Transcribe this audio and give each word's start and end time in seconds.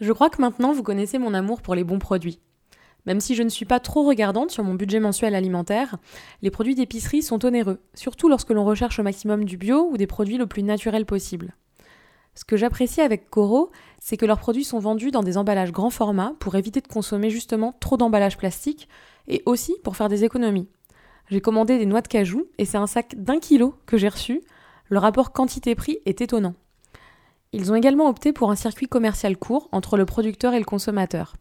Je 0.00 0.12
crois 0.12 0.30
que 0.30 0.40
maintenant 0.40 0.72
vous 0.72 0.82
connaissez 0.82 1.18
mon 1.18 1.34
amour 1.34 1.62
pour 1.62 1.74
les 1.74 1.84
bons 1.84 1.98
produits. 1.98 2.40
Même 3.06 3.20
si 3.20 3.34
je 3.34 3.42
ne 3.42 3.48
suis 3.48 3.64
pas 3.64 3.80
trop 3.80 4.04
regardante 4.04 4.50
sur 4.50 4.62
mon 4.62 4.74
budget 4.74 5.00
mensuel 5.00 5.34
alimentaire, 5.34 5.96
les 6.40 6.50
produits 6.50 6.74
d'épicerie 6.74 7.22
sont 7.22 7.44
onéreux, 7.44 7.80
surtout 7.94 8.28
lorsque 8.28 8.50
l'on 8.50 8.64
recherche 8.64 8.98
au 8.98 9.02
maximum 9.02 9.44
du 9.44 9.56
bio 9.56 9.88
ou 9.90 9.96
des 9.96 10.06
produits 10.06 10.38
le 10.38 10.46
plus 10.46 10.62
naturels 10.62 11.06
possible. 11.06 11.54
Ce 12.34 12.44
que 12.44 12.56
j'apprécie 12.56 13.00
avec 13.00 13.28
Coro, 13.28 13.70
c'est 13.98 14.16
que 14.16 14.24
leurs 14.24 14.38
produits 14.38 14.64
sont 14.64 14.78
vendus 14.78 15.10
dans 15.10 15.22
des 15.22 15.36
emballages 15.36 15.72
grand 15.72 15.90
format 15.90 16.32
pour 16.38 16.54
éviter 16.54 16.80
de 16.80 16.88
consommer 16.88 17.28
justement 17.28 17.74
trop 17.78 17.96
d'emballages 17.96 18.38
plastiques 18.38 18.88
et 19.28 19.42
aussi 19.44 19.74
pour 19.84 19.96
faire 19.96 20.08
des 20.08 20.24
économies. 20.24 20.68
J'ai 21.28 21.40
commandé 21.40 21.78
des 21.78 21.86
noix 21.86 22.00
de 22.00 22.08
cajou 22.08 22.46
et 22.58 22.64
c'est 22.64 22.78
un 22.78 22.86
sac 22.86 23.14
d'un 23.16 23.38
kilo 23.38 23.74
que 23.86 23.96
j'ai 23.98 24.08
reçu. 24.08 24.42
Le 24.88 24.98
rapport 24.98 25.32
quantité-prix 25.32 25.98
est 26.06 26.20
étonnant. 26.20 26.54
Ils 27.52 27.70
ont 27.70 27.74
également 27.74 28.08
opté 28.08 28.32
pour 28.32 28.50
un 28.50 28.56
circuit 28.56 28.88
commercial 28.88 29.36
court 29.36 29.68
entre 29.72 29.98
le 29.98 30.06
producteur 30.06 30.54
et 30.54 30.58
le 30.58 30.64
consommateur. 30.64 31.36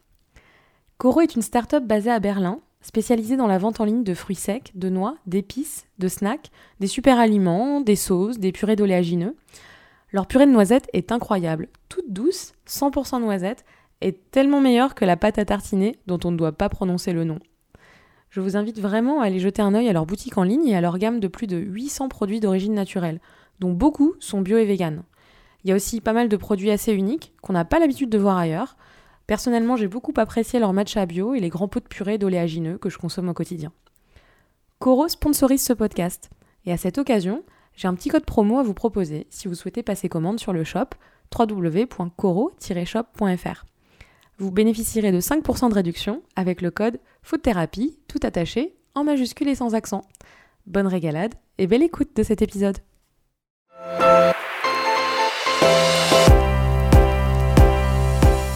Coro 0.97 1.21
est 1.21 1.35
une 1.35 1.41
start-up 1.41 1.85
basée 1.85 2.11
à 2.11 2.19
Berlin, 2.19 2.59
spécialisée 2.81 3.37
dans 3.37 3.47
la 3.47 3.57
vente 3.57 3.79
en 3.79 3.85
ligne 3.85 4.03
de 4.03 4.13
fruits 4.13 4.35
secs, 4.35 4.71
de 4.75 4.89
noix, 4.89 5.15
d'épices, 5.25 5.85
de 5.99 6.07
snacks, 6.09 6.51
des 6.79 6.87
super 6.87 7.17
aliments, 7.17 7.79
des 7.79 7.95
sauces, 7.95 8.39
des 8.39 8.51
purées 8.51 8.75
d'oléagineux. 8.75 9.35
Leur 10.11 10.27
purée 10.27 10.45
de 10.45 10.51
noisettes 10.51 10.89
est 10.91 11.13
incroyable, 11.13 11.69
toute 11.87 12.11
douce, 12.11 12.53
100% 12.67 13.21
noisette, 13.21 13.63
et 14.01 14.13
tellement 14.13 14.59
meilleure 14.59 14.95
que 14.95 15.05
la 15.05 15.15
pâte 15.15 15.37
à 15.37 15.45
tartiner 15.45 15.97
dont 16.07 16.19
on 16.25 16.31
ne 16.31 16.37
doit 16.37 16.51
pas 16.51 16.69
prononcer 16.69 17.13
le 17.13 17.23
nom. 17.23 17.39
Je 18.29 18.41
vous 18.41 18.57
invite 18.57 18.79
vraiment 18.79 19.21
à 19.21 19.25
aller 19.25 19.39
jeter 19.39 19.61
un 19.61 19.73
œil 19.73 19.87
à 19.87 19.93
leur 19.93 20.05
boutique 20.05 20.37
en 20.37 20.43
ligne 20.43 20.67
et 20.67 20.75
à 20.75 20.81
leur 20.81 20.97
gamme 20.97 21.19
de 21.19 21.27
plus 21.27 21.47
de 21.47 21.57
800 21.57 22.09
produits 22.09 22.39
d'origine 22.39 22.73
naturelle, 22.73 23.21
dont 23.59 23.71
beaucoup 23.71 24.15
sont 24.19 24.41
bio 24.41 24.57
et 24.57 24.65
vegan. 24.65 25.03
Il 25.63 25.69
y 25.69 25.73
a 25.73 25.75
aussi 25.75 26.01
pas 26.01 26.13
mal 26.13 26.29
de 26.29 26.37
produits 26.37 26.71
assez 26.71 26.93
uniques 26.93 27.33
qu'on 27.41 27.53
n'a 27.53 27.65
pas 27.65 27.79
l'habitude 27.79 28.09
de 28.09 28.17
voir 28.17 28.37
ailleurs. 28.37 28.77
Personnellement, 29.27 29.75
j'ai 29.75 29.87
beaucoup 29.87 30.13
apprécié 30.17 30.59
leur 30.59 30.73
matcha 30.73 31.05
bio 31.05 31.35
et 31.35 31.39
les 31.39 31.49
grands 31.49 31.67
pots 31.67 31.79
de 31.79 31.87
purée 31.87 32.17
d'oléagineux 32.17 32.77
que 32.77 32.89
je 32.89 32.97
consomme 32.97 33.29
au 33.29 33.33
quotidien. 33.33 33.71
Coro 34.79 35.07
sponsorise 35.07 35.63
ce 35.63 35.73
podcast. 35.73 36.29
Et 36.65 36.71
à 36.71 36.77
cette 36.77 36.97
occasion, 36.97 37.43
j'ai 37.75 37.87
un 37.87 37.93
petit 37.93 38.09
code 38.09 38.25
promo 38.25 38.57
à 38.59 38.63
vous 38.63 38.73
proposer 38.73 39.27
si 39.29 39.47
vous 39.47 39.55
souhaitez 39.55 39.83
passer 39.83 40.09
commande 40.09 40.39
sur 40.39 40.53
le 40.53 40.63
shop 40.63 40.87
www.coro-shop.fr. 41.37 43.65
Vous 44.37 44.51
bénéficierez 44.51 45.11
de 45.11 45.19
5% 45.21 45.69
de 45.69 45.75
réduction 45.75 46.23
avec 46.35 46.61
le 46.61 46.71
code 46.71 46.99
FOODTHERAPY, 47.23 47.99
tout 48.07 48.19
attaché, 48.23 48.75
en 48.95 49.03
majuscule 49.03 49.49
et 49.49 49.55
sans 49.55 49.75
accent. 49.75 50.01
Bonne 50.65 50.87
régalade 50.87 51.35
et 51.57 51.67
belle 51.67 51.83
écoute 51.83 52.15
de 52.15 52.23
cet 52.23 52.41
épisode. 52.41 52.77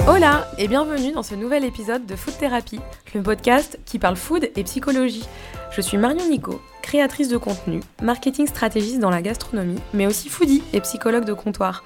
Hola 0.07 0.47
et 0.59 0.67
bienvenue 0.67 1.13
dans 1.13 1.23
ce 1.23 1.33
nouvel 1.33 1.65
épisode 1.65 2.05
de 2.05 2.15
Food 2.15 2.37
Therapy, 2.37 2.79
le 3.15 3.23
podcast 3.23 3.79
qui 3.85 3.97
parle 3.97 4.15
food 4.15 4.51
et 4.55 4.63
psychologie. 4.63 5.25
Je 5.71 5.81
suis 5.81 5.97
Marion 5.97 6.29
Nico, 6.29 6.61
créatrice 6.83 7.27
de 7.27 7.37
contenu, 7.37 7.79
marketing 8.03 8.45
stratégiste 8.45 8.99
dans 8.99 9.09
la 9.09 9.23
gastronomie, 9.23 9.79
mais 9.95 10.05
aussi 10.05 10.29
foodie 10.29 10.61
et 10.73 10.81
psychologue 10.81 11.25
de 11.25 11.33
comptoir. 11.33 11.83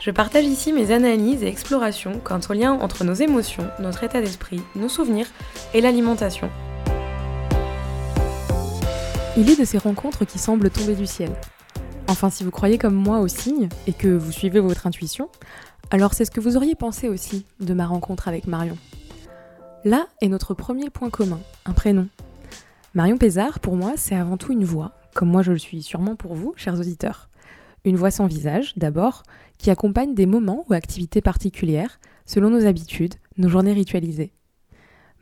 Je 0.00 0.10
partage 0.10 0.46
ici 0.46 0.72
mes 0.72 0.92
analyses 0.92 1.42
et 1.42 1.48
explorations 1.48 2.18
quant 2.24 2.40
au 2.48 2.54
lien 2.54 2.72
entre 2.72 3.04
nos 3.04 3.12
émotions, 3.12 3.68
notre 3.80 4.02
état 4.02 4.22
d'esprit, 4.22 4.62
nos 4.74 4.88
souvenirs 4.88 5.26
et 5.74 5.82
l'alimentation. 5.82 6.48
Il 9.36 9.50
est 9.50 9.60
de 9.60 9.66
ces 9.66 9.76
rencontres 9.76 10.24
qui 10.24 10.38
semblent 10.38 10.70
tomber 10.70 10.94
du 10.94 11.06
ciel. 11.06 11.32
Enfin, 12.10 12.30
si 12.30 12.42
vous 12.42 12.50
croyez 12.50 12.78
comme 12.78 12.94
moi 12.94 13.18
aux 13.18 13.28
signes 13.28 13.68
et 13.86 13.92
que 13.92 14.08
vous 14.08 14.32
suivez 14.32 14.60
votre 14.60 14.86
intuition, 14.86 15.28
alors 15.90 16.12
c'est 16.14 16.24
ce 16.24 16.30
que 16.30 16.40
vous 16.40 16.56
auriez 16.56 16.74
pensé 16.74 17.08
aussi 17.08 17.46
de 17.60 17.72
ma 17.74 17.86
rencontre 17.86 18.28
avec 18.28 18.46
Marion. 18.46 18.76
Là 19.84 20.06
est 20.20 20.28
notre 20.28 20.54
premier 20.54 20.90
point 20.90 21.10
commun, 21.10 21.40
un 21.64 21.72
prénom. 21.72 22.08
Marion 22.94 23.16
Pézard, 23.16 23.60
pour 23.60 23.76
moi, 23.76 23.92
c'est 23.96 24.14
avant 24.14 24.36
tout 24.36 24.52
une 24.52 24.64
voix, 24.64 24.92
comme 25.14 25.30
moi 25.30 25.42
je 25.42 25.52
le 25.52 25.58
suis 25.58 25.82
sûrement 25.82 26.16
pour 26.16 26.34
vous, 26.34 26.52
chers 26.56 26.78
auditeurs. 26.78 27.28
Une 27.84 27.96
voix 27.96 28.10
sans 28.10 28.26
visage, 28.26 28.74
d'abord, 28.76 29.22
qui 29.56 29.70
accompagne 29.70 30.14
des 30.14 30.26
moments 30.26 30.64
ou 30.68 30.74
activités 30.74 31.20
particulières, 31.20 32.00
selon 32.26 32.50
nos 32.50 32.66
habitudes, 32.66 33.14
nos 33.36 33.48
journées 33.48 33.72
ritualisées. 33.72 34.32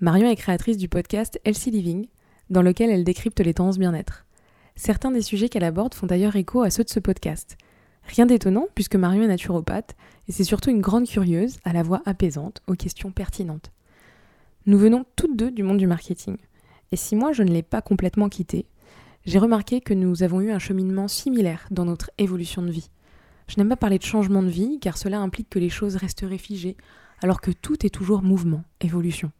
Marion 0.00 0.28
est 0.28 0.36
créatrice 0.36 0.78
du 0.78 0.88
podcast 0.88 1.40
Healthy 1.44 1.70
Living, 1.70 2.06
dans 2.50 2.62
lequel 2.62 2.90
elle 2.90 3.04
décrypte 3.04 3.40
les 3.40 3.54
tendances 3.54 3.78
bien-être. 3.78 4.26
Certains 4.74 5.10
des 5.10 5.22
sujets 5.22 5.48
qu'elle 5.48 5.64
aborde 5.64 5.94
font 5.94 6.06
d'ailleurs 6.06 6.36
écho 6.36 6.62
à 6.62 6.70
ceux 6.70 6.84
de 6.84 6.90
ce 6.90 7.00
podcast. 7.00 7.56
Rien 8.06 8.26
d'étonnant, 8.26 8.66
puisque 8.74 8.96
Marion 8.96 9.22
est 9.22 9.28
naturopathe, 9.28 9.96
et 10.28 10.32
c'est 10.32 10.44
surtout 10.44 10.70
une 10.70 10.80
grande 10.80 11.06
curieuse, 11.06 11.58
à 11.64 11.72
la 11.72 11.82
voix 11.82 12.02
apaisante, 12.04 12.62
aux 12.66 12.74
questions 12.74 13.10
pertinentes. 13.10 13.72
Nous 14.66 14.78
venons 14.78 15.04
toutes 15.16 15.36
deux 15.36 15.50
du 15.50 15.62
monde 15.62 15.78
du 15.78 15.86
marketing. 15.86 16.36
Et 16.92 16.96
si 16.96 17.16
moi 17.16 17.32
je 17.32 17.42
ne 17.42 17.50
l'ai 17.50 17.62
pas 17.62 17.82
complètement 17.82 18.28
quitté, 18.28 18.66
j'ai 19.24 19.38
remarqué 19.38 19.80
que 19.80 19.94
nous 19.94 20.22
avons 20.22 20.40
eu 20.40 20.50
un 20.50 20.58
cheminement 20.58 21.08
similaire 21.08 21.66
dans 21.70 21.84
notre 21.84 22.10
évolution 22.18 22.62
de 22.62 22.70
vie. 22.70 22.90
Je 23.48 23.56
n'aime 23.58 23.68
pas 23.68 23.76
parler 23.76 23.98
de 23.98 24.04
changement 24.04 24.42
de 24.42 24.48
vie, 24.48 24.78
car 24.80 24.96
cela 24.96 25.20
implique 25.20 25.50
que 25.50 25.58
les 25.58 25.68
choses 25.68 25.96
resteraient 25.96 26.38
figées, 26.38 26.76
alors 27.22 27.40
que 27.40 27.50
tout 27.50 27.84
est 27.84 27.90
toujours 27.90 28.22
mouvement, 28.22 28.62
évolution. 28.80 29.32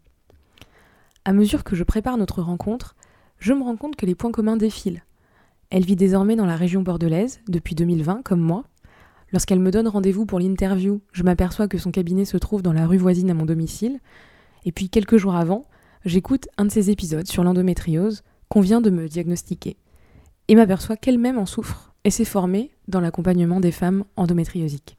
À 1.25 1.33
mesure 1.33 1.65
que 1.65 1.77
je 1.77 1.85
prépare 1.85 2.17
notre 2.17 2.43
rencontre, 2.43 2.95
je 3.39 3.53
me 3.53 3.63
rends 3.63 3.77
compte 3.77 3.97
que 3.97 4.07
les 4.07 4.15
points 4.15 4.33
communs 4.33 4.57
défilent. 4.57 5.03
Elle 5.71 5.85
vit 5.85 5.97
désormais 5.97 6.37
dans 6.37 6.47
la 6.47 6.57
région 6.57 6.83
bordelaise, 6.83 7.41
depuis 7.49 7.75
2020, 7.75 8.23
comme 8.23 8.41
moi. 8.41 8.65
Lorsqu'elle 9.33 9.59
me 9.59 9.71
donne 9.73 9.89
rendez-vous 9.89 10.25
pour 10.25 10.39
l'interview, 10.39 11.01
je 11.13 11.25
m'aperçois 11.25 11.67
que 11.67 11.79
son 11.79 11.91
cabinet 11.91 12.25
se 12.25 12.37
trouve 12.37 12.63
dans 12.63 12.73
la 12.73 12.87
rue 12.87 12.99
voisine 12.99 13.31
à 13.31 13.35
mon 13.35 13.45
domicile. 13.45 13.99
Et 14.65 14.73
puis 14.73 14.89
quelques 14.89 15.17
jours 15.17 15.35
avant, 15.35 15.65
j'écoute 16.05 16.49
un 16.57 16.67
de 16.67 16.71
ses 16.71 16.91
épisodes 16.91 17.27
sur 17.27 17.43
l'endométriose 17.43 18.23
qu'on 18.49 18.61
vient 18.61 18.81
de 18.81 18.91
me 18.91 19.09
diagnostiquer. 19.09 19.77
Et 20.49 20.55
m'aperçois 20.55 20.97
qu'elle-même 20.97 21.39
en 21.39 21.47
souffre 21.47 21.93
et 22.05 22.11
s'est 22.11 22.25
formée 22.25 22.71
dans 22.87 23.01
l'accompagnement 23.01 23.59
des 23.59 23.73
femmes 23.73 24.05
endométriosiques. 24.17 24.97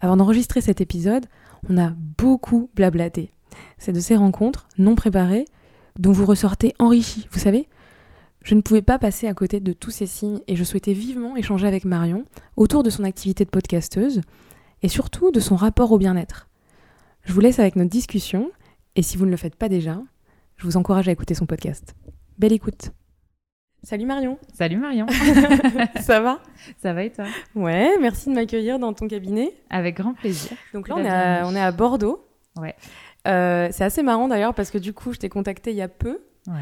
Avant 0.00 0.16
d'enregistrer 0.16 0.60
cet 0.60 0.80
épisode, 0.80 1.26
on 1.68 1.78
a 1.78 1.92
beaucoup 2.18 2.68
blablaté. 2.74 3.30
C'est 3.78 3.92
de 3.92 4.00
ces 4.00 4.16
rencontres 4.16 4.66
non 4.78 4.96
préparées 4.96 5.44
dont 5.98 6.10
vous 6.10 6.26
ressortez 6.26 6.74
enrichi, 6.80 7.28
vous 7.30 7.38
savez, 7.38 7.68
je 8.44 8.54
ne 8.54 8.60
pouvais 8.60 8.82
pas 8.82 8.98
passer 8.98 9.28
à 9.28 9.34
côté 9.34 9.60
de 9.60 9.72
tous 9.72 9.90
ces 9.90 10.06
signes 10.06 10.40
et 10.48 10.56
je 10.56 10.64
souhaitais 10.64 10.92
vivement 10.92 11.36
échanger 11.36 11.66
avec 11.66 11.84
Marion 11.84 12.24
autour 12.56 12.82
de 12.82 12.90
son 12.90 13.04
activité 13.04 13.44
de 13.44 13.50
podcasteuse 13.50 14.20
et 14.82 14.88
surtout 14.88 15.30
de 15.30 15.40
son 15.40 15.56
rapport 15.56 15.92
au 15.92 15.98
bien-être. 15.98 16.48
Je 17.24 17.32
vous 17.32 17.40
laisse 17.40 17.58
avec 17.58 17.76
notre 17.76 17.90
discussion 17.90 18.50
et 18.96 19.02
si 19.02 19.16
vous 19.16 19.26
ne 19.26 19.30
le 19.30 19.36
faites 19.36 19.56
pas 19.56 19.68
déjà, 19.68 20.00
je 20.56 20.64
vous 20.64 20.76
encourage 20.76 21.08
à 21.08 21.12
écouter 21.12 21.34
son 21.34 21.46
podcast. 21.46 21.94
Belle 22.38 22.52
écoute. 22.52 22.90
Salut 23.84 24.06
Marion. 24.06 24.38
Salut 24.54 24.76
Marion. 24.76 25.06
Ça 26.00 26.20
va? 26.20 26.40
Ça 26.80 26.92
va 26.92 27.02
et 27.02 27.10
toi? 27.10 27.24
Ouais, 27.56 27.96
merci 28.00 28.28
de 28.28 28.34
m'accueillir 28.34 28.78
dans 28.78 28.92
ton 28.92 29.08
cabinet. 29.08 29.52
Avec 29.70 29.96
grand 29.96 30.14
plaisir. 30.14 30.52
Donc 30.72 30.88
là, 30.88 30.94
on 30.96 31.04
est, 31.04 31.08
à, 31.08 31.42
on 31.46 31.54
est 31.54 31.60
à 31.60 31.72
Bordeaux. 31.72 32.24
Ouais. 32.56 32.76
Euh, 33.26 33.68
c'est 33.72 33.82
assez 33.84 34.02
marrant 34.02 34.28
d'ailleurs 34.28 34.54
parce 34.54 34.70
que 34.70 34.78
du 34.78 34.92
coup, 34.92 35.12
je 35.12 35.18
t'ai 35.18 35.28
contacté 35.28 35.70
il 35.70 35.76
y 35.76 35.82
a 35.82 35.88
peu. 35.88 36.20
Ouais. 36.46 36.54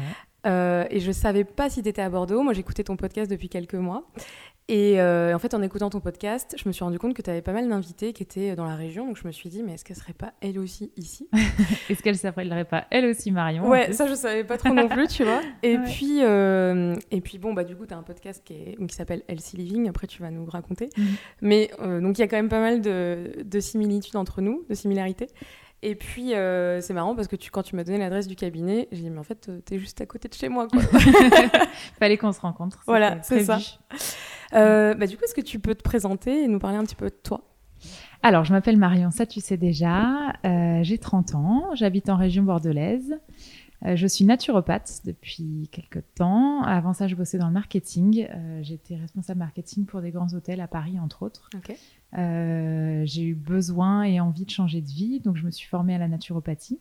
Euh, 0.45 0.85
et 0.89 0.99
je 0.99 1.11
savais 1.11 1.43
pas 1.43 1.69
si 1.69 1.83
tu 1.83 1.89
étais 1.89 2.01
à 2.01 2.09
Bordeaux. 2.09 2.41
Moi, 2.41 2.53
j'écoutais 2.53 2.83
ton 2.83 2.95
podcast 2.95 3.29
depuis 3.29 3.49
quelques 3.49 3.75
mois. 3.75 4.03
Et 4.67 5.01
euh, 5.01 5.35
en 5.35 5.39
fait, 5.39 5.53
en 5.53 5.61
écoutant 5.61 5.89
ton 5.89 5.99
podcast, 5.99 6.55
je 6.57 6.67
me 6.67 6.71
suis 6.71 6.83
rendu 6.83 6.97
compte 6.97 7.13
que 7.13 7.21
tu 7.21 7.29
avais 7.29 7.41
pas 7.41 7.51
mal 7.51 7.67
d'invités 7.67 8.13
qui 8.13 8.23
étaient 8.23 8.55
dans 8.55 8.65
la 8.65 8.75
région. 8.75 9.05
Donc, 9.05 9.17
je 9.17 9.27
me 9.27 9.31
suis 9.33 9.49
dit, 9.49 9.63
mais 9.63 9.73
est-ce 9.73 9.83
qu'elle 9.83 9.97
serait 9.97 10.13
pas 10.13 10.33
elle 10.39 10.57
aussi 10.59 10.93
ici? 10.95 11.27
Est-ce 11.89 12.01
qu'elle 12.01 12.17
s'appellerait 12.17 12.63
pas 12.63 12.85
elle 12.89 13.05
aussi 13.05 13.31
Marion 13.31 13.67
Ouais, 13.67 13.91
ça, 13.91 14.07
je 14.07 14.13
savais 14.15 14.45
pas 14.45 14.57
trop 14.57 14.73
non 14.73 14.87
plus, 14.87 15.07
tu 15.07 15.25
vois. 15.25 15.41
Et, 15.63 15.77
puis, 15.77 16.19
euh, 16.21 16.95
et 17.11 17.19
puis, 17.19 17.37
bon, 17.37 17.53
bah, 17.53 17.65
du 17.65 17.75
coup, 17.75 17.85
tu 17.85 17.93
as 17.93 17.97
un 17.97 18.03
podcast 18.03 18.43
qui, 18.45 18.77
s'appelle 18.95 19.23
Elsie 19.27 19.57
Living. 19.57 19.89
Après, 19.89 20.07
tu 20.07 20.21
vas 20.21 20.31
nous 20.31 20.45
raconter. 20.45 20.89
Mhm. 20.97 21.05
Mais 21.41 21.71
donc, 21.79 22.17
il 22.17 22.21
y 22.21 22.23
a 22.23 22.27
quand 22.27 22.37
même 22.37 22.49
pas 22.49 22.61
mal 22.61 22.81
de, 22.81 23.43
de 23.43 23.59
similitudes 23.59 24.15
entre 24.15 24.41
nous, 24.41 24.63
de 24.69 24.75
similarités. 24.75 25.27
Et 25.83 25.95
puis, 25.95 26.35
euh, 26.35 26.79
c'est 26.79 26.93
marrant 26.93 27.15
parce 27.15 27.27
que 27.27 27.35
tu, 27.35 27.49
quand 27.49 27.63
tu 27.63 27.75
m'as 27.75 27.83
donné 27.83 27.97
l'adresse 27.97 28.27
du 28.27 28.35
cabinet, 28.35 28.87
j'ai 28.91 29.01
dit, 29.01 29.09
mais 29.09 29.17
en 29.17 29.23
fait, 29.23 29.49
euh, 29.49 29.61
t'es 29.61 29.79
juste 29.79 29.99
à 29.99 30.05
côté 30.05 30.27
de 30.27 30.33
chez 30.33 30.47
moi. 30.47 30.67
Quoi. 30.67 30.81
Fallait 31.99 32.17
qu'on 32.17 32.31
se 32.31 32.39
rencontre. 32.39 32.83
Voilà, 32.85 33.21
c'est 33.23 33.43
ça. 33.43 33.57
Euh, 34.53 34.93
bah, 34.93 35.07
du 35.07 35.17
coup, 35.17 35.23
est-ce 35.23 35.33
que 35.33 35.41
tu 35.41 35.59
peux 35.59 35.73
te 35.73 35.81
présenter 35.81 36.43
et 36.43 36.47
nous 36.47 36.59
parler 36.59 36.77
un 36.77 36.83
petit 36.83 36.95
peu 36.95 37.09
de 37.09 37.15
toi? 37.23 37.41
Alors, 38.21 38.43
je 38.43 38.53
m'appelle 38.53 38.77
Marion, 38.77 39.09
ça 39.09 39.25
tu 39.25 39.39
sais 39.39 39.57
déjà. 39.57 40.33
j'ai 40.43 40.99
30 40.99 41.33
ans, 41.33 41.69
j'habite 41.73 42.09
en 42.09 42.15
région 42.15 42.43
bordelaise. 42.43 43.17
je 43.83 44.05
suis 44.05 44.25
naturopathe 44.25 45.01
depuis 45.05 45.67
quelques 45.71 46.03
temps. 46.13 46.61
Avant 46.61 46.93
ça, 46.93 47.07
je 47.07 47.15
bossais 47.15 47.39
dans 47.39 47.47
le 47.47 47.53
marketing. 47.53 48.27
J'étais 48.61 48.97
responsable 48.97 49.39
marketing 49.39 49.85
pour 49.85 50.01
des 50.01 50.11
grands 50.11 50.31
hôtels 50.35 50.61
à 50.61 50.67
Paris, 50.67 50.99
entre 50.99 51.23
autres. 51.23 51.49
Ok. 51.55 51.75
Euh, 52.17 53.03
j'ai 53.05 53.23
eu 53.23 53.35
besoin 53.35 54.03
et 54.03 54.19
envie 54.19 54.45
de 54.45 54.49
changer 54.49 54.81
de 54.81 54.89
vie, 54.89 55.19
donc 55.19 55.37
je 55.37 55.45
me 55.45 55.51
suis 55.51 55.67
formée 55.67 55.95
à 55.95 55.97
la 55.97 56.07
naturopathie. 56.07 56.79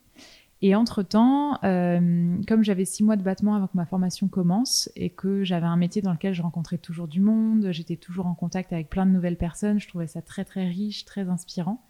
Et 0.62 0.74
entre-temps, 0.74 1.58
euh, 1.64 2.36
comme 2.46 2.62
j'avais 2.62 2.84
six 2.84 3.02
mois 3.02 3.16
de 3.16 3.22
battement 3.22 3.54
avant 3.54 3.66
que 3.66 3.76
ma 3.76 3.86
formation 3.86 4.28
commence 4.28 4.90
et 4.94 5.08
que 5.08 5.42
j'avais 5.42 5.66
un 5.66 5.76
métier 5.76 6.02
dans 6.02 6.12
lequel 6.12 6.34
je 6.34 6.42
rencontrais 6.42 6.76
toujours 6.76 7.08
du 7.08 7.20
monde, 7.20 7.68
j'étais 7.70 7.96
toujours 7.96 8.26
en 8.26 8.34
contact 8.34 8.72
avec 8.72 8.90
plein 8.90 9.06
de 9.06 9.10
nouvelles 9.10 9.38
personnes, 9.38 9.80
je 9.80 9.88
trouvais 9.88 10.06
ça 10.06 10.20
très 10.20 10.44
très 10.44 10.68
riche, 10.68 11.06
très 11.06 11.30
inspirant. 11.30 11.82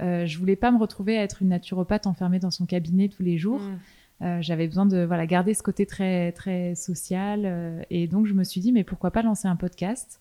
Euh, 0.00 0.26
je 0.26 0.38
voulais 0.38 0.56
pas 0.56 0.70
me 0.70 0.78
retrouver 0.78 1.16
à 1.16 1.22
être 1.22 1.40
une 1.40 1.48
naturopathe 1.48 2.06
enfermée 2.06 2.38
dans 2.38 2.50
son 2.50 2.66
cabinet 2.66 3.08
tous 3.08 3.22
les 3.22 3.38
jours. 3.38 3.60
Mm. 3.60 3.78
Euh, 4.24 4.42
J'avais 4.42 4.66
besoin 4.66 4.84
de 4.84 5.04
voilà 5.04 5.26
garder 5.26 5.54
ce 5.54 5.62
côté 5.62 5.86
très 5.86 6.32
très 6.32 6.74
social 6.74 7.84
et 7.88 8.06
donc 8.06 8.26
je 8.26 8.34
me 8.34 8.44
suis 8.44 8.60
dit 8.60 8.72
mais 8.72 8.84
pourquoi 8.84 9.10
pas 9.10 9.22
lancer 9.22 9.48
un 9.48 9.56
podcast? 9.56 10.20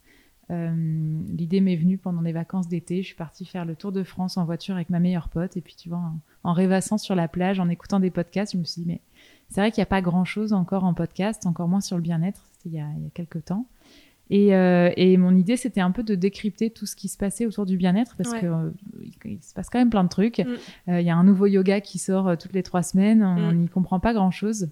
Euh, 0.52 0.74
L'idée 1.30 1.62
m'est 1.62 1.76
venue 1.78 1.98
pendant 1.98 2.22
les 2.22 2.34
vacances 2.34 2.68
d'été. 2.68 3.02
Je 3.02 3.08
suis 3.08 3.16
partie 3.16 3.46
faire 3.46 3.64
le 3.66 3.76
tour 3.76 3.92
de 3.92 4.04
France 4.04 4.38
en 4.38 4.46
voiture 4.46 4.76
avec 4.76 4.90
ma 4.90 5.00
meilleure 5.00 5.30
pote 5.30 5.56
et 5.58 5.62
puis 5.62 5.76
tu 5.76 5.90
vois 5.90 6.00
en, 6.00 6.20
en 6.44 6.54
rêvassant 6.54 6.98
sur 6.98 7.16
la 7.16 7.28
plage, 7.28 7.60
en 7.60 7.70
écoutant 7.70 8.00
des 8.00 8.12
podcasts, 8.12 8.54
je 8.54 8.58
me 8.58 8.64
suis 8.66 8.82
dit 8.82 8.88
mais 8.88 9.00
c'est 9.50 9.62
vrai 9.62 9.72
qu'il 9.72 9.80
n'y 9.82 9.84
a 9.84 9.88
pas 9.88 10.02
grand 10.02 10.26
chose 10.26 10.52
encore 10.54 10.84
en 10.84 10.94
podcast, 10.94 11.46
encore 11.46 11.68
moins 11.68 11.82
sur 11.82 11.96
le 11.98 12.02
bien-être. 12.04 12.42
C'était 12.54 12.70
il, 12.70 12.76
y 12.76 12.82
a- 12.82 12.90
il 12.98 13.04
y 13.04 13.08
a 13.08 13.10
quelques 13.14 13.46
temps. 13.46 13.66
Et, 14.30 14.56
euh, 14.56 14.90
et 14.96 15.18
mon 15.18 15.36
idée, 15.36 15.58
c'était 15.58 15.82
un 15.82 15.92
peu 15.92 16.04
de 16.04 16.16
décrypter 16.16 16.70
tout 16.70 16.86
ce 16.86 16.96
qui 16.96 17.10
se 17.10 17.18
passait 17.18 17.46
autour 17.46 17.66
du 17.66 17.76
bien-être 17.76 18.16
parce 18.16 18.32
Ouais. 18.32 18.40
que 18.42 18.46
euh, 18.46 18.70
il, 19.26 19.44
se 19.44 19.54
passe 19.54 19.70
quand 19.70 19.80
même 19.80 19.90
plein 19.90 20.06
de 20.06 20.10
trucs. 20.10 20.40
Mm. 20.40 20.56
Il 21.00 21.02
y 21.02 21.10
a 21.10 21.16
un 21.18 21.24
nouveau 21.26 21.48
yoga 21.48 21.82
qui 21.82 21.98
sort 22.00 22.38
toutes 22.38 22.54
les 22.54 22.64
trois 22.64 22.82
semaines. 22.82 23.24
On 23.24 23.52
Mm. 23.52 23.56
n'y 23.58 23.68
comprend 23.68 24.00
pas 24.00 24.14
grand-chose. 24.14 24.70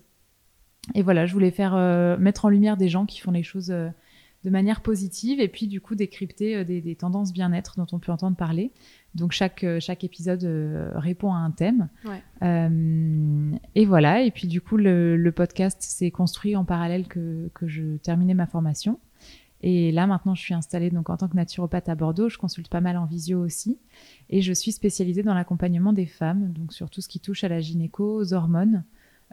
Et 0.95 1.01
voilà, 1.03 1.25
je 1.25 1.33
voulais 1.33 1.51
faire 1.51 1.73
mettre 2.19 2.45
en 2.45 2.49
lumière 2.49 2.77
des 2.77 2.87
gens 2.87 3.05
qui 3.05 3.19
font 3.19 3.31
les 3.31 3.43
choses 3.43 3.73
de 4.43 4.49
manière 4.49 4.81
positive 4.81 5.41
et 5.41 5.49
puis 5.49 5.67
du 5.67 5.81
coup 5.81 5.95
décrypter 5.95 6.55
euh, 6.55 6.63
des, 6.63 6.81
des 6.81 6.95
tendances 6.95 7.33
bien-être 7.33 7.75
dont 7.77 7.87
on 7.91 7.99
peut 7.99 8.11
entendre 8.11 8.37
parler. 8.37 8.71
Donc 9.15 9.31
chaque, 9.31 9.63
euh, 9.63 9.79
chaque 9.79 10.03
épisode 10.03 10.43
euh, 10.43 10.91
répond 10.95 11.33
à 11.33 11.37
un 11.37 11.51
thème. 11.51 11.89
Ouais. 12.05 12.21
Euh, 12.43 13.51
et 13.75 13.85
voilà, 13.85 14.21
et 14.21 14.31
puis 14.31 14.47
du 14.47 14.61
coup 14.61 14.77
le, 14.77 15.17
le 15.17 15.31
podcast 15.31 15.81
s'est 15.81 16.11
construit 16.11 16.55
en 16.55 16.63
parallèle 16.63 17.07
que, 17.07 17.49
que 17.53 17.67
je 17.67 17.97
terminais 17.97 18.33
ma 18.33 18.45
formation. 18.45 18.99
Et 19.61 19.91
là 19.91 20.07
maintenant 20.07 20.35
je 20.35 20.41
suis 20.41 20.53
installée 20.53 20.89
donc 20.89 21.09
en 21.09 21.17
tant 21.17 21.27
que 21.27 21.35
naturopathe 21.35 21.89
à 21.89 21.95
Bordeaux, 21.95 22.29
je 22.29 22.37
consulte 22.37 22.69
pas 22.69 22.81
mal 22.81 22.95
en 22.95 23.05
visio 23.05 23.41
aussi. 23.41 23.77
Et 24.29 24.41
je 24.41 24.53
suis 24.53 24.71
spécialisée 24.71 25.23
dans 25.23 25.33
l'accompagnement 25.33 25.91
des 25.91 26.05
femmes, 26.05 26.53
donc 26.53 26.71
sur 26.71 26.89
tout 26.89 27.01
ce 27.01 27.09
qui 27.09 27.19
touche 27.19 27.43
à 27.43 27.49
la 27.49 27.59
gynéco, 27.59 28.21
aux 28.21 28.33
hormones. 28.33 28.83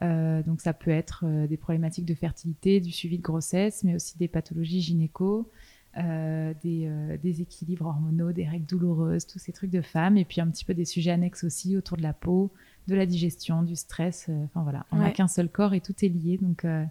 Euh, 0.02 0.42
donc 0.42 0.60
ça 0.60 0.72
peut 0.74 0.90
être 0.90 1.24
euh, 1.26 1.46
des 1.46 1.56
problématiques 1.56 2.04
de 2.04 2.14
fertilité, 2.14 2.80
du 2.80 2.92
suivi 2.92 3.16
de 3.18 3.22
grossesse, 3.22 3.82
mais 3.84 3.94
aussi 3.94 4.18
des 4.18 4.28
pathologies 4.28 4.80
gynéco, 4.82 5.50
euh, 5.98 6.52
des 6.62 6.86
euh, 6.86 7.16
déséquilibres 7.16 7.86
hormonaux, 7.86 8.32
des 8.32 8.46
règles 8.46 8.66
douloureuses, 8.66 9.26
tous 9.26 9.38
ces 9.38 9.52
trucs 9.52 9.70
de 9.70 9.80
femmes, 9.80 10.18
et 10.18 10.26
puis 10.26 10.40
un 10.42 10.48
petit 10.48 10.64
peu 10.66 10.74
des 10.74 10.84
sujets 10.84 11.12
annexes 11.12 11.44
aussi 11.44 11.76
autour 11.76 11.96
de 11.96 12.02
la 12.02 12.12
peau, 12.12 12.50
de 12.88 12.94
la 12.94 13.06
digestion, 13.06 13.62
du 13.62 13.74
stress. 13.76 14.26
euh, 14.28 14.44
Enfin 14.44 14.62
voilà, 14.62 14.84
on 14.92 14.96
n'a 14.96 15.06
Ouais. 15.06 15.12
qu'un 15.12 15.28
seul 15.28 15.48
corps 15.48 15.72
et 15.72 15.80
tout 15.80 15.94
est 16.04 16.08
lié. 16.08 16.38
Donc, 16.42 16.66
euh, 16.66 16.82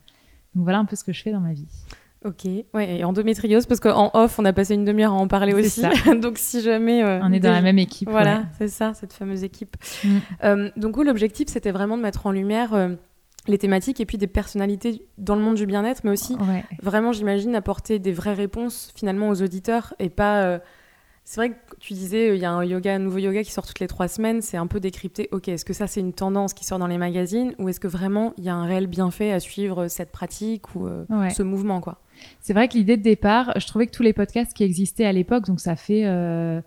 donc 0.55 0.63
voilà 0.63 0.79
un 0.79 0.85
peu 0.85 0.95
ce 0.95 1.03
que 1.03 1.13
je 1.13 1.21
fais 1.21 1.31
dans 1.31 1.41
ma 1.41 1.53
vie. 1.53 1.67
Ok, 2.25 2.45
ouais, 2.73 2.97
et 2.97 3.03
endométriose, 3.03 3.67
parce 3.67 3.79
qu'en 3.79 4.09
off, 4.15 4.39
on 4.39 4.45
a 4.45 4.51
passé 4.53 4.73
une 4.73 4.83
demi-heure 4.83 5.11
à 5.11 5.15
en 5.15 5.27
parler 5.27 5.53
aussi. 5.53 5.83
Donc 6.21 6.39
si 6.39 6.61
jamais. 6.61 7.03
euh, 7.03 7.19
On 7.21 7.31
est 7.31 7.39
dans 7.39 7.51
la 7.51 7.61
même 7.61 7.77
équipe. 7.77 8.09
Voilà, 8.09 8.37
ouais. 8.39 8.43
c'est 8.57 8.67
ça, 8.67 8.93
cette 8.95 9.13
fameuse 9.13 9.43
équipe. 9.43 9.75
Mm. 10.03 10.09
Euh, 10.43 10.69
donc, 10.75 10.97
l'objectif, 10.97 11.49
c'était 11.49 11.71
vraiment 11.71 11.97
de 11.97 12.01
mettre 12.01 12.25
en 12.25 12.31
lumière 12.31 12.73
euh, 12.73 12.89
les 13.47 13.59
thématiques 13.59 14.01
et 14.01 14.05
puis 14.07 14.17
des 14.17 14.25
personnalités 14.27 15.05
dans 15.19 15.35
le 15.35 15.41
monde 15.41 15.55
du 15.55 15.67
bien-être, 15.67 16.01
mais 16.03 16.09
aussi 16.09 16.33
Ouais. 16.35 16.63
vraiment, 16.81 17.11
j'imagine, 17.11 17.55
apporter 17.55 17.99
des 17.99 18.11
vraies 18.11 18.33
réponses 18.33 18.91
finalement 18.95 19.29
aux 19.29 19.43
auditeurs 19.43 19.93
et 19.99 20.09
pas. 20.09 20.59
Euh, 21.25 21.27
C'est 21.27 21.41
vrai 21.41 21.49
que 21.51 21.55
tu 21.79 21.93
disais, 21.93 22.29
euh, 22.29 22.35
il 22.35 22.41
y 22.41 22.45
a 22.45 22.51
un 22.51 22.63
yoga, 22.63 22.93
un 22.95 22.99
nouveau 22.99 23.17
yoga 23.17 23.43
qui 23.43 23.51
sort 23.51 23.65
toutes 23.65 23.79
les 23.79 23.87
trois 23.87 24.07
semaines. 24.07 24.41
C'est 24.41 24.57
un 24.57 24.67
peu 24.67 24.79
décrypter. 24.79 25.27
Ok, 25.31 25.47
est-ce 25.49 25.65
que 25.65 25.73
ça 25.73 25.87
c'est 25.87 25.99
une 25.99 26.13
tendance 26.13 26.53
qui 26.53 26.63
sort 26.65 26.79
dans 26.79 26.87
les 26.87 26.97
magazines 26.97 27.53
ou 27.59 27.67
est-ce 27.69 27.79
que 27.79 27.87
vraiment 27.87 28.33
il 28.37 28.43
y 28.43 28.49
a 28.49 28.55
un 28.55 28.65
réel 28.65 28.87
bienfait 28.87 29.31
à 29.31 29.39
suivre 29.39 29.87
cette 29.87 30.11
pratique 30.11 30.75
ou 30.75 30.87
euh, 30.87 31.05
Ouais. 31.09 31.29
ce 31.31 31.43
mouvement 31.43 31.81
quoi? 31.81 31.99
C'est 32.39 32.53
vrai 32.53 32.67
que 32.69 32.75
l'idée 32.75 32.95
de 32.97 33.03
départ, 33.03 33.51
je 33.59 33.67
trouvais 33.67 33.87
que 33.87 33.91
tous 33.91 34.03
les 34.03 34.13
podcasts 34.13 34.53
qui 34.53 34.63
existaient 34.63 35.03
à 35.05 35.11
l'époque, 35.11 35.45
donc 35.47 35.59
ça 35.59 35.75
fait 35.75 36.05
euh, 36.05 36.61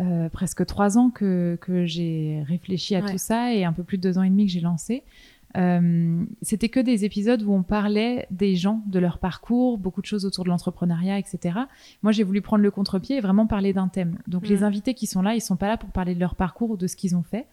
euh, 0.00 0.28
presque 0.28 0.66
trois 0.66 0.98
ans 0.98 1.08
que, 1.10 1.56
que 1.62 1.86
j'ai 1.86 2.42
réfléchi 2.46 2.94
à 2.94 3.00
Ouais. 3.00 3.12
tout 3.12 3.18
ça 3.18 3.54
et 3.54 3.64
un 3.64 3.72
peu 3.72 3.84
plus 3.84 3.96
de 3.98 4.02
deux 4.02 4.18
ans 4.18 4.22
et 4.22 4.28
demi 4.30 4.44
que 4.46 4.52
j'ai 4.52 4.60
lancé. 4.60 5.02
Euh, 5.56 6.24
c'était 6.40 6.68
que 6.68 6.80
des 6.80 7.04
épisodes 7.04 7.42
où 7.42 7.52
on 7.52 7.62
parlait 7.62 8.26
des 8.30 8.56
gens, 8.56 8.82
de 8.86 8.98
leur 8.98 9.18
parcours, 9.18 9.78
beaucoup 9.78 10.00
de 10.00 10.06
choses 10.06 10.24
autour 10.24 10.44
de 10.44 10.48
l'entrepreneuriat, 10.48 11.18
etc. 11.18 11.58
Moi, 12.02 12.12
j'ai 12.12 12.22
voulu 12.22 12.40
prendre 12.40 12.62
le 12.62 12.70
contre-pied 12.70 13.16
et 13.18 13.20
vraiment 13.20 13.46
parler 13.46 13.72
d'un 13.72 13.88
thème. 13.88 14.18
Donc, 14.26 14.48
les 14.48 14.62
invités 14.64 14.94
qui 14.94 15.06
sont 15.06 15.22
là, 15.22 15.34
ils 15.34 15.40
sont 15.40 15.56
pas 15.56 15.68
là 15.68 15.76
pour 15.76 15.90
parler 15.90 16.14
de 16.14 16.20
leur 16.20 16.34
parcours 16.34 16.70
ou 16.70 16.76
de 16.76 16.86
ce 16.86 16.96
qu'ils 16.96 17.16
ont 17.16 17.22
fait. 17.22 17.46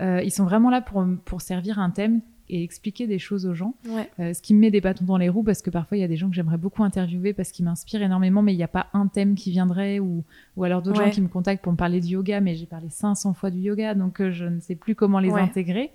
Euh, 0.00 0.22
ils 0.22 0.30
sont 0.30 0.44
vraiment 0.44 0.70
là 0.70 0.80
pour, 0.80 1.04
pour 1.24 1.40
servir 1.40 1.78
un 1.78 1.90
thème 1.90 2.20
et 2.50 2.62
expliquer 2.62 3.06
des 3.06 3.18
choses 3.18 3.44
aux 3.44 3.52
gens. 3.52 3.74
Ouais. 3.86 4.08
Euh, 4.20 4.32
ce 4.32 4.40
qui 4.40 4.54
me 4.54 4.60
met 4.60 4.70
des 4.70 4.80
bâtons 4.80 5.04
dans 5.04 5.18
les 5.18 5.28
roues 5.28 5.42
parce 5.42 5.60
que 5.60 5.68
parfois 5.68 5.98
il 5.98 6.00
y 6.00 6.04
a 6.04 6.08
des 6.08 6.16
gens 6.16 6.30
que 6.30 6.34
j'aimerais 6.34 6.56
beaucoup 6.56 6.82
interviewer 6.82 7.34
parce 7.34 7.52
qu'ils 7.52 7.66
m'inspirent 7.66 8.00
énormément, 8.00 8.40
mais 8.40 8.54
il 8.54 8.56
n'y 8.56 8.62
a 8.62 8.68
pas 8.68 8.86
un 8.94 9.06
thème 9.06 9.34
qui 9.34 9.50
viendrait 9.50 9.98
ou, 9.98 10.24
ou 10.56 10.64
alors 10.64 10.80
d'autres 10.80 10.98
Ouais. 10.98 11.06
gens 11.08 11.10
qui 11.12 11.20
me 11.20 11.28
contactent 11.28 11.62
pour 11.62 11.72
me 11.72 11.76
parler 11.76 12.00
du 12.00 12.08
yoga, 12.14 12.40
mais 12.40 12.54
j'ai 12.54 12.64
parlé 12.64 12.88
500 12.88 13.34
fois 13.34 13.50
du 13.50 13.58
yoga 13.58 13.94
donc 13.94 14.22
euh, 14.22 14.30
je 14.30 14.46
ne 14.46 14.60
sais 14.60 14.76
plus 14.76 14.94
comment 14.94 15.18
les 15.20 15.28
Ouais. 15.30 15.42
intégrer. 15.42 15.90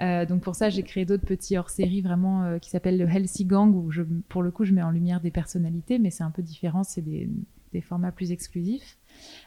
Euh, 0.00 0.24
donc 0.24 0.40
pour 0.42 0.54
ça 0.54 0.70
j'ai 0.70 0.82
créé 0.82 1.04
d'autres 1.04 1.26
petits 1.26 1.58
hors-série 1.58 2.00
vraiment 2.00 2.42
euh, 2.44 2.58
qui 2.58 2.70
s'appellent 2.70 2.96
le 2.98 3.06
Healthy 3.08 3.44
Gang 3.44 3.74
où 3.74 3.90
je, 3.90 4.02
pour 4.28 4.42
le 4.42 4.50
coup 4.50 4.64
je 4.64 4.72
mets 4.72 4.82
en 4.82 4.90
lumière 4.90 5.20
des 5.20 5.30
personnalités, 5.30 5.98
mais 5.98 6.10
c'est 6.10 6.22
un 6.24 6.30
peu 6.30 6.42
différent, 6.42 6.84
c'est 6.84 7.02
des, 7.02 7.28
des 7.72 7.80
formats 7.82 8.10
plus 8.12 8.32
exclusifs. 8.32 8.96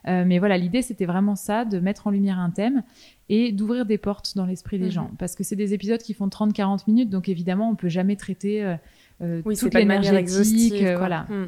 Euh, 0.07 0.23
mais 0.27 0.38
voilà, 0.39 0.57
l'idée 0.57 0.81
c'était 0.81 1.05
vraiment 1.05 1.35
ça, 1.35 1.65
de 1.65 1.79
mettre 1.79 2.05
en 2.07 2.11
lumière 2.11 2.38
un 2.39 2.51
thème 2.51 2.83
et 3.29 3.51
d'ouvrir 3.51 3.85
des 3.85 3.97
portes 3.97 4.35
dans 4.35 4.45
l'esprit 4.45 4.77
des 4.77 4.85
Mhm. 4.85 4.91
gens. 4.91 5.11
Parce 5.17 5.35
que 5.35 5.44
c'est 5.44 5.55
des 5.55 5.73
épisodes 5.73 6.01
qui 6.01 6.13
font 6.13 6.27
30-40 6.27 6.83
minutes, 6.88 7.09
donc 7.09 7.29
évidemment 7.29 7.69
on 7.69 7.75
peut 7.75 7.89
jamais 7.89 8.15
traiter 8.15 8.63
euh, 9.21 9.41
Oui, 9.45 9.55
toute 9.55 9.73
exhaustive. 10.19 10.85
euh, 10.85 10.97
voilà, 10.97 11.23
Mm. 11.29 11.45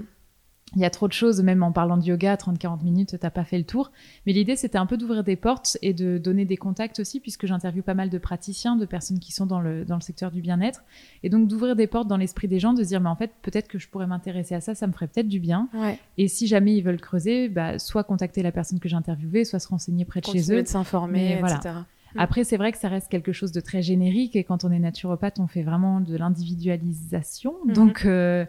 Il 0.74 0.82
y 0.82 0.86
a 0.86 0.90
trop 0.90 1.08
de 1.08 1.14
choses, 1.14 1.42
même 1.42 1.64
en 1.64 1.72
parlant 1.72 1.96
de 1.96 2.04
yoga, 2.04 2.36
30-40 2.36 2.84
minutes, 2.84 3.18
t'as 3.20 3.30
pas 3.30 3.44
fait 3.44 3.58
le 3.58 3.64
tour. 3.64 3.92
Mais 4.26 4.34
l'idée, 4.34 4.56
c'était 4.56 4.78
un 4.78 4.86
peu 4.86 4.98
d'ouvrir 4.98 5.24
des 5.24 5.36
portes 5.36 5.78
et 5.82 5.94
de 5.94 6.18
donner 6.18 6.44
des 6.44 6.58
contacts 6.58 7.00
aussi, 7.00 7.20
puisque 7.20 7.46
j'interviewe 7.46 7.84
pas 7.84 7.94
mal 7.94 8.10
de 8.10 8.18
praticiens, 8.18 8.76
de 8.76 8.86
personnes 8.86 9.20
qui 9.20 9.32
sont 9.32 9.46
dans 9.46 9.62
le, 9.62 9.86
dans 9.86 9.96
le 9.96 10.02
secteur 10.02 10.32
du 10.32 10.42
bien-être. 10.42 10.84
Et 11.24 11.30
donc, 11.30 11.48
d'ouvrir 11.48 11.76
des 11.76 11.88
portes 11.88 12.08
dans 12.08 12.18
l'esprit 12.18 12.48
des 12.48 12.60
gens, 12.60 12.74
de 12.74 12.84
se 12.84 12.88
dire, 12.90 13.00
mais 13.00 13.10
en 13.10 13.16
fait, 13.16 13.32
peut-être 13.42 13.68
que 13.68 13.78
je 13.78 13.88
pourrais 13.88 14.08
m'intéresser 14.08 14.56
à 14.56 14.62
ça, 14.62 14.76
ça 14.76 14.88
me 14.88 14.92
ferait 14.92 15.08
peut-être 15.08 15.30
du 15.30 15.40
bien. 15.40 15.70
Ouais. 15.74 16.00
Et 16.18 16.28
si 16.28 16.48
jamais 16.48 16.76
ils 16.76 16.82
veulent 16.82 17.00
creuser, 17.00 17.48
bah, 17.48 17.78
soit 17.78 18.04
contacter 18.04 18.42
la 18.42 18.52
personne 18.52 18.80
que 18.80 18.90
j'ai 18.90 18.98
interviewée, 18.98 19.46
soit 19.46 19.60
se 19.60 19.68
renseigner 19.68 20.04
près 20.04 20.20
de 20.20 20.26
chez 20.26 20.52
eux. 20.52 20.64
de 20.64 20.68
s'informer, 20.68 21.34
etc. 21.34 21.58
voilà. 21.62 21.86
Après, 22.18 22.44
c'est 22.44 22.58
vrai 22.58 22.72
que 22.72 22.78
ça 22.78 22.88
reste 22.88 23.10
quelque 23.10 23.34
chose 23.34 23.52
de 23.52 23.60
très 23.60 23.82
générique 23.82 24.36
et 24.36 24.44
quand 24.44 24.64
on 24.64 24.72
est 24.72 24.80
naturopathe, 24.80 25.40
on 25.40 25.48
fait 25.48 25.64
vraiment 25.64 26.00
de 26.00 26.16
l'individualisation. 26.16 27.56
Mhm. 27.66 27.74
Donc, 27.74 28.06
euh, 28.06 28.46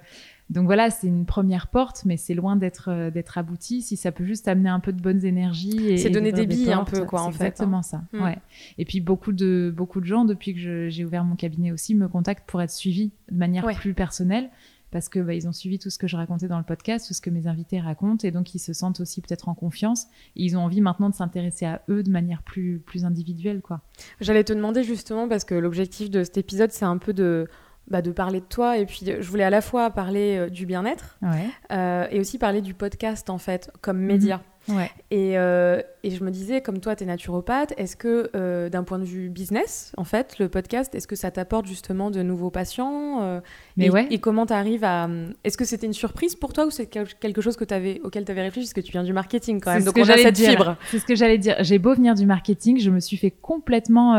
donc 0.48 0.66
voilà, 0.66 0.90
c'est 0.90 1.08
une 1.08 1.26
première 1.26 1.66
porte, 1.66 2.04
mais 2.04 2.16
c'est 2.16 2.34
loin 2.34 2.54
d'être 2.54 2.88
euh, 2.88 3.10
d'être 3.10 3.36
abouti. 3.36 3.82
Si 3.82 3.96
ça 3.96 4.12
peut 4.12 4.24
juste 4.24 4.46
amener 4.46 4.68
un 4.68 4.78
peu 4.78 4.92
de 4.92 5.00
bonnes 5.02 5.24
énergies 5.24 5.98
C'est 5.98 6.08
donner 6.10 6.30
d'ouvrir 6.30 6.48
des 6.48 6.54
billes 6.56 6.72
un 6.72 6.84
peu, 6.84 7.04
quoi, 7.04 7.22
en 7.22 7.32
fait, 7.32 7.44
hein. 7.44 7.46
Exactement 7.48 7.82
ça. 7.82 8.02
Mhm. 8.12 8.22
Ouais. 8.22 8.38
Et 8.78 8.84
puis 8.84 9.00
beaucoup 9.00 9.32
de 9.32 9.74
beaucoup 9.76 10.00
de 10.00 10.06
gens 10.06 10.24
depuis 10.24 10.54
que 10.54 10.88
j'ai 10.88 11.04
ouvert 11.04 11.24
mon 11.24 11.34
cabinet 11.34 11.72
aussi 11.72 11.94
me 11.94 12.06
contactent 12.06 12.48
pour 12.48 12.62
être 12.62 12.70
suivis 12.70 13.10
de 13.30 13.36
manière 13.36 13.64
Ouais. 13.64 13.74
plus 13.74 13.94
personnelle. 13.94 14.48
Parce 14.92 15.08
que 15.08 15.18
bah, 15.18 15.34
ils 15.34 15.48
ont 15.48 15.52
suivi 15.52 15.80
tout 15.80 15.90
ce 15.90 15.98
que 15.98 16.06
je 16.06 16.16
racontais 16.16 16.46
dans 16.46 16.58
le 16.58 16.64
podcast, 16.64 17.08
tout 17.08 17.12
ce 17.12 17.20
que 17.20 17.28
mes 17.28 17.48
invités 17.48 17.80
racontent, 17.80 18.26
et 18.26 18.30
donc 18.30 18.54
ils 18.54 18.60
se 18.60 18.72
sentent 18.72 19.00
aussi 19.00 19.20
peut-être 19.20 19.48
en 19.48 19.54
confiance. 19.54 20.04
Et 20.36 20.44
ils 20.44 20.56
ont 20.56 20.60
envie 20.60 20.80
maintenant 20.80 21.10
de 21.10 21.14
s'intéresser 21.14 21.66
à 21.66 21.82
eux 21.90 22.04
de 22.04 22.10
manière 22.10 22.42
plus 22.44 22.78
plus 22.86 23.04
individuelle, 23.04 23.62
quoi. 23.62 23.80
J'allais 24.20 24.44
te 24.44 24.52
demander 24.52 24.84
justement, 24.84 25.28
parce 25.28 25.44
que 25.44 25.56
l'objectif 25.56 26.08
de 26.08 26.22
cet 26.22 26.38
épisode, 26.38 26.70
c'est 26.70 26.84
un 26.84 26.98
peu 26.98 27.12
de, 27.12 27.48
bah, 27.88 28.02
de 28.02 28.10
parler 28.10 28.40
de 28.40 28.46
toi. 28.46 28.78
Et 28.78 28.86
puis, 28.86 29.00
euh, 29.08 29.16
je 29.20 29.28
voulais 29.28 29.44
à 29.44 29.50
la 29.50 29.60
fois 29.60 29.90
parler 29.90 30.36
euh, 30.38 30.48
du 30.50 30.66
bien-être 30.66 31.16
Ouais. 31.22 31.46
euh, 31.72 32.06
et 32.10 32.18
aussi 32.20 32.38
parler 32.38 32.60
du 32.60 32.74
podcast, 32.74 33.30
en 33.30 33.38
fait, 33.38 33.70
comme 33.80 33.98
média. 33.98 34.42
Ouais. 34.68 34.90
Et, 35.12 35.38
euh, 35.38 35.80
et 36.02 36.10
je 36.10 36.24
me 36.24 36.30
disais, 36.32 36.60
comme 36.60 36.80
toi, 36.80 36.96
tu 36.96 37.04
es 37.04 37.06
naturopathe, 37.06 37.72
est-ce 37.76 37.94
que 37.94 38.68
d'un 38.68 38.82
point 38.82 38.98
de 38.98 39.04
vue 39.04 39.28
business, 39.28 39.92
en 39.96 40.02
fait, 40.02 40.40
le 40.40 40.48
podcast, 40.48 40.92
est-ce 40.96 41.06
que 41.06 41.14
ça 41.14 41.30
t'apporte 41.30 41.66
justement 41.66 42.10
de 42.10 42.20
nouveaux 42.22 42.50
patients 42.50 43.40
Mais 43.76 43.86
et, 43.86 43.90
ouais. 43.90 44.08
et 44.10 44.18
comment 44.18 44.44
tu 44.44 44.52
arrives 44.54 44.82
à. 44.82 45.08
Est-ce 45.44 45.56
que 45.56 45.64
c'était 45.64 45.86
une 45.86 45.92
surprise 45.92 46.34
pour 46.34 46.52
toi 46.52 46.66
ou 46.66 46.70
c'est 46.72 46.86
quel- 46.86 47.06
quelque 47.14 47.40
chose 47.40 47.56
que 47.56 47.72
avais, 47.72 48.00
auquel 48.02 48.24
tu 48.24 48.32
avais 48.32 48.42
réfléchi? 48.42 48.66
Parce 48.66 48.72
que 48.74 48.80
tu 48.80 48.90
viens 48.90 49.04
du 49.04 49.12
marketing 49.12 49.60
quand 49.60 49.72
même. 49.72 49.84
Donc 49.84 49.96
on 49.98 50.02
a 50.02 50.16
cette 50.16 50.34
dire. 50.34 50.50
fibre. 50.50 50.76
C'est 50.90 50.98
ce 50.98 51.04
que 51.06 51.14
j'allais 51.14 51.38
dire. 51.38 51.54
J'ai 51.60 51.78
beau 51.78 51.94
venir 51.94 52.16
du 52.16 52.26
marketing, 52.26 52.80
je 52.80 52.90
me 52.90 52.98
suis 52.98 53.16
fait 53.18 53.30
complètement 53.30 54.16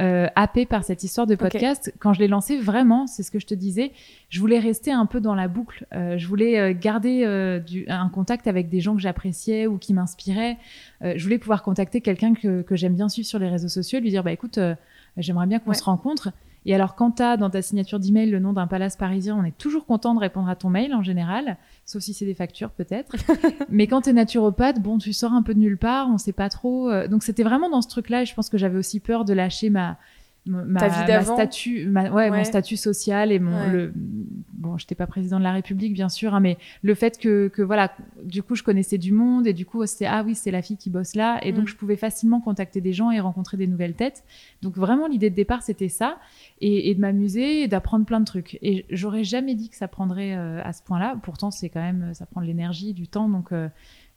euh, 0.00 0.26
happée 0.36 0.64
par 0.64 0.84
cette 0.84 1.04
histoire 1.04 1.26
de 1.26 1.34
podcast. 1.34 1.92
Quand 1.98 2.12
je 2.14 2.20
l'ai 2.20 2.28
lancé, 2.28 2.58
vraiment, 2.58 3.06
c'est 3.06 3.22
ce 3.22 3.30
que 3.30 3.38
je 3.38 3.46
te 3.46 3.54
disais, 3.54 3.92
je 4.30 4.40
voulais 4.40 4.58
rester 4.58 4.90
un 4.90 5.04
peu 5.06 5.20
dans 5.20 5.34
la 5.34 5.48
boucle. 5.48 5.86
Euh, 5.94 6.16
je 6.16 6.26
voulais 6.26 6.58
euh, 6.58 6.72
garder 6.78 7.24
euh, 7.24 7.58
du, 7.58 7.84
un 7.88 8.08
contact 8.08 8.46
avec 8.46 8.68
des 8.70 8.80
gens 8.80 8.94
que 8.94 9.02
j'appréciais 9.02 9.66
ou 9.66 9.76
qui 9.78 9.92
m'inspiraient. 9.92 10.56
Euh, 11.02 11.12
je 11.16 11.22
voulais 11.22 11.38
pouvoir 11.38 11.62
contacter 11.62 12.00
quelqu'un 12.00 12.32
que, 12.34 12.62
que 12.62 12.74
j'aime 12.74 12.94
bien 12.94 13.08
suivre 13.10 13.28
sur 13.28 13.38
les 13.38 13.48
réseaux 13.48 13.68
sociaux 13.68 13.98
et 13.98 14.02
lui 14.02 14.10
dire, 14.10 14.24
bah 14.24 14.32
écoute, 14.32 14.56
euh, 14.58 14.74
j'aimerais 15.18 15.46
bien 15.46 15.58
qu'on 15.58 15.70
Ouais. 15.70 15.76
se 15.76 15.84
rencontre. 15.84 16.30
Et 16.64 16.74
alors, 16.76 16.94
quand 16.94 17.10
tu 17.16 17.22
as 17.24 17.36
dans 17.36 17.50
ta 17.50 17.60
signature 17.60 17.98
d'email 17.98 18.30
le 18.30 18.38
nom 18.38 18.52
d'un 18.52 18.68
palace 18.68 18.96
parisien, 18.96 19.36
on 19.36 19.42
est 19.44 19.58
toujours 19.58 19.84
content 19.84 20.14
de 20.14 20.20
répondre 20.20 20.48
à 20.48 20.54
ton 20.54 20.70
mail 20.70 20.94
en 20.94 21.02
général, 21.02 21.56
sauf 21.92 22.02
si 22.02 22.14
c'est 22.14 22.24
des 22.24 22.34
factures 22.34 22.70
peut-être. 22.70 23.14
Mais 23.68 23.86
quand 23.86 24.02
tu 24.02 24.10
es 24.10 24.12
naturopathe, 24.12 24.80
bon, 24.80 24.98
tu 24.98 25.12
sors 25.12 25.32
un 25.32 25.42
peu 25.42 25.54
de 25.54 25.58
nulle 25.60 25.78
part, 25.78 26.08
on 26.08 26.18
sait 26.18 26.32
pas 26.32 26.48
trop. 26.48 26.90
euh, 26.90 27.06
Donc, 27.08 27.22
c'était 27.22 27.42
vraiment 27.42 27.68
dans 27.70 27.82
ce 27.82 27.88
truc-là. 27.88 28.22
Et 28.22 28.26
je 28.26 28.34
pense 28.34 28.48
que 28.48 28.58
j'avais 28.58 28.78
aussi 28.78 28.98
peur 29.00 29.24
de 29.24 29.32
lâcher 29.32 29.70
ma, 29.70 29.98
ma, 30.46 30.80
Ta 30.80 30.88
vie 30.88 31.12
ma 31.12 31.24
statut, 31.24 31.86
ma- 31.86 32.10
ouais, 32.10 32.28
Ouais. 32.30 32.38
mon 32.38 32.44
statut 32.44 32.76
social 32.76 33.30
et 33.30 33.38
mon, 33.38 33.60
Ouais. 33.60 33.70
le, 33.70 33.92
bon, 33.94 34.76
j'étais 34.76 34.94
pas 34.96 35.06
président 35.06 35.38
de 35.38 35.44
la 35.44 35.52
République, 35.52 35.92
bien 35.94 36.08
sûr, 36.08 36.34
hein, 36.34 36.40
mais 36.40 36.58
le 36.82 36.94
fait 36.94 37.18
que, 37.18 37.48
que, 37.48 37.62
voilà, 37.62 37.92
du 38.24 38.42
coup, 38.42 38.54
je 38.56 38.62
connaissais 38.62 38.98
du 38.98 39.12
monde 39.12 39.46
et 39.46 39.52
du 39.52 39.64
coup, 39.66 39.84
c'était 39.86 40.06
ah 40.06 40.22
oui, 40.26 40.34
c'est 40.34 40.50
la 40.50 40.60
fille 40.62 40.76
qui 40.76 40.90
bosse 40.90 41.14
là, 41.14 41.38
et 41.44 41.52
donc 41.52 41.64
Mm. 41.64 41.68
je 41.68 41.76
pouvais 41.76 41.96
facilement 41.96 42.40
contacter 42.40 42.80
des 42.80 42.92
gens 42.92 43.10
et 43.12 43.20
rencontrer 43.20 43.56
des 43.56 43.66
nouvelles 43.68 43.94
têtes. 43.94 44.24
Donc 44.62 44.76
vraiment, 44.76 45.06
l'idée 45.06 45.30
de 45.30 45.34
départ, 45.36 45.62
c'était 45.62 45.88
ça, 45.88 46.18
et, 46.60 46.90
et 46.90 46.94
de 46.94 47.00
m'amuser 47.00 47.62
et 47.62 47.68
d'apprendre 47.68 48.04
plein 48.04 48.20
de 48.20 48.24
trucs. 48.24 48.58
Et 48.62 48.84
j'aurais 48.90 49.24
jamais 49.24 49.54
dit 49.54 49.68
que 49.68 49.76
ça 49.76 49.86
prendrait 49.88 50.34
euh, 50.36 50.60
à 50.64 50.72
ce 50.72 50.82
point-là. 50.82 51.16
Pourtant, 51.22 51.50
c'est 51.52 51.68
quand 51.68 51.82
même, 51.82 52.14
ça 52.14 52.26
prend 52.26 52.40
de 52.40 52.46
l'énergie, 52.46 52.92
du 52.94 53.06
temps, 53.06 53.28
donc. 53.28 53.52
euh, 53.52 53.68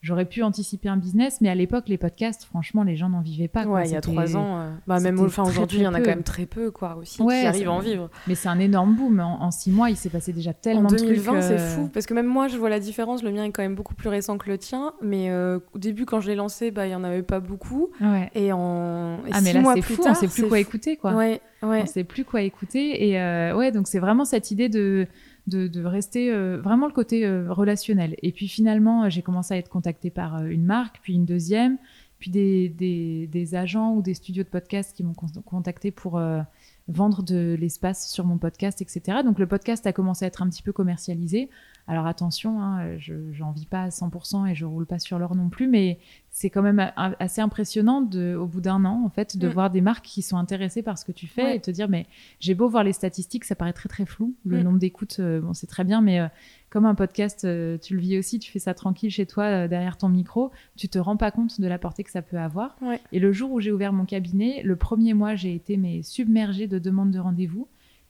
J'aurais 0.02 0.26
pu 0.26 0.42
anticiper 0.44 0.88
un 0.88 0.96
business, 0.98 1.40
mais 1.40 1.48
à 1.48 1.54
l'époque, 1.56 1.84
les 1.88 1.98
podcasts, 1.98 2.44
franchement, 2.44 2.84
les 2.84 2.94
gens 2.94 3.08
n'en 3.08 3.22
vivaient 3.22 3.48
pas. 3.48 3.64
Ouais, 3.66 3.88
il 3.88 3.92
y 3.92 3.96
a 3.96 4.00
trois 4.00 4.36
ans. 4.36 4.60
euh, 4.60 4.70
bah, 4.86 5.00
même 5.00 5.18
enfin, 5.18 5.42
aujourd'hui, 5.42 5.78
il 5.78 5.82
y 5.82 5.86
en 5.86 5.94
a 5.94 6.00
quand 6.00 6.10
même 6.10 6.22
très 6.22 6.46
peu, 6.46 6.70
quoi, 6.70 6.96
aussi, 7.00 7.20
Ouais, 7.22 7.40
qui 7.40 7.46
arrivent 7.46 7.68
à 7.68 7.72
en 7.72 7.80
vivre. 7.80 8.08
Mais 8.28 8.36
c'est 8.36 8.48
un 8.48 8.60
énorme 8.60 8.94
boom. 8.94 9.18
En, 9.18 9.42
en 9.42 9.50
six 9.50 9.72
mois, 9.72 9.90
il 9.90 9.96
s'est 9.96 10.10
passé 10.10 10.32
déjà 10.32 10.50
En 10.50 10.54
tellement 10.54 10.88
de 10.90 10.96
trucs. 10.96 11.08
2020, 11.08 11.40
c'est 11.40 11.54
euh, 11.54 11.58
fou, 11.58 11.88
parce 11.92 12.06
que 12.06 12.14
même 12.14 12.26
moi, 12.26 12.46
je 12.46 12.56
vois 12.56 12.70
la 12.70 12.78
différence. 12.78 13.22
Le 13.24 13.32
mien 13.32 13.44
est 13.44 13.50
quand 13.50 13.62
même 13.62 13.74
beaucoup 13.74 13.94
plus 13.94 14.08
récent 14.08 14.38
que 14.38 14.48
le 14.48 14.58
tien, 14.58 14.92
mais 15.02 15.30
euh, 15.30 15.58
au 15.74 15.78
début, 15.78 16.04
quand 16.04 16.20
je 16.20 16.28
l'ai 16.28 16.36
lancé, 16.36 16.70
bah, 16.70 16.86
il 16.86 16.90
y 16.92 16.94
en 16.94 17.02
avait 17.02 17.22
pas 17.24 17.40
beaucoup. 17.40 17.88
Ouais. 18.00 18.30
Et 18.36 18.52
en 18.52 19.16
et 19.26 19.30
Ah, 19.32 19.40
mais 19.40 19.48
six 19.48 19.52
là, 19.54 19.60
mois 19.60 19.74
c'est 19.74 19.80
plus 19.80 19.94
fou, 19.96 20.02
tard, 20.02 20.12
on 20.12 20.20
sait 20.20 20.28
plus 20.28 20.42
quoi 20.42 20.50
fou. 20.58 20.62
écouter, 20.62 20.96
quoi. 20.96 21.14
Ouais, 21.14 21.40
ouais. 21.64 21.80
On 21.82 21.86
sait 21.86 22.04
plus 22.04 22.24
quoi 22.24 22.42
écouter. 22.42 23.08
Et 23.08 23.20
euh, 23.20 23.56
ouais, 23.56 23.72
donc 23.72 23.88
c'est 23.88 23.98
vraiment 23.98 24.24
cette 24.24 24.50
idée 24.52 24.68
de, 24.68 25.06
de, 25.46 25.68
de 25.68 25.84
rester 25.84 26.32
euh, 26.32 26.60
vraiment 26.62 26.86
le 26.86 26.92
côté 26.92 27.24
euh, 27.24 27.52
relationnel. 27.52 28.16
Et 28.22 28.32
puis 28.32 28.48
finalement, 28.48 29.04
euh, 29.04 29.10
j'ai 29.10 29.22
commencé 29.22 29.54
à 29.54 29.56
être 29.58 29.68
contactée 29.68 30.10
par 30.10 30.36
euh, 30.36 30.46
une 30.46 30.64
marque, 30.64 30.98
puis 31.02 31.14
une 31.14 31.24
deuxième, 31.24 31.78
puis 32.18 32.30
des, 32.30 32.68
des, 32.68 33.26
des 33.26 33.54
agents 33.54 33.94
ou 33.94 34.02
des 34.02 34.14
studios 34.14 34.42
de 34.42 34.48
podcast 34.48 34.96
qui 34.96 35.04
m'ont 35.04 35.14
con- 35.14 35.26
contacté 35.44 35.90
pour 35.90 36.18
euh, 36.18 36.40
vendre 36.88 37.22
de 37.22 37.56
l'espace 37.60 38.10
sur 38.10 38.24
mon 38.24 38.38
podcast, 38.38 38.80
etc. 38.82 39.18
Donc 39.24 39.38
le 39.38 39.46
podcast 39.46 39.86
a 39.86 39.92
commencé 39.92 40.24
à 40.24 40.28
être 40.28 40.42
un 40.42 40.48
petit 40.48 40.62
peu 40.62 40.72
commercialisé. 40.72 41.48
Alors 41.88 42.06
attention, 42.06 42.60
hein, 42.60 42.96
je 42.98 43.14
j'en 43.32 43.52
vis 43.52 43.66
pas 43.66 43.82
à 43.84 43.88
100% 43.90 44.46
et 44.50 44.54
je 44.56 44.64
roule 44.64 44.86
pas 44.86 44.98
sur 44.98 45.18
l'or 45.20 45.36
non 45.36 45.48
plus, 45.48 45.68
mais 45.68 45.98
c'est 46.30 46.50
quand 46.50 46.60
même 46.62 46.90
assez 46.96 47.40
impressionnant 47.40 48.00
de, 48.02 48.34
au 48.34 48.46
bout 48.46 48.60
d'un 48.60 48.84
an, 48.84 49.02
en 49.04 49.08
fait, 49.08 49.36
de 49.36 49.46
Mm. 49.48 49.50
voir 49.52 49.70
des 49.70 49.80
marques 49.80 50.04
qui 50.04 50.20
sont 50.22 50.36
intéressées 50.36 50.82
par 50.82 50.98
ce 50.98 51.04
que 51.04 51.12
tu 51.12 51.26
fais 51.28 51.44
Ouais. 51.44 51.56
et 51.56 51.60
te 51.60 51.70
dire, 51.70 51.88
mais 51.88 52.06
j'ai 52.40 52.54
beau 52.54 52.68
voir 52.68 52.82
les 52.82 52.92
statistiques, 52.92 53.44
ça 53.44 53.54
paraît 53.54 53.72
très 53.72 53.88
très 53.88 54.04
flou. 54.04 54.34
Le 54.44 54.58
Mm. 54.58 54.62
nombre 54.64 54.78
d'écoutes, 54.80 55.16
euh, 55.20 55.40
bon, 55.40 55.54
c'est 55.54 55.68
très 55.68 55.84
bien, 55.84 56.00
mais 56.02 56.18
euh, 56.20 56.26
comme 56.70 56.86
un 56.86 56.96
podcast, 56.96 57.44
euh, 57.44 57.78
tu 57.78 57.94
le 57.94 58.00
vis 58.00 58.18
aussi, 58.18 58.38
tu 58.40 58.50
fais 58.50 58.58
ça 58.58 58.74
tranquille 58.74 59.10
chez 59.10 59.24
toi, 59.24 59.68
derrière 59.68 59.96
ton 59.96 60.08
micro, 60.08 60.50
tu 60.76 60.88
te 60.88 60.98
rends 60.98 61.16
pas 61.16 61.30
compte 61.30 61.60
de 61.60 61.66
la 61.68 61.78
portée 61.78 62.02
que 62.02 62.10
ça 62.10 62.20
peut 62.20 62.38
avoir. 62.38 62.76
Ouais. 62.82 63.00
Et 63.12 63.20
le 63.20 63.30
jour 63.32 63.52
où 63.52 63.60
j'ai 63.60 63.70
ouvert 63.70 63.92
mon 63.92 64.04
cabinet, 64.06 64.60
le 64.64 64.74
premier 64.74 65.14
mois, 65.14 65.36
j'ai 65.36 65.54
été 65.54 65.76
mais 65.76 66.02
submergée 66.02 66.66
de 66.66 66.78
demandes 66.80 67.12
de 67.12 67.20
rendez-vous. 67.20 67.68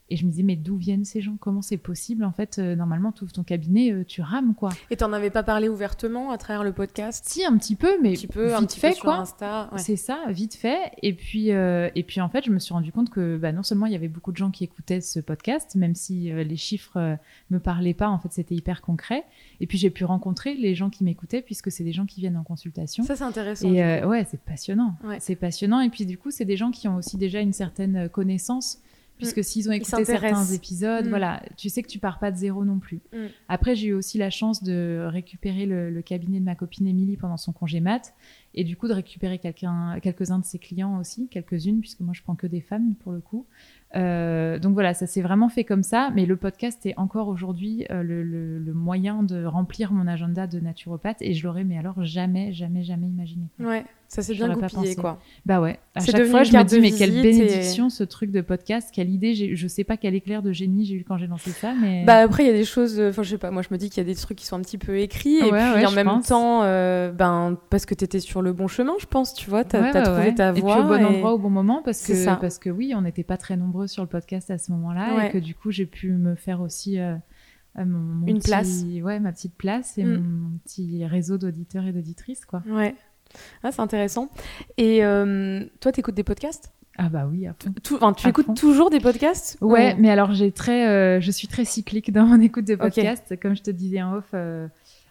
Et 0.08 0.16
je 0.16 0.24
me 0.24 0.30
disais, 0.30 0.44
mais 0.44 0.54
d'où 0.54 0.76
viennent 0.76 1.04
ces 1.04 1.20
gens? 1.20 1.36
Comment 1.40 1.62
c'est 1.62 1.78
possible? 1.78 2.24
En 2.24 2.30
fait, 2.30 2.60
euh, 2.60 2.76
normalement, 2.76 3.10
tu 3.10 3.24
ouvres 3.24 3.32
ton 3.32 3.42
cabinet, 3.42 3.90
euh, 3.90 4.04
tu 4.04 4.22
rames, 4.22 4.54
quoi. 4.54 4.70
Et 4.90 4.96
t'en 4.96 5.12
avais 5.12 5.30
pas 5.30 5.42
parlé 5.42 5.68
ouvertement 5.68 6.30
à 6.30 6.38
travers 6.38 6.62
le 6.62 6.72
podcast? 6.72 7.24
Si, 7.26 7.44
un 7.44 7.56
petit 7.58 7.74
peu, 7.74 8.00
mais 8.00 8.10
Un 8.10 8.12
petit 8.12 8.26
peu, 8.28 8.46
vite 8.46 8.54
un 8.54 8.62
petit 8.66 8.78
fait, 8.78 8.90
peu 8.90 8.94
sur 8.94 9.02
quoi. 9.02 9.16
Insta. 9.16 9.68
ouais. 9.72 9.78
C'est 9.78 9.96
ça, 9.96 10.20
vite 10.28 10.54
fait. 10.54 10.92
Et 11.02 11.12
puis, 11.12 11.50
euh, 11.50 11.90
et 11.96 12.04
puis 12.04 12.20
en 12.20 12.28
fait, 12.28 12.44
je 12.44 12.52
me 12.52 12.60
suis 12.60 12.72
rendu 12.72 12.92
compte 12.92 13.10
que 13.10 13.36
bah, 13.36 13.50
non 13.50 13.64
seulement 13.64 13.86
il 13.86 13.92
y 13.92 13.96
avait 13.96 14.06
beaucoup 14.06 14.30
de 14.30 14.36
gens 14.36 14.52
qui 14.52 14.62
écoutaient 14.62 15.00
ce 15.00 15.18
podcast, 15.18 15.74
même 15.74 15.96
si 15.96 16.30
les 16.32 16.56
chiffres 16.56 17.18
me 17.50 17.58
parlaient 17.58 17.92
pas, 17.92 18.08
en 18.08 18.20
fait, 18.20 18.32
c'était 18.32 18.54
hyper 18.54 18.82
concret. 18.82 19.24
Et 19.60 19.66
puis 19.66 19.76
j'ai 19.76 19.90
pu 19.90 20.04
rencontrer 20.04 20.54
les 20.54 20.76
gens 20.76 20.88
qui 20.88 21.02
m'écoutaient, 21.02 21.42
puisque 21.42 21.72
c'est 21.72 21.82
des 21.84 21.92
gens 21.92 22.06
qui 22.06 22.20
viennent 22.20 22.36
en 22.36 22.44
consultation. 22.44 23.02
Ça, 23.02 23.16
c'est 23.16 23.24
intéressant. 23.24 23.72
Et 23.72 24.04
ouais, 24.04 24.24
c'est 24.30 24.40
passionnant. 24.40 24.94
Ouais. 25.04 25.18
C'est 25.18 25.36
passionnant. 25.36 25.80
Et 25.80 25.88
puis 25.90 26.06
du 26.06 26.16
coup, 26.16 26.30
c'est 26.30 26.44
des 26.44 26.56
gens 26.56 26.70
qui 26.70 26.86
ont 26.86 26.94
aussi 26.96 27.16
déjà 27.16 27.40
une 27.40 27.52
certaine 27.52 28.08
connaissance. 28.08 28.78
Puisque 29.18 29.42
s'ils 29.42 29.68
ont 29.68 29.72
écouté 29.72 29.90
certains 30.04 30.44
épisodes, 30.54 31.06
Mm. 31.06 31.08
voilà, 31.08 31.42
tu 31.56 31.68
sais 31.70 31.82
que 31.82 31.88
tu 31.88 31.98
pars 31.98 32.18
pas 32.18 32.30
de 32.30 32.36
zéro 32.36 32.64
non 32.64 32.78
plus. 32.78 33.00
Mm. 33.12 33.26
Après, 33.48 33.74
j'ai 33.74 33.88
eu 33.88 33.92
aussi 33.94 34.18
la 34.18 34.28
chance 34.30 34.62
de 34.62 35.06
récupérer 35.10 35.64
le, 35.66 35.90
le 35.90 36.02
cabinet 36.02 36.38
de 36.38 36.44
ma 36.44 36.54
copine 36.54 36.86
Émilie 36.86 37.16
pendant 37.16 37.36
son 37.38 37.52
congé 37.52 37.80
mat, 37.80 38.14
et 38.54 38.64
du 38.64 38.76
coup 38.76 38.88
de 38.88 38.92
récupérer 38.94 39.38
quelqu'un, 39.38 39.98
quelques-uns 40.02 40.38
de 40.38 40.44
ses 40.44 40.58
clients 40.58 40.98
aussi, 40.98 41.28
quelques-unes, 41.28 41.80
puisque 41.80 42.00
moi 42.00 42.12
je 42.14 42.22
prends 42.22 42.34
que 42.34 42.46
des 42.46 42.60
femmes 42.60 42.94
pour 43.02 43.12
le 43.12 43.20
coup. 43.20 43.46
Euh, 43.94 44.58
donc 44.58 44.74
voilà, 44.74 44.94
ça 44.94 45.06
s'est 45.06 45.22
vraiment 45.22 45.48
fait 45.48 45.64
comme 45.64 45.82
ça, 45.82 46.10
mais 46.14 46.26
le 46.26 46.36
podcast 46.36 46.84
est 46.86 46.98
encore 46.98 47.28
aujourd'hui 47.28 47.86
euh, 47.90 48.02
le, 48.02 48.22
le- 48.22 48.58
le 48.58 48.72
moyen 48.74 49.22
de 49.22 49.44
remplir 49.44 49.92
mon 49.92 50.06
agenda 50.06 50.46
de 50.46 50.58
naturopathe, 50.60 51.22
et 51.22 51.34
je 51.34 51.46
l'aurais, 51.46 51.64
mais 51.64 51.78
alors 51.78 52.02
jamais, 52.04 52.52
jamais, 52.52 52.82
jamais 52.82 53.06
imaginé. 53.06 53.46
Ouais, 53.60 53.84
ça 54.08 54.22
s'est 54.22 54.34
bien 54.34 54.52
goupillé, 54.54 54.94
quoi. 54.94 55.20
Bah 55.44 55.60
ouais, 55.60 55.78
à 55.94 56.00
chaque 56.00 56.24
fois 56.26 56.42
je 56.44 56.56
me 56.56 56.62
dis 56.64 56.80
mais 56.80 56.92
quelle 56.92 57.16
et- 57.18 57.22
bénédiction 57.22 57.90
ce 57.90 58.04
truc 58.04 58.30
de 58.30 58.40
podcast, 58.40 58.90
quelle 58.92 59.10
idée, 59.10 59.34
je 59.56 59.66
sais 59.68 59.84
pas 59.84 59.96
quel 59.96 60.14
éclair 60.14 60.42
de 60.42 60.52
génie 60.52 60.84
j'ai 60.84 60.94
eu 60.94 61.04
quand 61.04 61.18
j'ai 61.18 61.26
lancé 61.26 61.50
ça, 61.50 61.74
mais 61.80 62.04
Bah 62.04 62.18
après 62.18 62.44
il 62.44 62.46
y 62.46 62.50
a 62.50 62.52
des 62.52 62.64
choses, 62.64 63.00
enfin 63.00 63.22
je 63.22 63.30
sais 63.30 63.38
pas, 63.38 63.50
moi 63.50 63.62
je 63.62 63.68
me 63.70 63.78
dis 63.78 63.90
qu'il 63.90 63.98
y 64.02 64.06
a 64.06 64.08
des 64.12 64.14
trucs 64.18 64.38
qui 64.38 64.46
sont 64.46 64.56
un 64.56 64.60
petit 64.62 64.78
peu 64.78 64.98
écrits 64.98 65.36
et 65.38 65.42
puis 65.42 65.50
ouais, 65.50 65.86
en 65.86 65.90
même 65.92 66.06
pense. 66.06 66.26
temps, 66.28 66.62
euh, 66.62 67.10
ben 67.12 67.58
parce 67.70 67.84
que 67.86 67.94
t'étais 67.94 68.20
sur 68.20 68.42
le 68.42 68.52
bon 68.52 68.68
chemin, 68.68 68.94
je 69.00 69.06
pense, 69.06 69.34
tu 69.34 69.50
vois, 69.50 69.64
t'as 69.64 69.80
Ouais, 69.80 69.92
ouais, 69.92 70.02
trouvé 70.02 70.18
ouais. 70.28 70.34
ta 70.34 70.50
et 70.54 70.60
voie 70.60 70.74
puis 70.76 70.84
au 70.84 70.88
bon 70.88 70.96
et- 71.00 71.04
endroit 71.04 71.32
au 71.34 71.38
bon 71.38 71.50
moment 71.50 71.82
parce 71.84 72.06
que 72.06 72.14
ça. 72.14 72.36
parce 72.36 72.58
que 72.58 72.70
oui 72.70 72.92
on 72.96 73.02
n'était 73.02 73.24
pas 73.24 73.36
très 73.36 73.56
nombreux 73.56 73.86
sur 73.86 74.02
le 74.02 74.08
podcast 74.08 74.50
à 74.50 74.58
ce 74.58 74.70
moment-là 74.72 75.16
Ouais. 75.16 75.28
et 75.28 75.30
que 75.32 75.38
du 75.38 75.54
coup 75.54 75.70
j'ai 75.70 75.86
pu 75.86 76.10
me 76.12 76.34
faire 76.36 76.60
aussi 76.60 76.98
euh, 76.98 77.14
euh, 77.78 77.84
mon, 77.84 77.98
mon 77.98 78.26
Une 78.26 78.38
petit- 78.38 78.48
place. 78.48 78.84
ouais 79.02 79.20
ma 79.20 79.32
petite 79.32 79.54
place 79.56 79.98
et 79.98 80.04
Mm. 80.04 80.14
mon, 80.14 80.20
mon 80.20 80.58
petit 80.64 81.04
réseau 81.06 81.38
d'auditeurs 81.38 81.84
et 81.86 81.92
d'auditrices 81.92 82.44
quoi 82.44 82.62
Ouais. 82.68 82.94
Ah, 83.62 83.72
c'est 83.72 83.80
intéressant. 83.82 84.28
Et 84.76 85.04
euh, 85.04 85.64
toi, 85.80 85.92
t'écoutes 85.92 86.14
des 86.14 86.24
podcasts? 86.24 86.72
Ah 86.98 87.10
bah 87.10 87.28
oui 87.30 87.46
à 87.46 87.52
fond. 87.62 87.74
Tout, 87.82 87.96
enfin, 87.96 88.14
Tu 88.14 88.26
À 88.26 88.30
écoutes 88.30 88.46
fond. 88.46 88.54
toujours 88.54 88.88
des 88.88 89.00
podcasts? 89.00 89.58
Ouais 89.60 89.94
Ou- 89.94 90.00
mais 90.00 90.08
alors 90.10 90.32
j'ai 90.32 90.50
très 90.50 90.88
euh, 90.88 91.20
je 91.20 91.30
suis 91.30 91.46
très 91.46 91.66
cyclique 91.66 92.10
dans 92.10 92.24
mon 92.24 92.40
écoute 92.40 92.64
de 92.66 92.74
podcast 92.74 93.38
comme 93.42 93.54
je 93.54 93.62
te 93.62 93.70
disais 93.70 94.00
en 94.02 94.14
off 94.14 94.24
euh, 94.32 94.66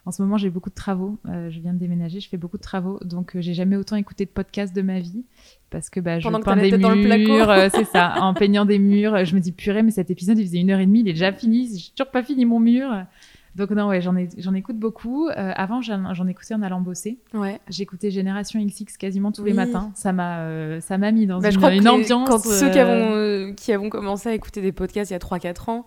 en 0.07 0.11
ce 0.11 0.21
moment, 0.21 0.37
j'ai 0.37 0.51
beaucoup 0.51 0.69
de 0.69 0.75
travaux. 0.75 1.17
Euh, 1.29 1.49
je 1.49 1.59
viens 1.59 1.73
de 1.73 1.79
déménager, 1.79 2.19
je 2.19 2.29
fais 2.29 2.37
beaucoup 2.37 2.57
de 2.57 2.61
travaux, 2.61 2.99
donc 3.03 3.31
j'ai 3.39 3.55
jamais 3.55 3.75
autant 3.75 3.95
écouté 3.95 4.25
de 4.25 4.29
podcasts 4.29 4.75
de 4.75 4.83
ma 4.83 4.99
vie 4.99 5.25
parce 5.71 5.89
que 5.89 5.99
bah, 5.99 6.19
je 6.19 6.23
Pendant 6.23 6.39
que 6.39 6.45
peins 6.45 6.55
la 6.55 6.61
des 6.61 6.69
tête 6.71 6.79
dans 6.81 6.91
le 6.91 6.97
murs, 7.01 7.51
c'est 7.71 7.85
ça, 7.85 8.13
en 8.21 8.33
peignant 8.35 8.65
des 8.65 8.77
murs. 8.77 9.25
Je 9.25 9.33
me 9.35 9.39
dis 9.39 9.51
purée, 9.51 9.81
mais 9.81 9.89
cet 9.89 10.11
épisode 10.11 10.37
il 10.37 10.45
faisait 10.45 10.59
une 10.59 10.69
heure 10.69 10.79
et 10.79 10.85
demie, 10.85 10.99
il 11.01 11.07
est 11.07 11.13
déjà 11.13 11.31
fini, 11.33 11.67
j'ai 11.75 11.91
toujours 11.95 12.11
pas 12.11 12.21
fini 12.23 12.45
mon 12.45 12.59
mur. 12.59 12.87
Donc 13.55 13.69
non, 13.71 13.87
ouais, 13.87 14.01
j'en 14.01 14.15
ai, 14.17 14.27
j'en 14.37 14.53
écoute 14.53 14.77
beaucoup. 14.77 15.27
Euh, 15.29 15.51
avant, 15.55 15.81
j'en, 15.81 16.13
j'en 16.13 16.27
écoutais 16.27 16.53
en 16.53 16.61
allant 16.61 16.81
bosser. 16.81 17.19
Ouais. 17.33 17.59
J'écoutais 17.69 18.11
Génération 18.11 18.59
XX 18.63 18.97
quasiment 18.97 19.31
tous 19.31 19.43
les 19.45 19.53
matins. 19.53 19.91
Ça 19.95 20.11
m'a, 20.11 20.39
euh, 20.39 20.81
ça 20.81 20.97
m'a 20.97 21.11
mis 21.13 21.25
dans 21.25 21.39
Bah, 21.39 21.47
une, 21.47 21.53
je 21.53 21.57
crois 21.57 21.73
une 21.73 21.83
que 21.83 21.89
ambiance. 21.89 22.29
quand 22.29 22.39
ceux 22.39 22.69
qui 22.69 22.79
euh, 22.79 23.45
avons, 23.45 23.53
qui 23.53 23.71
avons 23.71 23.89
commencé 23.89 24.27
à 24.29 24.33
écouter 24.33 24.61
des 24.61 24.73
podcasts 24.73 25.11
il 25.11 25.13
y 25.13 25.15
a 25.15 25.19
3-4 25.19 25.69
ans, 25.71 25.85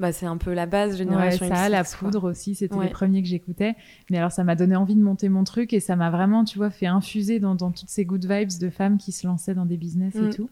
bah, 0.00 0.10
c'est 0.12 0.26
un 0.26 0.36
peu 0.38 0.52
la 0.54 0.66
base 0.66 0.92
Ouais, 0.92 0.96
génération 0.98 1.46
ça, 1.48 1.68
la 1.68 1.84
quoi. 1.84 1.98
poudre 1.98 2.28
aussi, 2.30 2.54
c'était 2.56 2.74
Ouais. 2.74 2.86
les 2.86 2.90
premiers 2.90 3.22
que 3.22 3.28
j'écoutais. 3.28 3.74
Mais 4.10 4.18
alors, 4.18 4.32
ça 4.32 4.42
m'a 4.42 4.56
donné 4.56 4.74
envie 4.74 4.96
de 4.96 5.02
monter 5.02 5.28
mon 5.28 5.44
truc 5.44 5.72
et 5.72 5.78
ça 5.80 5.94
m'a 5.94 6.10
vraiment, 6.10 6.44
tu 6.44 6.58
vois, 6.58 6.70
fait 6.70 6.86
infuser 6.86 7.38
dans, 7.38 7.54
dans 7.54 7.70
toutes 7.70 7.88
ces 7.90 8.04
good 8.04 8.24
vibes 8.24 8.58
de 8.60 8.70
femmes 8.70 8.98
qui 8.98 9.12
se 9.12 9.26
lançaient 9.26 9.54
dans 9.54 9.66
des 9.66 9.76
business 9.76 10.14
Mm. 10.14 10.26
et 10.26 10.30
tout. 10.30 10.50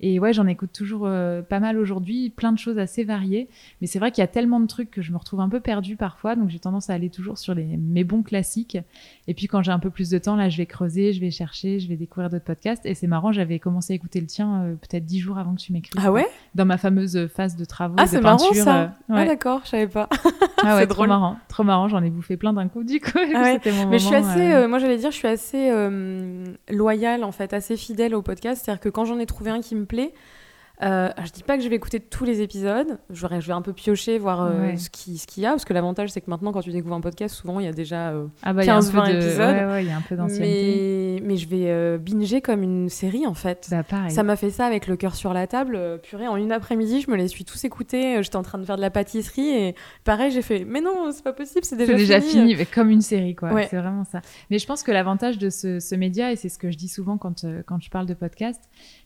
Et 0.00 0.18
ouais, 0.18 0.32
j'en 0.32 0.46
écoute 0.46 0.72
toujours 0.72 1.02
euh, 1.06 1.42
pas 1.42 1.60
mal 1.60 1.78
aujourd'hui, 1.78 2.30
plein 2.30 2.52
de 2.52 2.58
choses 2.58 2.78
assez 2.78 3.04
variées. 3.04 3.48
Mais 3.80 3.86
c'est 3.86 3.98
vrai 3.98 4.10
qu'il 4.12 4.22
y 4.22 4.24
a 4.24 4.28
tellement 4.28 4.60
de 4.60 4.66
trucs 4.66 4.90
que 4.90 5.02
je 5.02 5.12
me 5.12 5.16
retrouve 5.18 5.40
un 5.40 5.48
peu 5.48 5.60
perdue 5.60 5.96
parfois, 5.96 6.34
donc 6.36 6.48
j'ai 6.50 6.58
tendance 6.58 6.90
à 6.90 6.94
aller 6.94 7.10
toujours 7.10 7.38
sur 7.38 7.54
les, 7.54 7.64
mes 7.76 8.04
bons 8.04 8.22
classiques. 8.22 8.78
Et 9.28 9.34
puis 9.34 9.46
quand 9.46 9.62
j'ai 9.62 9.72
un 9.72 9.78
peu 9.78 9.90
plus 9.90 10.08
de 10.10 10.18
temps, 10.18 10.36
là, 10.36 10.48
je 10.48 10.56
vais 10.56 10.66
creuser, 10.66 11.12
je 11.12 11.20
vais 11.20 11.30
chercher, 11.30 11.80
je 11.80 11.88
vais 11.88 11.96
découvrir 11.96 12.30
d'autres 12.30 12.44
podcasts. 12.44 12.86
Et 12.86 12.94
c'est 12.94 13.06
marrant, 13.06 13.32
j'avais 13.32 13.58
commencé 13.58 13.92
à 13.92 13.96
écouter 13.96 14.20
le 14.20 14.26
tien 14.26 14.62
euh, 14.62 14.74
peut-être 14.76 15.04
dix 15.04 15.18
jours 15.18 15.38
avant 15.38 15.54
que 15.54 15.60
tu 15.60 15.72
m'écrives. 15.72 16.00
Ah 16.04 16.12
ouais? 16.12 16.26
Dans 16.54 16.64
ma 16.64 16.78
fameuse 16.78 17.26
phase 17.28 17.56
de 17.56 17.64
travaux, 17.64 17.94
Ah, 17.98 18.04
de 18.04 18.08
c'est 18.08 18.20
marrant 18.20 18.36
peinture. 18.38 18.64
ça. 18.64 18.85
Ah 19.08 19.24
d'accord, 19.24 19.60
je 19.64 19.70
savais 19.70 19.86
pas. 19.86 20.08
Ah 20.10 20.18
ouais, 20.74 20.80
C'est 20.80 20.86
trop 20.86 20.96
drôle. 20.96 21.08
marrant, 21.08 21.36
trop 21.48 21.62
marrant. 21.64 21.88
J'en 21.88 22.02
ai 22.02 22.10
bouffé 22.10 22.36
plein 22.36 22.52
d'un 22.52 22.68
coup, 22.68 22.84
du 22.84 23.00
coup. 23.00 23.10
Ah 23.14 23.20
ouais. 23.42 23.52
C'était 23.54 23.72
mon 23.72 23.86
Mais 23.88 23.98
je 23.98 24.06
suis 24.06 24.14
assez, 24.14 24.52
euh, 24.52 24.64
euh, 24.64 24.68
moi 24.68 24.78
j'allais 24.78 24.96
dire, 24.98 25.10
je 25.10 25.16
suis 25.16 25.28
assez 25.28 25.70
euh, 25.70 26.44
loyale 26.70 27.24
en 27.24 27.32
fait, 27.32 27.52
assez 27.52 27.76
fidèle 27.76 28.14
au 28.14 28.22
podcast. 28.22 28.62
C'est-à-dire 28.64 28.80
que 28.80 28.88
quand 28.88 29.04
j'en 29.04 29.18
ai 29.18 29.26
trouvé 29.26 29.50
un 29.50 29.60
qui 29.60 29.74
me 29.74 29.84
plaît, 29.84 30.12
euh, 30.82 31.08
je 31.24 31.30
dis 31.32 31.42
pas 31.42 31.56
que 31.56 31.62
je 31.64 31.68
vais 31.68 31.76
écouter 31.76 32.00
tous 32.00 32.24
les 32.24 32.42
épisodes. 32.42 32.98
Je 33.10 33.26
vais, 33.26 33.40
je 33.40 33.46
vais 33.46 33.52
un 33.54 33.62
peu 33.62 33.72
piocher, 33.72 34.18
voir 34.18 34.42
euh, 34.42 34.60
Ouais. 34.60 34.76
ce 34.76 34.90
qui- 34.90 35.16
ce 35.18 35.26
qu'il 35.26 35.42
y 35.42 35.46
a, 35.46 35.50
parce 35.50 35.64
que 35.64 35.72
l'avantage 35.72 36.10
c'est 36.10 36.20
que 36.20 36.28
maintenant 36.30 36.52
quand 36.52 36.60
tu 36.60 36.70
découvres 36.70 36.94
un 36.96 37.00
podcast, 37.00 37.34
souvent 37.34 37.60
il 37.60 37.66
y 37.66 37.68
a 37.68 37.72
déjà. 37.72 38.10
euh, 38.10 38.26
ah 38.42 38.52
bah, 38.52 38.62
il 38.62 38.66
y 38.66 38.70
a 38.70 38.76
un 38.76 38.80
15-20 38.80 39.06
peu 39.06 39.12
de... 39.12 39.16
épisodes. 39.16 39.38
Ouais, 39.56 39.64
ouais, 39.64 39.84
il 39.84 39.88
y 39.88 39.92
a 39.92 39.96
un 39.96 40.02
peu 40.02 40.16
d'ancienneté. 40.16 41.20
mais, 41.22 41.26
mais 41.28 41.36
je 41.36 41.48
vais 41.48 41.70
euh, 41.70 41.98
binger 41.98 42.40
comme 42.42 42.62
une 42.62 42.88
série 42.90 43.26
en 43.26 43.34
fait. 43.34 43.68
Bah, 43.70 43.82
pareil. 43.82 44.10
Ça 44.10 44.22
m'a 44.22 44.36
fait 44.36 44.50
ça 44.50 44.66
avec 44.66 44.86
le 44.86 44.96
cœur 44.96 45.14
sur 45.14 45.32
la 45.32 45.46
table. 45.46 45.76
Euh, 45.76 45.96
purée, 45.98 46.28
en 46.28 46.36
une 46.36 46.52
après-midi, 46.52 47.00
je 47.00 47.10
me 47.10 47.16
les 47.16 47.28
suis 47.28 47.44
tous 47.44 47.64
écoutés. 47.64 48.18
Euh, 48.18 48.22
J'étais 48.22 48.36
en 48.36 48.42
train 48.42 48.58
de 48.58 48.64
faire 48.64 48.76
de 48.76 48.82
la 48.82 48.90
pâtisserie 48.90 49.48
et 49.48 49.74
pareil, 50.04 50.30
j'ai 50.30 50.42
fait 50.42 50.64
Mais 50.66 50.80
non, 50.80 51.10
c'est 51.12 51.24
pas 51.24 51.32
possible, 51.32 51.64
c'est 51.64 51.76
déjà, 51.76 51.92
C'est 51.92 51.98
déjà 51.98 52.20
fini, 52.20 52.54
mais 52.54 52.66
comme 52.66 52.90
une 52.90 53.00
série, 53.02 53.34
quoi. 53.34 53.50
C'est 53.70 53.76
vraiment 53.78 54.04
ça. 54.04 54.20
Mais 54.50 54.58
je 54.58 54.66
pense 54.66 54.82
que 54.82 54.92
l'avantage 54.92 55.38
de 55.38 55.48
ce, 55.50 55.80
ce 55.80 55.94
média, 55.94 56.32
et 56.32 56.36
c'est 56.36 56.48
ce 56.50 56.58
que 56.58 56.70
je 56.70 56.76
dis 56.76 56.88
souvent 56.88 57.16
quand, 57.16 57.46
quand 57.66 57.80
je 57.80 57.88
parle 57.90 58.06
de 58.06 58.14
podcast, 58.14 58.60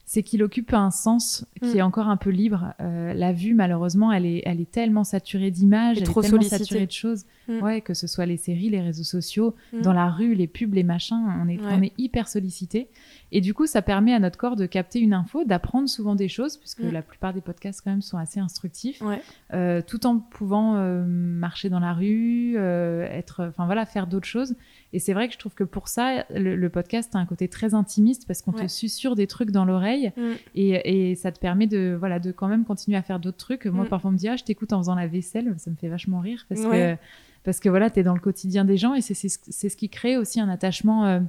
c'est 0.05 0.23
qu'il 0.25 0.43
occupe 0.43 0.75
un 0.75 0.91
sens 0.91 1.45
qui 1.63 1.79
est 1.79 1.83
Mm. 1.83 1.87
encore 1.87 2.09
un 2.09 2.17
peu 2.17 2.31
libre. 2.31 2.75
Euh, 2.81 3.13
la 3.15 3.33
vue, 3.33 3.55
malheureusement, 3.55 4.11
elle 4.13 4.25
est, 4.27 4.43
elle 4.47 4.61
est 4.61 4.71
tellement 4.71 5.05
saturée 5.05 5.51
d'images, 5.51 5.99
elle 5.99 6.05
trop 6.05 6.23
est 6.23 6.29
tellement 6.31 6.41
saturée 6.43 6.87
de 6.87 6.91
choses. 6.93 7.25
Mm. 7.49 7.61
Ouais, 7.63 7.81
que 7.81 7.95
ce 7.95 8.07
soit 8.07 8.27
les 8.27 8.37
séries, 8.37 8.71
les 8.71 8.81
réseaux 8.81 9.03
sociaux, 9.05 9.55
Mm. 9.73 9.83
dans 9.83 9.93
la 9.93 10.09
rue, 10.09 10.35
les 10.35 10.47
pubs, 10.47 10.73
les 10.75 10.83
machins, 10.83 11.23
on 11.43 11.49
est, 11.49 11.59
Ouais. 11.61 11.73
on 11.79 11.83
est 11.83 11.93
hyper 11.99 12.29
sollicité. 12.29 12.89
Et 13.33 13.41
du 13.41 13.55
coup, 13.55 13.67
ça 13.67 13.83
permet 13.83 14.13
à 14.15 14.19
notre 14.19 14.39
corps 14.39 14.57
de 14.57 14.67
capter 14.67 15.01
une 15.01 15.13
info, 15.15 15.45
d'apprendre 15.45 15.89
souvent 15.89 16.15
des 16.15 16.29
choses, 16.29 16.57
puisque 16.57 16.81
la 16.81 17.03
plupart 17.03 17.33
des 17.35 17.41
podcasts 17.41 17.81
quand 17.83 17.91
même 17.91 18.03
sont 18.03 18.19
assez 18.19 18.41
instructifs, 18.41 19.01
Ouais. 19.03 19.21
euh, 19.55 19.83
tout 19.87 20.07
en 20.07 20.19
pouvant 20.19 20.77
euh, 20.77 21.05
marcher 21.05 21.69
dans 21.69 21.79
la 21.81 21.93
rue, 21.93 22.55
euh, 22.57 23.07
être, 23.11 23.45
enfin 23.49 23.67
voilà, 23.67 23.87
faire 23.87 24.07
d'autres 24.07 24.27
choses. 24.27 24.55
Et 24.93 24.99
c'est 24.99 25.13
vrai 25.13 25.29
que 25.29 25.35
je 25.35 25.39
trouve 25.39 25.55
que 25.55 25.63
pour 25.65 25.87
ça, 25.89 26.25
le, 26.35 26.57
le 26.57 26.69
podcast 26.69 27.15
a 27.15 27.19
un 27.19 27.27
côté 27.27 27.47
très 27.49 27.75
intimiste 27.75 28.27
parce 28.27 28.43
qu'on 28.43 28.51
Ouais. 28.53 28.63
te 28.63 28.67
susurre 28.69 29.15
des 29.15 29.27
trucs 29.29 29.51
dans 29.53 29.65
l'oreille 29.65 30.13
Mm. 30.17 30.23
et, 30.57 31.11
et 31.11 31.15
ça 31.15 31.31
te 31.31 31.39
permet 31.39 31.67
de, 31.69 31.97
voilà, 31.99 32.19
de 32.19 32.33
quand 32.33 32.49
même 32.49 32.65
continuer 32.65 32.97
à 32.97 33.03
faire 33.03 33.21
d'autres 33.21 33.37
trucs. 33.37 33.67
Moi, 33.67 33.85
Mm. 33.85 33.89
parfois, 33.89 34.11
on 34.11 34.13
me 34.13 34.19
dit, 34.19 34.29
ah, 34.29 34.37
je 34.37 34.43
t'écoute 34.45 34.73
en 34.73 34.79
faisant 34.79 34.95
la 34.97 35.07
vaisselle, 35.07 35.55
ça 35.59 35.71
me 35.71 35.77
fait 35.77 35.89
vachement 35.89 36.19
rire 36.21 36.45
parce 36.49 36.63
Ouais. 36.63 36.97
que, 36.99 37.05
parce 37.45 37.61
que 37.61 37.69
voilà, 37.69 37.89
t'es 37.91 38.03
dans 38.03 38.15
le 38.15 38.21
quotidien 38.21 38.65
des 38.65 38.77
gens 38.77 38.95
et 38.95 39.01
c'est 39.01 39.15
ce 39.15 39.77
qui 39.77 39.89
crée 39.89 40.17
aussi 40.17 40.41
un 40.41 40.49
attachement 40.49 41.07
euh, 41.07 41.21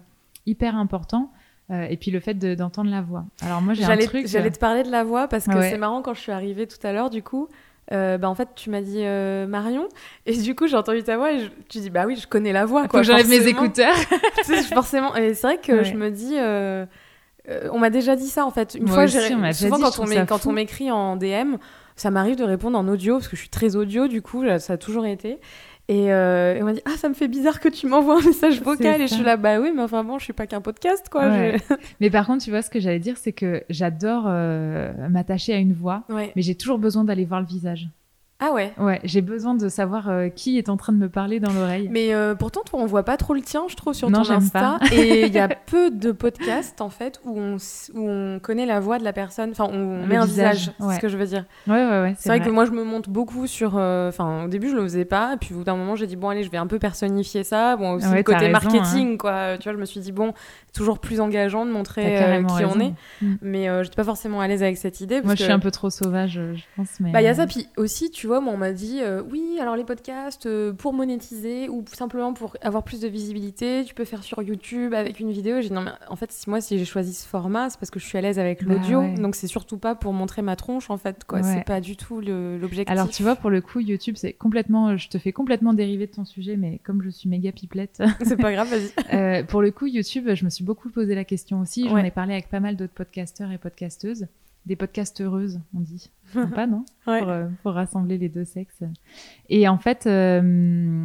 hyper 0.46 0.76
important. 0.76 1.32
Euh, 1.70 1.84
et 1.84 1.96
puis 1.96 2.12
le 2.12 2.20
fait 2.20 2.34
de- 2.34 2.54
d'entendre 2.54 2.90
la 2.92 3.02
voix. 3.02 3.24
Alors 3.42 3.62
moi, 3.62 3.74
j'ai 3.74 3.86
un 3.86 3.96
truc. 3.96 4.28
j'allais 4.28 4.50
euh, 4.50 4.52
te 4.52 4.60
parler 4.60 4.84
de 4.84 4.90
la 4.92 5.06
voix 5.06 5.30
parce 5.30 5.46
que 5.46 5.56
Ouais. 5.56 5.70
c'est 5.70 5.78
marrant 5.78 6.02
quand 6.02 6.14
je 6.14 6.20
suis 6.20 6.32
arrivée 6.34 6.68
tout 6.68 6.86
à 6.86 6.92
l'heure 6.92 7.10
du 7.10 7.24
coup. 7.24 7.48
Euh, 7.92 8.18
bah 8.18 8.30
en 8.30 8.36
fait 8.36 8.50
tu 8.56 8.70
m'as 8.70 8.82
dit 8.82 9.02
euh, 9.04 9.48
Marion. 9.48 9.88
Et 10.26 10.38
du 10.38 10.56
coup 10.56 10.68
j'ai 10.68 10.78
entendu 10.78 11.04
ta 11.04 11.18
voix 11.18 11.32
et 11.34 11.40
je- 11.40 11.50
tu 11.70 11.80
dis 11.80 11.90
bah 11.90 12.06
oui 12.08 12.16
je 12.16 12.28
connais 12.28 12.54
la 12.54 12.66
voix 12.66 12.84
faut 12.84 12.88
quoi 12.90 13.00
que 13.02 13.06
j'enlève 13.08 13.28
mes 13.30 13.48
écouteurs. 13.48 13.96
Forcément. 14.74 15.16
Et 15.16 15.34
c'est 15.34 15.48
vrai 15.48 15.58
que 15.58 15.72
Ouais. 15.74 15.84
je 15.84 15.94
me 15.96 16.10
dis 16.10 16.36
euh, 16.38 16.86
euh, 17.50 17.70
on 17.72 17.80
m'a 17.80 17.90
déjà 17.90 18.16
dit 18.16 18.28
ça 18.28 18.46
en 18.46 18.52
fait. 18.52 18.76
Une 18.76 18.84
Moi 18.86 18.94
fois 18.94 19.06
j'ai 19.08 19.20
souvent 19.54 19.78
dit, 19.78 19.84
quand 19.84 20.00
on 20.00 20.26
quand 20.26 20.46
on 20.46 20.52
m'écrit 20.54 20.92
en 20.92 21.16
DM 21.18 21.56
ça 21.96 22.10
m'arrive 22.10 22.36
de 22.38 22.44
répondre 22.44 22.78
en 22.80 22.88
audio 22.88 23.16
parce 23.16 23.28
que 23.28 23.36
je 23.36 23.42
suis 23.42 23.50
très 23.50 23.76
audio 23.76 24.08
du 24.08 24.22
coup 24.22 24.44
ça 24.60 24.74
a 24.74 24.78
toujours 24.78 25.06
été 25.06 25.40
et, 25.92 26.12
euh, 26.14 26.56
et 26.56 26.62
on 26.62 26.66
m'a 26.66 26.74
dit 26.74 26.82
ah 26.86 26.96
ça 26.98 27.10
me 27.10 27.14
fait 27.14 27.28
bizarre 27.28 27.60
que 27.60 27.68
tu 27.70 27.86
m'envoies 27.88 28.20
un 28.20 28.26
message 28.26 28.62
vocal 28.62 29.02
et 29.02 29.08
je 29.08 29.14
suis 29.16 29.24
là 29.24 29.36
bah 29.36 29.60
oui 29.60 29.72
mais 29.76 29.82
enfin 29.82 30.04
bon 30.04 30.18
je 30.20 30.24
suis 30.24 30.34
pas 30.34 30.48
qu'un 30.48 30.62
podcast 30.62 31.08
quoi 31.12 31.28
Ouais. 31.28 31.58
je- 31.70 31.76
Mais 32.00 32.10
par 32.10 32.26
contre, 32.26 32.44
tu 32.44 32.50
vois, 32.50 32.62
ce 32.62 32.70
que 32.70 32.80
j'allais 32.80 33.00
dire, 33.00 33.18
c'est 33.18 33.34
que 33.34 33.64
j'adore 33.70 34.24
euh, 34.28 34.92
m'attacher 35.10 35.54
à 35.54 35.58
une 35.58 35.74
voix, 35.74 36.04
ouais 36.10 36.32
mais 36.36 36.42
j'ai 36.42 36.56
toujours 36.56 36.78
besoin 36.80 37.04
d'aller 37.04 37.26
voir 37.26 37.42
le 37.42 37.48
visage. 37.48 37.88
Ah 38.42 38.52
ouais 38.54 38.74
Ouais, 38.80 39.00
j'ai 39.04 39.22
besoin 39.22 39.54
de 39.56 39.70
savoir 39.70 40.10
euh, 40.10 40.30
qui 40.30 40.58
est 40.58 40.68
en 40.68 40.76
train 40.76 40.92
de 40.94 40.98
me 40.98 41.08
parler 41.10 41.40
dans 41.40 41.54
l'oreille. 41.54 41.88
Mais 41.92 42.14
euh, 42.14 42.34
pourtant, 42.36 42.62
toi, 42.66 42.80
on 42.82 42.86
voit 42.88 43.04
pas 43.04 43.16
trop 43.16 43.34
le 43.36 43.42
tien, 43.42 43.64
je 43.70 43.76
trouve, 43.76 43.94
sur 43.94 44.10
Non, 44.10 44.24
ton 44.24 44.32
Insta. 44.34 44.80
Et 44.92 45.28
il 45.28 45.34
y 45.34 45.40
a 45.40 45.48
peu 45.68 45.92
de 45.92 46.12
podcasts, 46.12 46.82
en 46.82 46.90
fait, 46.90 47.22
où 47.24 47.40
on, 47.40 47.58
où 47.94 48.10
on 48.10 48.40
connaît 48.40 48.66
la 48.66 48.80
voix 48.80 48.98
de 48.98 49.04
la 49.04 49.14
personne. 49.14 49.52
Enfin, 49.52 49.68
on 49.72 50.02
Le 50.02 50.08
met 50.08 50.16
un 50.18 50.26
visage, 50.26 50.72
c'est 50.80 50.96
ce 50.96 51.00
que 51.00 51.08
je 51.08 51.18
veux 51.18 51.26
dire. 51.28 51.46
Ouais, 51.68 51.74
ouais, 51.76 52.02
ouais. 52.02 52.16
C'est 52.18 52.30
vrai, 52.30 52.40
que 52.42 52.50
moi, 52.50 52.66
je 52.66 52.72
me 52.72 52.84
monte 52.84 53.08
beaucoup 53.10 53.46
sur... 53.48 53.74
euh, 53.78 54.10
Enfin, 54.10 54.46
au 54.46 54.48
début, 54.48 54.70
je 54.70 54.76
le 54.76 54.82
faisais 54.82 55.06
pas. 55.06 55.38
Puis, 55.40 55.54
au 55.54 55.58
bout 55.60 55.64
d'un 55.64 55.76
moment, 55.76 55.96
j'ai 55.96 56.08
dit, 56.08 56.16
bon, 56.16 56.30
allez, 56.30 56.44
je 56.44 56.50
vais 56.50 56.58
un 56.58 56.68
peu 56.68 56.80
personnifier 56.80 57.44
ça. 57.44 57.78
Bon, 57.78 57.92
aussi 57.94 58.08
Ouais, 58.08 58.18
le 58.18 58.24
t'as 58.24 58.34
côté 58.34 58.46
raison, 58.48 58.58
hein. 58.58 58.72
marketing, 58.72 59.18
quoi. 59.18 59.58
Tu 59.60 59.64
vois, 59.70 59.74
je 59.74 59.78
me 59.80 59.86
suis 59.86 60.00
dit, 60.00 60.12
bon, 60.12 60.34
c'est 60.66 60.74
toujours 60.74 60.98
plus 61.00 61.22
engageant 61.22 61.66
de 61.66 61.72
montrer 61.72 62.02
qui 62.48 62.66
on 62.66 62.80
est. 62.80 62.94
Mm. 63.22 63.36
Mais 63.42 63.70
euh, 63.70 63.84
j'étais 63.84 63.96
pas 63.96 64.04
forcément 64.04 64.42
à 64.42 64.48
l'aise 64.48 64.64
avec 64.64 64.78
cette 64.78 65.00
idée. 65.02 65.22
Moi, 65.22 65.34
je 65.36 65.40
que- 65.40 65.44
suis 65.44 65.52
un 65.54 65.60
peu 65.60 65.70
trop 65.72 65.90
sauvage, 65.92 66.40
je 66.56 66.62
pense. 66.76 67.00
Mais... 67.00 67.12
bah, 67.12 67.22
il 67.22 67.26
y 67.26 67.28
a 67.28 67.36
ça, 67.36 67.46
puis 67.46 67.68
aussi, 67.78 68.10
tu 68.10 68.28
vois, 68.28 68.31
moi, 68.40 68.54
on 68.54 68.58
m'a 68.58 68.72
dit, 68.72 69.00
euh, 69.02 69.22
oui, 69.30 69.58
alors 69.60 69.76
les 69.76 69.84
podcasts, 69.84 70.46
euh, 70.46 70.72
pour 70.72 70.94
monétiser 70.94 71.68
ou 71.68 71.84
simplement 71.92 72.34
pour 72.34 72.56
avoir 72.62 72.84
plus 72.84 73.02
de 73.02 73.08
visibilité, 73.08 73.84
tu 73.86 73.94
peux 73.94 74.06
faire 74.06 74.24
sur 74.24 74.42
YouTube 74.42 74.94
avec 74.94 75.20
une 75.20 75.32
vidéo. 75.32 75.60
J'ai 75.60 75.68
dit, 75.70 75.74
non, 75.74 75.82
mais 75.82 75.92
en 76.08 76.16
fait, 76.16 76.32
moi, 76.48 76.62
si 76.62 76.78
j'ai 76.78 76.86
choisi 76.86 77.14
ce 77.14 77.28
format, 77.28 77.70
c'est 77.70 77.80
parce 77.80 77.90
que 77.92 78.00
je 78.00 78.06
suis 78.06 78.18
à 78.18 78.22
l'aise 78.22 78.40
avec 78.40 78.64
Bah, 78.64 78.76
l'audio. 78.76 79.00
ouais. 79.02 79.16
Donc, 79.16 79.36
c'est 79.36 79.48
surtout 79.48 79.78
pas 79.78 79.96
pour 79.96 80.14
montrer 80.14 80.42
ma 80.42 80.56
tronche, 80.56 80.90
en 80.90 80.98
fait, 80.98 81.24
quoi. 81.26 81.40
Ouais. 81.42 81.54
C'est 81.56 81.66
pas 81.66 81.82
du 81.82 81.98
tout 81.98 82.22
l'objectif. 82.22 82.90
Alors, 82.90 83.10
tu 83.10 83.24
vois, 83.24 83.36
pour 83.36 83.50
le 83.50 83.60
coup, 83.60 83.80
YouTube, 83.80 84.16
c'est 84.18 84.34
complètement. 84.34 84.96
Je 84.96 85.10
te 85.10 85.18
fais 85.18 85.32
complètement 85.34 85.74
dériver 85.74 86.08
de 86.08 86.12
ton 86.14 86.24
sujet, 86.26 86.56
mais 86.56 86.80
comme 86.84 87.02
je 87.02 87.10
suis 87.10 87.28
méga 87.28 87.52
pipelette, 87.52 88.02
c'est 88.24 88.38
pas 88.38 88.54
grave, 88.54 88.70
vas-y. 88.70 88.92
Euh, 89.14 89.44
pour 89.44 89.62
le 89.62 89.72
coup, 89.72 89.88
YouTube, 89.88 90.30
je 90.34 90.46
me 90.46 90.50
suis 90.50 90.64
beaucoup 90.64 90.90
posé 90.90 91.16
la 91.16 91.26
question 91.26 91.60
aussi. 91.60 91.88
J'en 91.90 91.96
Ouais. 91.96 92.08
ai 92.08 92.12
parlé 92.12 92.34
avec 92.34 92.48
pas 92.50 92.60
mal 92.62 92.78
d'autres 92.78 92.94
podcasteurs 92.94 93.52
et 93.52 93.58
podcasteuses. 93.58 94.28
Des 94.68 94.76
podcasteuses, 94.76 95.60
on 95.76 95.80
dit. 95.80 96.10
Sympa, 96.34 96.68
non 96.68 96.86
Ouais. 97.08 97.20
pour, 97.20 97.30
euh, 97.30 97.48
pour 97.64 97.72
rassembler 97.74 98.18
les 98.18 98.30
deux 98.30 98.46
sexes. 98.46 98.84
Et 99.50 99.68
en 99.68 99.78
fait, 99.78 100.06
euh, 100.08 101.04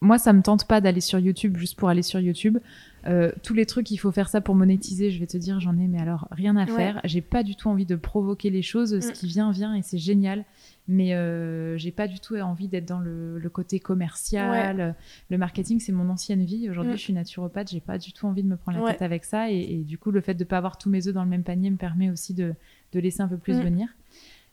moi, 0.00 0.18
ça 0.18 0.32
me 0.32 0.42
tente 0.42 0.66
pas 0.66 0.80
d'aller 0.80 1.00
sur 1.00 1.18
YouTube 1.18 1.56
juste 1.56 1.76
pour 1.76 1.88
aller 1.88 2.02
sur 2.02 2.20
YouTube. 2.20 2.58
Euh, 3.06 3.32
tous 3.42 3.54
les 3.54 3.64
trucs, 3.66 3.90
il 3.90 3.96
faut 3.96 4.12
faire 4.12 4.28
ça 4.28 4.40
pour 4.40 4.54
monétiser. 4.54 5.10
Je 5.10 5.18
vais 5.18 5.26
te 5.26 5.36
dire, 5.36 5.58
j'en 5.60 5.76
ai, 5.78 5.86
mais 5.88 6.00
alors 6.00 6.28
rien 6.30 6.56
à 6.56 6.66
Ouais. 6.66 6.76
faire. 6.76 7.00
J'ai 7.04 7.20
pas 7.20 7.42
du 7.42 7.56
tout 7.56 7.68
envie 7.68 7.86
de 7.86 7.96
provoquer 7.96 8.50
les 8.50 8.62
choses. 8.62 9.00
Ce 9.00 9.08
Mm. 9.08 9.12
qui 9.12 9.26
vient, 9.26 9.50
vient 9.50 9.74
et 9.74 9.82
c'est 9.82 9.98
génial. 9.98 10.44
Mais 10.88 11.14
euh, 11.14 11.76
j'ai 11.78 11.90
pas 11.90 12.06
du 12.08 12.18
tout 12.20 12.36
envie 12.36 12.68
d'être 12.68 12.86
dans 12.86 12.98
le, 13.00 13.38
le 13.38 13.50
côté 13.50 13.78
commercial. 13.80 14.94
Le 15.30 15.38
marketing, 15.38 15.80
c'est 15.80 15.92
mon 15.92 16.08
ancienne 16.10 16.44
vie. 16.44 16.68
Aujourd'hui, 16.70 16.92
Mm. 16.94 16.96
je 16.96 17.02
suis 17.02 17.12
naturopathe. 17.12 17.70
J'ai 17.70 17.80
pas 17.80 17.98
du 17.98 18.12
tout 18.12 18.26
envie 18.26 18.42
de 18.42 18.48
me 18.48 18.56
prendre 18.56 18.78
la 18.78 18.84
Ouais. 18.84 18.92
tête 18.92 19.02
avec 19.02 19.24
ça. 19.24 19.50
Et, 19.50 19.58
et 19.58 19.76
du 19.84 19.98
coup, 19.98 20.10
le 20.10 20.20
fait 20.20 20.34
de 20.34 20.44
pas 20.44 20.58
avoir 20.58 20.78
tous 20.78 20.90
mes 20.90 21.06
œufs 21.08 21.14
dans 21.14 21.24
le 21.24 21.30
même 21.30 21.44
panier 21.44 21.70
me 21.70 21.76
permet 21.76 22.10
aussi 22.10 22.34
de, 22.34 22.54
de 22.92 23.00
laisser 23.00 23.20
un 23.20 23.28
peu 23.28 23.36
plus 23.38 23.56
Mm. 23.56 23.62
venir. 23.62 23.88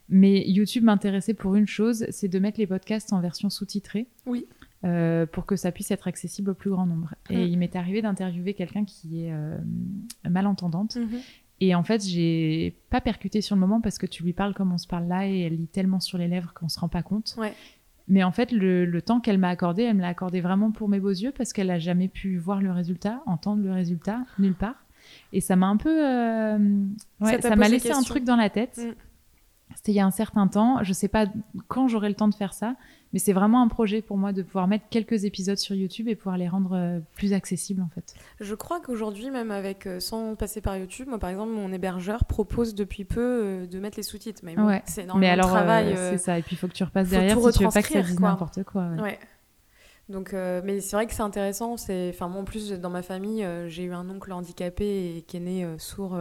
Mais 0.08 0.48
YouTube 0.48 0.84
m'intéressait 0.84 1.34
pour 1.34 1.56
une 1.56 1.66
chose, 1.66 2.06
c'est 2.10 2.28
de 2.28 2.38
mettre 2.38 2.60
les 2.60 2.66
podcasts 2.66 3.12
en 3.12 3.20
version 3.20 3.50
sous-titrée. 3.50 4.06
Oui. 4.26 4.46
euh, 4.84 5.26
pour 5.26 5.46
que 5.46 5.56
ça 5.56 5.72
puisse 5.72 5.90
être 5.90 6.06
accessible 6.06 6.50
au 6.50 6.54
plus 6.54 6.70
grand 6.70 6.86
nombre. 6.86 7.14
Et 7.30 7.36
Mm. 7.38 7.48
il 7.48 7.58
m'est 7.58 7.74
arrivé 7.76 8.02
d'interviewer 8.02 8.54
quelqu'un 8.54 8.84
qui 8.84 9.22
est 9.24 9.32
euh, 9.32 9.56
malentendante. 10.28 10.96
Mhm. 10.96 11.18
Et 11.60 11.74
en 11.74 11.82
fait, 11.82 12.04
j'ai 12.04 12.76
pas 12.90 13.00
percuté 13.00 13.40
sur 13.40 13.56
le 13.56 13.60
moment 13.60 13.80
parce 13.80 13.98
que 13.98 14.06
tu 14.06 14.22
lui 14.22 14.32
parles 14.34 14.52
comme 14.54 14.72
on 14.72 14.78
se 14.78 14.86
parle 14.86 15.08
là 15.08 15.26
et 15.26 15.40
elle 15.40 15.56
lit 15.56 15.66
tellement 15.66 15.98
sur 15.98 16.18
les 16.18 16.28
lèvres 16.28 16.52
qu'on 16.54 16.68
se 16.68 16.78
rend 16.78 16.88
pas 16.88 17.02
compte. 17.02 17.34
Ouais. 17.38 17.54
Mais 18.06 18.22
en 18.22 18.30
fait, 18.30 18.52
le, 18.52 18.84
le 18.84 19.02
temps 19.02 19.18
qu'elle 19.20 19.38
m'a 19.38 19.48
accordé, 19.48 19.82
elle 19.84 19.96
me 19.96 20.02
l'a 20.02 20.08
accordé 20.08 20.40
vraiment 20.40 20.70
pour 20.70 20.88
mes 20.88 21.00
beaux 21.00 21.08
yeux 21.10 21.32
parce 21.36 21.52
qu'elle 21.52 21.70
a 21.70 21.78
jamais 21.78 22.08
pu 22.08 22.36
voir 22.36 22.60
le 22.60 22.70
résultat, 22.70 23.22
entendre 23.26 23.64
le 23.64 23.72
résultat, 23.72 24.24
nulle 24.38 24.54
part. 24.54 24.76
Et 25.32 25.40
ça 25.40 25.56
m'a 25.56 25.66
un 25.66 25.78
peu. 25.78 25.88
euh, 26.06 26.58
ouais, 27.22 27.40
Ça 27.40 27.56
m'a 27.56 27.68
laissé 27.68 27.90
un 27.90 28.02
truc 28.02 28.24
dans 28.24 28.36
la 28.36 28.50
tête. 28.50 28.78
Mm. 28.78 28.94
C'était 29.76 29.92
il 29.92 29.94
y 29.96 30.00
a 30.00 30.06
un 30.06 30.10
certain 30.10 30.48
temps. 30.48 30.82
Je 30.82 30.92
sais 30.92 31.06
pas 31.06 31.26
quand 31.68 31.86
j'aurai 31.86 32.08
le 32.08 32.14
temps 32.16 32.26
de 32.26 32.34
faire 32.34 32.52
ça, 32.54 32.74
mais 33.12 33.18
c'est 33.20 33.32
vraiment 33.34 33.62
un 33.62 33.68
projet 33.68 34.02
pour 34.02 34.16
moi 34.18 34.32
de 34.32 34.42
pouvoir 34.42 34.66
mettre 34.66 34.86
quelques 34.90 35.24
épisodes 35.24 35.58
sur 35.58 35.74
YouTube 35.76 36.08
et 36.08 36.16
pouvoir 36.16 36.36
les 36.38 36.48
rendre 36.48 36.72
euh, 36.74 36.98
plus 37.14 37.32
accessibles 37.32 37.80
en 37.82 37.88
fait. 37.94 38.14
Je 38.40 38.54
crois 38.54 38.80
qu'aujourd'hui, 38.80 39.30
même 39.30 39.50
avec 39.50 39.86
euh, 39.86 40.00
sans 40.00 40.34
passer 40.34 40.60
par 40.60 40.76
YouTube, 40.76 41.06
moi 41.08 41.18
par 41.18 41.30
exemple, 41.30 41.52
mon 41.52 41.72
hébergeur 41.72 42.24
propose 42.24 42.74
depuis 42.74 43.04
peu 43.04 43.20
euh, 43.20 43.66
de 43.66 43.78
mettre 43.78 43.96
les 43.98 44.02
sous-titres. 44.02 44.40
Mais 44.42 44.56
bon, 44.56 44.66
Ouais. 44.66 44.82
c'est 44.86 45.02
énormément 45.04 45.20
Mais 45.20 45.30
alors, 45.30 45.46
de 45.46 45.52
travail. 45.52 45.92
euh, 45.92 46.10
c'est 46.12 46.18
ça. 46.18 46.38
Et 46.38 46.42
puis 46.42 46.56
il 46.56 46.58
faut 46.58 46.66
que 46.68 46.72
tu 46.72 46.82
repasses 46.82 47.08
derrière 47.10 47.38
si 47.38 47.58
tu 47.58 47.64
veux 47.64 47.70
pas 47.70 47.82
que 47.82 47.88
ça 47.92 48.02
dise 48.02 48.18
n'importe 48.18 48.64
quoi. 48.64 48.88
ouais. 48.96 49.00
Ouais. 49.02 49.18
Donc, 50.08 50.34
euh, 50.34 50.60
mais 50.64 50.80
c'est 50.80 50.94
vrai 50.94 51.06
que 51.06 51.12
c'est 51.14 51.22
intéressant. 51.22 51.76
C'est, 51.76 52.10
enfin, 52.14 52.28
moi 52.28 52.40
en 52.40 52.44
plus 52.44 52.70
dans 52.72 52.90
ma 52.90 53.02
famille, 53.02 53.44
j'ai 53.66 53.82
eu 53.84 53.92
un 53.92 54.08
oncle 54.08 54.32
handicapé 54.32 55.16
et 55.16 55.22
qui 55.22 55.36
est 55.36 55.40
né 55.40 55.66
sourd 55.78 56.16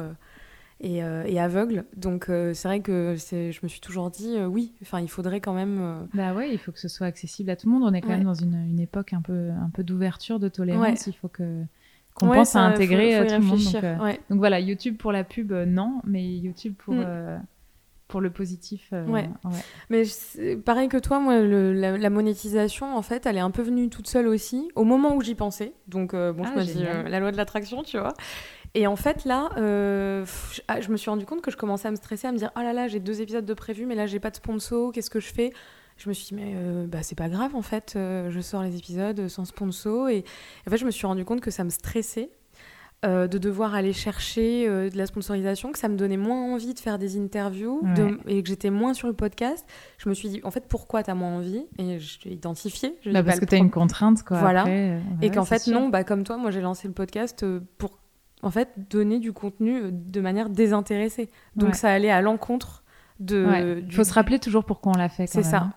et, 0.82 1.04
euh, 1.04 1.24
et 1.26 1.40
aveugle. 1.40 1.86
Donc 1.96 2.30
euh, 2.30 2.54
c'est 2.54 2.68
vrai 2.68 2.80
que 2.82 3.16
je 3.18 3.60
me 3.64 3.68
suis 3.68 3.80
toujours 3.80 4.12
dit, 4.12 4.36
euh, 4.38 4.46
oui, 4.46 4.74
enfin, 4.82 5.00
il 5.00 5.10
faudrait 5.10 5.40
quand 5.42 5.54
même. 5.54 6.08
Bah 6.14 6.34
ouais, 6.34 6.52
il 6.52 6.58
faut 6.58 6.72
que 6.72 6.80
ce 6.80 6.88
soit 6.88 7.08
accessible 7.08 7.50
à 7.50 7.56
tout 7.56 7.68
le 7.68 7.74
monde. 7.74 7.84
On 7.84 7.94
est 7.94 8.02
quand 8.02 8.10
Ouais. 8.10 8.18
même 8.18 8.26
dans 8.26 8.34
une, 8.34 8.56
une 8.70 8.80
époque 8.80 9.14
un 9.14 9.22
peu, 9.22 9.50
un 9.52 9.70
peu 9.70 9.84
d'ouverture, 9.84 10.40
de 10.40 10.48
tolérance. 10.50 10.82
Ouais. 11.08 11.14
Il 11.14 11.14
faut 11.14 11.30
que 11.30 11.64
qu'on 12.14 12.30
ouais, 12.30 12.38
pense 12.38 12.52
ça, 12.52 12.62
à 12.62 12.68
intégrer 12.70 13.12
faut- 13.18 13.24
faut 13.24 13.36
tout 13.36 13.42
le 13.42 13.48
monde. 13.48 13.60
Donc, 13.60 13.84
euh, 13.84 13.98
Ouais. 14.04 14.20
donc 14.30 14.40
voilà, 14.40 14.60
YouTube 14.62 14.96
pour 14.98 15.12
la 15.12 15.24
pub, 15.26 15.52
euh, 15.52 15.66
non, 15.66 16.00
mais 16.06 16.24
YouTube 16.26 16.74
pour, 16.78 16.94
Mm. 16.94 17.04
euh, 17.06 17.38
pour 18.08 18.22
le 18.22 18.30
positif. 18.30 18.94
Ouais. 19.10 19.30
Mais 19.90 20.04
pareil 20.64 20.88
que 20.88 20.98
toi, 20.98 21.20
moi, 21.20 21.42
le- 21.42 21.74
la, 21.74 21.98
la 21.98 22.10
monétisation, 22.10 22.96
en 22.96 23.02
fait, 23.02 23.26
elle 23.26 23.36
est 23.36 23.42
un 23.42 23.52
peu 23.52 23.64
venue 23.64 23.90
toute 23.90 24.08
seule 24.08 24.28
aussi, 24.28 24.70
au 24.76 24.84
moment 24.86 25.14
où 25.16 25.22
j'y 25.22 25.36
pensais. 25.36 25.74
Donc, 25.90 26.12
bon, 26.14 26.44
Ah, 26.46 26.52
je 26.56 26.60
me 26.60 26.64
dis 26.64 26.84
la 27.10 27.20
loi 27.20 27.32
de 27.32 27.38
l'attraction, 27.38 27.84
tu 27.84 27.98
vois. 27.98 28.14
Et 28.76 28.88
en 28.88 28.96
fait, 28.98 29.24
là, 29.26 29.50
euh, 29.58 30.26
ah, 30.68 30.82
je 30.82 30.92
me 30.92 30.98
suis 30.98 31.10
rendu 31.10 31.26
compte 31.26 31.42
que 31.42 31.50
je 31.50 31.58
commençais 31.58 31.88
à 31.88 31.92
me 31.92 31.96
stresser, 31.96 32.28
à 32.28 32.32
me 32.32 32.38
dire 32.38 32.52
oh 32.58 32.60
là 32.62 32.74
là, 32.74 32.88
j'ai 32.88 33.00
deux 33.00 33.22
épisodes 33.22 33.46
de 33.46 33.54
prévus, 33.54 33.86
mais 33.86 33.96
là, 33.96 34.06
j'ai 34.06 34.20
pas 34.20 34.30
de 34.32 34.36
sponsor, 34.36 34.92
qu'est-ce 34.92 35.10
que 35.10 35.20
je 35.22 35.34
fais? 35.34 35.52
Je 35.98 36.10
me 36.10 36.14
suis 36.14 36.28
dit, 36.28 36.36
mais 36.36 36.52
euh, 36.56 36.86
bah, 36.88 37.00
c'est 37.02 37.16
pas 37.18 37.30
grave, 37.30 37.56
en 37.56 37.62
fait, 37.62 37.94
euh, 37.96 38.30
je 38.30 38.42
sors 38.42 38.62
les 38.64 38.76
épisodes 38.78 39.30
sans 39.30 39.46
sponsor. 39.46 40.10
Et 40.10 40.26
en 40.68 40.70
fait, 40.72 40.78
je 40.78 40.86
me 40.86 40.92
suis 40.92 41.08
rendu 41.08 41.24
compte 41.24 41.40
que 41.42 41.52
ça 41.52 41.64
me 41.64 41.70
stressait. 41.70 42.30
euh, 43.06 43.28
de 43.28 43.38
devoir 43.38 43.76
aller 43.76 43.94
chercher 43.94 44.68
euh, 44.68 44.90
de 44.90 44.98
la 44.98 45.06
sponsorisation, 45.06 45.72
que 45.72 45.78
ça 45.78 45.90
me 45.90 45.96
donnait 45.96 46.18
moins 46.18 46.52
envie 46.54 46.74
de 46.74 46.80
faire 46.80 46.98
des 46.98 47.20
interviews 47.20 47.82
de- 47.96 48.18
et 48.26 48.42
que 48.42 48.50
j'étais 48.50 48.72
moins 48.72 48.96
sur 48.96 49.08
le 49.08 49.14
podcast. 49.14 49.64
Je 50.00 50.10
me 50.10 50.16
suis 50.16 50.28
dit, 50.30 50.42
en 50.44 50.50
fait, 50.50 50.64
pourquoi 50.68 51.04
t'as 51.04 51.14
moins 51.14 51.36
envie? 51.36 51.66
Et 51.78 52.00
je 52.00 52.18
l'ai 52.26 52.32
identifié. 52.32 52.96
Je 53.06 53.12
Bah, 53.12 53.22
parce 53.22 53.36
que 53.40 53.42
le 53.46 53.50
tu 53.50 53.56
as 53.56 53.58
pro- 53.60 53.66
une 53.66 53.70
contrainte. 53.72 54.24
Quoi, 54.24 54.40
Voilà. 54.40 54.62
après, 54.62 54.92
euh, 54.96 55.00
Et 55.22 55.30
qu'en 55.30 55.46
fait, 55.46 55.60
sûr. 55.60 55.80
non, 55.80 55.90
bah, 55.90 56.04
comme 56.04 56.24
toi, 56.24 56.38
moi 56.38 56.50
j'ai 56.50 56.62
lancé 56.62 56.88
le 56.88 56.96
podcast 56.96 57.44
euh, 57.44 57.60
pour 57.78 58.00
en 58.46 58.52
fait 58.52 58.70
donner 58.90 59.20
du 59.20 59.34
contenu 59.34 59.78
euh, 59.84 59.90
de 59.92 60.22
manière 60.22 60.50
désintéressée. 60.50 61.30
Donc 61.56 61.70
Ouais. 61.70 61.76
ça 61.76 61.90
allait 61.92 62.12
à 62.12 62.22
l'encontre 62.22 62.84
de. 63.20 63.46
Ouais. 63.46 63.82
du- 63.82 63.96
faut 63.96 64.04
se 64.04 64.14
rappeler 64.14 64.40
toujours 64.40 64.66
pourquoi 64.66 64.94
on 64.96 64.98
l'a 64.98 65.10
fait. 65.10 65.28
C'est 65.28 65.44
ça. 65.44 65.58
hein. 65.58 65.74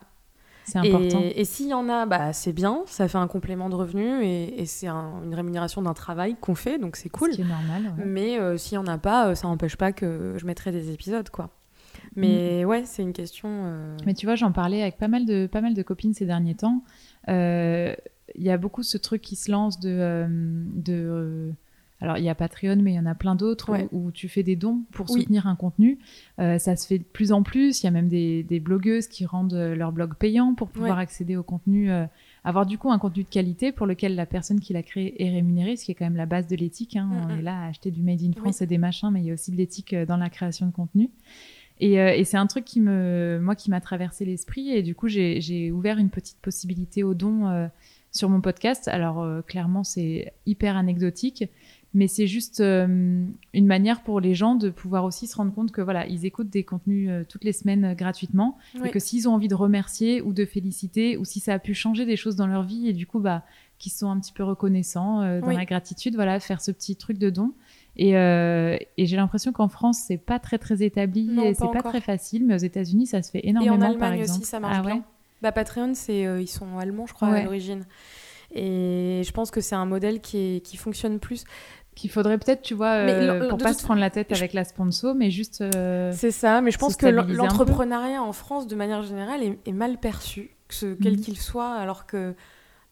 C'est 0.65 0.79
important. 0.79 1.21
Et, 1.23 1.41
et 1.41 1.45
s'il 1.47 1.69
y 1.69 1.73
en 1.75 1.89
a, 1.89 2.05
bah, 2.05 2.35
c'est 2.35 2.53
bien, 2.53 2.83
ça 2.85 3.09
fait 3.09 3.17
un 3.17 3.27
complément 3.27 3.71
de 3.71 3.75
revenu 3.75 4.23
et, 4.23 4.61
et 4.61 4.67
c'est 4.67 4.87
un- 4.87 5.23
une 5.25 5.35
rémunération 5.35 5.81
d'un 5.81 5.95
travail 5.95 6.37
qu'on 6.39 6.55
fait, 6.55 6.79
donc 6.79 6.97
c'est 6.97 7.09
cool. 7.09 7.31
Ce 7.31 7.37
qui 7.37 7.41
est 7.43 7.45
normal. 7.47 7.95
ouais. 7.97 8.05
Mais 8.05 8.39
euh, 8.39 8.59
s'il 8.59 8.75
y 8.75 8.79
en 8.79 8.87
a 8.87 8.99
pas, 8.99 9.29
euh, 9.29 9.35
ça 9.35 9.49
n'empêche 9.49 9.77
pas 9.77 9.93
que 9.93 10.35
je 10.37 10.45
mettrai 10.45 10.71
des 10.71 10.91
épisodes, 10.93 11.31
quoi. 11.31 11.49
Mais 12.17 12.65
ouais, 12.67 12.83
c'est 12.85 13.03
une 13.03 13.15
question. 13.15 13.49
euh, 13.51 13.97
Mais 14.05 14.13
tu 14.13 14.27
vois, 14.27 14.35
j'en 14.35 14.53
parlais 14.53 14.83
avec 14.83 14.99
pas 14.99 15.09
mal 15.09 15.25
de, 15.25 15.47
pas 15.47 15.61
mal 15.63 15.73
de 15.73 15.83
copines 15.83 16.13
ces 16.13 16.27
derniers 16.27 16.55
temps. 16.55 16.83
Euh, 17.29 17.95
Il 18.35 18.43
y 18.43 18.51
a 18.51 18.59
beaucoup 18.59 18.83
ce 18.83 18.99
truc 18.99 19.23
qui 19.23 19.37
se 19.37 19.51
lance 19.51 19.81
de. 19.81 20.27
de 20.75 21.53
alors, 22.01 22.17
il 22.19 22.25
y 22.25 22.29
a 22.29 22.35
Patreon, 22.35 22.77
mais 22.77 22.93
il 22.93 22.97
y 22.97 22.99
en 23.01 23.07
a 23.07 23.15
plein 23.17 23.35
d'autres 23.35 23.71
Ouais. 23.73 23.89
où, 23.91 24.07
où 24.07 24.11
tu 24.13 24.29
fais 24.29 24.43
des 24.45 24.55
dons 24.55 24.83
pour 24.93 25.11
Oui. 25.11 25.23
soutenir 25.23 25.47
un 25.49 25.57
contenu. 25.57 25.99
Euh, 26.39 26.59
ça 26.59 26.77
se 26.77 26.87
fait 26.87 26.99
de 26.99 27.05
plus 27.05 27.33
en 27.33 27.43
plus. 27.43 27.83
Il 27.83 27.87
y 27.87 27.89
a 27.89 27.91
même 27.91 28.09
des, 28.09 28.45
des 28.45 28.61
blogueuses 28.61 29.09
qui 29.09 29.27
rendent 29.27 29.55
euh, 29.55 29.75
leur 29.75 29.91
blog 29.91 30.15
payant 30.15 30.55
pour 30.55 30.69
pouvoir 30.69 30.97
Ouais. 30.99 31.03
accéder 31.03 31.37
au 31.37 31.43
contenu, 31.43 31.91
euh, 31.91 32.07
avoir 32.45 32.67
du 32.67 32.79
coup 32.79 32.91
un 32.93 32.99
contenu 33.01 33.25
de 33.25 33.29
qualité 33.29 33.73
pour 33.73 33.85
lequel 33.87 34.15
la 34.15 34.27
personne 34.27 34.61
qui 34.61 34.73
l'a 34.73 34.83
créé 34.85 35.23
est 35.23 35.31
rémunérée, 35.31 35.77
ce 35.77 35.85
qui 35.85 35.91
est 35.91 35.95
quand 35.95 36.07
même 36.07 36.17
la 36.17 36.27
base 36.27 36.47
de 36.47 36.55
l'éthique. 36.57 36.95
hein. 36.97 37.09
Mm, 37.11 37.17
On 37.31 37.35
mm. 37.35 37.39
est 37.39 37.43
là 37.43 37.63
à 37.63 37.67
acheter 37.69 37.91
du 37.91 38.03
Made 38.03 38.23
in 38.23 38.33
France 38.33 38.63
et 38.63 38.67
des 38.67 38.79
machins, 38.79 39.11
mais 39.13 39.21
il 39.21 39.27
y 39.27 39.31
a 39.31 39.35
aussi 39.35 39.51
de 39.51 39.57
l'éthique 39.57 39.95
dans 39.95 40.17
la 40.17 40.31
création 40.31 40.67
de 40.67 40.73
contenu. 40.73 41.11
Et, 41.81 42.01
euh, 42.01 42.13
et 42.15 42.25
c'est 42.25 42.37
un 42.37 42.47
truc 42.47 42.65
qui 42.65 42.81
me, 42.81 43.39
moi, 43.43 43.55
qui 43.55 43.71
m'a 43.71 43.81
traversé 43.81 44.25
l'esprit. 44.25 44.71
Et 44.71 44.83
du 44.83 44.95
coup, 44.95 45.09
j'ai 45.09 45.71
ouvert 45.73 45.99
une 45.99 46.11
petite 46.11 46.39
possibilité 46.39 47.03
au 47.05 47.15
don 47.15 47.49
euh, 47.49 47.67
sur 48.11 48.29
mon 48.29 48.41
podcast. 48.41 48.89
Alors, 48.89 49.45
clairement, 49.47 49.85
c'est 49.85 50.33
hyper 50.47 50.77
anecdotique, 50.77 51.45
mais 51.95 52.07
c'est 52.07 52.27
juste 52.27 52.61
euh, 52.61 53.25
une 53.55 53.67
manière 53.67 54.03
pour 54.03 54.21
les 54.21 54.35
gens 54.35 54.55
de 54.55 54.69
pouvoir 54.71 55.05
aussi 55.05 55.27
se 55.27 55.35
rendre 55.37 55.53
compte 55.55 55.73
que 55.73 55.81
voilà, 55.81 56.07
ils 56.07 56.27
écoutent 56.27 56.51
des 56.51 56.63
contenus 56.63 57.09
euh, 57.11 57.25
toutes 57.27 57.45
les 57.45 57.53
semaines 57.55 57.85
euh, 57.87 57.95
gratuitement, 57.95 58.59
Oui. 58.75 58.89
et 58.89 58.91
que 58.91 58.99
s'ils 58.99 59.29
ont 59.29 59.33
envie 59.33 59.49
de 59.49 59.55
remercier 59.55 60.21
ou 60.21 60.33
de 60.35 60.45
féliciter, 60.45 61.17
ou 61.17 61.25
si 61.25 61.41
ça 61.41 61.55
a 61.55 61.59
pu 61.59 61.73
changer 61.75 62.05
des 62.05 62.17
choses 62.17 62.37
dans 62.37 62.47
leur 62.47 62.63
vie, 62.63 62.89
et 62.89 62.93
du 62.93 63.07
coup, 63.07 63.21
bah, 63.21 63.43
qu'ils 63.79 63.93
sont 63.93 64.11
un 64.11 64.19
petit 64.21 64.33
peu 64.33 64.43
reconnaissants 64.45 65.21
dans 65.41 65.47
Oui. 65.49 65.55
la 65.57 65.65
gratitude, 65.65 66.15
voilà, 66.15 66.41
faire 66.41 66.61
ce 66.61 66.71
petit 66.73 66.97
truc 66.97 67.17
de 67.17 67.31
don. 67.31 67.53
Et, 67.97 68.11
et 68.13 69.07
j'ai 69.07 69.17
l'impression 69.17 69.53
qu'en 69.53 69.69
France, 69.69 70.03
c'est 70.07 70.19
pas 70.19 70.39
très 70.39 70.59
très 70.59 70.83
établi 70.83 71.27
Non, 71.29 71.45
et 71.45 71.55
c'est 71.55 71.71
pas 71.73 71.83
très 71.83 72.01
facile, 72.01 72.45
mais 72.45 72.55
aux 72.55 72.59
États-Unis, 72.59 73.07
ça 73.07 73.23
se 73.23 73.31
fait 73.31 73.39
Et 73.41 73.49
énormément 73.51 73.75
en 73.77 73.79
par 73.79 73.89
Allemagne 74.09 74.21
exemple. 74.21 74.41
aussi, 74.41 74.49
ça 74.51 74.61
marche 74.61 74.77
ah 74.81 74.85
ouais 74.85 74.93
bien. 74.95 75.05
Bah, 75.43 75.53
Patreon, 75.53 75.93
c'est, 75.95 76.23
ils 76.41 76.49
sont 76.49 76.77
allemands, 76.79 77.07
je 77.07 77.15
crois, 77.15 77.31
Ouais. 77.31 77.41
à 77.41 77.45
l'origine. 77.45 77.85
Et 78.55 79.08
je 79.25 79.33
pense 79.33 79.51
que 79.51 79.61
c'est 79.61 79.75
un 79.75 79.87
modèle 79.87 80.21
qui, 80.21 80.57
est, 80.57 80.61
qui 80.61 80.77
fonctionne 80.77 81.19
plus. 81.19 81.45
Qu'il 81.95 82.11
faudrait 82.11 82.39
peut-être, 82.39 82.63
tu 82.63 82.75
vois, 82.75 83.03
Mais 83.05 83.13
euh, 83.13 83.49
pour 83.49 83.59
pas 83.59 83.73
se 83.75 83.83
prendre 83.83 83.99
la 84.01 84.11
tête 84.11 84.31
avec 84.31 84.53
la 84.53 84.63
sponsor, 84.65 85.17
mais 85.17 85.31
juste. 85.33 85.63
euh, 85.63 86.13
C'est 86.15 86.31
ça, 86.31 86.61
mais 86.61 86.71
je 86.71 86.77
se 86.77 86.81
pense 86.81 86.95
que 86.97 87.07
l'entrepreneuriat 87.07 88.23
en 88.23 88.33
France, 88.33 88.69
de 88.69 88.77
manière 88.77 89.03
générale, 89.03 89.43
est, 89.43 89.59
est 89.67 89.73
mal 89.73 89.99
perçu, 89.99 90.51
que 90.69 90.75
ce- 90.75 90.95
quel 90.95 91.15
Mhm. 91.15 91.21
qu'il 91.21 91.37
soit, 91.39 91.73
alors 91.75 92.07
que 92.07 92.35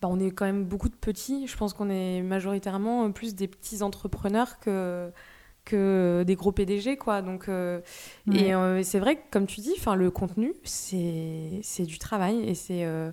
bah, 0.02 0.08
on 0.10 0.18
est 0.18 0.32
quand 0.32 0.44
même 0.44 0.64
beaucoup 0.64 0.88
de 0.88 0.94
petits. 0.96 1.46
Je 1.46 1.56
pense 1.56 1.72
qu'on 1.72 1.88
est 1.88 2.20
majoritairement 2.22 3.10
plus 3.12 3.36
des 3.36 3.46
petits 3.46 3.82
entrepreneurs 3.82 4.58
que 4.58 5.10
que 5.64 6.22
des 6.24 6.36
gros 6.36 6.52
PDG 6.52 6.96
quoi 6.96 7.22
donc 7.22 7.48
euh, 7.48 7.80
Ouais. 8.28 8.36
et 8.38 8.54
euh, 8.54 8.82
c'est 8.84 9.00
vrai 9.00 9.16
que 9.16 9.22
comme 9.32 9.46
tu 9.46 9.60
dis 9.60 9.72
enfin 9.76 9.96
le 9.96 10.12
contenu 10.12 10.52
c'est 10.62 11.58
c'est 11.62 11.82
du 11.82 11.98
travail 11.98 12.38
et 12.48 12.54
c'est 12.54 12.84
euh, 12.84 13.10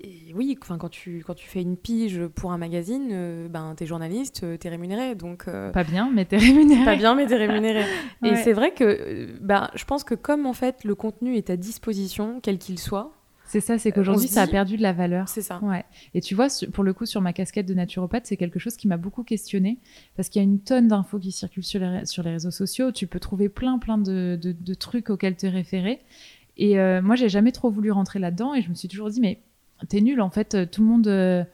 et 0.00 0.32
oui 0.34 0.56
enfin 0.60 0.76
quand 0.78 0.88
tu 0.90 1.22
quand 1.26 1.34
tu 1.34 1.48
fais 1.48 1.62
une 1.62 1.76
pige 1.76 2.20
pour 2.34 2.52
un 2.52 2.58
magazine 2.58 3.08
euh, 3.12 3.48
ben 3.48 3.74
t'es 3.76 3.86
journaliste 3.86 4.42
euh, 4.44 4.56
t'es 4.58 4.68
rémunéré 4.68 5.14
donc 5.14 5.44
euh, 5.48 5.70
Pas 5.72 5.84
bien, 5.84 6.10
mais 6.12 6.24
t'es 6.26 6.36
rémunéré. 6.36 6.84
pas 6.84 6.96
bien, 6.96 7.14
mais 7.14 7.26
t'es 7.26 7.36
rémunéré. 7.36 7.82
Et 8.24 8.36
c'est 8.36 8.52
vrai 8.52 8.72
que, 8.74 9.28
bah, 9.40 9.70
je 9.74 9.84
pense 9.84 10.04
que 10.04 10.14
comme 10.14 10.44
en 10.46 10.52
fait 10.52 10.84
le 10.84 10.94
contenu 10.94 11.36
est 11.36 11.48
à 11.50 11.56
disposition, 11.56 12.40
quel 12.42 12.58
qu'il 12.58 12.78
soit, 12.78 13.12
C'est 13.44 13.60
ça, 13.60 13.78
c'est 13.78 13.90
Euh, 13.90 13.92
qu'aujourd'hui, 13.94 14.26
ça 14.28 14.42
a 14.42 14.46
perdu 14.48 14.76
de 14.76 14.82
la 14.82 14.92
valeur. 14.92 15.28
c'est 15.28 15.40
ça. 15.42 15.60
Ouais. 15.62 15.84
Et 16.14 16.20
tu 16.20 16.34
vois, 16.34 16.48
pour 16.72 16.82
le 16.84 16.92
coup, 16.92 17.06
sur 17.06 17.20
ma 17.20 17.32
casquette 17.32 17.66
de 17.66 17.74
naturopathe, 17.74 18.26
c'est 18.26 18.36
quelque 18.36 18.58
chose 18.58 18.76
qui 18.76 18.88
m'a 18.88 18.96
beaucoup 18.96 19.22
questionné 19.22 19.78
parce 20.16 20.28
qu'il 20.28 20.42
y 20.42 20.44
a 20.44 20.48
une 20.48 20.58
tonne 20.60 20.88
d'infos 20.88 21.18
qui 21.20 21.30
circulent 21.32 21.62
sur 21.64 21.80
les, 21.80 22.04
sur 22.06 22.22
les 22.24 22.32
réseaux 22.32 22.50
sociaux. 22.50 22.90
Tu 22.92 23.06
peux 23.06 23.20
trouver 23.20 23.48
plein, 23.48 23.78
plein 23.78 23.98
de, 23.98 24.36
de- 24.42 24.52
de 24.52 24.74
trucs 24.74 25.08
auxquels 25.10 25.36
te 25.36 25.46
référer. 25.46 26.00
Et 26.58 26.78
euh, 26.80 27.00
moi, 27.02 27.14
j'ai 27.16 27.28
jamais 27.28 27.52
trop 27.52 27.70
voulu 27.70 27.90
rentrer 27.92 28.18
là-dedans 28.18 28.54
et 28.54 28.62
je 28.62 28.68
me 28.70 28.74
suis 28.74 28.88
toujours 28.88 29.10
dit, 29.10 29.20
mais 29.20 29.38
t'es 29.88 30.00
nul, 30.00 30.20
en 30.20 30.30
fait, 30.30 30.70
tout 30.70 30.82
le 30.82 30.88
monde 30.88 31.06
euh, 31.08 31.44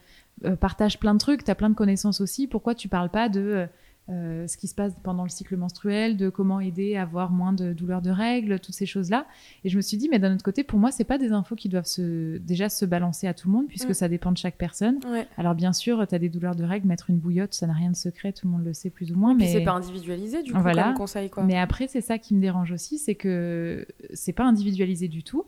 euh, 0.45 0.55
partage 0.55 0.99
plein 0.99 1.13
de 1.13 1.19
trucs, 1.19 1.43
t'as 1.43 1.55
plein 1.55 1.69
de 1.69 1.75
connaissances 1.75 2.21
aussi. 2.21 2.47
Pourquoi 2.47 2.75
tu 2.75 2.87
parles 2.87 3.09
pas 3.09 3.29
de 3.29 3.67
euh, 4.09 4.45
ce 4.47 4.57
qui 4.57 4.67
se 4.67 4.75
passe 4.75 4.91
pendant 5.01 5.23
le 5.23 5.29
cycle 5.29 5.55
menstruel, 5.55 6.17
de 6.17 6.27
comment 6.27 6.59
aider 6.59 6.97
à 6.97 7.03
avoir 7.03 7.31
moins 7.31 7.53
de 7.53 7.71
douleurs 7.71 8.01
de 8.01 8.09
règles, 8.09 8.59
toutes 8.59 8.75
ces 8.75 8.85
choses-là. 8.85 9.25
Et 9.63 9.69
je 9.69 9.77
me 9.77 9.81
suis 9.81 9.95
dit, 9.95 10.09
mais 10.09 10.19
d'un 10.19 10.33
autre 10.33 10.43
côté, 10.43 10.65
pour 10.65 10.77
moi, 10.77 10.91
c'est 10.91 11.05
pas 11.05 11.17
des 11.17 11.31
infos 11.31 11.55
qui 11.55 11.69
doivent 11.69 11.85
se, 11.85 12.37
déjà 12.39 12.67
se 12.67 12.83
balancer 12.83 13.27
à 13.27 13.33
tout 13.33 13.47
le 13.47 13.53
monde, 13.53 13.67
puisque 13.69 13.91
Mm. 13.91 13.93
ça 13.93 14.09
dépend 14.09 14.33
de 14.33 14.37
chaque 14.37 14.57
personne. 14.57 14.99
Ouais. 15.09 15.25
Alors 15.37 15.55
bien 15.55 15.71
sûr, 15.71 16.05
tu 16.05 16.15
as 16.15 16.19
des 16.19 16.27
douleurs 16.27 16.55
de 16.55 16.65
règles, 16.65 16.85
mettre 16.85 17.11
une 17.11 17.17
bouillotte, 17.17 17.53
ça 17.53 17.65
n'a 17.65 17.71
rien 17.71 17.91
de 17.91 17.95
secret, 17.95 18.33
tout 18.33 18.45
le 18.45 18.51
monde 18.51 18.65
le 18.65 18.73
sait 18.73 18.89
plus 18.89 19.09
ou 19.13 19.15
moins. 19.15 19.35
Mais 19.35 19.47
c'est 19.47 19.61
pas 19.63 19.71
individualisé 19.71 20.43
du 20.43 20.51
coup 20.51 20.59
Voilà. 20.59 20.83
comme 20.87 20.95
conseil 20.95 21.29
quoi. 21.29 21.43
mais 21.43 21.57
après, 21.57 21.87
c'est 21.87 22.01
ça 22.01 22.17
qui 22.17 22.35
me 22.35 22.41
dérange 22.41 22.73
aussi, 22.73 22.97
c'est 22.97 23.15
que 23.15 23.87
c'est 24.13 24.33
pas 24.33 24.43
individualisé 24.43 25.07
du 25.07 25.23
tout. 25.23 25.45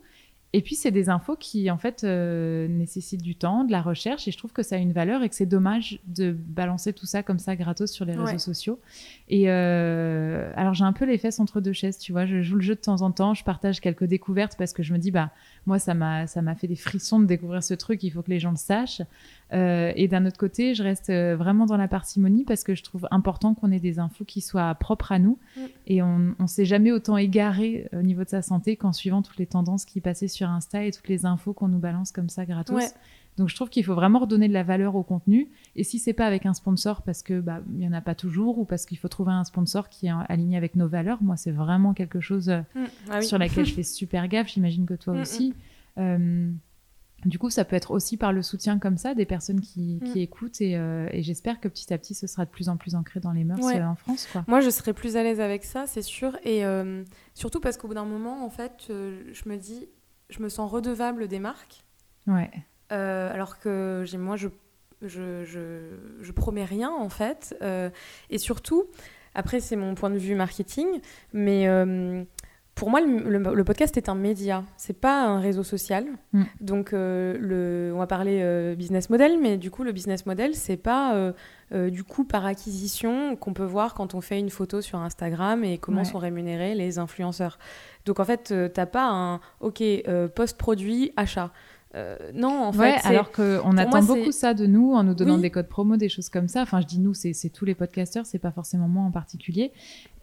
Et 0.52 0.62
puis, 0.62 0.74
c'est 0.74 0.90
des 0.92 1.10
infos 1.10 1.36
qui, 1.36 1.70
en 1.70 1.76
fait, 1.76 2.02
euh, 2.04 2.66
nécessitent 2.68 3.20
du 3.22 3.34
temps, 3.34 3.64
de 3.64 3.72
la 3.72 3.82
recherche, 3.82 4.26
et 4.26 4.30
je 4.30 4.38
trouve 4.38 4.52
que 4.52 4.62
ça 4.62 4.76
a 4.76 4.78
une 4.78 4.92
valeur 4.92 5.22
et 5.22 5.28
que 5.28 5.34
c'est 5.34 5.44
dommage 5.44 6.00
de 6.06 6.32
balancer 6.32 6.92
tout 6.94 7.04
ça 7.04 7.22
comme 7.22 7.38
ça 7.38 7.56
gratos 7.56 7.90
sur 7.90 8.04
les 8.06 8.12
réseaux 8.12 8.24
Ouais. 8.24 8.38
sociaux. 8.38 8.80
Et 9.28 9.50
euh, 9.50 10.50
alors, 10.56 10.72
j'ai 10.72 10.84
un 10.84 10.92
peu 10.94 11.04
les 11.04 11.18
fesses 11.18 11.40
entre 11.40 11.60
deux 11.60 11.72
chaises, 11.74 11.98
tu 11.98 12.12
vois. 12.12 12.24
Je 12.26 12.40
joue 12.42 12.54
le 12.56 12.62
jeu 12.62 12.74
de 12.74 12.80
temps 12.80 13.02
en 13.02 13.10
temps, 13.10 13.34
je 13.34 13.44
partage 13.44 13.80
quelques 13.80 14.04
découvertes 14.04 14.56
parce 14.56 14.72
que 14.72 14.82
je 14.82 14.92
me 14.94 14.98
dis, 14.98 15.10
bah, 15.10 15.30
moi, 15.66 15.78
ça 15.78 15.92
m'a, 15.94 16.26
ça 16.26 16.40
m'a 16.42 16.54
fait 16.54 16.68
des 16.68 16.76
frissons 16.76 17.20
de 17.20 17.26
découvrir 17.26 17.62
ce 17.62 17.74
truc, 17.74 18.02
il 18.02 18.10
faut 18.10 18.22
que 18.22 18.30
les 18.30 18.40
gens 18.40 18.50
le 18.52 18.56
sachent. 18.56 19.02
Euh, 19.52 19.92
et 19.94 20.08
d'un 20.08 20.26
autre 20.26 20.38
côté, 20.38 20.74
je 20.74 20.82
reste 20.82 21.10
euh, 21.10 21.36
vraiment 21.36 21.66
dans 21.66 21.76
la 21.76 21.86
parcimonie 21.88 22.44
parce 22.44 22.64
que 22.64 22.74
je 22.74 22.82
trouve 22.82 23.06
important 23.10 23.54
qu'on 23.54 23.70
ait 23.70 23.78
des 23.78 23.98
infos 24.00 24.24
qui 24.24 24.40
soient 24.40 24.74
propres 24.74 25.12
à 25.12 25.18
nous. 25.18 25.38
Mm. 25.56 25.60
Et 25.86 26.02
on 26.02 26.18
ne 26.38 26.46
s'est 26.46 26.64
jamais 26.64 26.90
autant 26.92 27.16
égaré 27.16 27.88
au 27.92 28.02
niveau 28.02 28.24
de 28.24 28.28
sa 28.28 28.42
santé 28.42 28.76
qu'en 28.76 28.92
suivant 28.92 29.22
toutes 29.22 29.38
les 29.38 29.46
tendances 29.46 29.84
qui 29.84 30.00
passaient 30.00 30.26
sur 30.28 30.48
Insta 30.50 30.84
et 30.84 30.90
toutes 30.90 31.08
les 31.08 31.26
infos 31.26 31.52
qu'on 31.52 31.68
nous 31.68 31.78
balance 31.78 32.10
comme 32.10 32.28
ça 32.28 32.44
gratos. 32.44 32.76
Ouais. 32.76 32.88
Donc 33.36 33.50
je 33.50 33.54
trouve 33.54 33.68
qu'il 33.68 33.84
faut 33.84 33.94
vraiment 33.94 34.20
redonner 34.20 34.48
de 34.48 34.54
la 34.54 34.62
valeur 34.62 34.94
au 34.96 35.02
contenu. 35.02 35.48
Et 35.76 35.84
si 35.84 35.98
c'est 35.98 36.14
pas 36.14 36.26
avec 36.26 36.46
un 36.46 36.54
sponsor 36.54 37.02
parce 37.02 37.22
que 37.22 37.38
bah 37.40 37.60
il 37.76 37.84
y 37.84 37.86
en 37.86 37.92
a 37.92 38.00
pas 38.00 38.14
toujours 38.14 38.58
ou 38.58 38.64
parce 38.64 38.86
qu'il 38.86 38.96
faut 38.96 39.08
trouver 39.08 39.32
un 39.32 39.44
sponsor 39.44 39.90
qui 39.90 40.06
est 40.06 40.12
aligné 40.28 40.56
avec 40.56 40.74
nos 40.74 40.88
valeurs, 40.88 41.22
moi 41.22 41.36
c'est 41.36 41.50
vraiment 41.50 41.92
quelque 41.92 42.18
chose 42.20 42.48
euh, 42.48 42.60
Mm. 42.74 42.84
Ah 43.10 43.18
oui. 43.18 43.24
sur 43.24 43.36
laquelle 43.38 43.66
je 43.66 43.74
fais 43.74 43.82
super 43.82 44.26
gaffe. 44.28 44.48
J'imagine 44.48 44.86
que 44.86 44.94
toi 44.94 45.14
Mm, 45.14 45.20
aussi. 45.20 45.54
Euh, 45.98 46.50
du 47.26 47.38
coup, 47.38 47.50
ça 47.50 47.64
peut 47.64 47.76
être 47.76 47.90
aussi 47.90 48.16
par 48.16 48.32
le 48.32 48.42
soutien 48.42 48.78
comme 48.78 48.96
ça 48.96 49.14
des 49.14 49.26
personnes 49.26 49.60
qui, 49.60 50.00
qui 50.04 50.18
Mm. 50.20 50.22
écoutent 50.22 50.60
et, 50.60 50.76
euh, 50.76 51.08
et 51.12 51.22
j'espère 51.22 51.60
que 51.60 51.68
petit 51.68 51.92
à 51.92 51.98
petit 51.98 52.14
ce 52.14 52.26
sera 52.26 52.44
de 52.44 52.50
plus 52.50 52.68
en 52.68 52.76
plus 52.76 52.94
ancré 52.94 53.20
dans 53.20 53.32
les 53.32 53.44
mœurs 53.44 53.60
Ouais. 53.64 53.80
euh, 53.80 53.86
en 53.86 53.94
France. 53.96 54.28
Quoi. 54.30 54.44
Moi, 54.46 54.60
je 54.60 54.70
serais 54.70 54.92
plus 54.92 55.16
à 55.16 55.22
l'aise 55.22 55.40
avec 55.40 55.64
ça, 55.64 55.86
c'est 55.86 56.02
sûr. 56.02 56.36
Et 56.44 56.64
euh, 56.64 57.02
surtout 57.34 57.60
parce 57.60 57.76
qu'au 57.76 57.88
bout 57.88 57.94
d'un 57.94 58.04
moment, 58.04 58.44
en 58.44 58.50
fait, 58.50 58.86
euh, 58.90 59.22
je 59.32 59.48
me 59.48 59.56
dis, 59.56 59.88
je 60.30 60.42
me 60.42 60.48
sens 60.48 60.70
redevable 60.70 61.28
des 61.28 61.38
marques. 61.40 61.84
Ouais. 62.26 62.50
Alors 62.90 63.58
que 63.58 64.04
moi, 64.16 64.36
je, 64.36 64.48
je, 65.02 65.44
je, 65.44 65.80
je 66.20 66.32
promets 66.32 66.64
rien, 66.64 66.90
en 66.90 67.08
fait. 67.08 67.56
Et 68.30 68.38
surtout, 68.38 68.84
après, 69.34 69.60
c'est 69.60 69.76
mon 69.76 69.94
point 69.94 70.10
de 70.10 70.18
vue 70.18 70.34
marketing, 70.34 70.86
mais 71.32 71.66
pour 72.76 72.90
moi, 72.90 73.00
le, 73.00 73.38
le- 73.38 73.54
le 73.54 73.64
podcast 73.64 73.96
est 73.96 74.08
un 74.08 74.14
média, 74.14 74.62
c'est 74.76 75.00
pas 75.00 75.24
un 75.24 75.40
réseau 75.40 75.62
social. 75.64 76.04
Mm. 76.32 76.42
Donc, 76.60 76.92
euh, 76.92 77.36
le, 77.40 77.92
on 77.94 77.98
va 77.98 78.06
parler 78.06 78.40
euh, 78.42 78.74
business 78.76 79.10
model, 79.10 79.38
mais 79.40 79.56
du 79.56 79.70
coup, 79.72 79.82
le 79.82 79.90
business 79.92 80.26
model, 80.26 80.54
c'est 80.54 80.76
pas 80.76 81.14
euh, 81.72 81.90
du 81.90 82.04
coup 82.04 82.24
par 82.24 82.44
acquisition 82.46 83.34
qu'on 83.34 83.54
peut 83.54 83.64
voir 83.64 83.94
quand 83.94 84.14
on 84.14 84.20
fait 84.20 84.38
une 84.38 84.50
photo 84.50 84.80
sur 84.82 84.98
Instagram 85.00 85.64
et 85.64 85.78
comment 85.78 86.00
Ouais. 86.00 86.04
sont 86.04 86.18
rémunérés 86.18 86.74
les 86.74 86.98
influenceurs. 86.98 87.58
Donc, 88.04 88.20
en 88.20 88.24
fait, 88.24 88.54
t'as 88.72 88.86
pas 88.86 89.08
un 89.10 89.40
OK, 89.60 89.82
post-produit, 90.34 91.12
achat. 91.16 91.50
Euh, 91.96 92.16
non, 92.34 92.48
en 92.48 92.72
ouais, 92.76 92.98
fait, 92.98 93.08
alors 93.08 93.32
qu'on 93.32 93.76
attend 93.78 94.02
beaucoup 94.02 94.32
ça 94.32 94.52
de 94.52 94.66
nous 94.66 94.92
en 94.92 95.02
nous 95.02 95.14
donnant 95.14 95.36
Oui. 95.36 95.40
des 95.40 95.50
codes 95.50 95.68
promo, 95.68 95.96
des 95.96 96.10
choses 96.10 96.28
comme 96.28 96.46
ça. 96.46 96.62
Enfin, 96.62 96.80
je 96.80 96.86
dis 96.86 96.98
nous, 96.98 97.14
c'est 97.14 97.48
tous 97.48 97.64
les 97.64 97.74
podcasteurs, 97.74 98.26
c'est 98.26 98.38
pas 98.38 98.50
forcément 98.50 98.86
moi 98.86 99.02
en 99.04 99.10
particulier. 99.10 99.72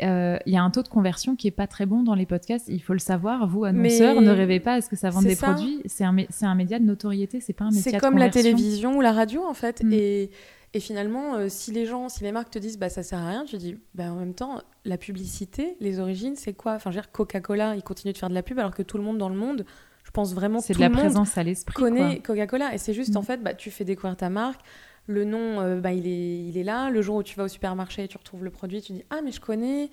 Euh, 0.04 0.38
Il 0.46 0.54
y 0.54 0.58
a 0.58 0.64
un 0.64 0.70
taux 0.70 0.84
de 0.84 0.88
conversion 0.88 1.36
qui 1.36 1.48
est 1.48 1.52
pas 1.52 1.68
très 1.68 1.86
bon 1.86 2.04
dans 2.04 2.16
les 2.16 2.26
podcasts. 2.26 2.68
Il 2.68 2.82
faut 2.82 2.94
le 2.94 3.00
savoir. 3.00 3.48
Vous, 3.48 3.64
annonceurs, 3.66 4.16
Mais 4.16 4.28
ne 4.28 4.32
rêvez 4.32 4.60
pas 4.60 4.74
à 4.74 4.82
ce 4.82 4.90
que 4.90 4.96
ça 4.96 5.10
vende 5.10 5.24
des 5.24 5.36
ça. 5.36 5.54
produits? 5.54 5.82
C'est 5.86 6.04
un, 6.04 6.56
média 6.56 6.78
de 6.78 6.86
notoriété, 6.86 7.40
c'est 7.40 7.54
pas 7.54 7.66
un 7.66 7.70
média 7.70 7.82
C'est 7.82 7.92
de 7.94 8.00
comme 8.00 8.18
la 8.18 8.30
télévision 8.30 8.98
ou 8.98 9.02
la 9.02 9.12
radio 9.12 9.44
en 9.44 9.54
fait. 9.54 9.84
Mm. 9.84 9.94
Et, 9.94 10.30
et 10.76 10.80
finalement, 10.80 11.36
euh, 11.36 11.48
si 11.50 11.72
les 11.72 11.86
gens, 11.86 12.10
si 12.10 12.24
les 12.24 12.32
marques 12.32 12.52
te 12.52 12.60
disent 12.60 12.78
bah 12.78 12.90
ça 12.90 13.04
sert 13.04 13.20
à 13.20 13.30
rien, 13.30 13.46
tu 13.46 13.58
dis 13.58 13.78
bah 13.96 14.12
en 14.12 14.16
même 14.16 14.34
temps, 14.34 14.62
la 14.86 14.98
publicité, 14.98 15.76
les 15.80 16.00
origines, 16.00 16.36
c'est 16.36 16.54
quoi? 16.54 16.74
Enfin, 16.74 16.92
je 16.92 16.98
veux 16.98 17.02
dire, 17.02 17.12
Coca-Cola, 17.12 17.76
ils 17.76 17.84
continuent 17.84 18.14
de 18.14 18.18
faire 18.18 18.30
de 18.30 18.34
la 18.34 18.44
pub 18.44 18.60
alors 18.60 18.74
que 18.74 18.84
tout 18.84 18.98
le 18.98 19.04
monde 19.04 19.18
dans 19.18 19.30
le 19.30 19.36
monde, 19.36 19.66
pense 20.14 20.34
vraiment 20.34 20.60
que 20.60 20.66
C'est 20.66 20.74
de 20.76 20.80
la 20.80 20.88
le 20.88 20.94
monde 20.94 21.04
présence 21.04 21.38
à 21.38 21.44
l'esprit. 21.44 21.74
connaît 21.76 22.20
Coca-Cola. 22.20 22.74
Et 22.74 22.78
c'est 22.78 22.94
juste 22.94 23.14
Mm. 23.16 23.18
en 23.18 23.22
fait, 23.24 23.38
bah 23.44 23.54
tu 23.54 23.72
fais 23.72 23.84
découvrir 23.84 24.16
ta 24.16 24.30
marque. 24.30 24.62
Le 25.08 25.26
nom, 25.26 25.60
euh, 25.60 25.82
bah, 25.82 25.92
il, 25.92 26.08
est, 26.08 26.46
il 26.48 26.58
est 26.58 26.64
là. 26.64 26.90
Le 26.90 27.02
jour 27.02 27.18
où 27.18 27.24
tu 27.24 27.36
vas 27.36 27.44
au 27.44 27.48
supermarché 27.50 28.04
et 28.04 28.08
tu 28.08 28.18
retrouves 28.18 28.44
le 28.44 28.52
produit, 28.52 28.82
tu 28.82 28.94
dis 28.94 29.04
Ah, 29.10 29.20
mais 29.24 29.32
je 29.34 29.42
connais. 29.42 29.90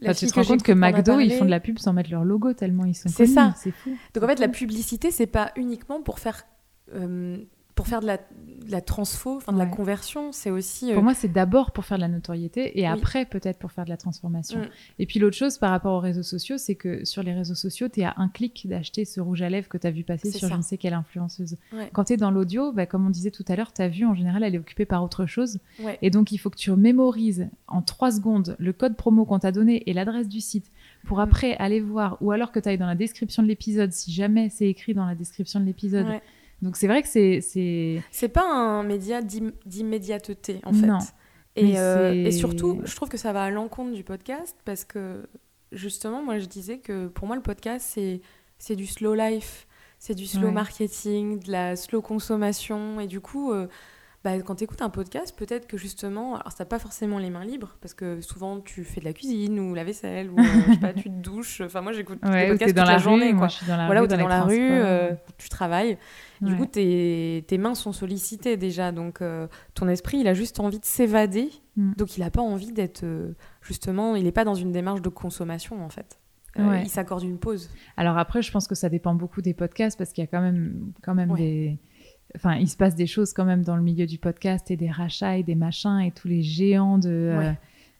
la 0.00 0.10
Enfin, 0.10 0.18
tu 0.20 0.26
te 0.26 0.34
rends 0.34 0.44
compte 0.44 0.62
que 0.62 0.70
McDo, 0.72 1.18
ils 1.18 1.32
font 1.32 1.44
de 1.44 1.50
la 1.50 1.58
pub 1.60 1.78
sans 1.78 1.92
mettre 1.92 2.10
leur 2.12 2.24
logo 2.24 2.52
tellement 2.52 2.84
ils 2.84 2.94
sont 2.94 3.08
C'est 3.08 3.26
ça. 3.26 3.54
C'est 3.56 3.72
fou. 3.72 3.90
Donc 4.14 4.22
en 4.22 4.28
fait, 4.28 4.38
la 4.38 4.48
publicité, 4.48 5.10
c'est 5.10 5.26
pas 5.26 5.50
uniquement 5.56 6.00
pour 6.00 6.20
faire, 6.20 6.44
euh, 6.94 7.38
pour 7.74 7.88
faire 7.88 8.00
de 8.00 8.06
la, 8.06 8.18
la 8.68 8.80
transfo, 8.80 9.36
enfin 9.36 9.52
de 9.52 9.58
la 9.58 9.66
conversion, 9.66 10.32
c'est 10.32 10.50
aussi. 10.50 10.92
Pour 10.92 11.02
moi, 11.02 11.14
c'est 11.14 11.32
d'abord 11.32 11.72
pour 11.72 11.84
faire 11.84 11.98
de 11.98 12.02
la 12.02 12.08
notoriété 12.08 12.78
et 12.78 12.86
après 12.86 13.24
peut-être 13.24 13.58
pour 13.58 13.72
faire 13.72 13.84
de 13.84 13.90
la 13.90 13.96
transformation. 13.96 14.60
Mm. 14.60 14.68
Et 14.98 15.06
puis 15.06 15.20
l'autre 15.20 15.36
chose 15.36 15.58
par 15.58 15.70
rapport 15.70 15.94
aux 15.94 16.00
réseaux 16.00 16.22
sociaux, 16.22 16.58
c'est 16.58 16.74
que 16.74 17.04
sur 17.04 17.22
les 17.22 17.32
réseaux 17.32 17.54
sociaux, 17.54 17.88
tu 17.88 18.00
es 18.00 18.04
à 18.04 18.14
un 18.16 18.28
clic 18.28 18.66
d'acheter 18.68 19.04
ce 19.04 19.20
rouge 19.20 19.42
à 19.42 19.48
lèvres 19.48 19.68
que 19.68 19.78
tu 19.78 19.86
as 19.86 19.90
vu 19.90 20.04
passer 20.04 20.30
sur 20.30 20.48
je 20.48 20.54
ne 20.54 20.62
sais 20.62 20.78
quelle 20.78 20.94
influenceuse. 20.94 21.56
Quand 21.92 22.04
tu 22.04 22.14
es 22.14 22.16
dans 22.16 22.30
l'audio, 22.30 22.72
bah, 22.72 22.86
comme 22.86 23.06
on 23.06 23.10
disait 23.10 23.30
tout 23.30 23.44
à 23.48 23.56
l'heure, 23.56 23.72
ta 23.72 23.88
vue 23.88 24.06
en 24.06 24.14
général, 24.14 24.42
elle 24.42 24.54
est 24.54 24.58
occupée 24.58 24.86
par 24.86 25.02
autre 25.02 25.26
chose. 25.26 25.58
Et 26.02 26.10
donc 26.10 26.32
il 26.32 26.38
faut 26.38 26.50
que 26.50 26.56
tu 26.56 26.70
mémorises 26.72 27.48
en 27.68 27.82
trois 27.82 28.10
secondes 28.10 28.56
le 28.58 28.72
code 28.72 28.96
promo 28.96 29.24
qu'on 29.24 29.38
t'a 29.38 29.52
donné 29.52 29.88
et 29.88 29.92
l'adresse 29.92 30.28
du 30.28 30.40
site 30.40 30.70
pour 31.04 31.18
mm. 31.18 31.20
après 31.20 31.56
aller 31.56 31.80
voir, 31.80 32.16
ou 32.20 32.32
alors 32.32 32.52
que 32.52 32.60
tu 32.60 32.68
ailles 32.68 32.78
dans 32.78 32.86
la 32.86 32.94
description 32.94 33.42
de 33.42 33.48
l'épisode, 33.48 33.92
si 33.92 34.12
jamais 34.12 34.48
c'est 34.48 34.68
écrit 34.68 34.94
dans 34.94 35.06
la 35.06 35.14
description 35.14 35.60
de 35.60 35.64
l'épisode. 35.64 36.06
Donc 36.62 36.76
c'est 36.76 36.86
vrai 36.86 37.02
que 37.02 37.08
c'est. 37.08 37.40
C'est 38.10 38.28
pas 38.28 38.48
un 38.48 38.82
média 38.84 39.20
d'immédiateté, 39.20 40.60
en 40.64 40.72
fait. 40.72 40.86
Non. 40.86 40.98
Et, 41.54 41.78
euh, 41.78 42.12
et, 42.12 42.32
surtout, 42.32 42.80
je 42.84 42.96
trouve 42.96 43.10
que 43.10 43.18
ça 43.18 43.32
va 43.34 43.44
à 43.44 43.50
l'encontre 43.50 43.92
du 43.92 44.04
podcast 44.04 44.56
parce 44.64 44.84
que 44.84 45.28
justement, 45.70 46.22
moi 46.22 46.38
je 46.38 46.46
disais 46.46 46.78
que 46.78 47.08
pour 47.08 47.26
moi 47.26 47.36
le 47.36 47.42
podcast 47.42 47.98
c'est 48.58 48.76
du 48.76 48.86
slow 48.86 49.14
life, 49.14 49.66
c'est 49.98 50.14
du 50.14 50.26
slow 50.26 50.50
marketing, 50.50 51.40
de 51.40 51.52
la 51.52 51.76
slow 51.76 52.00
consommation 52.00 53.00
et 53.00 53.06
du 53.06 53.20
coup, 53.20 53.52
euh, 53.52 53.66
bah, 54.24 54.40
quand 54.40 54.54
tu 54.54 54.64
écoutes 54.64 54.82
un 54.82 54.90
podcast, 54.90 55.36
peut-être 55.36 55.66
que 55.66 55.76
justement, 55.76 56.36
alors 56.36 56.52
ça 56.52 56.64
pas 56.64 56.78
forcément 56.78 57.18
les 57.18 57.28
mains 57.28 57.44
libres, 57.44 57.76
parce 57.80 57.92
que 57.92 58.20
souvent 58.20 58.60
tu 58.60 58.84
fais 58.84 59.00
de 59.00 59.04
la 59.04 59.12
cuisine 59.12 59.58
ou 59.58 59.74
la 59.74 59.82
vaisselle, 59.82 60.30
ou 60.30 60.38
euh, 60.38 60.44
je 60.68 60.72
sais 60.74 60.78
pas, 60.78 60.92
tu 60.92 61.04
te 61.04 61.08
douches. 61.08 61.60
Enfin, 61.60 61.80
moi 61.80 61.92
j'écoute 61.92 62.20
des 62.22 62.46
podcasts 62.46 62.76
toute 62.76 62.86
la, 62.86 62.98
journée. 62.98 63.34
Quoi. 63.34 63.48
Dans 63.66 63.76
la 63.76 63.86
voilà, 63.86 64.00
rue, 64.00 64.06
où 64.06 64.08
tu 64.08 64.14
es 64.14 64.18
dans, 64.18 64.28
la 64.28 64.42
rue, 64.42 64.70
euh, 64.70 65.10
tu 65.38 65.48
travailles. 65.48 65.98
Du 66.40 66.56
coup, 66.56 66.66
tes, 66.66 67.44
tes, 67.46 67.58
mains 67.58 67.74
sont 67.74 67.92
sollicitées 67.92 68.56
déjà, 68.56 68.90
donc 68.90 69.22
euh, 69.22 69.46
ton 69.74 69.88
esprit, 69.88 70.18
il 70.18 70.28
a 70.28 70.34
juste 70.34 70.58
envie 70.58 70.80
de 70.80 70.84
s'évader, 70.84 71.50
mm. 71.76 71.92
donc 71.94 72.16
il 72.16 72.20
n'a 72.20 72.30
pas 72.30 72.42
envie 72.42 72.72
d'être, 72.72 73.04
justement, 73.60 74.16
il 74.16 74.24
n'est 74.24 74.32
pas 74.32 74.44
dans 74.44 74.54
une 74.54 74.72
démarche 74.72 75.02
de 75.02 75.08
consommation 75.08 75.84
en 75.84 75.88
fait. 75.88 76.18
Il 76.58 76.88
s'accorde 76.88 77.22
une 77.22 77.38
pause. 77.38 77.70
Alors 77.96 78.18
après, 78.18 78.42
je 78.42 78.52
pense 78.52 78.68
que 78.68 78.74
ça 78.74 78.88
dépend 78.88 79.14
beaucoup 79.14 79.40
des 79.40 79.54
podcasts, 79.54 79.96
parce 79.96 80.12
qu'il 80.12 80.22
y 80.22 80.26
a 80.26 80.28
quand 80.28 80.40
même, 80.40 80.92
quand 81.02 81.14
même 81.14 81.32
des 81.34 81.78
enfin, 82.36 82.56
il 82.56 82.68
se 82.68 82.76
passe 82.76 82.94
des 82.94 83.06
choses 83.06 83.32
quand 83.32 83.44
même 83.44 83.62
dans 83.62 83.76
le 83.76 83.82
milieu 83.82 84.06
du 84.06 84.18
podcast 84.18 84.70
et 84.70 84.76
des 84.76 84.90
rachats 84.90 85.36
et 85.36 85.42
des 85.42 85.54
machins 85.54 86.00
et 86.00 86.10
tous 86.10 86.28
les 86.28 86.42
géants 86.42 86.98
de, 86.98 87.08
euh, 87.10 87.52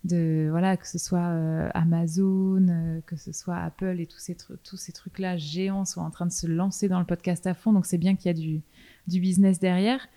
de 0.05 0.49
voilà, 0.51 0.77
que 0.77 0.87
ce 0.87 0.99
soit 0.99 1.29
euh, 1.29 1.69
Amazon, 1.75 2.67
euh, 2.69 3.01
que 3.07 3.17
ce 3.17 3.33
soit 3.33 3.57
Apple 3.57 4.01
et 4.01 4.07
tous 4.07 4.19
ces, 4.19 4.37
tous 4.37 4.77
ces 4.77 4.93
trucs-là 4.93 5.37
géants 5.37 5.85
sont 5.85 6.01
en 6.01 6.11
train 6.11 6.27
de 6.27 6.33
se 6.33 6.47
lancer 6.47 6.89
dans 6.89 6.99
le 6.99 7.07
podcast 7.07 7.47
à 7.47 7.55
fond. 7.55 7.73
Donc 7.73 7.87
c'est 7.87 7.99
bien 7.99 8.17
qu'il 8.17 8.27
y 8.27 8.31
a 8.31 8.39
du, 8.39 8.61
du 9.07 9.21
business 9.21 9.59
derrière. 9.59 10.09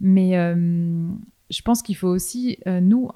Mais 0.00 0.32
je 0.32 1.62
pense 1.62 1.82
qu'il 1.82 1.94
faut 1.94 2.08
aussi, 2.08 2.58
nous, 2.66 3.10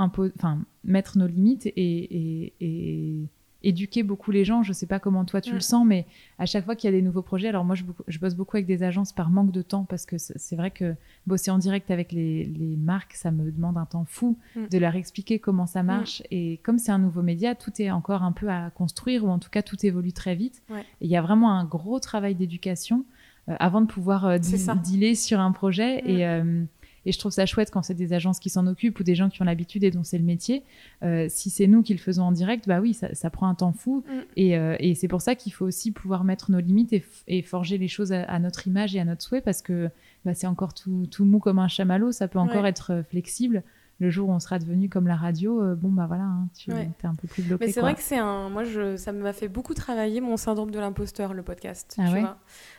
mettre 0.85 1.17
nos 1.17 1.27
limites 1.27 1.65
et, 1.65 2.53
et 2.61 3.29
éduquer 3.65 4.03
beaucoup 4.03 4.31
les 4.31 4.45
gens. 4.45 4.63
Je 4.63 4.73
sais 4.73 4.87
pas 4.87 4.99
comment 4.99 5.25
toi 5.25 5.41
tu 5.41 5.51
le 5.51 5.59
mm. 5.59 5.63
sens, 5.63 5.87
mais 5.87 6.07
à 6.39 6.47
chaque 6.47 6.65
fois 6.65 6.77
qu'il 6.77 6.91
y 6.91 6.93
a 6.93 6.97
des 6.97 7.03
nouveaux 7.03 7.23
projets, 7.23 7.49
alors 7.49 7.65
moi 7.65 7.75
je, 7.75 8.19
bosse 8.19 8.35
beaucoup 8.35 8.57
avec 8.57 8.67
des 8.67 8.83
agences 8.83 9.13
par 9.13 9.31
manque 9.31 9.51
de 9.51 9.63
temps 9.63 9.85
parce 9.85 10.07
que 10.07 10.17
c'est 10.19 10.57
vrai 10.57 10.71
que 10.71 10.95
bosser 11.27 11.51
en 11.51 11.59
direct 11.59 11.91
avec 11.91 12.13
les, 12.13 12.77
marques, 12.79 13.15
ça 13.15 13.31
me 13.31 13.51
demande 13.51 13.77
un 13.79 13.87
temps 13.87 14.05
fou 14.07 14.39
mm. 14.57 14.69
de 14.71 14.79
leur 14.79 14.95
expliquer 14.95 15.39
comment 15.39 15.67
ça 15.67 15.83
marche. 15.83 16.21
Mm. 16.21 16.25
Et 16.31 16.61
comme 16.63 16.79
c'est 16.79 16.93
un 16.93 16.99
nouveau 16.99 17.23
média, 17.23 17.55
tout 17.55 17.73
est 17.81 17.91
encore 17.91 18.23
un 18.23 18.33
peu 18.33 18.49
à 18.49 18.71
construire 18.71 19.25
ou 19.25 19.29
en 19.29 19.39
tout 19.39 19.51
cas 19.51 19.63
tout 19.63 19.85
évolue 19.85 20.13
très 20.13 20.35
vite. 20.35 20.63
Et 20.71 21.07
il 21.07 21.11
y 21.11 21.17
a 21.17 21.23
vraiment 21.23 21.53
un 21.53 21.65
gros 21.65 21.99
travail 21.99 22.35
d'éducation 22.35 23.05
euh, 23.49 23.57
avant 23.61 23.83
de 23.83 23.87
pouvoir 23.87 24.25
euh, 24.25 24.39
dealer 24.39 25.15
sur 25.15 25.41
un 25.41 25.53
projet. 25.53 26.03
Et 26.07 26.27
euh, 26.27 26.65
et 27.07 27.13
je 27.13 27.19
trouve 27.19 27.33
ça 27.33 27.47
chouette 27.47 27.71
quand 27.71 27.83
c'est 27.83 27.95
des 27.95 28.13
agences 28.13 28.39
qui 28.39 28.51
s'en 28.51 28.67
occupent 28.67 28.99
ou 29.01 29.05
des 29.05 29.15
gens 29.15 29.29
qui 29.29 29.43
ont 29.43 29.45
l'habitude 29.45 29.85
et 29.85 29.91
dont 29.91 30.05
c'est 30.05 30.19
le 30.19 30.25
métier. 30.25 30.63
Euh, 31.03 31.27
si 31.29 31.51
c'est 31.51 31.67
nous 31.67 31.83
qui 31.83 31.93
le 31.93 31.99
faisons 31.99 32.25
en 32.25 32.33
direct, 32.33 32.67
bah 32.67 32.81
oui, 32.81 32.95
ça, 32.95 33.31
prend 33.31 33.49
un 33.49 33.55
temps 33.55 33.73
fou. 33.73 34.05
Mm. 34.07 34.53
Euh, 34.55 34.77
et, 34.79 34.95
c'est 34.95 35.09
pour 35.09 35.21
ça 35.21 35.35
qu'il 35.35 35.53
faut 35.53 35.67
aussi 35.67 35.91
pouvoir 35.91 36.25
mettre 36.25 36.51
nos 36.51 36.61
limites 36.61 36.95
et, 37.27 37.43
forger 37.43 37.79
les 37.79 37.89
choses 37.89 38.13
à, 38.13 38.39
notre 38.39 38.67
image 38.67 38.95
et 38.95 39.01
à 39.01 39.05
notre 39.05 39.23
souhait 39.23 39.41
parce 39.41 39.61
que 39.61 39.91
bah, 40.25 40.35
c'est 40.35 40.47
encore 40.47 40.75
tout, 40.75 41.09
mou 41.21 41.39
comme 41.39 41.59
un 41.59 41.69
chamallow. 41.69 42.13
Ça 42.13 42.29
peut 42.29 42.39
encore 42.39 42.67
être 42.67 42.93
euh, 42.93 43.03
flexible 43.03 43.63
le 44.05 44.11
jour 44.11 44.29
où 44.29 44.33
on 44.33 44.41
sera 44.41 44.59
devenu 44.59 44.89
comme 44.89 45.07
la 45.07 45.17
radio, 45.17 45.63
euh, 45.63 45.75
bon 45.75 45.89
bah 45.91 46.05
voilà, 46.07 46.25
hein, 46.25 46.49
tu 46.55 46.71
es 46.71 46.89
un 47.05 47.15
peu 47.15 47.27
plus 47.27 47.43
bloqué. 47.43 47.67
Mais 47.67 47.73
c'est 47.73 47.81
vrai 47.81 47.95
que 47.95 48.03
c'est 48.03 48.19
un, 48.19 48.51
moi 48.51 48.65
je, 48.65 48.97
ça 48.97 49.13
m'a 49.13 49.33
fait 49.33 49.49
beaucoup 49.49 49.75
travailler 49.75 50.21
mon 50.21 50.37
syndrome 50.37 50.71
de 50.71 50.79
l'imposteur 50.79 51.33
le 51.33 51.43
podcast, 51.43 51.97
ah 51.99 52.05
tu 52.13 52.21
vois, 52.21 52.37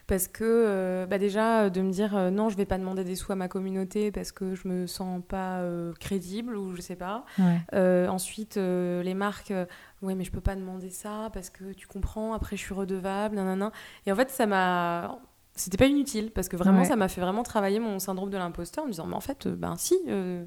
parce 0.07 0.27
que 0.27 0.43
euh, 0.43 1.05
bah 1.07 1.17
déjà 1.17 1.69
de 1.69 1.81
me 1.81 1.91
dire 1.91 2.15
euh, 2.15 2.29
non 2.29 2.49
je 2.49 2.57
vais 2.57 2.65
pas 2.65 2.77
demander 2.77 3.03
des 3.03 3.15
sous 3.15 3.31
à 3.31 3.35
ma 3.35 3.47
communauté 3.47 4.11
parce 4.11 4.31
que 4.31 4.55
je 4.55 4.67
me 4.67 4.87
sens 4.87 5.21
pas 5.27 5.63
crédible 5.99 6.55
ou 6.55 6.75
je 6.75 6.81
sais 6.81 6.95
pas. 6.95 7.25
ensuite 7.73 8.57
les 8.57 9.13
marques, 9.15 9.53
ouais 10.01 10.15
mais 10.15 10.23
je 10.23 10.31
peux 10.31 10.41
pas 10.41 10.55
demander 10.55 10.91
ça 10.91 11.29
parce 11.33 11.49
que 11.49 11.73
tu 11.73 11.87
comprends, 11.87 12.33
après 12.33 12.55
je 12.55 12.61
suis 12.61 12.73
redevable, 12.73 13.35
nanana. 13.35 13.71
Et 14.05 14.11
en 14.11 14.15
fait 14.15 14.29
ça 14.29 14.45
m'a 14.45 15.19
c'était 15.55 15.77
pas 15.77 15.87
inutile 15.87 16.31
parce 16.31 16.49
que 16.49 16.57
vraiment 16.57 16.83
ça 16.83 16.95
m'a 16.95 17.07
fait 17.07 17.21
vraiment 17.21 17.43
travailler 17.43 17.79
mon 17.79 17.99
syndrome 17.99 18.29
de 18.29 18.37
l'imposteur 18.37 18.83
en 18.83 18.87
me 18.87 18.91
disant 18.91 19.07
mais 19.07 19.15
en 19.15 19.21
fait 19.21 19.47
ben 19.47 19.75
si 19.77 19.97
euh, 20.07 20.45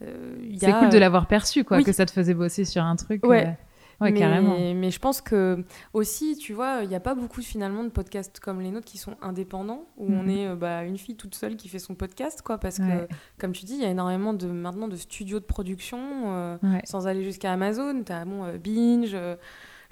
c'est 0.00 0.72
cool 0.72 0.90
de 0.90 0.98
l'avoir 0.98 1.26
perçu, 1.26 1.64
quoi, 1.64 1.82
que 1.82 1.92
ça 1.92 2.06
te 2.06 2.10
faisait 2.10 2.34
bosser 2.34 2.64
sur 2.64 2.82
un 2.82 2.96
truc. 2.96 3.24
Ouais. 3.26 3.46
Euh, 3.46 4.04
ouais, 4.04 4.12
mais, 4.12 4.18
carrément. 4.18 4.56
Mais 4.74 4.90
je 4.90 4.98
pense 4.98 5.20
que 5.20 5.64
aussi, 5.92 6.36
tu 6.36 6.52
vois, 6.52 6.80
il 6.82 6.88
n'y 6.88 6.94
a 6.94 7.00
pas 7.00 7.14
beaucoup 7.14 7.42
finalement 7.42 7.84
de 7.84 7.88
podcasts 7.88 8.38
comme 8.40 8.60
les 8.60 8.70
nôtres 8.70 8.86
qui 8.86 8.98
sont 8.98 9.16
indépendants, 9.22 9.86
où 9.96 10.06
on 10.12 10.22
mhm. 10.22 10.30
est 10.30 10.48
euh, 10.48 10.56
bah, 10.56 10.84
une 10.84 10.98
fille 10.98 11.16
toute 11.16 11.34
seule 11.34 11.56
qui 11.56 11.68
fait 11.68 11.78
son 11.78 11.94
podcast, 11.94 12.42
quoi, 12.42 12.58
parce 12.58 12.78
que, 12.78 13.08
comme 13.38 13.52
tu 13.52 13.64
dis, 13.64 13.74
il 13.74 13.82
y 13.82 13.84
a 13.84 13.90
énormément 13.90 14.34
de 14.34 14.46
maintenant 14.46 14.88
de 14.88 14.96
studios 14.96 15.40
de 15.40 15.44
production, 15.44 16.58
sans 16.84 17.06
aller 17.06 17.24
jusqu'à 17.24 17.52
Amazon. 17.52 18.02
Tu 18.04 18.12
as 18.12 18.24
bon, 18.24 18.56
Binge. 18.62 19.16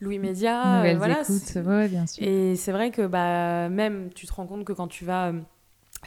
Louis 0.02 0.18
Média, 0.18 0.94
voilà. 0.96 1.22
Ouais, 1.54 1.88
bien 1.88 2.06
sûr. 2.06 2.22
Et 2.22 2.54
c'est 2.56 2.70
vrai 2.70 2.90
que 2.90 3.06
bah, 3.06 3.70
même, 3.70 4.10
tu 4.14 4.26
te 4.26 4.32
rends 4.34 4.46
compte 4.46 4.64
que 4.64 4.74
quand 4.74 4.88
tu 4.88 5.06
vas 5.06 5.32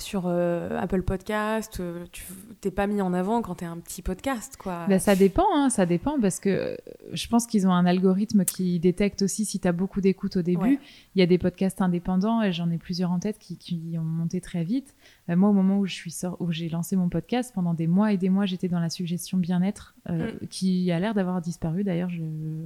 sur 0.01 0.23
euh, 0.25 0.79
Apple 0.79 1.03
Podcast, 1.03 1.79
euh, 1.79 2.05
tu 2.11 2.23
t'es 2.61 2.71
pas 2.71 2.87
mis 2.87 3.01
en 3.01 3.13
avant 3.13 3.41
quand 3.41 3.55
tu 3.55 3.63
es 3.63 3.67
un 3.67 3.77
petit 3.77 4.01
podcast, 4.01 4.57
quoi. 4.57 4.85
Ben, 4.87 4.99
ça 4.99 5.15
dépend, 5.15 5.45
hein, 5.55 5.69
ça 5.69 5.85
dépend, 5.85 6.19
parce 6.19 6.39
que 6.39 6.49
euh, 6.49 6.75
je 7.13 7.27
pense 7.27 7.45
qu'ils 7.45 7.67
ont 7.67 7.71
un 7.71 7.85
algorithme 7.85 8.45
qui 8.45 8.79
détecte 8.79 9.21
aussi 9.21 9.45
si 9.45 9.59
tu 9.59 9.67
as 9.67 9.71
beaucoup 9.71 10.01
d'écoute 10.01 10.37
au 10.37 10.41
début. 10.41 10.79
Il 11.15 11.19
y 11.19 11.21
a 11.21 11.25
des 11.25 11.37
podcasts 11.37 11.81
indépendants, 11.81 12.41
et 12.41 12.51
j'en 12.51 12.69
ai 12.71 12.77
plusieurs 12.77 13.11
en 13.11 13.19
tête 13.19 13.37
qui, 13.39 13.57
qui 13.57 13.95
ont 13.97 14.03
monté 14.03 14.41
très 14.41 14.63
vite. 14.63 14.95
Moi, 15.35 15.49
au 15.49 15.53
moment 15.53 15.79
où 15.79 15.85
je 15.85 15.93
suis 15.93 16.13
où 16.39 16.51
j'ai 16.51 16.69
lancé 16.69 16.95
mon 16.95 17.09
podcast, 17.09 17.51
pendant 17.53 17.73
des 17.73 17.87
mois 17.87 18.13
et 18.13 18.17
des 18.17 18.29
mois, 18.29 18.45
j'étais 18.45 18.67
dans 18.67 18.79
la 18.79 18.89
suggestion 18.89 19.37
bien-être, 19.37 19.95
mm. 20.09 20.47
qui 20.49 20.91
a 20.91 20.99
l'air 20.99 21.13
d'avoir 21.13 21.41
disparu. 21.41 21.83
D'ailleurs, 21.83 22.09
je 22.09 22.21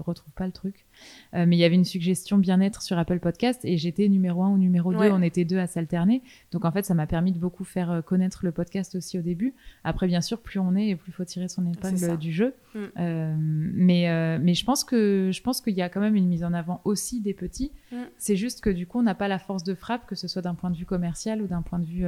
retrouve 0.06 0.32
pas 0.34 0.46
le 0.46 0.52
truc. 0.52 0.86
mais 1.34 1.56
il 1.56 1.60
y 1.60 1.64
avait 1.64 1.76
une 1.76 1.86
suggestion 1.86 2.38
bien-être 2.38 2.82
sur 2.82 2.98
Apple 2.98 3.20
Podcast, 3.20 3.62
et 3.64 3.78
j'étais 3.78 4.08
numéro 4.08 4.44
un 4.44 4.50
ou 4.50 4.58
numéro 4.58 4.94
2, 4.94 4.98
on 5.12 5.22
était 5.22 5.46
deux 5.46 5.60
à 5.60 5.68
s'alterner. 5.68 6.22
Donc 6.52 6.66
en 6.66 6.72
fait, 6.72 6.86
ça 6.86 6.94
m'a 6.94 7.08
permis 7.08 7.32
de 7.32 7.40
beaucoup 7.40 7.64
faire 7.64 7.92
euh, 7.92 8.02
connaître 8.02 8.46
le 8.46 8.52
podcast 8.52 8.96
aussi 8.96 9.18
au 9.18 9.22
début. 9.22 9.54
Après, 9.84 10.08
bien 10.08 10.22
sûr, 10.22 10.40
plus 10.40 10.60
on 10.60 10.76
est 10.76 10.90
et 10.90 10.96
plus 10.96 11.12
il 11.12 11.14
faut 11.14 11.26
tirer 11.26 11.48
son 11.48 11.66
épingle 11.66 12.18
du 12.18 12.32
jeu. 12.32 12.54
Mm. 12.74 12.80
Euh, 12.98 13.36
mais, 13.40 14.10
euh, 14.10 14.40
mais 14.42 14.54
je 14.54 14.66
pense 14.66 14.84
que 14.84 15.30
je 15.34 15.42
pense 15.42 15.62
qu'il 15.62 15.74
y 15.74 15.82
a 15.82 15.90
quand 15.90 16.02
même 16.02 16.16
une 16.16 16.28
mise 16.28 16.44
en 16.44 16.54
avant 16.54 16.82
aussi 16.86 17.22
des 17.22 17.34
petits. 17.34 17.72
Mm. 17.92 17.98
C'est 18.18 18.36
juste 18.36 18.62
que 18.62 18.70
du 18.70 18.88
coup, 18.88 19.00
on 19.00 19.04
n'a 19.04 19.16
pas 19.16 19.28
la 19.28 19.40
force 19.40 19.64
de 19.64 19.76
frappe, 19.76 20.06
que 20.08 20.16
ce 20.16 20.28
soit 20.28 20.42
d'un 20.42 20.56
point 20.56 20.70
de 20.70 20.78
vue 20.78 20.86
commercial 20.86 21.42
ou 21.42 21.48
d'un 21.48 21.62
point 21.62 21.80
de 21.80 21.86
vue 21.86 22.06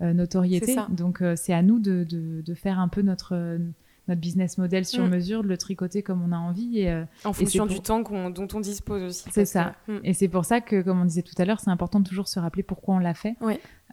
notoriété. 0.00 0.76
Donc, 0.90 1.22
c'est 1.36 1.52
à 1.52 1.62
nous 1.62 1.78
de, 1.78 2.04
de, 2.04 2.42
de, 2.42 2.54
faire 2.54 2.78
un 2.78 2.88
peu 2.88 3.02
notre 3.02 3.58
notre 4.08 4.20
business 4.20 4.58
model 4.58 4.84
sur 4.84 5.04
mm. 5.04 5.10
mesure, 5.10 5.42
de 5.42 5.48
le 5.48 5.56
tricoter 5.56 6.02
comme 6.02 6.22
on 6.22 6.32
a 6.32 6.36
envie. 6.36 6.80
Et, 6.80 6.90
euh, 6.90 7.04
en 7.24 7.32
fonction 7.32 7.66
du 7.66 7.80
temps 7.80 8.00
dont 8.00 8.48
on 8.54 8.60
dispose 8.60 9.02
aussi. 9.02 9.28
C'est 9.32 9.44
ça. 9.44 9.74
Mm. 9.88 9.96
Et 10.04 10.12
c'est 10.12 10.28
pour 10.28 10.44
ça 10.44 10.60
que, 10.60 10.82
comme 10.82 11.00
on 11.00 11.04
disait 11.04 11.22
tout 11.22 11.34
à 11.38 11.44
l'heure, 11.44 11.60
c'est 11.60 11.70
important 11.70 12.00
de 12.00 12.08
toujours 12.08 12.28
se 12.28 12.38
rappeler 12.38 12.62
pourquoi 12.62 12.96
on 12.96 12.98
l'a 12.98 13.14
fait. 13.14 13.36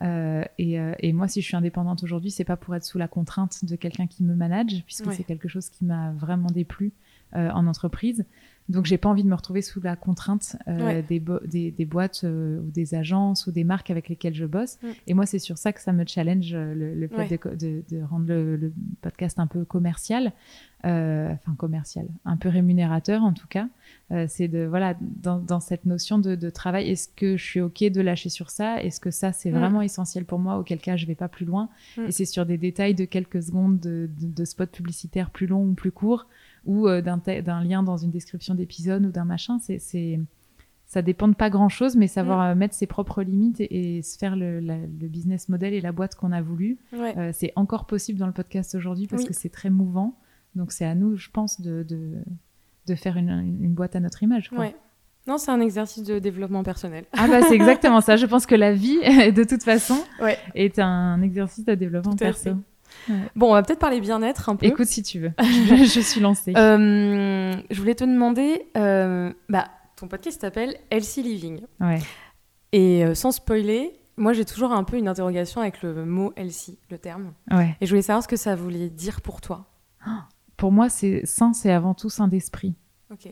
Euh, 0.02 0.44
et, 0.58 0.80
euh, 0.80 0.94
et, 1.00 1.14
moi, 1.14 1.28
si 1.28 1.42
je 1.42 1.48
suis 1.48 1.56
indépendante 1.56 2.04
aujourd'hui, 2.04 2.32
c'est 2.32 2.44
pas 2.44 2.58
pour 2.58 2.76
être 2.76 2.86
sous 2.86 2.98
la 2.98 3.08
contrainte 3.08 3.66
de 3.66 3.76
quelqu'un 3.76 4.08
qui 4.08 4.24
me 4.24 4.36
manage, 4.36 4.84
puisque 4.86 5.12
c'est 5.14 5.24
quelque 5.24 5.48
chose 5.48 5.70
qui 5.70 5.86
m'a 5.86 6.12
vraiment 6.14 6.50
déplu 6.50 6.92
en 7.34 7.66
entreprise. 7.66 8.26
Donc, 8.70 8.86
j'ai 8.86 8.98
pas 8.98 9.10
envie 9.10 9.24
de 9.24 9.28
me 9.28 9.36
retrouver 9.36 9.62
sous 9.62 9.82
la 9.82 9.96
contrainte 9.96 10.56
euh, 10.68 11.02
des, 11.02 11.20
des, 11.72 11.86
boîtes 11.86 12.22
euh, 12.24 12.62
ou 12.62 12.72
des 12.72 12.96
agences 12.96 13.46
ou 13.46 13.52
des 13.52 13.66
marques 13.66 13.92
avec 13.92 14.08
lesquelles 14.08 14.34
je 14.34 14.46
bosse. 14.46 14.78
Mm. 14.82 14.88
Et 15.08 15.14
moi, 15.14 15.26
c'est 15.26 15.40
sur 15.40 15.58
ça 15.58 15.74
que 15.74 15.82
ça 15.82 15.92
me 15.92 16.06
challenge 16.06 16.52
euh, 16.54 16.74
le, 16.96 17.08
fait 17.10 17.38
de, 17.58 18.04
rendre 18.04 18.28
le, 18.28 18.72
podcast 19.02 19.38
un 19.40 19.48
peu 19.48 19.66
commercial, 19.66 20.32
enfin 20.84 21.56
commercial, 21.58 22.08
un 22.26 22.38
peu 22.38 22.50
rémunérateur 22.50 23.24
en 23.24 23.34
tout 23.34 23.48
cas. 23.48 23.68
c'est 24.28 24.48
de 24.48 24.66
voilà 24.66 24.96
dans, 25.00 25.60
cette 25.60 25.86
notion 25.86 26.18
de, 26.20 26.50
travail. 26.50 26.90
Est-ce 26.90 27.10
que 27.10 27.36
je 27.36 27.44
suis 27.44 27.62
ok 27.62 27.84
de 27.84 28.02
lâcher 28.02 28.30
sur 28.30 28.50
ça? 28.50 28.82
Est-ce 28.82 29.00
que 29.00 29.12
ça 29.12 29.34
c'est 29.34 29.52
mm. 29.52 29.58
vraiment 29.58 29.82
essentiel 29.82 30.24
pour 30.24 30.40
moi? 30.40 30.58
Auquel 30.58 30.80
cas, 30.80 30.96
je 30.96 31.06
vais 31.06 31.16
pas 31.16 31.28
plus 31.28 31.46
loin. 31.46 31.70
Mm. 31.98 32.06
Et 32.08 32.12
c'est 32.12 32.26
sur 32.26 32.46
des 32.46 32.58
détails 32.58 32.96
de 32.96 33.06
quelques 33.06 33.44
secondes 33.44 33.80
de, 33.80 34.10
de 34.20 34.46
spots 34.46 34.68
publicitaires 34.68 35.32
plus 35.32 35.48
longs 35.48 35.68
ou 35.68 35.74
plus 35.74 35.92
courts 35.92 36.28
ou 36.66 36.88
euh, 36.88 37.02
d'un 37.02 37.64
lien 37.64 37.84
dans 37.84 37.98
une 37.98 38.12
description 38.12 38.56
d'épisode 38.56 39.06
ou 39.06 39.12
d'un 39.12 39.26
machin. 39.26 39.60
C'est 39.60 40.20
ça 40.86 41.02
dépend 41.02 41.28
de 41.28 41.34
pas 41.34 41.50
grand 41.50 41.70
chose, 41.70 41.96
mais 41.96 42.08
savoir 42.08 42.40
mm. 42.40 42.52
euh, 42.52 42.56
mettre 42.56 42.76
ses 42.76 42.86
propres 42.86 43.24
limites 43.24 43.60
et, 43.60 44.04
se 44.04 44.18
faire 44.18 44.36
le, 44.36 44.60
le, 44.60 45.08
business 45.08 45.50
model 45.50 45.74
et 45.74 45.82
la 45.82 45.92
boîte 45.92 46.14
qu'on 46.14 46.32
a 46.32 46.42
voulu. 46.42 46.78
Euh, 46.94 47.32
c'est 47.34 47.52
encore 47.56 47.86
possible 47.86 48.20
dans 48.20 48.28
le 48.28 48.34
podcast 48.34 48.76
aujourd'hui 48.76 49.08
parce 49.08 49.24
que 49.24 49.34
c'est 49.34 49.50
très 49.50 49.72
mouvant. 49.72 50.16
Donc 50.56 50.72
c'est 50.72 50.86
à 50.86 50.94
nous, 50.94 51.16
je 51.16 51.32
pense, 51.32 51.62
de, 51.62 51.82
de, 51.82 52.12
de 52.86 52.96
faire 52.96 53.18
une, 53.18 53.30
une, 53.30 53.74
boîte 53.74 53.96
à 53.96 54.00
notre 54.00 54.22
image. 54.22 54.50
Quoi. 54.50 54.60
Ouais. 54.60 54.76
Non, 55.26 55.40
c'est 55.40 55.50
un 55.50 55.62
exercice 55.62 56.04
de 56.04 56.20
développement 56.20 56.64
personnel. 56.64 57.06
Ah 57.14 57.28
bah 57.28 57.42
c'est 57.42 57.56
exactement 57.56 58.02
ça. 58.02 58.16
Je 58.16 58.28
pense 58.28 58.46
que 58.46 58.54
la 58.54 58.74
vie, 58.74 59.00
de 59.32 59.44
toute 59.44 59.64
façon, 59.64 59.98
est 60.54 60.78
un 60.78 61.24
exercice 61.24 61.66
de 61.66 61.74
développement 61.74 62.16
personnel. 62.16 62.60
Bon, 63.36 63.50
on 63.50 63.54
va 63.54 63.64
peut-être 63.64 63.80
parler 63.80 64.00
bien-être 64.00 64.50
un 64.50 64.56
peu. 64.56 64.66
Écoute 64.66 64.88
si 64.88 65.04
tu 65.04 65.20
veux. 65.20 65.34
je, 65.40 66.00
suis 66.00 66.22
lancée. 66.22 66.54
Euh, 66.56 67.54
je 67.70 67.80
voulais 67.80 67.96
te 67.96 68.04
demander, 68.04 68.68
bah, 69.50 69.68
ton 69.96 70.08
podcast 70.08 70.42
s'appelle 70.42 70.76
Healthy 70.92 71.24
Living. 71.24 71.62
Ouais. 71.80 72.00
Et 72.74 73.06
euh, 73.06 73.14
sans 73.14 73.32
spoiler, 73.32 73.94
moi 74.18 74.34
j'ai 74.34 74.46
toujours 74.46 74.74
un 74.74 74.84
peu 74.84 74.98
une 74.98 75.08
interrogation 75.08 75.62
avec 75.62 75.82
le 75.84 76.06
mot 76.06 76.34
healthy, 76.36 76.80
le 76.90 76.98
terme. 76.98 77.34
Ouais. 77.52 77.78
Et 77.80 77.86
je 77.86 77.92
voulais 77.92 78.02
savoir 78.02 78.24
ce 78.24 78.28
que 78.28 78.36
ça 78.36 78.56
voulait 78.56 78.90
dire 78.90 79.22
pour 79.22 79.40
toi. 79.40 79.68
Pour 80.56 80.72
moi, 80.72 80.88
c'est 80.88 81.26
sain, 81.26 81.52
c'est 81.52 81.72
avant 81.72 81.94
tout 81.94 82.10
sain 82.10 82.28
d'esprit. 82.28 82.76
Ok. 83.12 83.28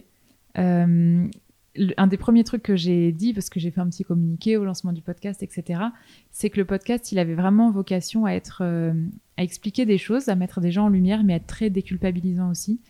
Euh, 1.80 1.90
un 1.98 2.08
des 2.08 2.18
premiers 2.18 2.44
trucs 2.44 2.64
que 2.64 2.76
j'ai 2.76 3.12
dit, 3.12 3.34
parce 3.34 3.50
que 3.50 3.60
j'ai 3.60 3.72
fait 3.72 3.82
un 3.82 3.90
petit 3.90 4.04
communiqué 4.04 4.58
au 4.58 4.66
lancement 4.66 4.94
du 4.94 5.02
podcast, 5.02 5.44
etc., 5.44 5.82
c'est 6.32 6.50
que 6.50 6.58
le 6.58 6.66
podcast, 6.66 7.12
il 7.12 7.20
avait 7.20 7.36
vraiment 7.36 7.72
vocation 7.72 8.26
à 8.26 8.32
être, 8.32 8.62
euh, 8.64 8.94
à 9.38 9.44
expliquer 9.44 9.86
des 9.86 9.98
choses, 9.98 10.30
à 10.30 10.36
mettre 10.36 10.62
des 10.62 10.72
gens 10.72 10.86
en 10.86 10.90
lumière, 10.90 11.24
mais 11.24 11.34
à 11.34 11.36
être 11.38 11.48
très 11.48 11.70
déculpabilisant 11.70 12.50
aussi. 12.50 12.82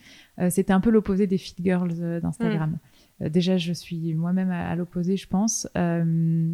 C'était 0.48 0.72
un 0.72 0.80
peu 0.80 0.90
l'opposé 0.90 1.26
des 1.26 1.36
fit 1.38 1.54
girls 1.62 2.20
d'Instagram. 2.20 2.70
Mm. 2.70 2.78
Euh, 3.22 3.28
déjà, 3.28 3.56
je 3.56 3.72
suis 3.72 4.14
moi-même 4.14 4.50
à, 4.50 4.74
l'opposé, 4.76 5.16
je 5.16 5.28
pense. 5.28 5.68
Euh, 5.76 6.52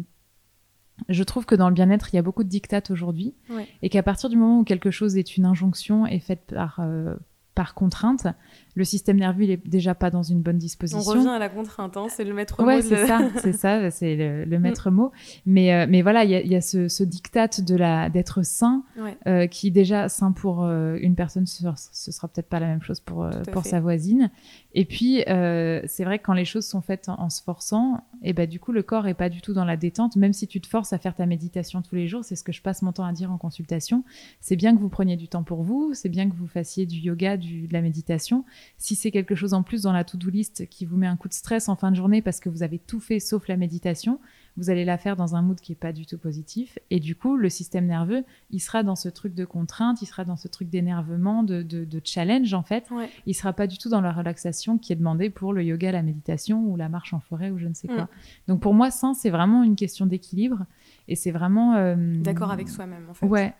je 1.07 1.23
trouve 1.23 1.45
que 1.45 1.55
dans 1.55 1.69
le 1.69 1.75
bien-être, 1.75 2.13
il 2.13 2.17
y 2.17 2.19
a 2.19 2.21
beaucoup 2.21 2.43
de 2.43 2.49
dictates 2.49 2.91
aujourd'hui, 2.91 3.33
et 3.81 3.89
qu'à 3.89 4.03
partir 4.03 4.29
du 4.29 4.35
moment 4.35 4.59
où 4.59 4.63
quelque 4.63 4.91
chose 4.91 5.15
est 5.17 5.37
une 5.37 5.45
injonction 5.45 6.05
et 6.05 6.19
faite 6.19 6.53
par, 6.53 6.79
euh, 6.81 7.15
par 7.55 7.73
contrainte, 7.73 8.27
le 8.75 8.83
système 8.83 9.17
nerveux 9.17 9.43
il 9.43 9.51
est 9.51 9.67
déjà 9.67 9.95
pas 9.95 10.09
dans 10.09 10.23
une 10.23 10.41
bonne 10.41 10.57
disposition. 10.57 10.99
On 10.99 11.17
revient 11.17 11.29
à 11.29 11.39
la 11.39 11.49
contrainte, 11.49 11.97
hein, 11.97 12.07
c'est 12.09 12.23
le 12.23 12.33
maître 12.33 12.63
ouais, 12.63 12.81
c'est 12.81 13.07
ça, 13.07 13.19
c'est 13.41 13.53
ça, 13.53 13.91
c'est 13.91 14.15
le, 14.15 14.45
mm. 14.45 14.61
maître 14.61 14.91
mot. 14.91 15.11
Mais 15.45 15.73
euh, 15.73 15.85
mais 15.89 16.01
voilà, 16.01 16.23
il 16.23 16.31
y 16.31 16.35
a, 16.35 16.41
y 16.41 16.55
a, 16.55 16.61
ce, 16.61 16.87
ce 16.87 17.03
diktat 17.03 17.61
de 17.61 17.75
la 17.75 18.09
d'être 18.09 18.43
sain, 18.43 18.83
euh, 19.27 19.47
qui 19.47 19.71
déjà 19.71 20.09
sain 20.09 20.31
pour 20.31 20.63
euh, 20.63 20.97
une 21.01 21.15
personne, 21.15 21.45
ce, 21.45 21.63
ce 21.75 22.11
sera 22.11 22.27
peut-être 22.27 22.49
pas 22.49 22.59
la 22.59 22.67
même 22.67 22.81
chose 22.81 22.99
pour 22.99 23.27
pour 23.51 23.65
sa 23.65 23.79
voisine. 23.79 24.29
Et 24.73 24.85
puis 24.85 25.23
c'est 25.25 26.03
vrai 26.03 26.19
que 26.19 26.23
quand 26.23 26.33
les 26.33 26.45
choses 26.45 26.65
sont 26.65 26.81
faites 26.81 27.09
en, 27.09 27.29
se 27.29 27.41
forçant, 27.41 28.03
et 28.21 28.29
eh 28.29 28.33
ben 28.33 28.47
du 28.47 28.59
coup 28.59 28.71
le 28.71 28.83
corps 28.83 29.07
est 29.07 29.13
pas 29.13 29.29
du 29.29 29.41
tout 29.41 29.53
dans 29.53 29.65
la 29.65 29.77
détente. 29.77 30.15
Même 30.15 30.33
si 30.33 30.47
tu 30.47 30.61
te 30.61 30.67
forces 30.67 30.93
à 30.93 30.97
faire 30.97 31.15
ta 31.15 31.25
méditation 31.25 31.81
tous 31.81 31.95
les 31.95 32.07
jours, 32.07 32.23
c'est 32.23 32.35
ce 32.35 32.43
que 32.43 32.51
je 32.51 32.61
passe 32.61 32.81
mon 32.81 32.91
temps 32.91 33.05
à 33.05 33.13
dire 33.13 33.31
en 33.31 33.37
consultation. 33.37 34.03
C'est 34.41 34.55
bien 34.55 34.75
que 34.75 34.79
vous 34.79 34.89
preniez 34.89 35.15
du 35.15 35.27
temps 35.27 35.43
pour 35.43 35.63
vous, 35.63 35.93
c'est 35.93 36.09
bien 36.09 36.29
que 36.29 36.35
vous 36.35 36.47
fassiez 36.47 36.85
du 36.85 36.97
yoga, 36.97 37.37
du, 37.37 37.67
de 37.67 37.73
la 37.73 37.81
méditation 37.81 38.45
si 38.77 38.95
c'est 38.95 39.11
quelque 39.11 39.35
chose 39.35 39.53
en 39.53 39.63
plus 39.63 39.83
dans 39.83 39.93
la 39.93 40.03
to-do 40.03 40.29
list 40.29 40.67
qui 40.69 40.85
vous 40.85 40.97
met 40.97 41.07
un 41.07 41.15
coup 41.15 41.27
de 41.27 41.33
stress 41.33 41.69
en 41.69 41.75
fin 41.75 41.91
de 41.91 41.95
journée 41.95 42.21
parce 42.21 42.39
que 42.39 42.49
vous 42.49 42.63
avez 42.63 42.79
tout 42.79 42.99
fait 42.99 43.19
sauf 43.19 43.47
la 43.47 43.57
méditation, 43.57 44.19
vous 44.57 44.69
allez 44.69 44.85
la 44.85 44.97
faire 44.97 45.15
dans 45.15 45.35
un 45.35 45.41
mood 45.41 45.59
qui 45.59 45.71
est 45.71 45.75
pas 45.75 45.93
du 45.93 46.05
tout 46.05 46.17
positif. 46.17 46.77
Et 46.89 46.99
du 46.99 47.15
coup, 47.15 47.37
le 47.37 47.49
système 47.49 47.85
nerveux, 47.85 48.23
il 48.51 48.59
sera 48.59 48.83
dans 48.83 48.95
ce 48.95 49.07
truc 49.07 49.33
de 49.33 49.45
contrainte, 49.45 50.01
il 50.01 50.05
sera 50.05 50.25
dans 50.25 50.35
ce 50.35 50.47
truc 50.47 50.69
d'énervement, 50.69 51.43
de, 51.43 51.61
de, 51.63 52.01
challenge 52.03 52.53
en 52.53 52.63
fait. 52.63 52.89
Il 53.25 53.33
sera 53.33 53.53
pas 53.53 53.67
du 53.67 53.77
tout 53.77 53.89
dans 53.89 54.01
la 54.01 54.11
relaxation 54.11 54.77
qui 54.77 54.91
est 54.91 54.97
demandée 54.97 55.29
pour 55.29 55.53
le 55.53 55.63
yoga, 55.63 55.91
la 55.91 56.01
méditation 56.01 56.61
ou 56.65 56.75
la 56.75 56.89
marche 56.89 57.13
en 57.13 57.19
forêt 57.19 57.51
ou 57.51 57.57
je 57.57 57.67
ne 57.67 57.73
sais 57.73 57.87
quoi. 57.87 58.03
Mm. 58.03 58.07
Donc 58.47 58.61
pour 58.61 58.73
moi, 58.73 58.91
ça, 58.91 59.13
c'est 59.15 59.29
vraiment 59.29 59.63
une 59.63 59.75
question 59.75 60.05
d'équilibre. 60.05 60.65
Et 61.07 61.15
c'est 61.15 61.31
vraiment... 61.31 61.75
Euh, 61.75 61.95
D'accord 62.21 62.51
avec 62.51 62.69
soi-même 62.69 63.09
en 63.09 63.13
fait. 63.13 63.25
Ouais, 63.25 63.53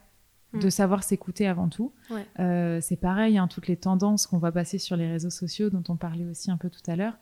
de 0.53 0.67
mm. 0.67 0.71
savoir 0.71 1.03
s'écouter 1.03 1.47
avant 1.47 1.69
tout. 1.69 1.91
Euh, 2.39 2.79
c'est 2.81 2.95
pareil, 2.95 3.37
hein, 3.37 3.47
toutes 3.47 3.67
les 3.67 3.77
tendances 3.77 4.27
qu'on 4.27 4.39
va 4.39 4.51
passer 4.51 4.77
sur 4.77 4.95
les 4.95 5.07
réseaux 5.07 5.29
sociaux, 5.29 5.69
dont 5.69 5.83
on 5.89 5.95
parlait 5.95 6.25
aussi 6.25 6.51
un 6.51 6.57
peu 6.57 6.69
tout 6.69 6.81
à 6.87 6.95
l'heure, 6.95 7.17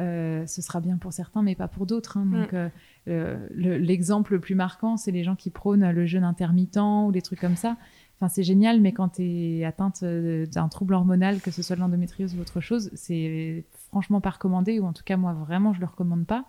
euh, 0.00 0.46
ce 0.46 0.62
sera 0.62 0.80
bien 0.80 0.96
pour 0.96 1.12
certains, 1.12 1.42
mais 1.42 1.54
pas 1.54 1.68
pour 1.68 1.86
d'autres. 1.86 2.16
Hein. 2.16 2.26
Donc, 2.26 2.52
mm. 2.52 2.70
euh, 3.08 3.48
l'exemple 3.50 4.34
le, 4.34 4.40
plus 4.40 4.54
marquant, 4.54 4.96
c'est 4.96 5.10
les 5.10 5.24
gens 5.24 5.36
qui 5.36 5.50
prônent 5.50 5.90
le 5.90 6.06
jeûne 6.06 6.24
intermittent 6.24 6.78
ou 6.78 7.10
des 7.12 7.22
trucs 7.22 7.40
comme 7.40 7.56
ça. 7.56 7.76
Enfin, 8.16 8.28
c'est 8.28 8.42
génial, 8.42 8.82
mais 8.82 8.92
quand 8.92 9.08
tu 9.08 9.22
es 9.22 9.64
atteinte 9.64 10.04
d'un 10.04 10.68
trouble 10.68 10.92
hormonal, 10.92 11.40
que 11.40 11.50
ce 11.50 11.62
soit 11.62 11.76
de 11.76 11.80
l'endométriose 11.80 12.34
ou 12.36 12.40
autre 12.40 12.60
chose, 12.60 12.90
c'est 12.94 13.64
franchement 13.88 14.20
pas 14.20 14.30
recommandé, 14.30 14.78
ou 14.78 14.84
en 14.84 14.92
tout 14.92 15.04
cas, 15.04 15.16
moi, 15.16 15.32
vraiment, 15.32 15.72
je 15.72 15.80
le 15.80 15.86
recommande 15.86 16.26
pas. 16.26 16.44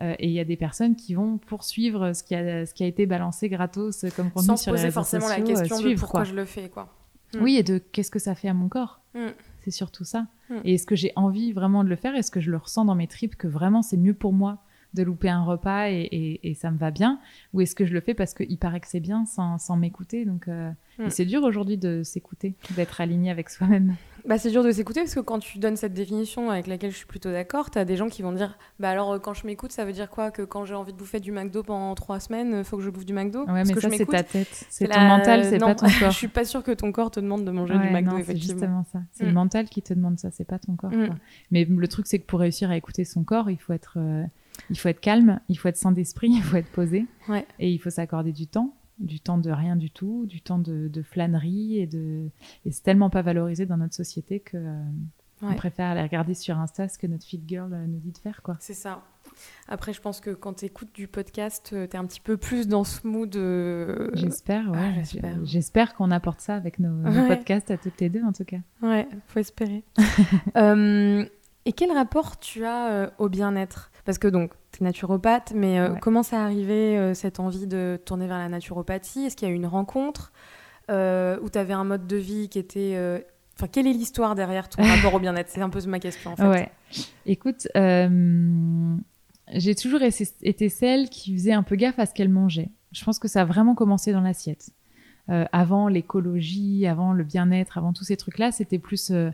Euh, 0.00 0.14
et 0.18 0.26
il 0.26 0.32
y 0.32 0.40
a 0.40 0.44
des 0.44 0.56
personnes 0.56 0.96
qui 0.96 1.14
vont 1.14 1.38
poursuivre 1.38 2.12
ce 2.14 2.24
qui 2.24 2.34
a, 2.34 2.66
ce 2.66 2.74
qui 2.74 2.82
a 2.82 2.86
été 2.86 3.06
balancé 3.06 3.48
gratos 3.48 4.04
comme 4.16 4.30
contenu 4.30 4.56
sur 4.56 4.72
les 4.72 4.80
réseaux 4.80 4.94
forcément 4.94 5.28
la 5.28 5.40
question 5.40 5.80
de 5.80 5.94
pourquoi 5.94 6.24
je 6.24 6.34
le 6.34 6.44
fais. 6.44 6.68
Quoi. 6.68 6.92
Oui, 7.40 7.56
et 7.56 7.62
de 7.62 7.78
qu'est-ce 7.78 8.10
que 8.10 8.18
ça 8.18 8.34
fait 8.34 8.48
à 8.48 8.54
mon 8.54 8.68
corps. 8.68 9.00
Mm. 9.14 9.28
C'est 9.60 9.70
surtout 9.70 10.04
ça. 10.04 10.26
Mm. 10.50 10.54
Et 10.64 10.74
est-ce 10.74 10.86
que 10.86 10.96
j'ai 10.96 11.12
envie 11.16 11.52
vraiment 11.52 11.84
de 11.84 11.88
le 11.88 11.96
faire? 11.96 12.14
Est-ce 12.14 12.30
que 12.30 12.40
je 12.40 12.50
le 12.50 12.56
ressens 12.56 12.84
dans 12.84 12.94
mes 12.94 13.06
tripes 13.06 13.36
que 13.36 13.46
vraiment 13.46 13.82
c'est 13.82 13.96
mieux 13.96 14.14
pour 14.14 14.32
moi 14.32 14.58
de 14.94 15.02
louper 15.02 15.28
un 15.28 15.42
repas 15.42 15.88
et, 15.90 16.38
et, 16.42 16.54
ça 16.54 16.70
me 16.70 16.78
va 16.78 16.90
bien? 16.92 17.18
Ou 17.52 17.60
est-ce 17.62 17.74
que 17.74 17.84
je 17.84 17.92
le 17.92 18.00
fais 18.00 18.14
parce 18.14 18.32
qu'il 18.32 18.58
paraît 18.58 18.80
que 18.80 18.86
c'est 18.86 19.00
bien 19.00 19.26
sans, 19.26 19.58
sans 19.58 19.76
m'écouter? 19.76 20.24
Donc, 20.24 20.48
euh, 20.48 20.70
mm. 20.98 21.10
c'est 21.10 21.24
dur 21.24 21.42
aujourd'hui 21.42 21.78
de 21.78 22.02
s'écouter, 22.04 22.54
d'être 22.76 23.00
aligné 23.00 23.30
avec 23.30 23.50
soi-même. 23.50 23.96
Bah, 24.26 24.38
c'est 24.38 24.50
dur 24.50 24.64
de 24.64 24.72
s'écouter 24.72 25.00
parce 25.00 25.14
que 25.14 25.20
quand 25.20 25.38
tu 25.38 25.58
donnes 25.58 25.76
cette 25.76 25.92
définition 25.92 26.50
avec 26.50 26.66
laquelle 26.66 26.90
je 26.90 26.96
suis 26.96 27.06
plutôt 27.06 27.30
d'accord, 27.30 27.70
tu 27.70 27.78
as 27.78 27.84
des 27.84 27.96
gens 27.96 28.08
qui 28.08 28.22
vont 28.22 28.32
dire 28.32 28.56
Bah 28.80 28.88
alors, 28.88 29.12
euh, 29.12 29.18
quand 29.18 29.34
je 29.34 29.46
m'écoute, 29.46 29.70
ça 29.70 29.84
veut 29.84 29.92
dire 29.92 30.08
quoi 30.08 30.30
Que 30.30 30.42
quand 30.42 30.64
j'ai 30.64 30.74
envie 30.74 30.92
de 30.92 30.98
bouffer 30.98 31.20
du 31.20 31.30
McDo 31.30 31.62
pendant 31.62 31.94
trois 31.94 32.20
semaines, 32.20 32.54
il 32.58 32.64
faut 32.64 32.78
que 32.78 32.82
je 32.82 32.88
bouffe 32.88 33.04
du 33.04 33.12
McDo? 33.12 33.44
Ouais, 33.44 33.64
mais 33.64 33.74
ça, 33.74 33.90
c'est 33.90 34.06
ta 34.06 34.22
tête. 34.22 34.66
C'est 34.70 34.88
ton 34.88 35.00
mental, 35.00 35.44
c'est 35.44 35.58
pas 35.58 35.74
ton 35.74 35.86
corps. 36.00 36.10
je 36.10 36.16
suis 36.16 36.28
pas 36.28 36.44
sûre 36.46 36.62
que 36.62 36.72
ton 36.72 36.90
corps 36.90 37.10
te 37.10 37.20
demande 37.20 37.44
de 37.44 37.50
manger 37.50 37.74
du 37.74 37.90
McDo, 37.90 38.16
C'est 38.24 38.36
justement 38.36 38.84
ça. 38.90 39.00
C'est 39.12 39.24
le 39.24 39.32
mm. 39.32 39.34
mental 39.34 39.68
qui 39.68 39.82
te 39.82 39.92
demande 39.92 40.18
ça, 40.18 40.30
c'est 40.30 40.46
pas 40.46 40.58
ton 40.58 40.74
corps. 40.74 40.90
Mm. 40.90 41.16
Mais 41.50 41.66
le 41.68 41.88
truc, 41.88 42.06
c'est 42.06 42.18
que 42.18 42.26
pour 42.26 42.40
réussir 42.40 42.70
à 42.70 42.76
écouter 42.76 43.04
son 43.04 43.24
corps, 43.24 43.50
il 43.50 43.58
faut 43.58 43.74
être, 43.74 43.98
euh, 43.98 44.24
il 44.70 44.78
faut 44.78 44.88
être 44.88 45.00
calme, 45.00 45.40
il 45.50 45.58
faut 45.58 45.68
être 45.68 45.76
sans 45.76 45.92
d'esprit, 45.92 46.28
il 46.32 46.42
faut 46.42 46.56
être 46.56 46.70
posé. 46.70 47.06
Et 47.58 47.70
il 47.70 47.78
faut 47.78 47.90
s'accorder 47.90 48.32
du 48.32 48.46
temps 48.46 48.74
du 48.98 49.20
temps 49.20 49.38
de 49.38 49.50
rien 49.50 49.76
du 49.76 49.90
tout, 49.90 50.26
du 50.26 50.40
temps 50.40 50.58
de, 50.58 50.90
flânerie 51.02 51.78
et 51.78 51.86
de 51.86 52.30
et 52.64 52.70
c'est 52.70 52.82
tellement 52.82 53.10
pas 53.10 53.22
valorisé 53.22 53.66
dans 53.66 53.76
notre 53.76 53.94
société 53.94 54.40
que 54.40 54.56
euh, 54.56 54.82
on 55.42 55.54
préfère 55.54 55.90
aller 55.90 56.02
regarder 56.02 56.34
sur 56.34 56.58
Insta 56.58 56.88
ce 56.88 56.96
que 56.96 57.06
notre 57.06 57.26
fit 57.26 57.42
girl 57.46 57.72
euh, 57.72 57.86
nous 57.86 57.98
dit 57.98 58.12
de 58.12 58.18
faire 58.18 58.42
quoi. 58.42 58.56
C'est 58.60 58.74
ça. 58.74 59.02
Après, 59.68 59.92
je 59.92 60.00
pense 60.00 60.20
que 60.20 60.30
quand 60.30 60.54
tu 60.54 60.66
écoutes 60.66 60.94
du 60.94 61.08
podcast, 61.08 61.70
euh, 61.72 61.86
tu 61.88 61.96
es 61.96 61.98
un 61.98 62.06
petit 62.06 62.20
peu 62.20 62.36
plus 62.36 62.68
dans 62.68 62.84
ce 62.84 63.06
mood. 63.06 63.32
J'espère, 64.14 64.70
ouais. 64.70 65.02
Ah, 65.22 65.28
j'espère 65.42 65.94
qu'on 65.94 66.10
apporte 66.10 66.40
ça 66.40 66.54
avec 66.54 66.78
nos, 66.78 67.02
podcasts 67.26 67.70
à 67.70 67.78
toutes 67.78 68.00
les 68.00 68.10
deux, 68.10 68.22
en 68.22 68.32
tout 68.32 68.44
cas. 68.44 68.58
Ouais, 68.80 69.08
faut 69.26 69.40
espérer. 69.40 69.82
et 70.56 71.72
quel 71.72 71.92
rapport 71.92 72.38
tu 72.38 72.64
as 72.64 73.12
au 73.18 73.28
bien-être? 73.28 73.90
Parce 74.04 74.18
que 74.18 74.28
donc, 74.28 74.52
naturopathe, 74.80 75.52
mais 75.54 75.78
euh, 75.78 75.94
comment 76.00 76.22
ça 76.22 76.42
arrivé 76.42 76.98
euh, 76.98 77.14
cette 77.14 77.40
envie 77.40 77.66
de 77.66 78.00
tourner 78.04 78.26
vers 78.26 78.38
la 78.38 78.48
naturopathie? 78.48 79.24
Est-ce 79.24 79.36
qu'il 79.36 79.48
y 79.48 79.50
a 79.50 79.54
eu 79.54 79.56
une 79.56 79.66
rencontre 79.66 80.32
euh, 80.90 81.38
où 81.42 81.50
tu 81.50 81.58
avais 81.58 81.72
un 81.72 81.84
mode 81.84 82.06
de 82.06 82.16
vie 82.16 82.48
qui 82.48 82.58
était. 82.58 83.22
Enfin, 83.56 83.68
quelle 83.68 83.86
est 83.86 83.92
l'histoire 83.92 84.34
derrière 84.34 84.68
ton 84.68 84.82
rapport 84.82 85.14
au 85.14 85.20
bien-être? 85.20 85.48
C'est 85.48 85.60
un 85.60 85.70
peu 85.70 85.80
ma 85.86 86.00
question 86.00 86.32
en 86.32 86.36
fait. 86.36 86.48
Ouais. 86.48 86.72
Écoute, 87.26 87.68
j'ai 89.52 89.74
toujours 89.74 90.02
été 90.02 90.68
celle 90.68 91.08
qui 91.08 91.34
faisait 91.34 91.52
un 91.52 91.62
peu 91.62 91.76
gaffe 91.76 91.98
à 91.98 92.06
ce 92.06 92.14
qu'elle 92.14 92.28
mangeait. 92.28 92.70
Je 92.92 93.04
pense 93.04 93.18
que 93.18 93.28
ça 93.28 93.42
a 93.42 93.44
vraiment 93.44 93.74
commencé 93.74 94.12
dans 94.12 94.20
l'assiette. 94.20 94.70
avant 95.28 95.88
l'écologie, 95.88 96.86
avant 96.86 97.12
le 97.12 97.24
bien-être, 97.24 97.78
avant 97.78 97.92
tous 97.92 98.04
ces 98.04 98.16
trucs-là, 98.16 98.52
c'était 98.52 98.78
plus 98.78 99.10
euh, 99.10 99.30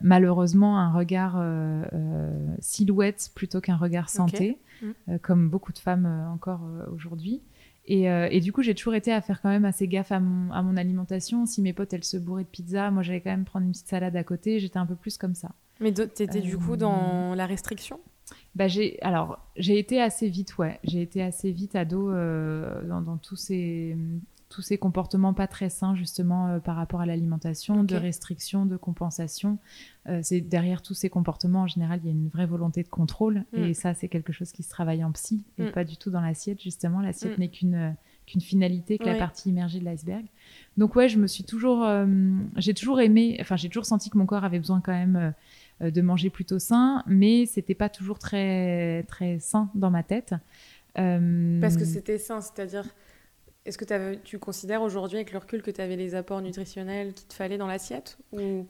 malheureusement 0.00 0.78
un 0.78 0.92
regard 0.92 1.36
euh, 1.38 1.82
euh, 1.92 2.56
silhouette 2.60 3.30
plutôt 3.34 3.60
qu'un 3.60 3.76
regard 3.76 4.08
santé, 4.08 4.58
mm. 4.82 5.18
comme 5.22 5.48
beaucoup 5.48 5.72
de 5.72 5.78
femmes 5.78 6.06
encore 6.32 6.62
aujourd'hui. 6.92 7.42
Et, 7.86 8.40
du 8.40 8.50
coup, 8.52 8.62
j'ai 8.62 8.74
toujours 8.74 8.94
été 8.94 9.12
à 9.12 9.20
faire 9.20 9.42
quand 9.42 9.50
même 9.50 9.66
assez 9.66 9.86
gaffe 9.86 10.10
à 10.10 10.20
mon, 10.20 10.76
alimentation. 10.76 11.44
Si 11.44 11.60
mes 11.60 11.74
potes, 11.74 11.92
elles 11.92 12.04
se 12.04 12.16
bourraient 12.16 12.44
de 12.44 12.48
pizza, 12.48 12.90
moi, 12.90 13.02
j'allais 13.02 13.20
quand 13.20 13.30
même 13.30 13.44
prendre 13.44 13.66
une 13.66 13.72
petite 13.72 13.88
salade 13.88 14.16
à 14.16 14.24
côté. 14.24 14.58
J'étais 14.58 14.78
un 14.78 14.86
peu 14.86 14.94
plus 14.94 15.18
comme 15.18 15.34
ça. 15.34 15.50
Mais 15.80 15.92
t'étais 15.92 16.40
du 16.40 16.56
coup 16.56 16.76
dans 16.76 17.34
la 17.34 17.46
restriction? 17.46 18.00
bah 18.54 18.68
j'ai 18.68 18.98
alors 19.02 19.38
j'ai 19.56 19.78
été 19.78 20.00
assez 20.00 20.28
vite 20.28 20.56
ouais 20.56 20.78
j'ai 20.82 21.02
été 21.02 21.22
assez 21.22 21.50
vite 21.50 21.76
ado 21.76 22.10
dans, 22.10 23.02
dans, 23.02 23.18
tous 23.18 23.36
ces 23.36 23.98
tous 24.54 24.62
ces 24.62 24.78
comportements 24.78 25.34
pas 25.34 25.48
très 25.48 25.68
sains 25.68 25.96
justement 25.96 26.46
euh, 26.46 26.58
par 26.60 26.76
rapport 26.76 27.00
à 27.00 27.06
l'alimentation, 27.06 27.82
de 27.82 27.96
restriction, 27.96 28.66
de 28.66 28.76
compensation. 28.76 29.58
Euh, 30.08 30.20
c'est 30.22 30.40
derrière 30.40 30.80
tous 30.80 30.94
ces 30.94 31.10
comportements 31.10 31.62
en 31.62 31.66
général 31.66 31.98
il 32.04 32.06
y 32.06 32.08
a 32.08 32.12
une 32.12 32.28
vraie 32.28 32.46
volonté 32.46 32.84
de 32.84 32.88
contrôle 32.88 33.44
et 33.52 33.70
mm. 33.70 33.74
ça 33.74 33.94
c'est 33.94 34.06
quelque 34.06 34.32
chose 34.32 34.52
qui 34.52 34.62
se 34.62 34.70
travaille 34.70 35.02
en 35.02 35.10
psy 35.10 35.42
et 35.58 35.64
mm. 35.64 35.72
pas 35.72 35.82
du 35.82 35.96
tout 35.96 36.10
dans 36.10 36.20
l'assiette 36.20 36.62
justement. 36.62 37.00
L'assiette 37.00 37.36
mm. 37.36 37.40
n'est 37.40 37.48
qu'une 37.48 37.74
euh, 37.74 37.90
qu'une 38.26 38.40
finalité, 38.40 38.96
que 38.96 39.04
la 39.04 39.16
partie 39.16 39.50
immergée 39.50 39.80
de 39.80 39.84
l'iceberg. 39.84 40.24
Donc 40.78 40.94
ouais, 40.96 41.10
je 41.10 41.18
me 41.18 41.26
suis 41.26 41.44
toujours, 41.44 41.86
j'ai 42.56 42.72
toujours 42.72 43.02
aimé, 43.02 43.36
enfin 43.38 43.56
j'ai 43.56 43.68
toujours 43.68 43.84
senti 43.84 44.08
que 44.08 44.16
mon 44.16 44.24
corps 44.24 44.44
avait 44.44 44.58
besoin 44.58 44.80
quand 44.80 44.94
même 44.94 45.34
de 45.82 46.00
manger 46.00 46.30
plutôt 46.30 46.58
sain, 46.58 47.02
mais 47.06 47.44
c'était 47.44 47.74
pas 47.74 47.90
toujours 47.90 48.18
très 48.18 49.02
très 49.08 49.40
sain 49.40 49.68
dans 49.74 49.90
ma 49.90 50.02
tête. 50.02 50.34
Parce 50.94 51.76
que 51.76 51.84
c'était 51.84 52.16
sain, 52.16 52.40
c'est-à-dire 52.40 52.86
est-ce 53.64 53.78
que 53.78 54.14
tu 54.16 54.38
considères 54.38 54.82
aujourd'hui 54.82 55.16
avec 55.16 55.32
le 55.32 55.38
recul 55.38 55.62
que 55.62 55.70
tu 55.70 55.80
avais 55.80 55.96
les 55.96 56.14
apports 56.14 56.42
nutritionnels 56.42 57.14
qu'il 57.14 57.28
te 57.28 57.34
fallait 57.34 57.58
dans 57.58 57.66
l'assiette 57.66 58.18
ou 58.32 58.66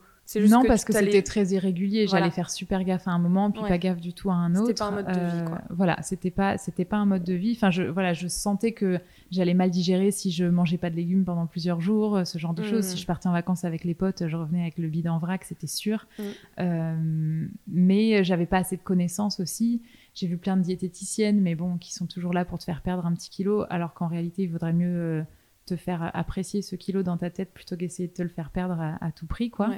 non, 0.49 0.65
parce 0.67 0.85
que 0.85 0.93
c'était 0.93 1.23
très 1.23 1.49
irrégulier. 1.49 2.07
J'allais 2.07 2.31
faire 2.31 2.51
super 2.51 2.83
gaffe 2.85 3.07
à 3.07 3.11
un 3.11 3.19
moment, 3.19 3.51
puis 3.51 3.63
pas 3.63 3.79
gaffe 3.79 4.01
du 4.01 4.13
tout 4.13 4.31
à 4.31 4.35
un 4.35 4.55
autre. 4.55 4.69
C'était 4.69 4.79
pas 4.79 4.87
un 4.87 4.91
mode 4.91 5.07
de 5.07 5.13
vie, 5.13 5.45
quoi. 5.45 5.57
Euh, 5.57 5.75
voilà, 5.75 6.03
c'était 6.03 6.31
pas, 6.31 6.57
c'était 6.57 6.85
pas 6.85 6.97
un 6.97 7.07
mode 7.07 7.25
de 7.25 7.35
vie. 7.35 7.53
Enfin, 7.55 7.71
je, 7.71 7.83
voilà, 7.83 8.15
je 8.15 8.27
sentais 8.29 8.73
que 8.73 8.99
j'allais 9.31 9.55
mal 9.55 9.71
digérer 9.71 10.11
si 10.11 10.31
je 10.31 10.45
mangeais 10.45 10.79
pas 10.79 10.91
de 10.91 10.97
légumes 10.97 11.25
pendant 11.25 11.47
plusieurs 11.47 11.81
jours, 11.81 12.17
euh, 12.17 12.25
ce 12.25 12.39
genre 12.39 12.55
de 12.55 12.63
choses. 12.63 12.85
Si 12.85 12.97
je 12.97 13.07
partais 13.07 13.29
en 13.29 13.33
vacances 13.33 13.65
avec 13.65 13.85
les 13.85 13.95
potes, 13.95 14.27
je 14.27 14.37
revenais 14.37 14.63
avec 14.63 14.79
le 14.79 14.89
bide 14.89 15.09
en 15.09 15.19
vrac, 15.19 15.45
c'était 15.45 15.67
sûr. 15.67 16.07
Mm. 16.19 16.23
Euh, 16.61 17.47
mais 17.69 18.25
j'avais 18.25 18.47
pas 18.47 18.59
assez 18.59 18.77
de 18.77 18.83
connaissances 18.83 19.41
aussi. 19.41 19.83
J'ai 20.15 20.27
vu 20.27 20.39
plein 20.39 20.57
de 20.57 20.63
diététiciennes, 20.63 21.41
mais 21.41 21.55
bon, 21.55 21.77
qui 21.77 21.93
sont 21.93 22.07
toujours 22.07 22.33
là 22.33 22.45
pour 22.45 22.59
te 22.59 22.65
faire 22.65 22.83
perdre 22.83 23.05
un 23.05 23.13
petit 23.15 23.31
kilo, 23.31 23.65
alors 23.69 23.95
qu'en 23.95 24.07
réalité, 24.07 24.43
il 24.45 24.51
vaudrait 24.51 24.73
mieux 24.73 25.25
te 25.67 25.77
faire 25.77 26.11
apprécier 26.15 26.63
ce 26.63 26.77
kilo 26.77 27.03
dans 27.03 27.17
ta 27.17 27.31
tête 27.31 27.53
plutôt 27.53 27.77
qu'essayer 27.77 28.09
de 28.09 28.13
te 28.13 28.23
le 28.23 28.29
faire 28.29 28.51
perdre 28.51 28.81
à, 28.81 29.13
tout 29.13 29.27
prix, 29.27 29.51
quoi. 29.51 29.71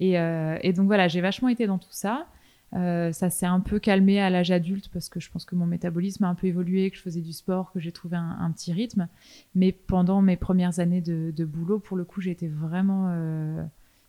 Euh, 0.00 0.58
et, 0.62 0.72
donc 0.72 0.86
voilà, 0.86 1.08
j'ai 1.08 1.20
vachement 1.20 1.48
été 1.48 1.66
dans 1.66 1.78
tout 1.78 1.92
ça. 1.92 2.26
Euh, 2.74 3.12
ça 3.12 3.30
s'est 3.30 3.46
un 3.46 3.60
peu 3.60 3.78
calmé 3.78 4.20
à 4.20 4.28
l'âge 4.28 4.50
adulte 4.50 4.90
parce 4.92 5.08
que 5.08 5.20
je 5.20 5.30
pense 5.30 5.46
que 5.46 5.54
mon 5.54 5.64
métabolisme 5.64 6.24
a 6.24 6.28
un 6.28 6.34
peu 6.34 6.48
évolué, 6.48 6.90
que 6.90 6.96
je 6.96 7.02
faisais 7.02 7.22
du 7.22 7.32
sport, 7.32 7.72
que 7.72 7.80
j'ai 7.80 7.92
trouvé 7.92 8.16
un, 8.16 8.50
petit 8.52 8.72
rythme. 8.72 9.08
Mais 9.54 9.72
pendant 9.72 10.22
mes 10.22 10.36
premières 10.36 10.80
années 10.80 11.00
de, 11.00 11.44
boulot, 11.44 11.78
pour 11.78 11.96
le 11.96 12.04
coup, 12.04 12.20
j'ai 12.20 12.30
été 12.30 12.48
vraiment, 12.48 13.06
euh, 13.10 13.64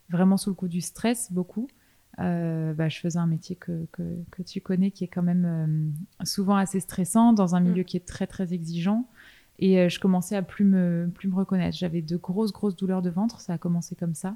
vraiment 0.09 0.37
sous 0.37 0.49
le 0.49 0.55
coup 0.55 0.67
du 0.67 0.81
stress, 0.81 1.31
beaucoup. 1.31 1.67
Bah, 2.17 2.89
je 2.89 2.99
faisais 2.99 3.19
un 3.19 3.27
métier 3.27 3.55
que, 3.55 3.85
que, 3.91 4.41
tu 4.43 4.61
connais 4.61 4.91
qui 4.91 5.03
est 5.03 5.07
quand 5.07 5.23
même 5.23 5.93
souvent 6.23 6.55
assez 6.55 6.79
stressant, 6.79 7.33
dans 7.33 7.55
un 7.55 7.59
milieu 7.59 7.81
mm. 7.83 7.85
qui 7.85 7.97
est 7.97 8.05
très 8.05 8.27
très 8.27 8.53
exigeant. 8.53 9.07
Et 9.61 9.77
euh, 9.77 9.89
je 9.89 9.99
commençais 9.99 10.37
à 10.37 10.41
plus 10.41 10.63
me, 10.63 11.11
plus 11.13 11.27
me 11.27 11.35
reconnaître. 11.35 11.77
J'avais 11.77 12.01
de 12.01 12.15
grosses, 12.15 12.53
grosses 12.53 12.77
douleurs 12.77 13.01
de 13.01 13.09
ventre. 13.09 13.41
Ça 13.41 13.53
a 13.53 13.57
commencé 13.57 13.93
comme 13.93 14.15
ça. 14.15 14.35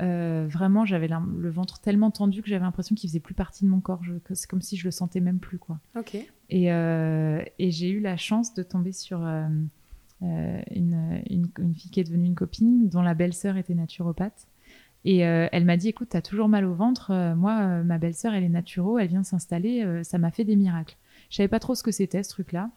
Euh, 0.00 0.46
vraiment, 0.48 0.86
j'avais 0.86 1.08
le 1.08 1.50
ventre 1.50 1.80
tellement 1.80 2.10
tendu 2.10 2.42
que 2.42 2.48
j'avais 2.48 2.64
l'impression 2.64 2.94
qu'il 2.94 3.08
faisait 3.10 3.20
plus 3.20 3.34
partie 3.34 3.64
de 3.64 3.68
mon 3.68 3.80
corps. 3.80 4.00
C'est 4.32 4.48
comme 4.48 4.62
si 4.62 4.76
je 4.76 4.86
le 4.86 4.90
sentais 4.90 5.20
même 5.20 5.38
plus. 5.38 5.58
Quoi. 5.58 5.78
Ok. 5.96 6.16
Et, 6.48 6.72
euh, 6.72 7.42
et 7.58 7.70
j'ai 7.70 7.90
eu 7.90 8.00
la 8.00 8.16
chance 8.16 8.54
de 8.54 8.62
tomber 8.62 8.92
sur 8.92 9.20
une, 9.20 9.68
une, 10.70 11.22
une, 11.58 11.74
fille 11.74 11.90
qui 11.90 12.00
est 12.00 12.04
devenue 12.04 12.26
une 12.26 12.34
copine, 12.34 12.88
dont 12.88 13.02
la 13.02 13.12
belle-sœur 13.12 13.58
était 13.58 13.74
naturopathe. 13.74 14.46
Et 15.04 15.18
elle 15.18 15.64
m'a 15.64 15.76
dit, 15.76 15.88
écoute, 15.88 16.08
t'as 16.10 16.22
toujours 16.22 16.48
mal 16.48 16.64
au 16.64 16.74
ventre. 16.74 17.12
moi, 17.36 17.82
ma 17.82 17.98
belle-sœur, 17.98 18.32
elle 18.32 18.44
est 18.44 18.48
naturo, 18.48 18.98
elle 18.98 19.08
vient 19.08 19.22
s'installer. 19.22 20.02
ça 20.02 20.16
m'a 20.16 20.30
fait 20.30 20.44
des 20.44 20.56
miracles. 20.56 20.96
Je 21.30 21.36
savais 21.36 21.48
pas 21.48 21.60
trop 21.60 21.74
ce 21.74 21.82
que 21.82 21.90
c'était, 21.90 22.22
ce 22.22 22.30
truc-là. 22.30 22.70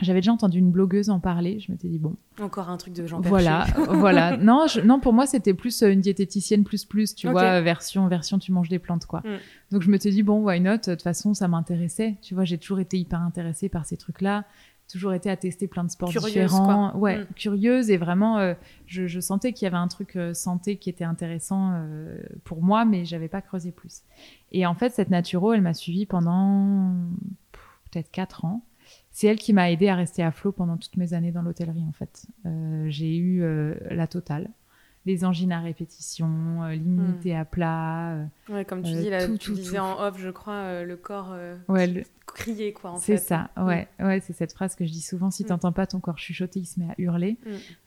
J'avais 0.00 0.20
déjà 0.20 0.32
entendu 0.32 0.58
une 0.58 0.70
blogueuse 0.70 1.10
en 1.10 1.20
parler. 1.20 1.60
Je 1.60 1.70
m'étais 1.70 1.88
dit 1.88 1.98
bon. 1.98 2.16
Encore 2.40 2.70
un 2.70 2.78
truc 2.78 2.94
de 2.94 3.06
Jean 3.06 3.20
Voilà, 3.20 3.66
voilà. 3.90 4.38
Non, 4.38 4.64
non, 4.84 5.00
pour 5.00 5.12
moi 5.12 5.26
c'était 5.26 5.52
plus 5.52 5.82
euh, 5.82 5.92
une 5.92 6.00
diététicienne 6.00 6.64
plus 6.64 6.86
plus, 6.86 7.14
tu 7.14 7.28
vois, 7.28 7.60
version 7.60 8.08
version 8.08 8.38
tu 8.38 8.52
manges 8.52 8.70
des 8.70 8.78
plantes 8.78 9.04
quoi. 9.04 9.20
Mm. 9.20 9.38
Donc 9.70 9.82
je 9.82 9.90
me 9.90 9.98
suis 9.98 10.10
dit 10.10 10.22
bon, 10.22 10.42
why 10.42 10.60
not? 10.60 10.78
De 10.78 10.94
toute 10.94 11.02
façon, 11.02 11.34
ça 11.34 11.46
m'intéressait. 11.46 12.16
Tu 12.22 12.34
vois, 12.34 12.44
j'ai 12.44 12.56
toujours 12.56 12.80
été 12.80 12.98
hyper 12.98 13.20
intéressée 13.20 13.68
par 13.68 13.84
ces 13.84 13.98
trucs-là. 13.98 14.44
Toujours 14.90 15.14
été 15.14 15.30
à 15.30 15.36
tester 15.36 15.68
plein 15.68 15.84
de 15.84 15.90
sports 15.90 16.10
différents. 16.10 16.96
Ouais, 16.98 17.20
mm. 17.20 17.26
curieuse 17.34 17.90
et 17.90 17.96
vraiment, 17.96 18.38
euh, 18.38 18.54
je, 18.86 19.20
sentais 19.20 19.52
qu'il 19.52 19.64
y 19.64 19.68
avait 19.68 19.76
un 19.76 19.88
truc 19.88 20.16
euh, 20.16 20.34
santé 20.34 20.76
qui 20.76 20.90
était 20.90 21.04
intéressant 21.04 21.72
pour 22.44 22.62
moi, 22.62 22.84
mais 22.84 23.04
j'avais 23.04 23.28
pas 23.28 23.40
creusé 23.40 23.72
plus. 23.72 24.02
Et 24.50 24.66
en 24.66 24.74
fait, 24.74 24.90
cette 24.90 25.10
naturo, 25.10 25.52
elle 25.52 25.62
m'a 25.62 25.74
suivie 25.74 26.06
pendant 26.06 26.94
peut-être 27.90 28.10
quatre 28.10 28.44
ans 28.44 28.62
c'est 29.12 29.26
elle 29.26 29.38
qui 29.38 29.52
m'a 29.52 29.70
aidé 29.70 29.88
à 29.88 29.94
rester 29.94 30.22
à 30.22 30.32
flot 30.32 30.52
pendant 30.52 30.76
toutes 30.78 30.96
mes 30.96 31.12
années 31.12 31.32
dans 31.32 31.42
l'hôtellerie 31.42 31.84
en 31.86 31.92
fait. 31.92 32.26
Euh, 32.46 32.86
j'ai 32.88 33.16
eu 33.16 33.42
euh, 33.42 33.74
la 33.90 34.06
totale, 34.06 34.50
les 35.04 35.24
angines 35.24 35.52
à 35.52 35.60
répétition, 35.60 36.62
euh, 36.62 36.72
l'immunité 36.72 37.34
hmm. 37.34 37.40
à 37.40 37.44
plat. 37.44 38.16
ouais, 38.48 38.64
comme 38.64 38.82
tu 38.82 38.92
dis, 38.92 39.10
là, 39.10 39.26
tu 39.36 39.52
disais 39.52 39.78
en 39.78 39.98
off, 40.00 40.16
je 40.18 40.30
crois, 40.30 40.82
le 40.84 40.96
corps 40.96 41.34
ouais, 41.68 42.04
crier 42.26 42.72
quoi. 42.72 42.94
C'est 42.98 43.16
ça, 43.16 43.50
hmm. 43.56 43.66
ouais, 43.66 43.88
ouais, 44.00 44.20
c'est 44.20 44.32
cette 44.32 44.52
phrase 44.52 44.74
que 44.74 44.84
je 44.84 44.92
dis 44.92 45.00
souvent. 45.00 45.30
Si 45.30 45.42
tu 45.42 45.46
hmm. 45.46 45.48
t'entends 45.48 45.72
pas 45.72 45.86
ton 45.86 46.00
corps 46.00 46.18
chuchoter, 46.18 46.60
il 46.60 46.66
se 46.66 46.80
met 46.80 46.86
à 46.86 46.94
hurler. 46.98 47.36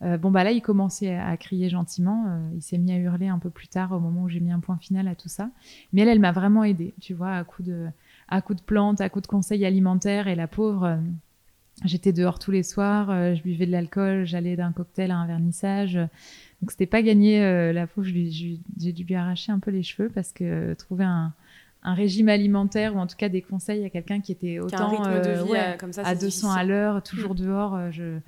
bon 0.01 0.31
bah 0.31 0.43
là, 0.43 0.51
il 0.51 0.61
commençait 0.61 1.15
à, 1.15 1.35
crier 1.37 1.69
gentiment. 1.69 2.25
il 2.53 2.61
s'est 2.61 2.77
mis 2.77 2.91
à 2.91 2.97
hurler 2.97 3.27
un 3.27 3.39
peu 3.39 3.49
plus 3.49 3.67
tard, 3.67 3.91
au 3.91 3.99
moment 3.99 4.23
où 4.23 4.29
j'ai 4.29 4.39
mis 4.39 4.51
un 4.51 4.59
point 4.59 4.77
final 4.77 5.07
à 5.07 5.15
tout 5.15 5.29
ça. 5.29 5.49
Mais 5.93 6.01
elle, 6.01 6.09
elle 6.09 6.19
m'a 6.19 6.31
vraiment 6.31 6.63
aidée, 6.63 6.93
tu 7.01 7.13
vois, 7.13 7.35
à 7.35 7.43
coup 7.43 7.63
de 7.63 7.87
à 8.27 8.41
coup 8.41 8.55
de 8.55 8.61
plantes, 8.61 9.01
à 9.01 9.09
coup 9.09 9.21
de 9.21 9.27
conseils 9.27 9.65
alimentaires. 9.65 10.27
Et 10.27 10.35
la 10.35 10.47
pauvre, 10.47 10.83
euh, 10.85 10.97
j'étais 11.83 12.13
dehors 12.13 12.39
tous 12.39 12.51
les 12.51 12.63
soirs, 12.63 13.09
euh, 13.09 13.35
je 13.35 13.43
buvais 13.43 13.65
de 13.65 13.71
l'alcool, 13.71 14.25
j'allais 14.25 14.55
d'un 14.55 14.71
cocktail 14.71 15.11
à 15.11 15.17
un 15.17 15.27
vernissage. 15.27 15.99
Donc 16.61 16.71
c'était 16.71 16.85
pas 16.85 17.01
gagné. 17.01 17.43
Euh, 17.43 17.73
la 17.73 17.87
pauvre, 17.87 18.07
j'ai 18.07 18.93
dû 18.93 19.03
lui 19.03 19.15
arracher 19.15 19.51
un 19.51 19.59
peu 19.59 19.71
les 19.71 19.83
cheveux 19.83 20.09
parce 20.09 20.31
que 20.31 20.73
trouver 20.73 21.03
un, 21.03 21.33
régime 21.83 22.29
alimentaire 22.29 22.95
ou 22.95 22.99
en 22.99 23.05
tout 23.05 23.15
cas 23.15 23.29
des 23.29 23.43
conseils 23.43 23.85
à 23.85 23.91
quelqu'un 23.91 24.19
qui 24.19 24.31
était 24.31 24.57
autant 24.59 25.03
à 25.03 26.15
200 26.15 26.51
à 26.51 26.63
l'heure, 26.63 27.03
toujours 27.03 27.33
mm. 27.33 27.37
dehors. 27.37 27.91
je... 27.91 28.19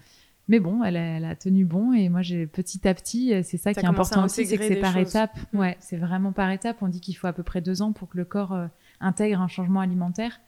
Mais 0.49 0.59
bon, 0.59 0.83
elle 0.83 0.95
a, 0.95 1.35
tenu 1.35 1.65
bon 1.65 1.91
et 1.91 2.07
moi 2.07 2.21
j'ai 2.21 2.45
petit 2.45 2.87
à 2.87 2.93
petit, 2.93 3.33
c'est 3.43 3.57
ça 3.57 3.73
qui 3.73 3.79
est 3.79 3.85
important 3.85 4.23
aussi, 4.23 4.45
c'est 4.45 4.57
que 4.57 4.63
c'est 4.63 4.75
par 4.75 4.95
étapes. 4.97 5.37
Mm. 5.53 5.59
Ouais, 5.59 5.77
c'est 5.79 5.97
vraiment 5.97 6.31
par 6.31 6.51
étapes. 6.51 6.77
On 6.81 6.87
dit 6.87 7.01
qu'il 7.01 7.17
faut 7.17 7.27
à 7.27 7.33
peu 7.33 7.43
près 7.43 7.61
deux 7.61 7.81
ans 7.81 7.93
pour 7.93 8.09
que 8.09 8.17
le 8.17 8.25
corps 8.25 8.55
intègre 8.99 9.41
un 9.41 9.47
changement 9.47 9.79
alimentaire. 9.81 10.39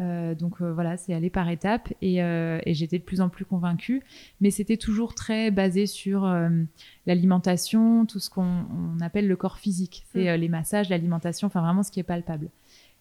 Euh, 0.00 0.34
donc 0.34 0.60
euh, 0.60 0.72
voilà, 0.72 0.96
c'est 0.96 1.14
aller 1.14 1.30
par 1.30 1.48
étapes 1.48 1.92
euh, 2.02 2.60
et, 2.64 2.74
j'étais 2.74 2.98
de 2.98 3.04
plus 3.04 3.20
en 3.20 3.28
plus 3.28 3.44
convaincue. 3.44 4.02
Mais 4.40 4.50
c'était 4.50 4.76
toujours 4.76 5.14
très 5.14 5.50
basé 5.50 5.86
sur 5.86 6.32
l'alimentation, 7.06 8.06
tout 8.06 8.18
ce 8.18 8.30
qu'on 8.30 8.98
appelle 9.00 9.28
le 9.28 9.36
corps 9.36 9.58
physique. 9.58 10.04
C'est 10.12 10.36
mm. 10.36 10.40
les 10.40 10.48
massages, 10.48 10.88
l'alimentation, 10.88 11.46
enfin 11.46 11.60
vraiment 11.60 11.82
ce 11.82 11.90
qui 11.90 12.00
est 12.00 12.04
palpable. 12.04 12.50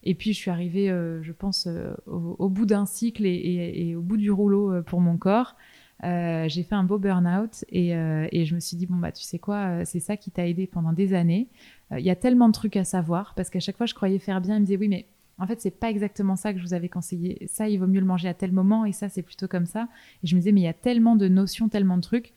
Et 0.05 0.15
puis 0.15 0.33
je 0.33 0.37
suis 0.37 0.51
arrivée, 0.51 0.87
je 0.89 1.31
pense, 1.31 1.67
au, 2.07 2.49
bout 2.49 2.65
d'un 2.65 2.85
cycle 2.85 3.25
et, 3.25 3.95
au 3.95 4.01
bout 4.01 4.17
du 4.17 4.31
rouleau 4.31 4.81
pour 4.83 4.99
mon 4.99 5.15
corps. 5.15 5.55
j'ai 6.01 6.63
fait 6.63 6.75
un 6.75 6.83
beau 6.83 6.99
burn-out 6.99 7.63
et, 7.69 7.91
et, 7.91 8.45
je 8.45 8.53
me 8.53 8.59
suis 8.59 8.75
dit, 8.75 8.85
bon, 8.85 8.97
bah, 8.97 9.13
tu 9.13 9.23
sais 9.23 9.39
quoi, 9.39 9.85
c'est 9.85 10.01
ça 10.01 10.17
qui 10.17 10.29
t'a 10.29 10.45
aidé 10.45 10.67
pendant 10.67 10.91
des 10.91 11.13
années. 11.13 11.47
Il 11.91 12.03
y 12.03 12.09
a 12.09 12.17
tellement 12.17 12.49
de 12.49 12.53
trucs 12.53 12.75
à 12.75 12.83
savoir 12.83 13.33
parce 13.35 13.49
qu'à 13.49 13.61
chaque 13.61 13.77
fois, 13.77 13.85
je 13.85 13.93
croyais 13.93 14.19
faire 14.19 14.41
bien. 14.41 14.57
Il 14.57 14.61
me 14.61 14.65
disait, 14.65 14.77
oui, 14.77 14.89
mais 14.89 15.05
en 15.43 15.47
fait, 15.47 15.59
c'est 15.59 15.77
pas 15.77 15.89
exactement 15.89 16.37
ça 16.37 16.53
que 16.53 16.59
je 16.59 16.63
vous 16.63 16.73
avais 16.73 16.87
conseillé. 16.87 17.45
Ça, 17.51 17.67
il 17.67 17.77
vaut 17.77 17.87
mieux 17.87 17.99
le 17.99 18.05
manger 18.05 18.29
à 18.29 18.33
tel 18.33 18.53
moment 18.53 18.85
et 18.85 18.93
ça, 18.93 19.09
c'est 19.09 19.21
plutôt 19.21 19.49
comme 19.49 19.65
ça. 19.65 19.89
Et 20.23 20.27
je 20.27 20.35
me 20.35 20.39
disais, 20.39 20.53
mais 20.53 20.61
il 20.61 20.63
y 20.63 20.67
a 20.67 20.73
tellement 20.73 21.17
de 21.17 21.27
notions, 21.27 21.67
tellement 21.67 21.97
de 21.97 22.01
trucs. 22.01 22.33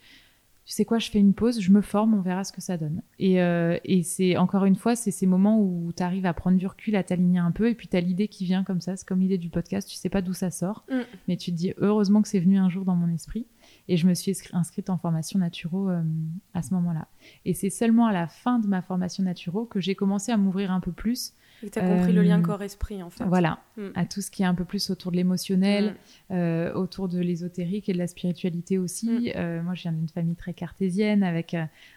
Tu 0.65 0.73
sais 0.73 0.85
quoi, 0.85 0.99
je 0.99 1.09
fais 1.09 1.21
une 1.21 1.33
pause, 1.35 1.61
je 1.61 1.71
me 1.71 1.81
forme, 1.81 2.15
on 2.15 2.21
verra 2.21 2.43
ce 2.43 2.53
que 2.53 2.61
ça 2.61 2.77
donne. 2.77 3.01
Et, 3.21 3.41
euh, 3.41 3.79
et 3.85 4.03
c'est 4.03 4.37
encore 4.37 4.65
une 4.65 4.75
fois, 4.75 4.97
c'est 4.97 5.13
ces 5.13 5.25
moments 5.25 5.61
où 5.61 5.93
tu 5.97 6.03
arrives 6.03 6.27
à 6.27 6.35
prendre 6.35 6.59
du 6.59 6.67
recul, 6.67 6.97
à 6.97 7.05
t'aligner 7.05 7.39
un 7.39 7.53
peu, 7.53 7.71
et 7.71 7.77
puis 7.77 7.87
tu 7.87 7.97
as 7.97 8.01
l'idée 8.01 8.27
qui 8.27 8.45
vient 8.45 8.65
comme 8.65 8.81
ça. 8.81 8.97
C'est 8.97 9.07
comme 9.07 9.21
l'idée 9.21 9.39
du 9.39 9.49
podcast, 9.49 9.89
tu 9.89 9.95
sais 9.95 10.09
pas 10.09 10.23
d'où 10.23 10.33
ça 10.33 10.51
sort, 10.51 10.85
mm. 10.91 11.01
mais 11.29 11.37
tu 11.37 11.53
te 11.53 11.57
dis 11.57 11.73
heureusement 11.77 12.21
que 12.21 12.27
c'est 12.27 12.41
venu 12.41 12.59
un 12.59 12.69
jour 12.69 12.85
dans 12.85 12.97
mon 12.97 13.09
esprit. 13.15 13.47
Et 13.87 13.97
je 13.97 14.09
me 14.09 14.15
suis 14.15 14.37
inscrite 14.53 14.91
en 14.91 14.99
formation 14.99 15.39
naturo 15.39 15.89
euh, 15.89 16.03
à 16.53 16.63
ce 16.63 16.75
moment-là. 16.75 17.07
Et 17.45 17.55
c'est 17.55 17.71
seulement 17.71 18.07
à 18.07 18.13
la 18.13 18.27
fin 18.27 18.59
de 18.59 18.67
ma 18.67 18.83
formation 18.83 19.23
naturo 19.23 19.67
que 19.67 19.79
j'ai 19.79 19.95
commencé 19.95 20.33
à 20.33 20.37
m'ouvrir 20.37 20.73
un 20.73 20.81
peu 20.81 20.91
plus 20.91 21.33
et 21.63 21.71
tu 21.71 21.79
as 21.79 21.83
compris 21.83 22.13
le 22.13 22.23
lien 22.23 22.39
euh, 22.39 22.43
corps-esprit, 22.43 23.03
en 23.03 23.11
fait. 23.11 23.25
Voilà, 23.25 23.61
mm. 23.77 23.89
à 23.95 24.05
tout 24.05 24.21
ce 24.21 24.31
qui 24.31 24.43
est 24.43 24.47
un 24.47 24.55
peu 24.55 24.65
plus 24.65 24.91
autour 24.91 25.11
de 25.11 25.17
l'émotionnel, 25.17 25.97
mm. 26.31 26.35
euh, 26.35 26.75
autour 26.75 27.09
de 27.09 27.19
l'ésotérique 27.19 27.89
et 27.89 27.93
de 27.93 27.99
la 27.99 28.07
spiritualité 28.07 28.79
aussi. 28.79 29.09
Mm. 29.09 29.33
Euh, 29.37 29.63
moi, 29.63 29.75
je 29.75 29.83
viens 29.83 29.93
d'une 29.93 30.09
famille 30.09 30.37
très 30.37 30.55
cartésienne, 30.55 31.23
avec 31.23 31.55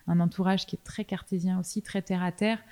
un 0.07 0.20
entourage 0.20 0.66
qui 0.66 0.76
est 0.76 0.84
très 0.84 1.03
cartésien 1.03 1.60
aussi, 1.60 1.82
très 1.82 2.01
terre-à-terre. 2.01 2.64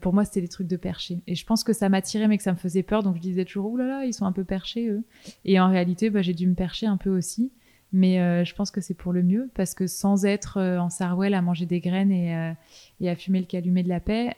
pour 0.00 0.12
moi, 0.12 0.24
c'était 0.24 0.42
des 0.42 0.48
trucs 0.48 0.68
de 0.68 0.76
perché. 0.76 1.20
Et 1.26 1.34
je 1.34 1.46
pense 1.46 1.64
que 1.64 1.72
ça 1.72 1.88
m'attirait, 1.88 2.28
mais 2.28 2.36
que 2.36 2.44
ça 2.44 2.52
me 2.52 2.58
faisait 2.58 2.82
peur. 2.82 3.02
Donc, 3.02 3.16
je 3.16 3.20
disais 3.20 3.44
toujours, 3.44 3.70
oulala, 3.70 3.90
là 3.90 4.00
là, 4.00 4.06
ils 4.06 4.14
sont 4.14 4.26
un 4.26 4.32
peu 4.32 4.44
perchés, 4.44 4.88
eux. 4.88 5.04
Et 5.44 5.58
en 5.60 5.68
réalité, 5.70 6.10
bah, 6.10 6.22
j'ai 6.22 6.34
dû 6.34 6.46
me 6.46 6.54
percher 6.54 6.86
un 6.86 6.96
peu 6.96 7.10
aussi. 7.10 7.50
Mais 7.96 8.18
euh, 8.18 8.44
je 8.44 8.52
pense 8.56 8.72
que 8.72 8.80
c'est 8.80 8.92
pour 8.92 9.12
le 9.12 9.22
mieux 9.22 9.48
parce 9.54 9.72
que 9.72 9.86
sans 9.86 10.24
être 10.24 10.56
euh, 10.56 10.78
en 10.78 10.90
Sarwell 10.90 11.32
à 11.32 11.40
manger 11.42 11.64
des 11.64 11.78
graines 11.78 12.10
et, 12.10 12.34
euh, 12.34 12.50
et 13.00 13.08
à 13.08 13.14
fumer 13.14 13.38
le 13.38 13.46
calumet 13.46 13.84
de 13.84 13.88
la 13.88 14.00
paix, 14.00 14.34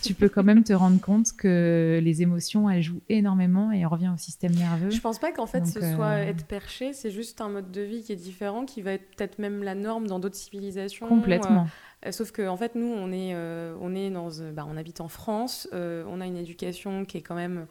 tu 0.00 0.14
peux 0.14 0.28
quand 0.28 0.44
même 0.44 0.62
te 0.62 0.72
rendre 0.72 1.00
compte 1.00 1.32
que 1.36 2.00
les 2.00 2.22
émotions, 2.22 2.70
elles 2.70 2.82
jouent 2.82 3.02
énormément 3.08 3.72
et 3.72 3.84
on 3.84 3.88
revient 3.88 4.12
au 4.14 4.16
système 4.16 4.52
nerveux. 4.52 4.90
Je 4.90 5.00
pense 5.00 5.18
pas 5.18 5.32
qu'en 5.32 5.46
fait 5.46 5.66
ce 5.66 5.80
soit 5.80 6.18
être 6.18 6.46
perché, 6.46 6.92
c'est 6.92 7.10
juste 7.10 7.40
un 7.40 7.48
mode 7.48 7.72
de 7.72 7.80
vie 7.80 8.04
qui 8.04 8.12
est 8.12 8.16
différent, 8.16 8.64
qui 8.64 8.80
va 8.80 8.92
être 8.92 9.10
peut-être 9.16 9.40
même 9.40 9.64
la 9.64 9.74
norme 9.74 10.06
dans 10.06 10.20
d'autres 10.20 10.36
civilisations. 10.36 11.08
Complètement. 11.08 11.66
sauf 12.10 12.30
que 12.30 12.46
en 12.46 12.56
fait 12.56 12.76
nous, 12.76 12.86
on 12.86 13.10
est, 13.10 13.34
on 13.34 13.92
est 13.96 14.10
dans, 14.10 14.28
bah, 14.54 14.64
on 14.70 14.76
habite 14.76 15.00
en 15.00 15.08
France, 15.08 15.68
on 15.72 16.20
a 16.20 16.26
une 16.26 16.36
éducation 16.36 17.04
qui 17.04 17.16
est 17.16 17.22
quand 17.22 17.34
même 17.34 17.66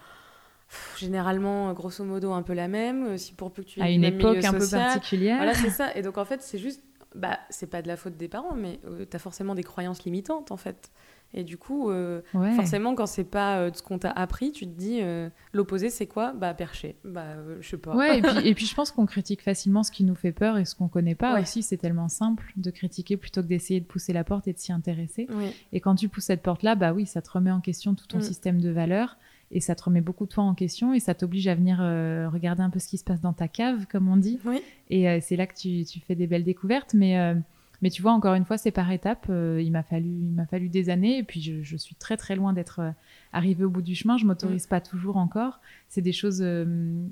généralement, 0.98 1.74
grosso 1.74 2.04
modo, 2.04 2.32
un 2.32 2.44
peu 2.44 2.54
la 2.54 2.68
même, 2.68 3.06
euh, 3.06 3.18
si 3.18 3.34
pour 3.34 3.52
peu 3.52 3.64
que 3.64 3.68
tu 3.68 3.80
aies 3.80 3.84
à 3.84 3.90
une 3.90 4.04
époque 4.04 4.44
un 4.44 4.54
peu 4.54 4.68
particulière. 4.70 5.38
Voilà, 5.38 5.54
c'est 5.54 5.70
ça. 5.70 5.96
Et 5.96 6.02
donc, 6.02 6.18
en 6.18 6.26
fait, 6.26 6.42
c'est 6.42 6.58
juste, 6.58 6.84
bah, 7.16 7.40
c'est 7.50 7.68
pas 7.68 7.82
de 7.82 7.88
la 7.88 7.98
faute 7.98 8.18
des 8.18 8.28
parents, 8.28 8.56
mais 8.56 8.80
euh, 8.86 9.06
tu 9.10 9.16
as 9.16 9.20
forcément 9.20 9.56
des 9.56 9.64
croyances 9.64 10.04
limitantes, 10.04 10.52
en 10.52 10.58
fait. 10.58 10.92
Et 11.36 11.44
du 11.44 11.58
coup, 11.58 11.90
euh, 11.90 12.22
forcément, 12.56 12.94
quand 12.94 13.08
c'est 13.08 13.24
pas 13.24 13.58
euh, 13.58 13.72
ce 13.74 13.82
qu'on 13.82 13.98
t'a 13.98 14.12
appris, 14.12 14.52
tu 14.52 14.66
te 14.66 14.72
dis 14.72 15.00
euh, 15.02 15.30
l'opposé, 15.52 15.90
c'est 15.90 16.06
quoi? 16.06 16.32
Bah 16.32 16.54
perché. 16.54 16.96
Bah 17.04 17.36
je 17.60 17.68
sais 17.68 17.78
pas. 17.78 17.96
Ouais. 17.96 18.20
et, 18.44 18.54
puis, 18.54 18.68
je 18.68 18.76
pense 18.76 18.92
qu'on 18.92 19.08
critique 19.08 19.42
facilement 19.42 19.82
ce 19.82 19.92
qui 19.92 20.04
nous 20.04 20.14
fait 20.14 20.32
peur 20.32 20.58
et 20.58 20.66
ce 20.66 20.76
qu'on 20.76 20.88
connaît 20.88 21.16
pas 21.16 21.42
aussi. 21.42 21.64
C'est 21.64 21.78
tellement 21.78 22.08
simple 22.08 22.54
de 22.56 22.70
critiquer 22.70 23.18
plutôt 23.18 23.42
que 23.42 23.48
d'essayer 23.48 23.80
de 23.80 23.86
pousser 23.86 24.14
la 24.14 24.24
porte 24.24 24.48
et 24.48 24.54
de 24.54 24.60
s'y 24.60 24.72
intéresser. 24.72 25.28
Et 25.72 25.80
quand 25.80 25.96
tu 25.96 26.08
pousses 26.08 26.26
cette 26.26 26.44
porte-là, 26.44 26.76
bah 26.76 26.94
oui, 26.94 27.08
ça 27.08 27.22
te 27.22 27.32
remet 27.32 27.52
en 27.52 27.62
question 27.62 27.96
tout 27.96 28.06
ton 28.06 28.20
mm. 28.20 28.24
système 28.24 28.62
de 28.62 28.70
valeurs 28.70 29.18
et 29.54 29.60
ça 29.60 29.76
te 29.76 29.84
remet 29.84 30.02
beaucoup 30.02 30.26
de 30.26 30.32
toi 30.32 30.44
en 30.44 30.56
question 30.56 30.94
et 30.94 31.00
ça 31.00 31.14
t'oblige 31.14 31.48
à 31.48 31.56
venir 31.56 31.78
regarder 32.32 32.64
un 32.64 32.70
peu 32.70 32.80
ce 32.80 32.88
qui 32.88 32.98
se 32.98 33.04
passe 33.04 33.22
dans 33.22 33.34
ta 33.34 33.48
cave, 33.48 33.86
comme 33.90 34.08
on 34.10 34.18
dit. 34.18 34.40
Et 34.90 35.22
c'est 35.22 35.36
là 35.36 35.48
que 35.48 35.56
tu, 35.56 35.86
tu, 35.86 36.00
fais 36.00 36.16
des 36.16 36.28
belles 36.28 36.44
découvertes, 36.44 36.94
mais 36.94 37.36
mais 37.84 37.90
tu 37.90 38.02
vois, 38.02 38.14
encore 38.14 38.36
une 38.36 38.46
fois, 38.46 38.58
c'est 38.58 38.72
par 38.72 38.90
étapes. 38.94 39.26
Euh, 39.30 39.62
il 39.62 39.70
m'a 39.70 39.84
fallu, 39.84 40.08
il 40.08 40.32
m'a 40.32 40.46
fallu 40.46 40.70
des 40.70 40.90
années, 40.90 41.18
et 41.18 41.24
puis 41.24 41.42
je, 41.42 41.76
suis 41.76 41.96
très 41.96 42.16
très 42.16 42.34
loin 42.38 42.54
d'être 42.54 42.80
euh, 42.80 42.92
arrivée 43.34 43.66
au 43.66 43.70
bout 43.70 43.82
du 43.82 43.94
chemin. 43.94 44.18
Je 44.18 44.26
m'autorise 44.26 44.68
mm. 44.68 44.70
pas 44.70 44.80
toujours 44.80 45.18
encore. 45.18 45.60
C'est 45.90 46.00
des 46.00 46.14
choses 46.14 46.40
euh, 46.42 47.06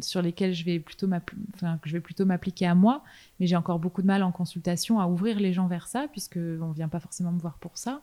sur 0.00 0.22
lesquelles 0.22 0.54
je 0.54 0.64
vais 0.64 0.78
plutôt 0.78 1.10
enfin, 1.54 1.76
que 1.76 1.90
je 1.90 1.92
vais 1.92 2.00
plutôt 2.00 2.24
m'appliquer 2.24 2.64
à 2.64 2.74
moi, 2.74 3.04
mais 3.38 3.46
j'ai 3.46 3.54
encore 3.54 3.78
beaucoup 3.78 4.00
de 4.00 4.06
mal 4.06 4.22
en 4.22 4.32
consultation 4.32 4.98
à 4.98 5.08
ouvrir 5.08 5.38
les 5.38 5.52
gens 5.52 5.66
vers 5.66 5.88
ça, 5.88 6.06
puisque 6.10 6.38
on 6.38 6.70
vient 6.70 6.88
pas 6.88 7.00
forcément 7.00 7.30
me 7.30 7.40
voir 7.40 7.58
pour 7.58 7.76
ça. 7.76 8.00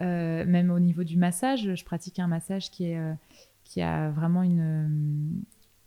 même 0.00 0.70
au 0.70 0.80
niveau 0.80 1.04
du 1.04 1.18
massage, 1.18 1.74
je 1.74 1.84
pratique 1.84 2.18
un 2.18 2.28
massage 2.28 2.70
qui 2.70 2.86
est 2.86 2.98
qui 3.64 3.82
a 3.82 4.08
vraiment 4.08 4.42
une, 4.42 5.42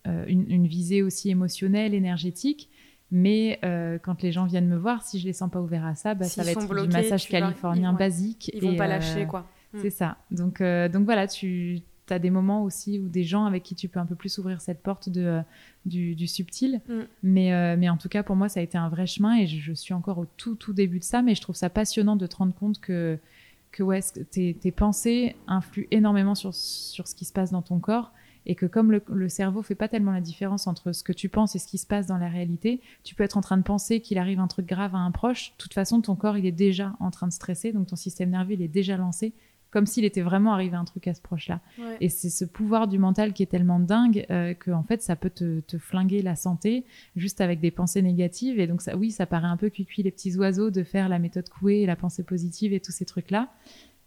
une, 0.05 0.45
une 0.47 0.67
visée 0.67 1.01
aussi 1.01 1.31
émotionnelle, 1.31 1.95
énergétique. 1.95 2.69
Mais 3.11 3.59
euh, 3.65 3.99
quand 4.01 4.21
les 4.21 4.31
gens 4.31 4.45
viennent 4.45 4.69
me 4.69 4.77
voir, 4.77 5.03
si 5.03 5.19
je 5.19 5.25
les 5.25 5.33
sens 5.33 5.51
pas 5.51 5.59
ouverts 5.59 5.85
à 5.85 5.95
ça, 5.95 6.13
bah, 6.13 6.25
ça 6.25 6.43
va 6.43 6.51
être 6.51 6.81
du 6.81 6.87
massage 6.87 7.27
californien 7.27 7.91
basique. 7.91 8.49
Ils 8.53 8.61
vont 8.61 8.75
pas 8.77 8.87
lâcher, 8.87 9.23
euh, 9.23 9.25
quoi. 9.25 9.45
C'est 9.75 9.87
mm. 9.87 9.91
ça. 9.91 10.17
Donc, 10.31 10.61
euh, 10.61 10.87
donc 10.87 11.03
voilà, 11.03 11.27
tu 11.27 11.81
as 12.09 12.19
des 12.19 12.29
moments 12.29 12.63
aussi 12.63 12.99
où 12.99 13.09
des 13.09 13.23
gens 13.23 13.45
avec 13.45 13.63
qui 13.63 13.75
tu 13.75 13.89
peux 13.89 13.99
un 13.99 14.05
peu 14.05 14.15
plus 14.15 14.37
ouvrir 14.37 14.61
cette 14.61 14.81
porte 14.81 15.09
de, 15.09 15.41
du, 15.85 16.27
subtil. 16.27 16.81
Mm. 16.87 16.99
Mais, 17.23 17.77
mais 17.77 17.89
en 17.89 17.97
tout 17.97 18.09
cas, 18.09 18.23
pour 18.23 18.37
moi, 18.37 18.47
ça 18.47 18.61
a 18.61 18.63
été 18.63 18.77
un 18.77 18.87
vrai 18.87 19.07
chemin 19.07 19.37
et 19.37 19.45
je, 19.45 19.73
suis 19.73 19.93
encore 19.93 20.17
au 20.17 20.25
tout, 20.37 20.55
tout 20.55 20.71
début 20.71 20.99
de 20.99 21.03
ça. 21.03 21.21
Mais 21.21 21.35
je 21.35 21.41
trouve 21.41 21.55
ça 21.55 21.69
passionnant 21.69 22.15
de 22.15 22.27
te 22.27 22.37
rendre 22.37 22.53
compte 22.53 22.79
que, 22.79 23.19
que 23.73 23.83
ouais, 23.83 23.99
tes, 24.31 24.53
tes 24.53 24.71
pensées 24.71 25.35
influent 25.47 25.87
énormément 25.91 26.35
sur, 26.35 26.53
sur 26.53 27.09
ce 27.09 27.15
qui 27.15 27.25
se 27.25 27.33
passe 27.33 27.51
dans 27.51 27.61
ton 27.61 27.79
corps 27.79 28.13
et 28.45 28.55
que 28.55 28.65
comme 28.65 28.91
le, 28.91 29.03
le, 29.11 29.29
cerveau 29.29 29.61
fait 29.61 29.75
pas 29.75 29.87
tellement 29.87 30.11
la 30.11 30.21
différence 30.21 30.67
entre 30.67 30.91
ce 30.91 31.03
que 31.03 31.13
tu 31.13 31.29
penses 31.29 31.55
et 31.55 31.59
ce 31.59 31.67
qui 31.67 31.77
se 31.77 31.85
passe 31.85 32.07
dans 32.07 32.17
la 32.17 32.29
réalité, 32.29 32.81
tu 33.03 33.15
peux 33.15 33.23
être 33.23 33.37
en 33.37 33.41
train 33.41 33.57
de 33.57 33.63
penser 33.63 33.99
qu'il 33.99 34.17
arrive 34.17 34.39
un 34.39 34.47
truc 34.47 34.65
grave 34.65 34.95
à 34.95 34.99
un 34.99 35.11
proche. 35.11 35.51
De 35.51 35.57
toute 35.57 35.73
façon, 35.73 36.01
ton 36.01 36.15
corps, 36.15 36.37
il 36.37 36.45
est 36.45 36.51
déjà 36.51 36.93
en 36.99 37.11
train 37.11 37.27
de 37.27 37.33
stresser, 37.33 37.71
donc 37.71 37.87
ton 37.87 37.95
système 37.95 38.29
nerveux, 38.29 38.53
il 38.53 38.61
est 38.61 38.67
déjà 38.67 38.97
lancé, 38.97 39.33
comme 39.69 39.85
s'il 39.85 40.03
était 40.03 40.21
vraiment 40.21 40.53
arrivé 40.53 40.75
un 40.75 40.83
truc 40.83 41.07
à 41.07 41.13
ce 41.13 41.21
proche-là. 41.21 41.61
Et 42.01 42.09
c'est 42.09 42.29
ce 42.29 42.43
pouvoir 42.43 42.87
du 42.87 42.99
mental 42.99 43.31
qui 43.31 43.41
est 43.41 43.47
tellement 43.47 43.79
dingue 43.79 44.25
euh, 44.29 44.53
que 44.53 44.69
en 44.71 44.83
fait, 44.83 45.01
ça 45.01 45.15
peut 45.15 45.29
te, 45.29 45.61
te, 45.61 45.77
flinguer 45.77 46.21
la 46.21 46.35
santé 46.35 46.83
juste 47.15 47.39
avec 47.39 47.61
des 47.61 47.71
pensées 47.71 48.01
négatives. 48.01 48.59
Et 48.59 48.67
donc, 48.67 48.81
ça, 48.81 48.97
oui, 48.97 49.11
ça 49.11 49.25
paraît 49.25 49.47
un 49.47 49.57
peu 49.57 49.69
cuicui 49.69 50.03
les 50.03 50.11
petits 50.11 50.35
oiseaux 50.35 50.71
de 50.71 50.83
faire 50.83 51.07
la 51.07 51.19
méthode 51.19 51.47
Coué, 51.49 51.85
la 51.85 51.95
pensée 51.95 52.23
positive 52.23 52.73
et 52.73 52.81
tous 52.81 52.91
ces 52.91 53.05
trucs-là. 53.05 53.49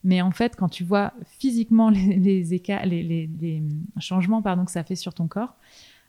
Mais 0.05 0.21
en 0.21 0.31
fait, 0.31 0.55
quand 0.57 0.69
tu 0.69 0.85
vois 0.85 1.13
physiquement 1.39 1.91
les, 1.91 2.43
les, 2.43 3.63
changements 3.99 4.43
pardon, 4.43 4.65
que 4.65 4.71
ça 4.71 4.85
fait 4.85 4.97
sur 4.97 5.15
ton 5.15 5.27
corps, 5.27 5.57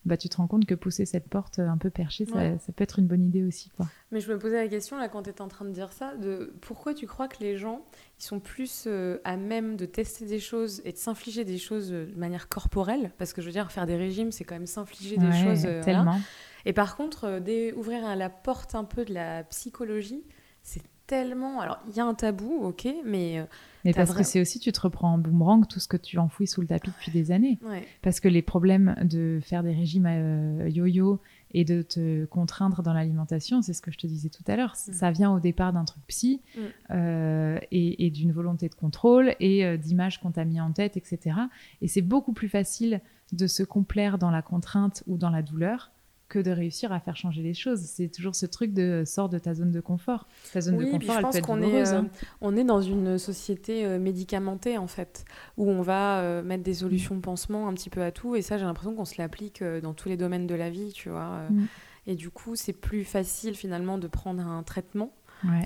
bah, 0.06 0.18
tu 0.18 0.30
te 0.30 0.38
rends 0.38 0.46
compte 0.46 0.66
que 0.66 0.76
pousser 0.76 1.06
cette 1.06 1.28
porte 1.28 1.58
un 1.58 1.78
peu 1.78 1.90
perchée, 1.90 2.26
ça, 2.26 2.72
peut 2.76 2.84
être 2.84 3.00
une 3.00 3.08
bonne 3.08 3.26
idée 3.26 3.44
aussi. 3.44 3.70
Quoi. 3.70 3.88
Mais 4.12 4.20
je 4.20 4.32
me 4.32 4.38
posais 4.38 4.58
la 4.62 4.68
question, 4.68 4.98
là, 4.98 5.10
quand 5.10 5.24
tu 5.24 5.32
étais 5.32 5.42
en 5.42 5.48
train 5.48 5.66
de 5.66 5.72
dire 5.72 5.92
ça, 5.92 6.16
de 6.16 6.54
pourquoi 6.62 6.94
tu 6.94 7.08
crois 7.08 7.28
que 7.28 7.38
les 7.40 7.58
gens, 7.58 7.84
ils 8.20 8.24
sont 8.24 8.40
plus 8.40 8.84
euh, 8.86 9.18
à 9.24 9.36
même 9.36 9.78
de 9.78 9.86
tester 9.86 10.26
des 10.26 10.40
choses 10.40 10.82
et 10.86 10.92
de 10.92 10.98
s'infliger 10.98 11.44
des 11.44 11.58
choses 11.58 11.90
de 11.90 12.14
manière 12.16 12.50
corporelle? 12.50 13.14
Parce 13.18 13.34
que 13.34 13.42
je 13.42 13.48
veux 13.48 13.52
dire, 13.52 13.72
faire 13.72 13.88
des 13.88 13.96
régimes, 13.96 14.32
c'est 14.32 14.44
quand 14.44 14.56
même 14.56 14.68
s'infliger 14.68 15.18
des 15.18 15.32
choses. 15.32 15.66
Euh, 15.66 15.84
tellement. 15.84 16.20
Et 16.66 16.74
par 16.74 16.98
contre, 16.98 17.26
euh, 17.26 17.72
ouvrir 17.76 18.16
la 18.16 18.30
porte 18.30 18.76
un 18.76 18.84
peu 18.84 19.06
de 19.06 19.14
la 19.14 19.44
psychologie, 19.46 20.24
c'est 20.62 20.84
tellement. 21.08 21.60
Alors, 21.60 21.80
il 21.88 21.96
y 21.96 22.00
a 22.00 22.06
un 22.06 22.14
tabou, 22.14 22.64
ok, 22.64 22.88
mais. 23.06 23.40
Euh, 23.40 23.46
mais 23.84 23.94
parce 23.94 24.14
que 24.14 24.24
c'est 24.24 24.42
aussi, 24.42 24.60
tu 24.60 24.72
te 24.72 24.82
reprends 24.82 25.14
en 25.14 25.18
boomerang 25.20 25.68
tout 25.68 25.80
ce 25.80 25.88
que 25.88 25.98
tu 25.98 26.18
enfouis 26.18 26.48
sous 26.48 26.62
le 26.62 26.68
tapis 26.68 26.90
depuis 26.90 27.12
des 27.12 27.32
années. 27.32 27.60
Parce 28.02 28.20
que 28.20 28.28
les 28.28 28.42
problèmes 28.42 28.96
de 29.04 29.40
faire 29.44 29.62
des 29.62 29.74
régimes 29.74 30.08
euh, 30.08 30.68
yo-yo 30.70 31.20
et 31.52 31.66
de 31.66 31.84
te 31.84 32.26
contraindre 32.26 32.82
dans 32.82 32.94
l'alimentation, 32.94 33.62
c'est 33.62 33.74
ce 33.74 33.84
que 33.84 33.92
je 33.92 34.00
te 34.00 34.08
disais 34.08 34.30
tout 34.30 34.44
à 34.48 34.56
l'heure. 34.56 34.74
Mm. 34.88 34.94
Ça 34.94 35.12
vient 35.12 35.32
au 35.32 35.40
départ 35.40 35.72
d'un 35.72 35.86
truc 35.86 36.04
psy 36.08 36.42
mm. 36.56 36.62
euh, 36.92 37.60
et, 37.72 38.08
et 38.08 38.10
d'une 38.10 38.32
volonté 38.32 38.70
de 38.70 38.76
contrôle 38.76 39.36
et 39.40 39.78
d'images 39.78 40.20
qu'on 40.20 40.32
t'a 40.32 40.46
mis 40.46 40.60
en 40.60 40.72
tête, 40.72 40.98
etc. 40.98 41.38
Et 41.82 41.88
c'est 41.88 42.02
beaucoup 42.02 42.34
plus 42.34 42.50
facile 42.50 43.02
de 43.34 43.46
se 43.46 43.62
complaire 43.62 44.18
dans 44.18 44.32
la 44.32 44.42
contrainte 44.42 45.04
ou 45.06 45.18
dans 45.18 45.30
la 45.30 45.44
douleur 45.44 45.92
que 46.28 46.40
de 46.40 46.52
réussir 46.52 46.92
à 46.92 47.00
faire 47.00 47.16
changer 47.16 47.44
les 47.44 47.54
choses. 47.54 47.82
C'est 47.82 48.08
toujours 48.08 48.36
ce 48.36 48.46
truc 48.46 48.74
de 48.74 49.04
sort 49.06 49.30
de 49.30 49.38
ta 49.38 49.54
zone 49.54 49.72
de 49.72 49.80
confort. 49.80 50.28
Ta 50.52 50.62
zone 50.62 50.78
de 50.78 50.86
confort, 50.86 51.18
elle 51.18 51.22
peut 51.24 51.38
être 51.38 51.58
est, 51.62 51.94
hein. 51.94 52.06
euh, 52.06 52.26
on 52.42 52.56
est 52.56 52.64
dans 52.64 52.82
une 52.82 53.18
société 53.18 53.86
euh, 53.86 54.00
médicamentée 54.00 54.78
en 54.78 54.88
fait, 54.88 55.26
où 55.58 55.70
on 55.70 55.82
va 55.82 56.20
euh, 56.20 56.44
mettre 56.44 56.64
des 56.64 56.74
solutions 56.74 57.16
de 57.16 57.22
pansement 57.22 57.68
un 57.68 57.74
petit 57.74 57.90
peu 57.90 58.02
à 58.02 58.12
tout, 58.12 58.36
et 58.36 58.42
ça 58.42 58.58
j'ai 58.58 58.66
l'impression 58.66 58.96
qu'on 58.96 59.06
se 59.06 59.16
l'applique 59.20 59.64
dans 59.64 59.94
tous 59.94 60.10
les 60.10 60.18
domaines 60.18 60.48
de 60.48 60.56
la 60.56 60.70
vie, 60.70 60.92
tu 60.94 61.10
vois. 61.10 61.48
Mm. 61.50 61.68
Et 62.08 62.16
du 62.16 62.30
coup, 62.30 62.56
c'est 62.56 62.74
plus 62.74 63.04
facile 63.04 63.56
finalement 63.56 63.98
de 63.98 64.08
prendre 64.08 64.46
un 64.46 64.64
traitement 64.64 65.14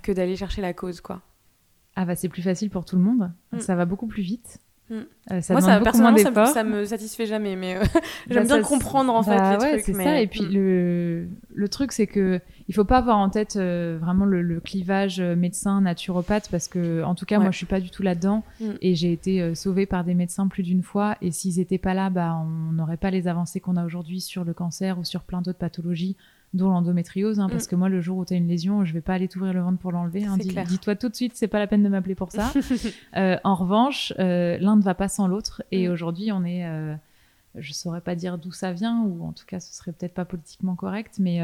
que 0.03 0.11
d'aller 0.11 0.35
chercher 0.35 0.61
la 0.61 0.73
cause, 0.73 0.99
quoi. 0.99 1.21
Ah 1.95 2.05
bah 2.05 2.15
c'est 2.15 2.29
plus 2.29 2.41
facile 2.41 2.69
pour 2.69 2.85
tout 2.85 2.95
le 2.97 3.01
monde. 3.01 3.31
Mm. 3.51 3.59
Ça 3.59 3.75
va 3.75 3.85
beaucoup 3.85 4.07
plus 4.07 4.23
vite. 4.23 4.59
Mm. 4.89 4.95
Euh, 5.31 5.41
ça 5.41 5.53
Moi, 5.53 5.61
ça, 5.61 5.79
personnellement, 5.79 6.17
ça, 6.17 6.45
ça, 6.45 6.63
me 6.63 6.85
satisfait 6.85 7.25
jamais, 7.25 7.55
mais 7.55 7.77
euh, 7.77 7.83
j'aime 8.29 8.47
bah, 8.47 8.55
bien 8.55 8.61
comprendre 8.63 9.13
en 9.13 9.21
bah, 9.21 9.59
fait 9.59 9.75
les 9.75 9.83
C'est 9.83 9.93
ça. 9.93 10.19
Et 10.19 10.27
puis 10.27 10.41
mm. 10.41 10.53
le, 10.53 11.27
le 11.53 11.69
truc, 11.69 11.91
c'est 11.91 12.07
que 12.07 12.39
il 12.67 12.75
faut 12.75 12.85
pas 12.85 12.97
avoir 12.97 13.17
en 13.17 13.29
tête 13.29 13.55
euh, 13.55 13.97
vraiment 13.99 14.25
le, 14.25 14.59
clivage 14.59 15.21
médecin 15.21 15.81
naturopathe 15.81 16.49
parce 16.51 16.67
que, 16.67 17.03
en 17.03 17.15
tout 17.15 17.25
cas, 17.25 17.39
moi, 17.39 17.51
je 17.51 17.57
suis 17.57 17.65
pas 17.65 17.79
du 17.79 17.89
tout 17.89 18.03
là-dedans 18.03 18.43
mm. 18.59 18.65
et 18.81 18.95
j'ai 18.95 19.11
été 19.11 19.55
sauvée 19.55 19.85
par 19.85 20.03
des 20.03 20.13
médecins 20.13 20.47
plus 20.47 20.63
d'une 20.63 20.83
fois. 20.83 21.15
Et 21.21 21.31
s'ils 21.31 21.59
étaient 21.59 21.77
pas 21.77 21.93
là, 21.93 22.09
bah, 22.09 22.35
on 22.35 22.73
n'aurait 22.73 22.97
pas 22.97 23.11
les 23.11 23.27
avancées 23.27 23.59
qu'on 23.59 23.77
a 23.77 23.85
aujourd'hui 23.85 24.21
sur 24.21 24.43
le 24.43 24.53
cancer 24.53 24.99
ou 24.99 25.03
sur 25.03 25.21
plein 25.21 25.41
d'autres 25.41 25.59
pathologies 25.59 26.15
dont 26.53 26.69
l'endométriose, 26.69 27.39
hein, 27.39 27.47
parce 27.49 27.65
mm. 27.65 27.69
que 27.69 27.75
moi, 27.75 27.89
le 27.89 28.01
jour 28.01 28.17
où 28.17 28.25
tu 28.25 28.33
as 28.33 28.37
une 28.37 28.47
lésion, 28.47 28.83
je 28.85 28.93
vais 28.93 29.01
pas 29.01 29.13
aller 29.13 29.27
t'ouvrir 29.27 29.53
le 29.53 29.61
ventre 29.61 29.77
pour 29.77 29.91
l'enlever. 29.91 30.25
Hein, 30.25 30.37
Dis-toi 30.37 30.95
tout 30.95 31.09
de 31.09 31.15
suite, 31.15 31.33
c'est 31.35 31.47
pas 31.47 31.59
la 31.59 31.67
peine 31.67 31.83
de 31.83 31.89
m'appeler 31.89 32.15
pour 32.15 32.31
ça. 32.31 32.51
euh, 33.17 33.37
en 33.43 33.55
revanche, 33.55 34.13
euh, 34.19 34.57
l'un 34.59 34.75
ne 34.75 34.81
va 34.81 34.95
pas 34.95 35.07
sans 35.07 35.27
l'autre. 35.27 35.63
Et 35.71 35.87
mm. 35.87 35.91
aujourd'hui, 35.91 36.31
on 36.31 36.43
est, 36.43 36.65
euh, 36.65 36.95
je 37.55 37.73
saurais 37.73 38.01
pas 38.01 38.15
dire 38.15 38.37
d'où 38.37 38.51
ça 38.51 38.73
vient, 38.73 39.03
ou 39.03 39.23
en 39.25 39.31
tout 39.31 39.45
cas, 39.45 39.59
ce 39.59 39.73
serait 39.73 39.91
peut-être 39.91 40.13
pas 40.13 40.25
politiquement 40.25 40.75
correct, 40.75 41.17
mais 41.19 41.39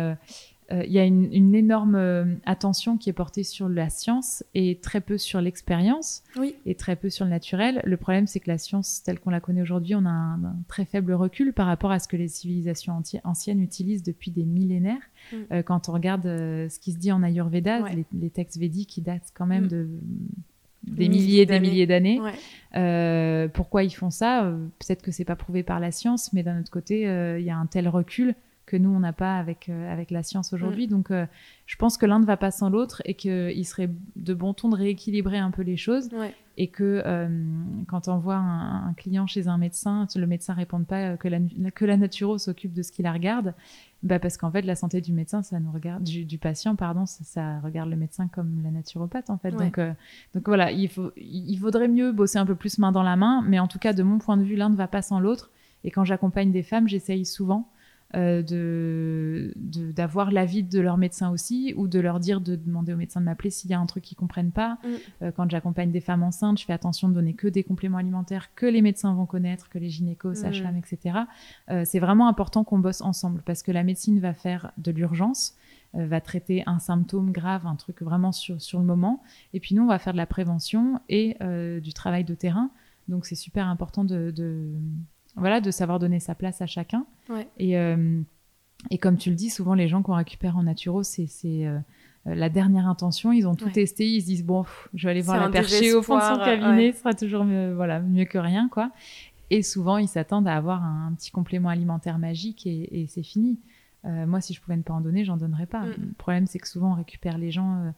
euh, 0.71 0.75
euh, 0.75 0.83
il 0.85 0.91
y 0.91 0.99
a 0.99 1.05
une, 1.05 1.55
énorme 1.55 1.95
euh, 1.95 2.25
attention 2.45 2.97
qui 2.97 3.09
est 3.09 3.13
portée 3.13 3.43
sur 3.43 3.69
la 3.69 3.89
science 3.89 4.43
et 4.53 4.79
très 4.81 5.01
peu 5.01 5.17
sur 5.17 5.41
l'expérience 5.41 6.23
et 6.65 6.75
très 6.75 6.95
peu 6.95 7.09
sur 7.09 7.25
le 7.25 7.31
naturel. 7.31 7.81
Le 7.83 7.97
problème, 7.97 8.27
c'est 8.27 8.39
que 8.39 8.49
la 8.49 8.57
science, 8.57 9.03
telle 9.03 9.19
qu'on 9.19 9.29
la 9.29 9.39
connaît 9.39 9.61
aujourd'hui, 9.61 9.95
on 9.95 10.05
a 10.05 10.09
un, 10.09 10.55
très 10.67 10.85
faible 10.85 11.13
recul 11.13 11.53
par 11.53 11.67
rapport 11.67 11.91
à 11.91 11.99
ce 11.99 12.07
que 12.07 12.17
les 12.17 12.27
civilisations 12.27 13.01
anciennes 13.23 13.61
utilisent 13.61 14.03
depuis 14.03 14.31
des 14.31 14.45
millénaires. 14.45 15.01
Mm. 15.31 15.35
Euh, 15.51 15.63
quand 15.63 15.89
on 15.89 15.93
regarde 15.93 16.23
ce 16.23 16.79
qui 16.79 16.91
se 16.91 16.97
dit 16.97 17.11
en 17.11 17.23
Ayurveda, 17.23 17.81
les, 18.13 18.29
textes 18.29 18.57
védiques 18.57 18.89
qui 18.89 19.01
datent 19.01 19.31
quand 19.33 19.45
même 19.45 19.65
mm. 19.65 19.69
de 19.69 19.87
des 20.83 21.09
milliers 21.09 21.41
et 21.41 21.45
des 21.47 21.59
milliers 21.59 21.87
d'années. 21.87 22.19
pourquoi 23.53 23.83
ils 23.83 23.93
font 23.93 24.11
ça? 24.11 24.53
Peut-être 24.77 25.01
que 25.01 25.11
c'est 25.11 25.25
pas 25.25 25.35
prouvé 25.35 25.63
par 25.63 25.79
la 25.79 25.91
science, 25.91 26.31
mais 26.31 26.43
d'un 26.43 26.59
autre 26.59 26.69
côté, 26.69 27.01
il 27.39 27.43
y 27.43 27.49
a 27.49 27.57
un 27.57 27.65
tel 27.65 27.87
recul 27.87 28.35
que 28.65 28.77
nous, 28.77 28.89
on 28.89 28.99
n'a 28.99 29.13
pas 29.13 29.37
avec, 29.37 29.69
euh, 29.69 29.91
avec 29.91 30.11
la 30.11 30.23
science 30.23 30.53
aujourd'hui. 30.53 30.87
Mm. 30.87 30.89
Donc, 30.89 31.11
euh, 31.11 31.25
je 31.65 31.75
pense 31.75 31.97
que 31.97 32.05
l'un 32.05 32.19
ne 32.19 32.25
va 32.25 32.37
pas 32.37 32.51
sans 32.51 32.69
l'autre 32.69 33.01
et 33.05 33.13
qu'il 33.13 33.65
serait 33.65 33.89
de 34.15 34.33
bon 34.33 34.53
ton 34.53 34.69
de 34.69 34.75
rééquilibrer 34.75 35.37
un 35.37 35.51
peu 35.51 35.61
les 35.61 35.77
choses. 35.77 36.09
Et 36.57 36.67
que 36.67 37.03
euh, 37.05 37.27
quand 37.87 38.07
on 38.07 38.17
voit 38.17 38.37
un, 38.37 38.93
client 38.93 39.27
chez 39.27 39.49
un 39.49 39.57
médecin, 39.57 40.07
le 40.15 40.25
médecin 40.25 40.53
ne 40.53 40.59
répond 40.59 40.81
pas 40.83 41.17
que 41.17 41.27
la, 41.27 41.39
que 41.73 41.83
la 41.83 41.97
naturo 41.97 42.37
s'occupe 42.37 42.71
de 42.71 42.81
ce 42.81 42.93
qui 42.93 43.03
la 43.03 43.11
regarde, 43.11 43.53
bah 44.03 44.19
parce 44.19 44.37
qu'en 44.37 44.51
fait, 44.51 44.61
la 44.61 44.75
santé 44.75 45.01
du 45.01 45.11
médecin, 45.11 45.43
ça 45.43 45.59
nous 45.59 45.71
regarde, 45.71 46.03
du, 46.03 46.37
patient, 46.37 46.77
pardon, 46.77 47.05
ça, 47.05 47.59
regarde 47.59 47.89
le 47.89 47.97
médecin 47.97 48.29
comme 48.29 48.61
la 48.63 48.71
naturopathe, 48.71 49.29
en 49.29 49.37
fait. 49.37 49.51
Donc, 49.51 49.79
donc 50.33 50.43
voilà, 50.45 50.71
il, 50.71 50.87
faut, 50.87 51.11
il 51.17 51.57
vaudrait 51.57 51.89
mieux 51.89 52.13
bosser 52.13 52.37
un 52.37 52.45
peu 52.45 52.55
plus 52.55 52.77
main 52.77 52.93
dans 52.93 53.03
la 53.03 53.17
main, 53.17 53.43
mais 53.45 53.59
en 53.59 53.67
tout 53.67 53.79
cas, 53.79 53.91
de 53.91 54.03
mon 54.03 54.19
point 54.19 54.37
de 54.37 54.43
vue, 54.43 54.55
l'un 54.55 54.69
ne 54.69 54.77
va 54.77 54.87
pas 54.87 55.01
sans 55.01 55.19
l'autre. 55.19 55.51
Et 55.83 55.91
quand 55.91 56.05
j'accompagne 56.05 56.51
des 56.51 56.63
femmes, 56.63 56.87
j'essaye 56.87 57.25
souvent 57.25 57.67
euh, 58.15 58.41
de 58.41 59.53
d'avoir 59.55 60.31
l'avis 60.31 60.63
de 60.63 60.79
leur 60.79 60.97
médecin 60.97 61.31
aussi 61.31 61.73
ou 61.75 61.87
de 61.87 61.99
leur 61.99 62.19
dire 62.19 62.39
de 62.39 62.55
demander 62.55 62.93
au 62.93 62.97
médecin 62.97 63.19
de 63.19 63.25
m'appeler 63.25 63.49
s'il 63.49 63.69
y 63.69 63.73
a 63.73 63.79
un 63.79 63.85
truc 63.85 64.03
qu'ils 64.03 64.17
comprennent 64.17 64.51
pas. 64.51 64.77
Mm. 64.83 64.87
Euh, 65.21 65.31
quand 65.31 65.49
j'accompagne 65.49 65.91
des 65.91 65.99
femmes 65.99 66.23
enceintes, 66.23 66.59
je 66.59 66.65
fais 66.65 66.73
attention 66.73 67.09
de 67.09 67.13
donner 67.13 67.33
que 67.33 67.47
des 67.47 67.63
compléments 67.63 67.97
alimentaires 67.97 68.53
que 68.55 68.65
les 68.65 68.81
médecins 68.81 69.13
vont 69.13 69.25
connaître, 69.25 69.69
que 69.69 69.79
les 69.79 69.89
gynécos, 69.89 70.31
mm. 70.31 70.35
sages-femmes, 70.35 70.77
etc. 70.77 71.19
Euh, 71.69 71.83
c'est 71.85 71.99
vraiment 71.99 72.27
important 72.27 72.63
qu'on 72.63 72.79
bosse 72.79 73.01
ensemble 73.01 73.41
parce 73.45 73.63
que 73.63 73.71
la 73.71 73.83
médecine 73.83 74.19
va 74.19 74.33
faire 74.33 74.71
de 74.77 74.91
l'urgence. 74.91 75.55
va 75.93 76.19
traiter 76.19 76.61
un 76.65 76.79
symptôme 76.79 77.31
grave, 77.31 77.65
un 77.65 77.77
truc 77.77 78.01
vraiment 78.01 78.33
sur, 78.33 78.61
sur 78.61 78.79
le 78.79 78.85
moment. 78.85 79.23
Et 79.53 79.61
puis 79.61 79.75
nous, 79.75 79.83
on 79.83 79.87
va 79.87 79.97
faire 79.99 80.13
de 80.13 80.17
la 80.17 80.25
prévention 80.25 80.99
et 81.07 81.37
du 81.81 81.93
travail 81.93 82.23
de 82.25 82.35
terrain. 82.35 82.69
Donc 83.07 83.25
c'est 83.25 83.35
super 83.35 83.67
important 83.67 84.03
de, 84.03 84.33
voilà, 85.35 85.61
de 85.61 85.71
savoir 85.71 85.99
donner 85.99 86.19
sa 86.19 86.35
place 86.35 86.61
à 86.61 86.65
chacun. 86.65 87.05
Et, 87.57 87.75
et 88.91 88.97
comme 88.97 89.17
tu 89.17 89.29
le 89.29 89.35
dis, 89.35 89.49
souvent 89.49 89.73
les 89.73 89.87
gens 89.87 90.01
qu'on 90.01 90.15
récupère 90.15 90.57
en 90.57 90.63
naturo, 90.63 91.03
c'est 91.03 91.27
euh, 92.27 92.35
la 92.35 92.49
dernière 92.49 92.87
intention, 92.87 93.31
ils 93.31 93.47
ont 93.47 93.55
tout 93.55 93.69
testé, 93.69 94.07
ils 94.07 94.21
se 94.21 94.25
disent 94.25 94.45
bon, 94.45 94.65
je 94.93 95.07
vais 95.07 95.11
aller 95.11 95.21
voir 95.21 95.39
la 95.39 95.49
perchée 95.49 95.93
au 95.93 96.01
fond 96.01 96.17
de 96.17 96.23
son 96.23 96.37
cabinet, 96.37 96.91
ce 96.91 96.99
sera 96.99 97.13
toujours 97.13 97.43
mieux, 97.43 97.73
voilà, 97.73 97.99
mieux 97.99 98.25
que 98.25 98.37
rien, 98.37 98.67
quoi. 98.69 98.91
Et 99.51 99.61
souvent, 99.61 99.97
ils 99.97 100.07
s'attendent 100.07 100.47
à 100.47 100.55
avoir 100.55 100.83
un, 100.83 101.13
petit 101.15 101.29
complément 101.29 101.69
alimentaire 101.69 102.17
magique 102.17 102.65
et, 102.65 103.05
c'est 103.09 103.23
fini. 103.23 103.59
Euh, 104.05 104.25
moi, 104.27 104.41
si 104.41 104.53
je 104.53 104.61
pouvais 104.61 104.77
ne 104.77 104.83
pas 104.83 104.93
en 104.93 105.01
donner, 105.01 105.25
j'en 105.25 105.37
donnerais 105.37 105.65
pas. 105.65 105.81
Mm. 105.81 105.93
Le 105.99 106.13
problème, 106.17 106.47
c'est 106.47 106.59
que 106.59 106.67
souvent, 106.67 106.91
on 106.91 106.95
récupère 106.95 107.37
les 107.37 107.51
gens 107.51 107.93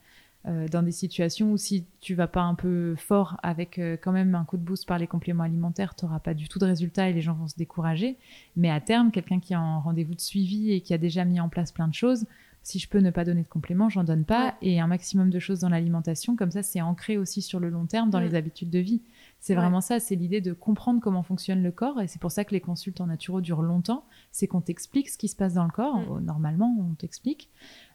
euh, 0.47 0.67
dans 0.67 0.81
des 0.81 0.91
situations 0.91 1.51
où 1.51 1.57
si 1.57 1.85
tu 1.99 2.15
vas 2.15 2.27
pas 2.27 2.41
un 2.41 2.55
peu 2.55 2.95
fort 2.95 3.37
avec 3.43 3.79
quand 4.01 4.11
même 4.11 4.35
un 4.35 4.45
coup 4.45 4.57
de 4.57 4.63
boost 4.63 4.87
par 4.87 4.97
les 4.97 5.07
compléments 5.07 5.43
alimentaires, 5.43 5.95
tu 5.95 6.05
n'auras 6.05 6.19
pas 6.19 6.33
du 6.33 6.47
tout 6.47 6.59
de 6.59 6.65
résultat 6.65 7.09
et 7.09 7.13
les 7.13 7.21
gens 7.21 7.33
vont 7.33 7.47
se 7.47 7.55
décourager. 7.55 8.17
Mais 8.55 8.69
à 8.69 8.79
terme, 8.79 9.11
quelqu'un 9.11 9.39
qui 9.39 9.53
est 9.53 9.57
en 9.57 9.81
rendez-vous 9.81 10.15
de 10.15 10.21
suivi 10.21 10.71
et 10.71 10.81
qui 10.81 10.93
a 10.93 10.97
déjà 10.97 11.25
mis 11.25 11.39
en 11.39 11.49
place 11.49 11.71
plein 11.71 11.87
de 11.87 11.93
choses, 11.93 12.25
si 12.67 12.79
je 12.79 12.89
peux 12.89 12.99
ne 12.99 13.11
pas 13.11 13.23
donner 13.23 13.43
de 13.43 13.47
compléments, 13.47 13.87
j'en 13.87 14.03
donne 14.03 14.25
pas. 14.25 14.55
Et 14.61 14.81
un 14.81 14.87
maximum 14.87 15.29
de 15.29 15.39
choses 15.39 15.61
dans 15.61 15.69
l'alimentation, 15.69 16.35
comme 16.35 16.51
ça, 16.51 16.63
c'est 16.63 16.81
ancré 16.81 17.17
aussi 17.17 17.41
sur 17.41 17.61
le 17.61 17.69
long 17.69 17.85
terme 17.85 18.09
dans 18.09 18.19
les 18.19 18.35
habitudes 18.35 18.69
de 18.69 18.79
vie. 18.79 19.01
C'est 19.39 19.55
vraiment 19.55 19.79
ça, 19.79 20.01
c'est 20.01 20.15
l'idée 20.15 20.41
de 20.41 20.51
comprendre 20.51 20.99
comment 20.99 21.23
fonctionne 21.23 21.63
le 21.63 21.71
corps. 21.71 22.01
Et 22.01 22.07
c'est 22.07 22.19
pour 22.19 22.31
ça 22.31 22.43
que 22.43 22.51
les 22.51 22.59
consultes 22.59 22.99
en 22.99 23.07
naturo 23.07 23.39
durent 23.39 23.61
longtemps. 23.61 24.03
C'est 24.33 24.47
qu'on 24.47 24.59
t'explique 24.59 25.07
ce 25.07 25.17
qui 25.17 25.29
se 25.29 25.37
passe 25.37 25.53
dans 25.53 25.63
le 25.63 25.71
corps. 25.71 25.97
Mm. 25.97 26.25
Normalement, 26.25 26.75
on 26.77 26.93
t'explique. 26.95 27.49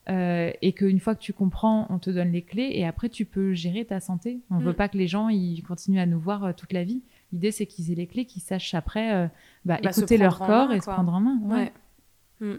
Euh, 0.09 0.51
et 0.63 0.73
qu'une 0.73 0.99
fois 0.99 1.15
que 1.15 1.21
tu 1.21 1.33
comprends, 1.33 1.87
on 1.89 1.99
te 1.99 2.11
donne 2.11 2.33
les 2.33 2.43
clés. 2.43 2.71
Et 2.75 2.85
après, 2.85 3.09
tu 3.09 3.25
peux 3.25 3.53
gérer 3.53 3.85
ta 3.85 4.01
santé. 4.01 4.41
On 4.51 4.57
ne 4.57 4.65
veut 4.65 4.73
mm. 4.73 4.77
pas 4.77 4.89
que 4.89 4.99
les 4.99 5.07
gens 5.07 5.29
ils 5.29 5.63
continuent 5.63 6.01
à 6.01 6.07
nous 6.07 6.19
voir 6.19 6.45
euh, 6.45 6.53
toute 6.53 6.73
la 6.73 6.83
vie. 6.83 7.03
L'idée, 7.33 7.53
c'est 7.53 7.67
qu'ils 7.67 7.93
aient 7.93 7.97
les 7.97 8.07
clés, 8.07 8.25
qu'ils 8.25 8.43
sachent 8.43 8.75
après 8.75 9.15
euh, 9.15 9.29
bah, 9.65 9.79
bah, 9.83 9.91
écouter 9.91 10.19
leur 10.19 10.39
corps 10.39 10.73
et 10.73 10.81
se 10.81 10.91
prendre 10.91 11.13
en 11.15 11.21
main. 11.21 11.39
Ouais. 11.45 11.73
Mm. 12.41 12.57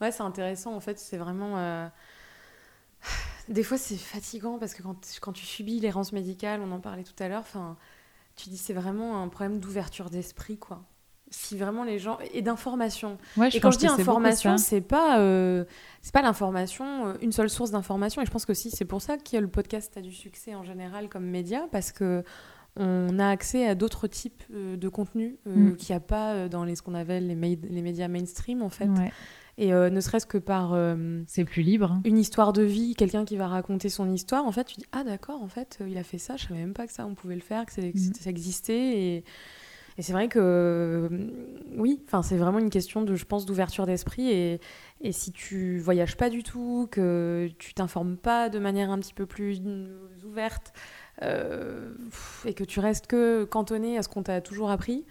Ouais, 0.00 0.12
c'est 0.12 0.22
intéressant. 0.22 0.74
En 0.74 0.80
fait, 0.80 0.98
c'est 0.98 1.16
vraiment. 1.16 1.90
Des 3.48 3.62
fois, 3.62 3.78
c'est 3.78 3.96
fatigant 3.96 4.58
parce 4.58 4.74
que 4.74 4.82
quand, 4.82 4.96
quand 5.22 5.32
tu 5.32 5.46
subis 5.46 5.80
l'errance 5.80 6.12
médicale, 6.12 6.60
on 6.60 6.70
en 6.70 6.80
parlait 6.80 7.04
tout 7.04 7.20
à 7.22 7.28
l'heure, 7.28 7.44
tu 8.36 8.50
dis 8.50 8.58
c'est 8.58 8.74
vraiment 8.74 9.22
un 9.22 9.28
problème 9.28 9.58
d'ouverture 9.58 10.10
d'esprit, 10.10 10.58
quoi. 10.58 10.84
Si 11.30 11.56
vraiment 11.56 11.84
les 11.84 11.98
gens 11.98 12.18
et 12.32 12.42
d'information. 12.42 13.18
et 13.52 13.60
quand 13.60 13.70
je 13.70 13.78
dis 13.78 13.86
information, 13.86 14.56
c'est 14.56 14.80
pas 14.80 15.20
euh, 15.20 15.64
c'est 16.02 16.12
pas 16.12 16.22
l'information 16.22 17.08
euh, 17.08 17.14
une 17.20 17.32
seule 17.32 17.50
source 17.50 17.70
d'information. 17.70 18.22
Et 18.22 18.26
je 18.26 18.30
pense 18.30 18.46
que 18.46 18.54
si 18.54 18.70
c'est 18.70 18.84
pour 18.84 19.02
ça 19.02 19.16
que 19.18 19.36
le 19.36 19.48
podcast 19.48 19.96
a 19.96 20.00
du 20.00 20.12
succès 20.12 20.54
en 20.54 20.64
général 20.64 21.08
comme 21.08 21.24
média 21.24 21.66
parce 21.70 21.92
que 21.92 22.24
on 22.80 23.18
a 23.18 23.28
accès 23.28 23.66
à 23.66 23.74
d'autres 23.74 24.06
types 24.06 24.44
de 24.50 24.88
contenus 24.88 25.34
mm. 25.46 25.74
qu'il 25.74 25.92
n'y 25.92 25.96
a 25.96 26.00
pas 26.00 26.48
dans 26.48 26.62
les, 26.62 26.76
ce 26.76 26.82
qu'on 26.82 26.94
appelle 26.94 27.26
les, 27.26 27.34
les, 27.34 27.82
médias 27.82 28.06
mainstream 28.06 28.62
en 28.62 28.68
fait. 28.68 28.88
Et 29.60 29.72
euh, 29.72 29.90
ne 29.90 30.00
serait-ce 30.00 30.24
que 30.24 30.38
par. 30.38 30.72
Euh, 30.72 31.20
c'est 31.26 31.44
plus 31.44 31.62
libre. 31.62 31.90
Hein. 31.90 32.00
Une 32.04 32.16
histoire 32.16 32.52
de 32.52 32.62
vie, 32.62 32.94
quelqu'un 32.94 33.24
qui 33.24 33.36
va 33.36 33.48
raconter 33.48 33.88
son 33.88 34.08
histoire, 34.12 34.46
en 34.46 34.52
fait, 34.52 34.64
tu 34.64 34.76
dis 34.76 34.86
Ah, 34.92 35.02
d'accord, 35.02 35.42
en 35.42 35.48
fait, 35.48 35.80
il 35.86 35.98
a 35.98 36.04
fait 36.04 36.18
ça, 36.18 36.36
je 36.36 36.46
savais 36.46 36.60
même 36.60 36.74
pas 36.74 36.86
que 36.86 36.92
ça, 36.92 37.04
on 37.06 37.14
pouvait 37.16 37.34
le 37.34 37.40
faire, 37.40 37.66
que, 37.66 37.80
mm. 37.80 38.14
ça 38.14 38.30
existait. 38.30 39.02
Et, 39.02 39.24
et 39.98 40.02
c'est 40.02 40.12
vrai 40.12 40.28
que. 40.28 40.38
Euh, 40.40 41.08
oui, 41.76 42.00
enfin, 42.06 42.22
c'est 42.22 42.36
vraiment 42.36 42.58
une 42.58 42.70
question, 42.70 43.02
de, 43.02 43.14
je 43.14 43.24
pense, 43.24 43.44
d'ouverture 43.44 43.84
d'esprit. 43.84 44.30
Et, 44.30 44.60
et 45.00 45.12
si 45.12 45.32
tu 45.32 45.78
voyages 45.78 46.16
pas 46.16 46.30
du 46.30 46.42
tout, 46.42 46.88
que 46.90 47.50
tu 47.58 47.74
t'informes 47.74 48.16
pas 48.16 48.48
de 48.48 48.58
manière 48.58 48.90
un 48.90 48.98
petit 48.98 49.14
peu 49.14 49.26
plus 49.26 49.60
ouverte, 50.24 50.72
et 51.20 52.54
que 52.54 52.64
tu 52.64 52.78
restes 52.78 53.08
que 53.08 53.44
cantonné 53.44 53.98
à 53.98 54.02
ce 54.02 54.08
qu'on 54.08 54.22
t'a 54.22 54.40
toujours 54.40 54.70
appris, 54.70 55.04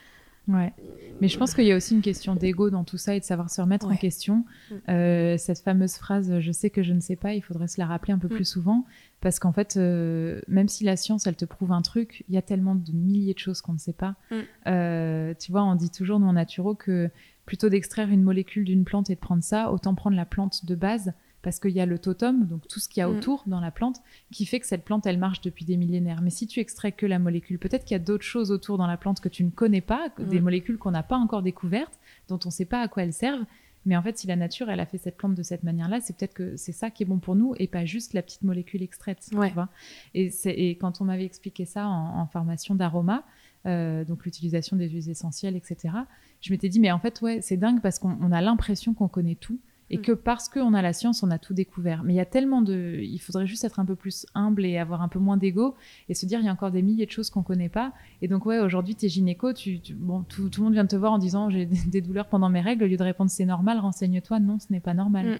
Ouais. 0.48 0.72
Mais 1.20 1.28
je 1.28 1.38
pense 1.38 1.54
qu'il 1.54 1.66
y 1.66 1.72
a 1.72 1.76
aussi 1.76 1.94
une 1.94 2.02
question 2.02 2.36
d'ego 2.36 2.70
dans 2.70 2.86
tout 2.86 2.98
ça 2.98 3.16
et 3.16 3.20
de 3.20 3.26
savoir 3.26 3.50
se 3.50 3.60
remettre 3.60 3.88
en 3.88 3.96
question. 3.96 4.46
Mm. 4.72 4.76
Euh, 4.90 5.38
cette 5.38 5.60
fameuse 5.60 5.96
phrase 5.96 6.40
je 6.40 6.52
sais 6.52 6.70
que 6.70 6.84
je 6.84 6.94
ne 6.94 7.02
sais 7.02 7.18
pas, 7.18 7.34
il 7.34 7.42
faudrait 7.42 7.68
se 7.68 7.80
la 7.80 7.86
rappeler 7.86 8.14
un 8.14 8.18
peu 8.18 8.28
mm. 8.28 8.36
plus 8.36 8.46
souvent 8.46 8.86
parce 9.22 9.39
qu'en 9.39 9.51
fait, 9.51 9.78
euh, 9.78 10.41
même 10.47 10.68
si 10.68 10.84
la 10.84 10.95
science 10.95 11.26
elle 11.26 11.36
te 11.36 11.45
prouve 11.45 11.72
un 11.72 11.82
truc, 11.82 12.24
il 12.30 12.36
y 12.36 12.38
a 12.38 12.41
tellement 12.41 12.76
de 12.76 12.91
milliers 12.91 13.34
de 13.34 13.39
choses 13.39 13.61
qu'on 13.61 13.74
ne 13.74 13.80
sait 13.80 13.93
pas. 13.93 14.15
Mm. 14.30 14.36
Euh, 14.68 15.34
tu 15.39 15.51
vois, 15.51 15.63
on 15.63 15.76
dit 15.76 15.89
toujours 15.89 16.20
nous 16.20 16.28
en 16.28 16.34
naturo 16.34 16.76
que 16.76 17.09
plutôt 17.45 17.70
d'extraire 17.70 18.09
une 18.09 18.22
molécule 18.22 18.65
d'une 18.65 18.84
plante 18.84 19.09
et 19.09 19.15
de 19.15 19.20
prendre 19.20 19.43
ça, 19.43 19.72
autant 19.72 19.95
prendre 19.95 20.15
la 20.15 20.26
plante 20.26 20.65
de 20.65 20.76
base 20.76 21.13
parce 21.41 21.59
qu'il 21.59 21.72
y 21.72 21.80
a 21.80 21.86
le 21.86 21.97
totem, 21.97 22.45
donc 22.45 22.68
tout 22.68 22.80
ce 22.80 22.89
qu'il 22.89 22.99
y 22.99 23.03
a 23.03 23.07
mm. 23.07 23.18
autour 23.18 23.43
dans 23.47 23.59
la 23.59 23.72
plante, 23.72 24.01
qui 24.32 24.45
fait 24.45 24.59
que 24.59 24.68
cette 24.68 24.84
plante, 24.84 25.05
elle 25.07 25.18
marche 25.18 25.41
depuis 25.41 25.65
des 25.65 25.78
millénaires. 25.78 26.22
Mais 26.22 26.30
si 26.30 26.45
tu 26.45 26.59
extrais 26.59 26.91
que 26.91 27.05
la 27.05 27.20
molécule, 27.20 27.57
peut-être 27.57 27.86
qu'il 27.86 27.95
y 27.95 27.99
a 27.99 28.03
d'autres 28.03 28.26
choses 28.26 28.51
autour 28.51 28.78
dans 28.78 28.88
la 28.88 28.97
plante 28.97 29.20
que 29.20 29.30
tu 29.30 29.43
ne 29.43 29.49
connais 29.49 29.82
pas, 29.82 30.09
des 30.20 30.39
mm. 30.39 30.43
molécules 30.43 30.78
qu'on 30.78 30.91
n'a 30.91 31.03
pas 31.03 31.18
encore 31.18 31.41
découvertes, 31.41 31.97
dont 32.28 32.39
on 32.43 32.49
ne 32.49 32.53
sait 32.53 32.65
pas 32.65 32.82
à 32.82 32.88
quoi 32.88 33.03
elles 33.03 33.13
servent. 33.13 33.45
Mais 33.88 33.96
en 33.96 34.04
fait, 34.04 34.18
si 34.18 34.28
la 34.28 34.36
nature, 34.36 34.70
elle 34.70 34.82
a 34.82 34.86
fait 34.86 34.98
cette 34.98 35.18
plante 35.18 35.34
de 35.34 35.44
cette 35.44 35.64
manière-là, 35.64 36.02
c'est 36.02 36.16
peut-être 36.16 36.34
que 36.34 36.58
c'est 36.58 36.74
ça 36.74 36.92
qui 36.92 37.04
est 37.04 37.06
bon 37.06 37.20
pour 37.20 37.36
nous 37.36 37.56
et 37.58 37.68
pas 37.68 37.86
juste 37.86 38.14
la 38.14 38.22
petite 38.22 38.44
molécule 38.44 38.84
extraite. 38.84 39.26
Tu 39.30 39.36
vois 39.36 39.70
et, 40.14 40.30
et, 40.46 40.78
quand 40.78 41.02
on 41.02 41.06
m'avait 41.06 41.26
expliqué 41.26 41.66
ça 41.66 41.88
en, 41.88 42.28
formation 42.28 42.76
d'aroma, 42.76 43.24
euh, 43.66 44.04
donc 44.04 44.26
l'utilisation 44.26 44.76
des 44.76 44.90
huiles 44.90 45.10
essentielles, 45.10 45.56
etc., 45.56 45.96
je 46.42 46.52
m'étais 46.52 46.70
dit, 46.70 46.80
mais 46.80 46.92
en 46.92 47.00
fait, 47.00 47.22
ouais, 47.22 47.40
c'est 47.42 47.58
dingue 47.58 47.82
parce 47.82 47.98
qu'on 47.98 48.32
a 48.32 48.42
l'impression 48.42 48.94
qu'on 48.94 49.08
connaît 49.08 49.36
tout 49.36 49.60
et 49.90 49.98
mm. 49.98 50.02
que 50.02 50.12
parce 50.12 50.50
qu'on 50.50 50.74
a 50.74 50.82
la 50.82 50.94
science, 50.94 51.24
on 51.24 51.32
a 51.32 51.40
tout 51.40 51.54
découvert. 51.54 52.04
Mais 52.04 52.14
il 52.14 52.18
y 52.18 52.22
a 52.22 52.26
tellement 52.26 52.62
de... 52.62 53.00
Il 53.02 53.20
faudrait 53.20 53.48
juste 53.48 53.64
être 53.64 53.80
un 53.80 53.86
peu 53.86 53.96
plus 53.96 54.26
humble 54.36 54.66
et 54.66 54.78
avoir 54.78 55.02
un 55.02 55.08
peu 55.08 55.20
moins 55.20 55.38
d'ego 55.38 55.76
et 56.10 56.14
se 56.14 56.26
dire, 56.26 56.40
il 56.40 56.46
y 56.46 56.50
a 56.50 56.52
encore 56.52 56.72
des 56.72 56.82
milliers 56.82 57.06
de 57.06 57.12
choses 57.12 57.30
qu'on 57.30 57.44
connaît 57.44 57.70
pas. 57.70 57.94
Et 58.22 58.28
donc, 58.28 58.46
ouais, 58.46 58.60
aujourd'hui, 58.60 58.96
tu 58.96 59.06
es 59.06 59.10
gynéco, 59.10 59.54
tu, 59.54 59.80
bon, 59.96 60.24
tout, 60.24 60.50
tout, 60.50 60.62
le 60.62 60.66
monde 60.66 60.74
vient 60.74 60.86
te 60.86 60.96
voir 60.96 61.14
en 61.14 61.18
disant, 61.18 61.50
j'ai 61.50 61.66
des 61.88 62.02
douleurs 62.02 62.28
pendant 62.28 62.50
mes 62.50 62.62
règles. 62.62 62.84
Au 62.84 62.88
lieu 62.88 62.98
de 62.98 63.04
répondre, 63.04 63.32
c'est 63.32 63.46
normal, 63.46 63.80
renseigne-toi. 63.80 64.40
Non, 64.40 64.60
ce 64.60 64.72
n'est 64.72 64.80
pas 64.80 64.94
normal. 64.94 65.26
Mm. 65.26 65.40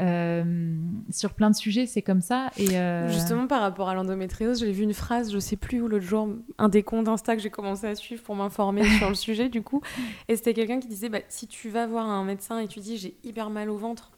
Euh, 0.00 0.74
sur 1.10 1.34
plein 1.34 1.50
de 1.50 1.54
sujets, 1.54 1.86
c'est 1.86 2.02
comme 2.02 2.20
ça. 2.20 2.50
Et 2.56 2.78
euh, 2.78 3.08
Justement, 3.08 3.46
par 3.46 3.60
rapport 3.60 3.88
à 3.88 3.94
l'endométriose, 3.94 4.60
j'ai 4.60 4.72
vu 4.72 4.82
une 4.82 4.94
phrase, 4.94 5.32
je 5.32 5.38
sais 5.38 5.56
plus 5.56 5.80
où 5.80 5.88
l'autre 5.88 6.04
jour, 6.04 6.28
un 6.58 6.68
des 6.68 6.82
comptes 6.82 7.06
Insta 7.06 7.36
que 7.36 7.42
j'ai 7.42 7.50
commencé 7.50 7.86
à 7.86 7.94
suivre 7.94 8.22
pour 8.22 8.34
m'informer 8.34 8.84
sur 8.98 9.08
le 9.08 9.14
sujet, 9.14 9.48
du 9.48 9.62
coup. 9.62 9.82
Et 10.28 10.36
c'était 10.36 10.54
quelqu'un 10.54 10.80
qui 10.80 10.88
disait 10.88 11.08
bah, 11.08 11.20
si 11.28 11.46
tu 11.46 11.68
vas 11.68 11.86
voir 11.86 12.08
un 12.08 12.24
médecin 12.24 12.58
et 12.58 12.66
tu 12.66 12.80
dis 12.80 12.96
j'ai 12.96 13.16
hyper 13.22 13.50
mal 13.50 13.70
au 13.70 13.76
ventre, 13.76 14.10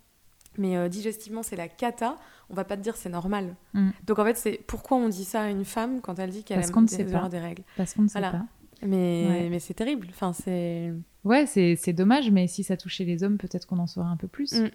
mais 0.57 0.77
euh, 0.77 0.89
digestivement 0.89 1.43
c'est 1.43 1.57
la 1.57 1.69
cata, 1.69 2.17
on 2.49 2.55
va 2.55 2.65
pas 2.65 2.79
te 2.79 2.83
dire 2.83 2.97
c'est 2.97 3.11
normal. 3.11 3.55
Mm. 3.75 3.91
Donc 4.07 4.19
en 4.19 4.25
fait, 4.25 4.37
c'est 4.37 4.61
pourquoi 4.67 4.97
on 4.97 5.11
dit 5.11 5.25
ça 5.25 5.43
à 5.43 5.51
une 5.51 5.67
femme 5.67 6.01
quand 6.01 6.19
elle 6.19 6.31
dit 6.31 6.43
qu'elle 6.43 6.61
a 6.61 6.67
des, 6.67 7.05
des 7.29 7.39
règles 7.39 7.65
Parce 7.77 7.93
qu'on 7.93 8.03
ne 8.03 8.09
sait 8.09 8.21
pas. 8.21 8.47
Mais, 8.83 9.49
mais 9.51 9.59
c'est 9.59 9.75
terrible. 9.75 10.09
Enfin, 10.11 10.33
c'est. 10.33 10.93
Ouais, 11.25 11.47
c'est 11.47 11.93
dommage, 11.93 12.31
mais 12.31 12.47
si 12.47 12.63
ça 12.63 12.77
touchait 12.77 13.05
les 13.05 13.25
hommes, 13.25 13.37
peut-être 13.37 13.67
qu'on 13.67 13.79
en 13.79 13.87
saurait 13.87 14.09
un 14.09 14.17
peu 14.17 14.29
plus. 14.29 14.53
Mm 14.53 14.71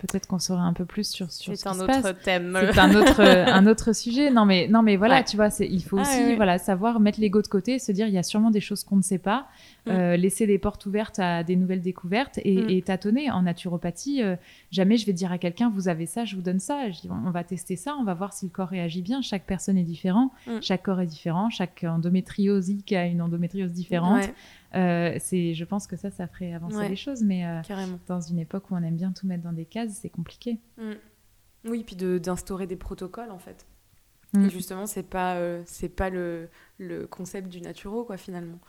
peut-être 0.00 0.26
qu'on 0.26 0.38
saurait 0.38 0.62
un 0.62 0.72
peu 0.72 0.84
plus 0.84 1.08
sur, 1.08 1.30
sur 1.30 1.56
ce 1.56 1.62
qui 1.62 1.74
se 1.78 1.84
passe. 1.84 2.14
thème. 2.24 2.58
C'est 2.72 2.78
un 2.78 2.94
autre 2.94 3.20
un 3.24 3.66
autre 3.66 3.92
sujet. 3.94 4.30
Non 4.30 4.44
mais 4.44 4.68
non 4.68 4.82
mais 4.82 4.96
voilà, 4.96 5.22
tu 5.22 5.36
vois, 5.36 5.50
c'est 5.50 5.66
il 5.66 5.82
faut 5.82 5.98
ah, 5.98 6.02
aussi 6.02 6.36
voilà 6.36 6.58
savoir 6.58 7.00
mettre 7.00 7.20
l'ego 7.20 7.42
de 7.42 7.46
côté, 7.46 7.78
se 7.78 7.92
dire 7.92 8.06
il 8.06 8.14
y 8.14 8.18
a 8.18 8.22
sûrement 8.22 8.50
des 8.50 8.60
choses 8.60 8.82
qu'on 8.84 8.96
ne 8.96 9.02
sait 9.02 9.18
pas, 9.18 9.46
mm. 9.86 9.90
euh, 9.90 10.16
laisser 10.16 10.46
les 10.46 10.58
portes 10.58 10.86
ouvertes 10.86 11.18
à 11.18 11.44
des 11.44 11.56
nouvelles 11.56 11.82
découvertes 11.82 12.38
et, 12.44 12.62
mm. 12.62 12.70
et 12.70 12.82
tâtonner. 12.82 13.30
En 13.30 13.42
naturopathie, 13.42 14.22
euh, 14.22 14.36
jamais 14.70 14.96
je 14.96 15.06
vais 15.06 15.12
dire 15.12 15.32
à 15.32 15.38
quelqu'un 15.38 15.70
vous 15.70 15.88
avez 15.88 16.06
ça, 16.06 16.24
je 16.24 16.36
vous 16.36 16.42
donne 16.42 16.60
ça. 16.60 16.90
Je 16.90 17.00
dis, 17.00 17.08
on 17.10 17.30
va 17.30 17.44
tester 17.44 17.76
ça, 17.76 17.94
on 17.98 18.04
va 18.04 18.14
voir 18.14 18.32
si 18.32 18.46
le 18.46 18.50
corps 18.50 18.68
réagit 18.68 19.02
bien. 19.02 19.22
Chaque 19.22 19.44
personne 19.44 19.76
est 19.76 19.84
différent, 19.84 20.32
mm. 20.46 20.60
chaque 20.62 20.82
corps 20.82 21.00
est 21.00 21.06
différent, 21.06 21.50
chaque 21.50 21.84
endométriosique 21.86 22.92
a 22.92 23.06
une 23.06 23.22
endométriose 23.22 23.72
différente. 23.72 24.24
Euh, 24.74 25.16
c'est, 25.18 25.54
je 25.54 25.64
pense 25.64 25.86
que 25.86 25.96
ça, 25.96 26.10
ça 26.10 26.26
ferait 26.26 26.52
avancer 26.52 26.88
les 26.88 26.96
choses, 26.96 27.22
mais 27.22 27.44
euh, 27.44 27.60
dans 28.06 28.20
une 28.20 28.38
époque 28.38 28.70
où 28.70 28.74
on 28.74 28.82
aime 28.82 28.96
bien 28.96 29.12
tout 29.12 29.26
mettre 29.26 29.42
dans 29.42 29.52
des 29.52 29.64
cases, 29.64 29.98
c'est 30.00 30.10
compliqué. 30.10 30.58
Mm. 30.78 30.92
Oui, 31.68 31.84
puis 31.84 31.96
d'instaurer 31.96 32.66
des 32.66 32.76
protocoles 32.76 33.30
en 33.30 33.38
fait. 33.38 33.66
Mm. 34.32 34.44
Et 34.44 34.50
justement, 34.50 34.86
c'est 34.86 35.02
pas, 35.02 35.34
euh, 35.34 35.62
c'est 35.66 35.88
pas 35.88 36.08
le, 36.08 36.48
le, 36.78 37.08
concept 37.08 37.48
du 37.48 37.60
naturo, 37.60 38.04
quoi, 38.04 38.16
finalement. 38.16 38.60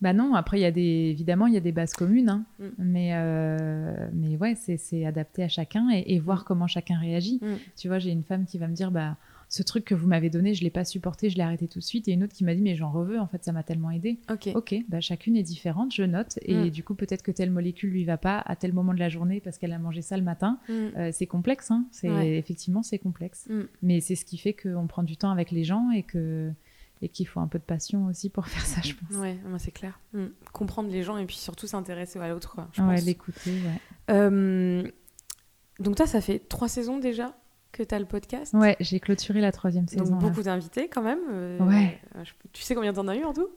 Bah 0.00 0.12
non, 0.12 0.34
après, 0.34 0.58
il 0.58 0.62
y 0.62 0.66
a 0.66 0.70
des, 0.70 1.08
évidemment, 1.10 1.48
il 1.48 1.54
y 1.54 1.56
a 1.56 1.60
des 1.60 1.72
bases 1.72 1.92
communes, 1.92 2.28
hein. 2.28 2.44
mm. 2.60 2.68
mais, 2.78 4.10
mais 4.12 4.36
ouais, 4.36 4.54
c'est 4.54 5.04
adapté 5.04 5.42
à 5.42 5.48
chacun 5.48 5.90
et, 5.90 6.04
et 6.14 6.20
voir 6.20 6.44
comment 6.44 6.68
chacun 6.68 6.98
réagit. 6.98 7.40
Tu 7.76 7.88
vois, 7.88 7.98
j'ai 7.98 8.10
une 8.10 8.24
femme 8.24 8.46
qui 8.46 8.58
va 8.58 8.68
me 8.68 8.74
dire, 8.74 8.92
bah, 8.92 9.16
ce 9.48 9.62
truc 9.62 9.84
que 9.84 9.94
vous 9.94 10.06
m'avez 10.06 10.28
donné, 10.28 10.52
je 10.52 10.62
l'ai 10.62 10.70
pas 10.70 10.84
supporté, 10.84 11.30
je 11.30 11.36
l'ai 11.36 11.42
arrêté 11.42 11.68
tout 11.68 11.78
de 11.78 11.84
suite. 11.84 12.06
Et 12.08 12.12
une 12.12 12.22
autre 12.22 12.34
qui 12.34 12.44
m'a 12.44 12.54
dit, 12.54 12.60
mais 12.60 12.76
j'en 12.76 12.90
reveux, 12.90 13.18
en 13.18 13.26
fait, 13.26 13.44
ça 13.44 13.52
m'a 13.52 13.62
tellement 13.62 13.90
aidé. 13.90 14.18
Ok. 14.30 14.50
Ok, 14.54 14.74
bah, 14.88 15.00
chacune 15.00 15.36
est 15.36 15.42
différente, 15.42 15.94
je 15.94 16.02
note. 16.02 16.38
Et 16.42 16.54
mm. 16.54 16.70
du 16.70 16.84
coup, 16.84 16.94
peut-être 16.94 17.22
que 17.22 17.30
telle 17.30 17.50
molécule 17.50 17.90
lui 17.90 18.04
va 18.04 18.18
pas 18.18 18.38
à 18.44 18.56
tel 18.56 18.74
moment 18.74 18.92
de 18.92 18.98
la 18.98 19.08
journée 19.08 19.40
parce 19.40 19.56
qu'elle 19.56 19.72
a 19.72 19.78
mangé 19.78 20.02
ça 20.02 20.18
le 20.18 20.22
matin. 20.22 20.58
Mm. 20.68 20.72
Euh, 20.72 21.10
c'est 21.12 21.26
complexe, 21.26 21.70
hein. 21.70 21.86
C'est, 21.92 22.36
Effectivement, 22.36 22.82
c'est 22.82 22.98
complexe. 22.98 23.46
Mm. 23.48 23.62
Mais 23.82 24.00
c'est 24.00 24.16
ce 24.16 24.26
qui 24.26 24.36
fait 24.36 24.52
qu'on 24.52 24.86
prend 24.86 25.02
du 25.02 25.16
temps 25.16 25.30
avec 25.30 25.50
les 25.50 25.64
gens 25.64 25.90
et 25.92 26.02
que 26.02 26.52
et 27.00 27.08
qu'il 27.08 27.28
faut 27.28 27.38
un 27.38 27.46
peu 27.46 27.60
de 27.60 27.64
passion 27.64 28.06
aussi 28.06 28.28
pour 28.28 28.46
faire 28.48 28.66
ça, 28.66 28.80
je 28.82 28.92
pense. 28.94 29.16
Ouais, 29.18 29.38
c'est 29.58 29.70
clair. 29.70 30.00
Comprendre 30.52 30.90
les 30.90 31.04
gens 31.04 31.16
et 31.16 31.24
puis 31.24 31.36
surtout 31.36 31.66
s'intéresser 31.66 32.18
à 32.18 32.28
l'autre, 32.28 32.56
Ouais, 32.78 33.00
l'écouter, 33.00 33.52
ouais. 33.52 33.80
Euh, 34.10 34.82
Donc 35.78 35.96
toi, 35.96 36.06
ça 36.06 36.20
fait 36.20 36.40
trois 36.40 36.68
saisons 36.68 36.98
déjà 36.98 37.36
que 37.72 37.82
tu 37.82 37.94
as 37.94 37.98
le 37.98 38.04
podcast 38.06 38.54
Ouais, 38.54 38.76
j'ai 38.80 38.98
clôturé 39.00 39.40
la 39.40 39.52
troisième 39.52 39.86
saison. 39.88 40.04
Donc 40.04 40.20
beaucoup 40.20 40.42
d'invités 40.42 40.88
quand 40.88 41.02
même. 41.02 41.18
euh, 41.30 41.58
Ouais. 41.60 41.98
euh, 42.16 42.24
je- 42.24 42.32
Tu 42.52 42.62
sais 42.62 42.74
combien 42.74 42.92
t'en 42.92 43.06
as 43.08 43.16
eu 43.16 43.24
en 43.24 43.32
tout? 43.32 43.48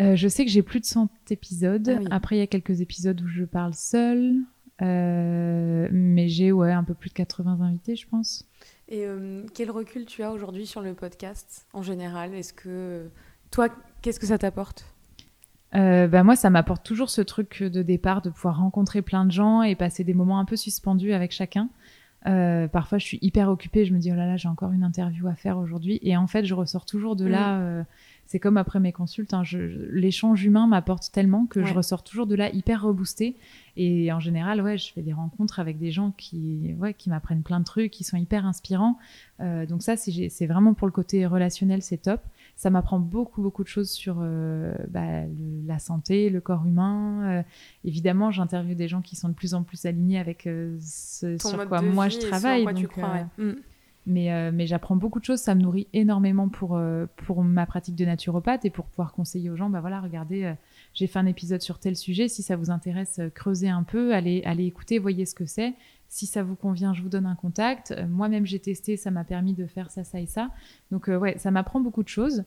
Euh, 0.00 0.14
je 0.16 0.28
sais 0.28 0.44
que 0.44 0.50
j'ai 0.50 0.62
plus 0.62 0.80
de 0.80 0.84
100 0.84 1.08
épisodes. 1.30 1.88
Ah 1.94 1.98
oui. 2.00 2.06
Après, 2.10 2.36
il 2.36 2.38
y 2.38 2.42
a 2.42 2.46
quelques 2.46 2.80
épisodes 2.80 3.20
où 3.20 3.26
je 3.28 3.44
parle 3.44 3.74
seule. 3.74 4.34
Euh, 4.80 5.88
mais 5.90 6.28
j'ai 6.28 6.52
ouais, 6.52 6.72
un 6.72 6.84
peu 6.84 6.94
plus 6.94 7.08
de 7.10 7.14
80 7.14 7.60
invités, 7.60 7.96
je 7.96 8.06
pense. 8.06 8.46
Et 8.88 9.06
quel 9.54 9.70
recul 9.70 10.06
tu 10.06 10.22
as 10.22 10.30
aujourd'hui 10.32 10.66
sur 10.66 10.80
le 10.80 10.94
podcast 10.94 11.66
en 11.72 11.82
général? 11.82 12.32
Est-ce 12.34 12.52
que 12.54 13.08
toi, 13.50 13.68
qu'est-ce 14.02 14.18
que 14.20 14.26
ça 14.26 14.38
t'apporte? 14.38 14.86
Euh, 15.74 16.06
bah 16.08 16.22
moi, 16.22 16.34
ça 16.36 16.48
m'apporte 16.48 16.84
toujours 16.86 17.10
ce 17.10 17.20
truc 17.20 17.62
de 17.62 17.82
départ 17.82 18.22
de 18.22 18.30
pouvoir 18.30 18.58
rencontrer 18.58 19.02
plein 19.02 19.26
de 19.26 19.30
gens 19.32 19.62
et 19.62 19.74
passer 19.74 20.04
des 20.04 20.14
moments 20.14 20.38
un 20.38 20.46
peu 20.46 20.56
suspendus 20.56 21.12
avec 21.12 21.32
chacun. 21.32 21.68
Euh, 22.26 22.66
parfois, 22.68 22.98
je 22.98 23.04
suis 23.04 23.18
hyper 23.22 23.48
occupée, 23.48 23.84
je 23.84 23.94
me 23.94 23.98
dis 23.98 24.10
oh 24.12 24.16
là 24.16 24.26
là, 24.26 24.36
j'ai 24.36 24.48
encore 24.48 24.72
une 24.72 24.82
interview 24.82 25.28
à 25.28 25.34
faire 25.34 25.58
aujourd'hui, 25.58 25.98
et 26.02 26.16
en 26.16 26.26
fait, 26.26 26.44
je 26.44 26.54
ressors 26.54 26.84
toujours 26.84 27.16
de 27.16 27.26
là. 27.26 27.60
euh, 27.60 27.82
c'est 28.26 28.38
comme 28.38 28.58
après 28.58 28.78
mes 28.78 28.92
consultes, 28.92 29.32
hein, 29.32 29.42
l'échange 29.90 30.44
humain 30.44 30.66
m'apporte 30.66 31.10
tellement 31.12 31.46
que 31.46 31.64
je 31.64 31.72
ressors 31.72 32.02
toujours 32.02 32.26
de 32.26 32.34
là 32.34 32.50
hyper 32.52 32.82
reboostée. 32.82 33.36
Et 33.78 34.12
en 34.12 34.20
général, 34.20 34.60
ouais, 34.60 34.76
je 34.76 34.92
fais 34.92 35.00
des 35.00 35.14
rencontres 35.14 35.60
avec 35.60 35.78
des 35.78 35.90
gens 35.90 36.10
qui, 36.10 36.74
ouais, 36.78 36.92
qui 36.92 37.08
m'apprennent 37.08 37.42
plein 37.42 37.58
de 37.58 37.64
trucs, 37.64 37.90
qui 37.90 38.04
sont 38.04 38.18
hyper 38.18 38.44
inspirants. 38.44 38.98
Euh, 39.40 39.64
donc 39.64 39.82
ça, 39.82 39.96
c'est 39.96 40.46
vraiment 40.46 40.74
pour 40.74 40.86
le 40.86 40.92
côté 40.92 41.24
relationnel, 41.24 41.80
c'est 41.80 42.02
top. 42.02 42.20
Ça 42.60 42.70
m'apprend 42.70 42.98
beaucoup, 42.98 43.40
beaucoup 43.40 43.62
de 43.62 43.68
choses 43.68 43.88
sur 43.88 44.16
euh, 44.20 44.74
bah, 44.88 45.22
le- 45.26 45.64
la 45.66 45.78
santé, 45.78 46.28
le 46.28 46.40
corps 46.40 46.66
humain. 46.66 47.22
Euh, 47.38 47.42
évidemment, 47.84 48.32
j'interviewe 48.32 48.74
des 48.74 48.88
gens 48.88 49.00
qui 49.00 49.14
sont 49.14 49.28
de 49.28 49.34
plus 49.34 49.54
en 49.54 49.62
plus 49.62 49.86
alignés 49.86 50.18
avec 50.18 50.46
euh, 50.48 50.76
ce 50.80 51.36
Ton 51.38 51.50
sur 51.50 51.68
quoi 51.68 51.80
moi 51.82 52.08
je 52.08 52.18
travaille. 52.18 52.64
quoi 52.64 52.74
tu 52.74 52.88
crois, 52.88 53.12
ouais. 53.38 53.44
Mm. 53.44 53.56
mais, 54.06 54.52
mais 54.52 54.66
j'apprends 54.66 54.96
beaucoup 54.96 55.20
de 55.20 55.24
choses, 55.24 55.38
ça 55.38 55.54
me 55.54 55.60
nourrit 55.62 55.86
énormément 55.92 56.48
pour, 56.48 56.80
pour 57.16 57.44
ma 57.44 57.64
pratique 57.66 57.94
de 57.94 58.04
naturopathe 58.04 58.64
et 58.64 58.70
pour 58.70 58.86
pouvoir 58.86 59.12
conseiller 59.12 59.50
aux 59.50 59.56
gens, 59.56 59.70
bah 59.70 59.80
voilà, 59.80 60.00
regardez, 60.00 60.52
j'ai 60.94 61.06
fait 61.06 61.18
un 61.20 61.26
épisode 61.26 61.60
sur 61.62 61.78
tel 61.78 61.94
sujet, 61.94 62.26
si 62.26 62.42
ça 62.42 62.56
vous 62.56 62.70
intéresse, 62.70 63.20
creusez 63.34 63.68
un 63.68 63.84
peu, 63.84 64.14
allez, 64.14 64.42
allez 64.44 64.64
écouter, 64.64 64.98
voyez 64.98 65.26
ce 65.26 65.34
que 65.36 65.46
c'est. 65.46 65.74
Si 66.08 66.26
ça 66.26 66.42
vous 66.42 66.56
convient, 66.56 66.94
je 66.94 67.02
vous 67.02 67.10
donne 67.10 67.26
un 67.26 67.34
contact. 67.34 67.92
Euh, 67.92 68.06
Moi-même, 68.06 68.46
j'ai 68.46 68.58
testé, 68.58 68.96
ça 68.96 69.10
m'a 69.10 69.24
permis 69.24 69.52
de 69.52 69.66
faire 69.66 69.90
ça, 69.90 70.04
ça 70.04 70.20
et 70.20 70.26
ça. 70.26 70.50
Donc, 70.90 71.08
euh, 71.08 71.18
ouais, 71.18 71.36
ça 71.38 71.50
m'apprend 71.50 71.80
beaucoup 71.80 72.02
de 72.02 72.08
choses. 72.08 72.44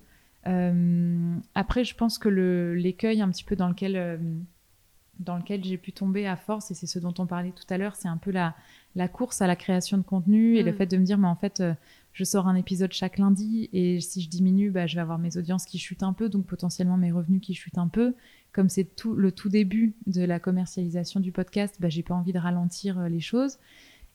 Euh, 0.47 1.35
après, 1.53 1.83
je 1.83 1.95
pense 1.95 2.17
que 2.17 2.27
l'écueil 2.27 3.21
un 3.21 3.29
petit 3.29 3.43
peu 3.43 3.55
dans 3.55 3.67
lequel, 3.69 4.19
dans 5.19 5.37
lequel 5.37 5.63
j'ai 5.63 5.77
pu 5.77 5.93
tomber 5.93 6.25
à 6.25 6.35
force, 6.35 6.71
et 6.71 6.73
c'est 6.73 6.87
ce 6.87 6.97
dont 6.97 7.13
on 7.19 7.27
parlait 7.27 7.51
tout 7.51 7.71
à 7.71 7.77
l'heure, 7.77 7.95
c'est 7.95 8.07
un 8.07 8.17
peu 8.17 8.31
la, 8.31 8.55
la 8.95 9.07
course 9.07 9.43
à 9.43 9.47
la 9.47 9.55
création 9.55 9.97
de 9.99 10.03
contenu 10.03 10.57
et 10.57 10.63
le 10.63 10.71
Mm. 10.71 10.75
fait 10.75 10.87
de 10.87 10.97
me 10.97 11.03
dire, 11.03 11.19
mais 11.19 11.27
en 11.27 11.35
fait, 11.35 11.61
je 12.13 12.23
sors 12.23 12.47
un 12.47 12.55
épisode 12.55 12.91
chaque 12.91 13.19
lundi 13.19 13.69
et 13.71 14.01
si 14.01 14.21
je 14.21 14.29
diminue, 14.29 14.71
bah, 14.71 14.87
je 14.87 14.95
vais 14.95 15.01
avoir 15.01 15.19
mes 15.19 15.37
audiences 15.37 15.65
qui 15.65 15.77
chutent 15.77 16.03
un 16.03 16.13
peu, 16.13 16.27
donc 16.27 16.47
potentiellement 16.47 16.97
mes 16.97 17.11
revenus 17.11 17.41
qui 17.41 17.53
chutent 17.53 17.77
un 17.77 17.87
peu. 17.87 18.15
Comme 18.53 18.69
c'est 18.69 18.95
tout 18.95 19.13
le 19.13 19.31
tout 19.31 19.49
début 19.49 19.93
de 20.07 20.23
la 20.23 20.39
commercialisation 20.39 21.19
du 21.19 21.31
podcast, 21.31 21.75
bah, 21.79 21.89
j'ai 21.89 22.03
pas 22.03 22.13
envie 22.13 22.33
de 22.33 22.39
ralentir 22.39 22.99
euh, 22.99 23.07
les 23.07 23.19
choses. 23.21 23.57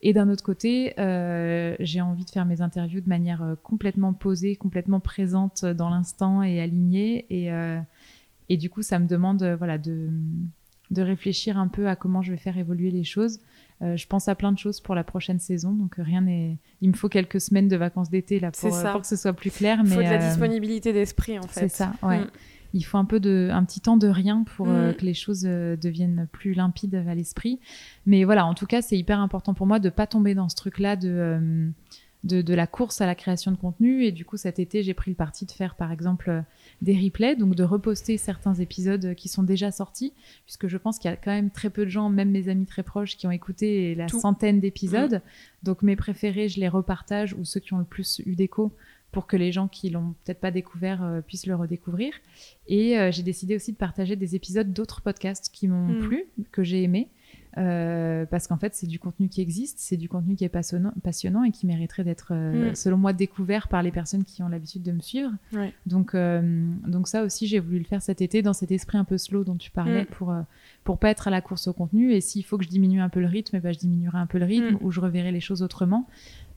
Et 0.03 0.13
d'un 0.13 0.29
autre 0.29 0.45
côté, 0.45 0.93
euh, 1.01 1.75
j'ai 1.81 2.03
envie 2.03 2.25
de 2.25 2.31
faire 2.31 2.45
mes 2.45 2.61
interviews 2.61 3.01
de 3.01 3.09
manière 3.09 3.43
euh, 3.43 3.55
complètement 3.63 4.13
posée, 4.13 4.55
complètement 4.57 5.01
présente 5.01 5.65
dans 5.65 5.89
l'instant 5.89 6.43
et 6.43 6.61
alignée. 6.61 7.25
Et, 7.31 7.51
euh, 7.51 7.81
et 8.51 8.59
du 8.59 8.69
coup, 8.69 8.83
ça 8.83 8.99
me 8.99 9.07
demande 9.07 9.43
voilà, 9.59 9.79
de, 9.79 10.11
de 10.91 11.03
réfléchir 11.03 11.59
un 11.59 11.69
peu 11.69 11.89
à 11.89 11.97
comment 11.97 12.23
je 12.23 12.33
vais 12.33 12.39
faire 12.39 12.59
évoluer 12.59 12.91
les 12.91 13.05
choses. 13.05 13.41
Euh, 13.83 13.97
je 13.97 14.07
pense 14.07 14.29
à 14.29 14.35
plein 14.35 14.53
de 14.53 14.59
choses 14.59 14.81
pour 14.81 14.95
la 14.95 15.05
prochaine 15.05 15.39
saison, 15.39 15.73
donc 15.73 15.97
rien 15.99 16.23
n'est. 16.23 16.57
Il 16.81 16.89
me 16.89 16.95
faut 16.95 17.09
quelques 17.11 17.41
semaines 17.41 17.69
de 17.69 17.77
vacances 17.77 18.09
d'été 18.09 18.41
là 18.41 18.51
pour, 18.51 18.61
C'est 18.61 18.71
ça. 18.71 18.93
pour 18.93 19.03
que 19.03 19.07
ce 19.07 19.17
soit 19.17 19.35
plus 19.35 19.51
clair. 19.51 19.79
Il 19.83 19.89
mais 19.89 19.95
faut 19.95 20.03
de 20.03 20.09
la 20.09 20.29
disponibilité 20.29 20.93
d'esprit 20.93 21.39
en 21.39 21.43
fait. 21.43 21.61
C'est 21.61 21.69
ça, 21.69 21.93
ouais. 22.03 22.21
Mm. 22.21 22.31
Il 22.75 22.83
faut 22.85 22.99
un 22.99 23.05
peu 23.05 23.21
de, 23.21 23.49
un 23.53 23.65
petit 23.65 23.81
temps 23.81 23.97
de 23.97 24.09
rien 24.09 24.45
pour 24.57 24.69
euh, 24.69 24.91
Mm. 24.93 24.95
que 24.97 25.05
les 25.05 25.15
choses 25.15 25.45
euh, 25.47 25.77
deviennent 25.77 26.27
plus 26.33 26.55
limpides 26.55 26.95
à 27.09 27.15
l'esprit. 27.15 27.59
Mais 28.07 28.25
voilà, 28.25 28.47
en 28.47 28.55
tout 28.55 28.67
cas, 28.67 28.83
c'est 28.83 28.99
hyper 28.99 29.21
important 29.21 29.55
pour 29.55 29.67
moi 29.67 29.79
de 29.79 29.89
pas 29.91 30.07
tomber 30.07 30.35
dans 30.35 30.49
ce 30.49 30.57
truc-là 30.57 30.97
de, 30.97 31.09
euh, 31.09 31.69
de, 32.25 32.43
de 32.43 32.55
la 32.55 32.67
course 32.67 33.01
à 33.01 33.07
la 33.07 33.15
création 33.15 33.51
de 33.53 33.57
contenu. 33.57 34.05
Et 34.05 34.13
du 34.13 34.25
coup, 34.25 34.37
cet 34.37 34.59
été, 34.59 34.83
j'ai 34.83 34.95
pris 34.95 35.11
le 35.11 35.17
parti 35.17 35.47
de 35.47 35.53
faire, 35.53 35.75
par 35.77 35.93
exemple, 35.93 36.43
des 36.83 36.99
replays, 36.99 37.37
donc 37.37 37.55
de 37.55 37.63
reposter 37.63 38.17
certains 38.19 38.55
épisodes 38.55 39.15
qui 39.15 39.29
sont 39.29 39.43
déjà 39.43 39.71
sortis, 39.71 40.13
puisque 40.45 40.67
je 40.67 40.77
pense 40.77 40.99
qu'il 40.99 41.11
y 41.11 41.15
a 41.15 41.17
quand 41.17 41.31
même 41.31 41.51
très 41.51 41.71
peu 41.71 41.85
de 41.85 41.91
gens, 41.91 42.11
même 42.11 42.31
mes 42.31 42.49
amis 42.49 42.67
très 42.67 42.83
proches, 42.83 43.17
qui 43.17 43.27
ont 43.27 43.31
écouté 43.31 43.95
la 43.95 44.07
Tout. 44.07 44.21
centaine 44.21 44.61
d'épisodes. 44.61 45.23
Donc 45.63 45.83
mes 45.83 45.97
préférés, 45.97 46.49
je 46.49 46.61
les 46.61 46.69
repartage, 46.69 47.35
ou 47.35 47.45
ceux 47.45 47.61
qui 47.61 47.73
ont 47.75 47.79
le 47.79 47.85
plus 47.85 48.21
eu 48.27 48.35
d'écho, 48.35 48.73
pour 49.13 49.27
que 49.27 49.37
les 49.37 49.51
gens 49.53 49.69
qui 49.69 49.89
l'ont 49.91 50.15
peut-être 50.25 50.41
pas 50.41 50.51
découvert 50.51 51.03
euh, 51.03 51.21
puissent 51.23 51.47
le 51.47 51.55
redécouvrir. 51.57 52.13
Et 52.67 52.99
euh, 52.99 53.11
j'ai 53.11 53.23
décidé 53.23 53.57
aussi 53.57 53.73
de 53.73 53.77
partager 53.79 54.15
des 54.17 54.35
épisodes 54.37 54.73
d'autres 54.73 55.01
podcasts 55.01 55.51
qui 55.53 55.69
m'ont 55.69 55.87
Mm. 55.89 56.07
plu, 56.09 56.25
que 56.53 56.63
j'ai 56.65 56.83
aimé. 56.83 57.09
Euh, 57.59 58.27
parce 58.27 58.47
qu'en 58.47 58.59
fait, 58.59 58.75
c'est 58.75 58.87
du 58.87 58.99
contenu 58.99 59.29
qui 59.31 59.41
existe, 59.41 59.79
c'est 59.79 59.97
du 59.97 60.11
contenu 60.11 60.37
qui 60.37 60.45
est 60.45 60.51
passionnant, 60.51 60.93
passionnant 61.03 61.43
et 61.43 61.51
qui 61.51 61.67
mériterait 61.67 62.05
d'être, 62.05 62.29
euh, 62.33 62.71
Mm. 62.73 62.75
selon 62.75 62.99
moi, 62.99 63.15
découvert 63.15 63.69
par 63.69 63.83
les 63.83 63.91
personnes 63.91 64.25
qui 64.25 64.43
ont 64.43 64.49
l'habitude 64.49 64.83
de 64.83 64.93
me 64.93 65.01
suivre. 65.01 65.31
Ouais. 65.55 65.73
Donc, 65.87 66.15
euh, 66.15 66.67
donc 66.87 67.09
ça 67.09 67.23
aussi, 67.23 67.47
j'ai 67.47 67.59
voulu 67.59 67.79
le 67.79 67.85
faire 67.85 68.03
cet 68.03 68.21
été 68.21 68.43
dans 68.43 68.53
cet 68.53 68.73
esprit 68.73 68.99
un 68.99 69.05
peu 69.05 69.17
slow 69.17 69.43
dont 69.43 69.57
tu 69.57 69.71
parlais 69.71 70.03
Mm. 70.03 70.07
pour, 70.07 70.35
pour 70.85 70.99
pas 70.99 71.09
être 71.09 71.29
à 71.29 71.31
la 71.31 71.41
course 71.41 71.67
au 71.67 71.73
contenu. 71.73 72.13
Et 72.13 72.21
s'il 72.21 72.45
faut 72.45 72.59
que 72.59 72.65
je 72.65 72.69
diminue 72.69 73.01
un 73.01 73.09
peu 73.09 73.21
le 73.21 73.27
rythme, 73.27 73.59
ben, 73.61 73.73
je 73.73 73.79
diminuerai 73.79 74.19
un 74.19 74.27
peu 74.27 74.39
le 74.39 74.45
rythme 74.45 74.75
Mm. 74.75 74.79
ou 74.83 74.91
je 74.91 75.01
reverrai 75.01 75.33
les 75.33 75.41
choses 75.41 75.63
autrement. 75.63 76.07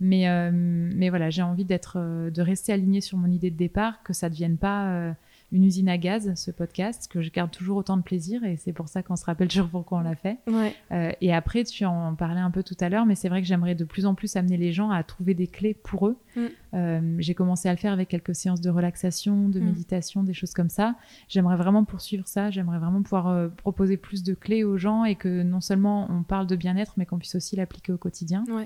Mais, 0.01 0.27
mais 0.51 1.09
voilà, 1.09 1.29
j'ai 1.29 1.41
envie 1.41 1.65
d'être, 1.65 1.97
de 2.29 2.41
rester 2.41 2.71
alignée 2.73 3.01
sur 3.01 3.17
mon 3.17 3.29
idée 3.31 3.51
de 3.51 3.57
départ, 3.57 4.01
que 4.03 4.11
ça 4.13 4.27
ne 4.27 4.31
devienne 4.33 4.57
pas 4.57 5.13
une 5.51 5.63
usine 5.63 5.89
à 5.89 5.97
gaz, 5.97 6.31
ce 6.35 6.51
podcast, 6.51 7.07
que 7.11 7.21
je 7.23 7.31
garde 7.31 7.49
toujours 7.49 7.77
autant 7.77 7.97
de 7.97 8.03
plaisir. 8.03 8.43
Et 8.43 8.55
c'est 8.57 8.71
pour 8.73 8.87
ça 8.87 9.01
qu'on 9.01 9.15
se 9.15 9.25
rappelle 9.25 9.47
toujours 9.47 9.67
pourquoi 9.69 9.97
on 9.97 10.01
l'a 10.01 10.15
fait. 10.15 10.37
Ouais. 10.47 10.75
Euh, 10.91 11.11
et 11.21 11.33
après, 11.33 11.63
tu 11.63 11.85
en 11.85 12.13
parlais 12.15 12.39
un 12.39 12.51
peu 12.51 12.61
tout 12.61 12.75
à 12.79 12.89
l'heure, 12.89 13.05
mais 13.07 13.15
c'est 13.15 13.29
vrai 13.29 13.41
que 13.41 13.47
j'aimerais 13.47 13.73
de 13.75 13.83
plus 13.83 14.05
en 14.05 14.13
plus 14.13 14.35
amener 14.35 14.57
les 14.57 14.71
gens 14.71 14.91
à 14.91 15.01
trouver 15.03 15.33
des 15.33 15.47
clés 15.47 15.73
pour 15.73 16.07
eux. 16.07 16.17
Mm. 16.35 16.41
Euh, 16.75 17.15
J'ai 17.17 17.33
commencé 17.33 17.67
à 17.67 17.71
le 17.71 17.77
faire 17.79 17.93
avec 17.93 18.09
quelques 18.09 18.35
séances 18.35 18.61
de 18.61 18.69
relaxation, 18.69 19.49
de 19.49 19.59
Mm. 19.59 19.63
méditation, 19.65 20.23
des 20.23 20.33
choses 20.33 20.53
comme 20.53 20.69
ça. 20.69 20.95
J'aimerais 21.27 21.55
vraiment 21.57 21.83
poursuivre 21.83 22.27
ça. 22.27 22.51
J'aimerais 22.51 22.77
vraiment 22.77 23.01
pouvoir 23.01 23.27
euh, 23.29 23.47
proposer 23.49 23.97
plus 23.97 24.21
de 24.23 24.35
clés 24.35 24.63
aux 24.63 24.77
gens 24.77 25.03
et 25.03 25.15
que 25.15 25.41
non 25.41 25.61
seulement 25.61 26.07
on 26.11 26.21
parle 26.23 26.45
de 26.45 26.55
bien-être, 26.55 26.93
mais 26.97 27.05
qu'on 27.07 27.17
puisse 27.17 27.33
aussi 27.35 27.55
l'appliquer 27.55 27.91
au 27.91 27.97
quotidien. 27.97 28.43
Ouais. 28.49 28.65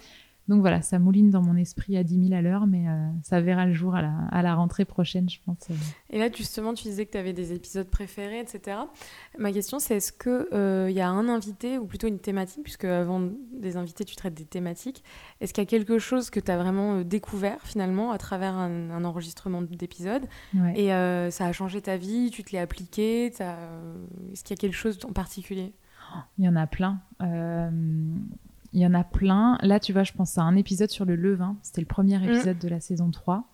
Donc 0.49 0.59
voilà, 0.59 0.81
ça 0.81 0.99
mouline 0.99 1.29
dans 1.29 1.41
mon 1.41 1.55
esprit 1.55 1.95
à 1.95 2.03
10 2.03 2.27
000 2.27 2.33
à 2.37 2.41
l'heure, 2.41 2.67
mais 2.67 2.87
euh, 2.89 3.07
ça 3.23 3.39
verra 3.39 3.65
le 3.65 3.71
jour 3.73 3.95
à 3.95 4.01
la, 4.01 4.13
à 4.29 4.41
la 4.41 4.55
rentrée 4.55 4.83
prochaine, 4.83 5.29
je 5.29 5.39
pense. 5.45 5.69
euh. 5.71 5.73
Et 6.09 6.19
là, 6.19 6.27
justement, 6.35 6.73
tu 6.73 6.83
disais 6.83 7.05
que 7.05 7.11
tu 7.13 7.17
avais 7.17 7.31
des 7.31 7.53
épisodes 7.53 7.87
préférés, 7.87 8.41
etc. 8.41 8.77
Ma 9.39 9.53
question, 9.53 9.79
c'est 9.79 9.95
est-ce 9.95 10.11
qu'il 10.11 10.93
y 10.93 10.99
a 10.99 11.09
un 11.09 11.29
invité, 11.29 11.77
ou 11.77 11.85
plutôt 11.85 12.07
une 12.07 12.19
thématique, 12.19 12.61
puisque 12.63 12.83
avant 12.83 13.21
des 13.57 13.77
invités, 13.77 14.03
tu 14.03 14.17
traites 14.17 14.33
des 14.33 14.43
thématiques, 14.43 15.01
est-ce 15.39 15.53
qu'il 15.53 15.61
y 15.63 15.67
a 15.67 15.69
quelque 15.69 15.97
chose 15.97 16.29
que 16.29 16.41
tu 16.41 16.51
as 16.51 16.57
vraiment 16.57 16.97
euh, 16.97 17.03
découvert, 17.05 17.61
finalement, 17.63 18.11
à 18.11 18.17
travers 18.17 18.53
un, 18.55 18.89
un 18.89 19.05
enregistrement 19.05 19.61
d'épisode 19.61 20.23
Ouais. 20.53 20.73
Et 20.77 20.93
euh, 20.93 21.31
ça 21.31 21.45
a 21.45 21.51
changé 21.53 21.81
ta 21.81 21.95
vie, 21.95 22.31
tu 22.31 22.43
te 22.43 22.51
l'es 22.51 22.59
appliqué 22.59 23.31
euh, 23.39 23.95
Est-ce 24.33 24.43
qu'il 24.43 24.57
y 24.57 24.59
a 24.59 24.61
quelque 24.61 24.75
chose 24.75 24.99
en 25.07 25.13
particulier? 25.13 25.73
Il 26.37 26.43
y 26.43 26.49
en 26.49 26.55
a 26.57 26.67
plein. 26.67 26.99
Il 28.73 28.81
y 28.81 28.85
en 28.85 28.93
a 28.93 29.03
plein. 29.03 29.57
Là, 29.61 29.79
tu 29.79 29.93
vois, 29.93 30.03
je 30.03 30.13
pense 30.13 30.37
à 30.37 30.41
un 30.41 30.55
épisode 30.55 30.89
sur 30.89 31.05
le 31.05 31.15
levain. 31.15 31.55
C'était 31.61 31.81
le 31.81 31.87
premier 31.87 32.23
épisode 32.23 32.57
de 32.57 32.67
la 32.67 32.79
saison 32.79 33.11
3. 33.11 33.47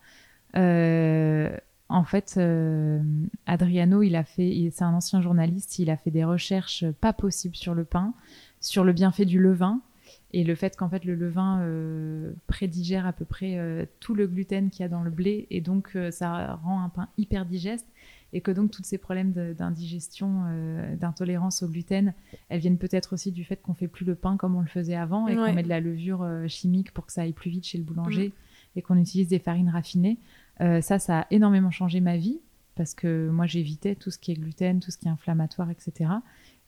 Euh, 0.56 1.50
en 1.90 2.04
fait, 2.04 2.36
euh, 2.38 3.02
Adriano, 3.48 4.04
il 4.04 4.16
a 4.16 4.24
fait, 4.24 4.70
c'est 4.72 4.84
un 4.84 4.94
ancien 4.94 5.22
journaliste, 5.22 5.80
il 5.80 5.90
a 5.90 5.98
fait 5.98 6.12
des 6.12 6.24
recherches 6.24 6.86
pas 7.02 7.14
possibles 7.14 7.56
sur 7.56 7.74
le 7.74 7.84
pain, 7.84 8.14
sur 8.62 8.84
le 8.84 8.94
bienfait 8.94 9.26
du 9.26 9.40
levain 9.40 9.82
et 10.32 10.44
le 10.44 10.54
fait 10.54 10.78
qu'en 10.78 10.90
fait 10.90 11.06
le 11.06 11.16
levain 11.16 11.62
euh, 11.62 12.34
prédigère 12.46 13.08
à 13.08 13.14
peu 13.14 13.26
près 13.26 13.58
euh, 13.58 13.86
tout 14.00 14.14
le 14.14 14.28
gluten 14.28 14.70
qu'il 14.70 14.82
y 14.82 14.86
a 14.86 14.88
dans 14.88 15.02
le 15.02 15.10
blé 15.10 15.48
et 15.50 15.62
donc 15.62 15.98
ça 16.12 16.60
rend 16.64 16.84
un 16.84 16.90
pain 16.90 17.10
hyper 17.18 17.46
digeste 17.46 17.88
et 18.34 18.42
que 18.42 18.52
donc 18.52 18.72
tous 18.72 18.84
ces 18.84 18.98
problèmes 18.98 19.32
d'indigestion, 19.58 20.44
euh, 20.48 20.96
d'intolérance 20.96 21.64
au 21.64 21.68
gluten, 21.68 22.14
elles 22.50 22.60
viennent 22.60 22.78
peut-être 22.78 23.14
aussi 23.14 23.32
du 23.32 23.44
fait 23.44 23.62
qu'on 23.62 23.74
fait 23.74 23.88
plus 23.88 24.06
le 24.06 24.16
pain 24.16 24.38
comme 24.38 24.56
on 24.56 24.62
le 24.62 24.68
faisait 24.68 24.96
avant 24.96 25.28
et 25.28 25.38
Ouais. 25.38 25.48
qu'on 25.50 25.54
met 25.54 25.64
de 25.64 25.70
la 25.70 25.80
levure 25.80 26.22
euh, 26.24 26.48
chimique 26.48 26.92
pour 26.94 27.06
que 27.06 27.12
ça 27.14 27.22
aille 27.22 27.34
plus 27.34 27.50
vite 27.50 27.66
chez 27.66 27.78
le 27.78 27.84
boulanger 27.84 28.34
et 28.76 28.82
qu'on 28.82 28.98
utilise 28.98 29.28
des 29.28 29.40
farines 29.40 29.70
raffinées. 29.70 30.18
Euh, 30.62 30.82
ça, 30.82 31.00
ça 31.00 31.22
a 31.22 31.28
énormément 31.32 31.72
changé 31.72 32.02
ma 32.02 32.18
vie 32.18 32.40
parce 32.76 32.94
que 32.94 33.30
moi 33.30 33.46
j'évitais 33.46 33.96
tout 33.96 34.12
ce 34.12 34.18
qui 34.18 34.32
est 34.32 34.36
gluten, 34.36 34.80
tout 34.80 34.92
ce 34.92 34.98
qui 34.98 35.08
est 35.08 35.12
inflammatoire, 35.12 35.70
etc. 35.72 36.12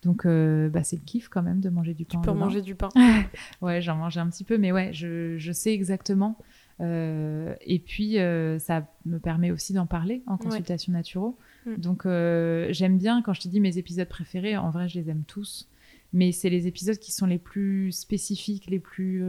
Donc 0.03 0.25
euh, 0.25 0.67
bah, 0.69 0.83
c'est 0.83 0.95
le 0.95 1.03
kiff 1.03 1.29
quand 1.29 1.43
même 1.43 1.59
de 1.59 1.69
manger 1.69 1.93
du 1.93 2.05
pain. 2.05 2.19
Tu 2.21 2.25
peux 2.27 2.33
manger 2.33 2.61
du 2.61 2.73
pain. 2.75 2.89
Ouais, 3.61 3.81
j'en 3.81 3.95
mangeais 3.95 4.19
un 4.19 4.29
petit 4.29 4.43
peu, 4.43 4.57
mais 4.57 4.71
ouais, 4.71 4.91
je, 4.93 5.37
je 5.37 5.51
sais 5.51 5.71
exactement. 5.73 6.37
Euh, 6.81 7.53
et 7.61 7.79
puis, 7.79 8.17
euh, 8.19 8.57
ça 8.59 8.87
me 9.05 9.19
permet 9.19 9.51
aussi 9.51 9.73
d'en 9.73 9.85
parler 9.85 10.23
en 10.25 10.37
consultation 10.37 10.93
naturo. 10.93 11.37
Mm. 11.65 11.75
Donc, 11.75 12.05
euh, 12.05 12.67
j'aime 12.71 12.97
bien, 12.97 13.21
quand 13.21 13.33
je 13.33 13.41
te 13.41 13.47
dis 13.47 13.59
mes 13.59 13.77
épisodes 13.77 14.07
préférés, 14.07 14.57
en 14.57 14.71
vrai, 14.71 14.89
je 14.89 14.99
les 14.99 15.09
aime 15.09 15.23
tous. 15.27 15.67
Mais 16.13 16.31
c'est 16.31 16.49
les 16.49 16.67
épisodes 16.67 16.97
qui 16.97 17.11
sont 17.11 17.25
les 17.25 17.37
plus 17.37 17.91
spécifiques, 17.93 18.69
les 18.69 18.79
plus 18.79 19.23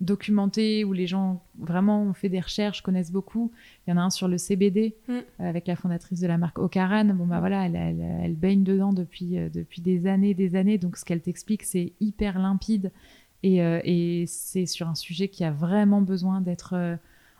documentés, 0.00 0.82
où 0.82 0.92
les 0.92 1.06
gens 1.06 1.44
vraiment 1.58 2.02
ont 2.02 2.14
fait 2.14 2.28
des 2.28 2.40
recherches, 2.40 2.82
connaissent 2.82 3.12
beaucoup. 3.12 3.52
Il 3.86 3.90
y 3.90 3.92
en 3.92 3.96
a 3.96 4.00
un 4.00 4.10
sur 4.10 4.26
le 4.26 4.36
CBD, 4.36 4.96
Mm. 5.06 5.18
avec 5.38 5.68
la 5.68 5.76
fondatrice 5.76 6.18
de 6.18 6.26
la 6.26 6.36
marque 6.36 6.58
Ocaran. 6.58 7.04
Bon, 7.04 7.26
bah 7.26 7.38
voilà, 7.38 7.66
elle, 7.66 7.76
elle, 7.76 8.00
elle 8.24 8.34
baigne 8.34 8.64
dedans 8.64 8.92
depuis, 8.92 9.36
depuis 9.52 9.82
des 9.82 10.08
années, 10.08 10.34
des 10.34 10.56
années. 10.56 10.78
Donc, 10.78 10.96
ce 10.96 11.04
qu'elle 11.04 11.20
t'explique, 11.20 11.62
c'est 11.62 11.92
hyper 12.00 12.40
limpide. 12.40 12.90
Et, 13.42 13.62
euh, 13.62 13.80
et 13.84 14.24
c'est 14.26 14.66
sur 14.66 14.88
un 14.88 14.94
sujet 14.94 15.28
qui 15.28 15.44
a 15.44 15.50
vraiment 15.50 16.02
besoin 16.02 16.40
d'être 16.40 16.74
euh, 16.74 16.96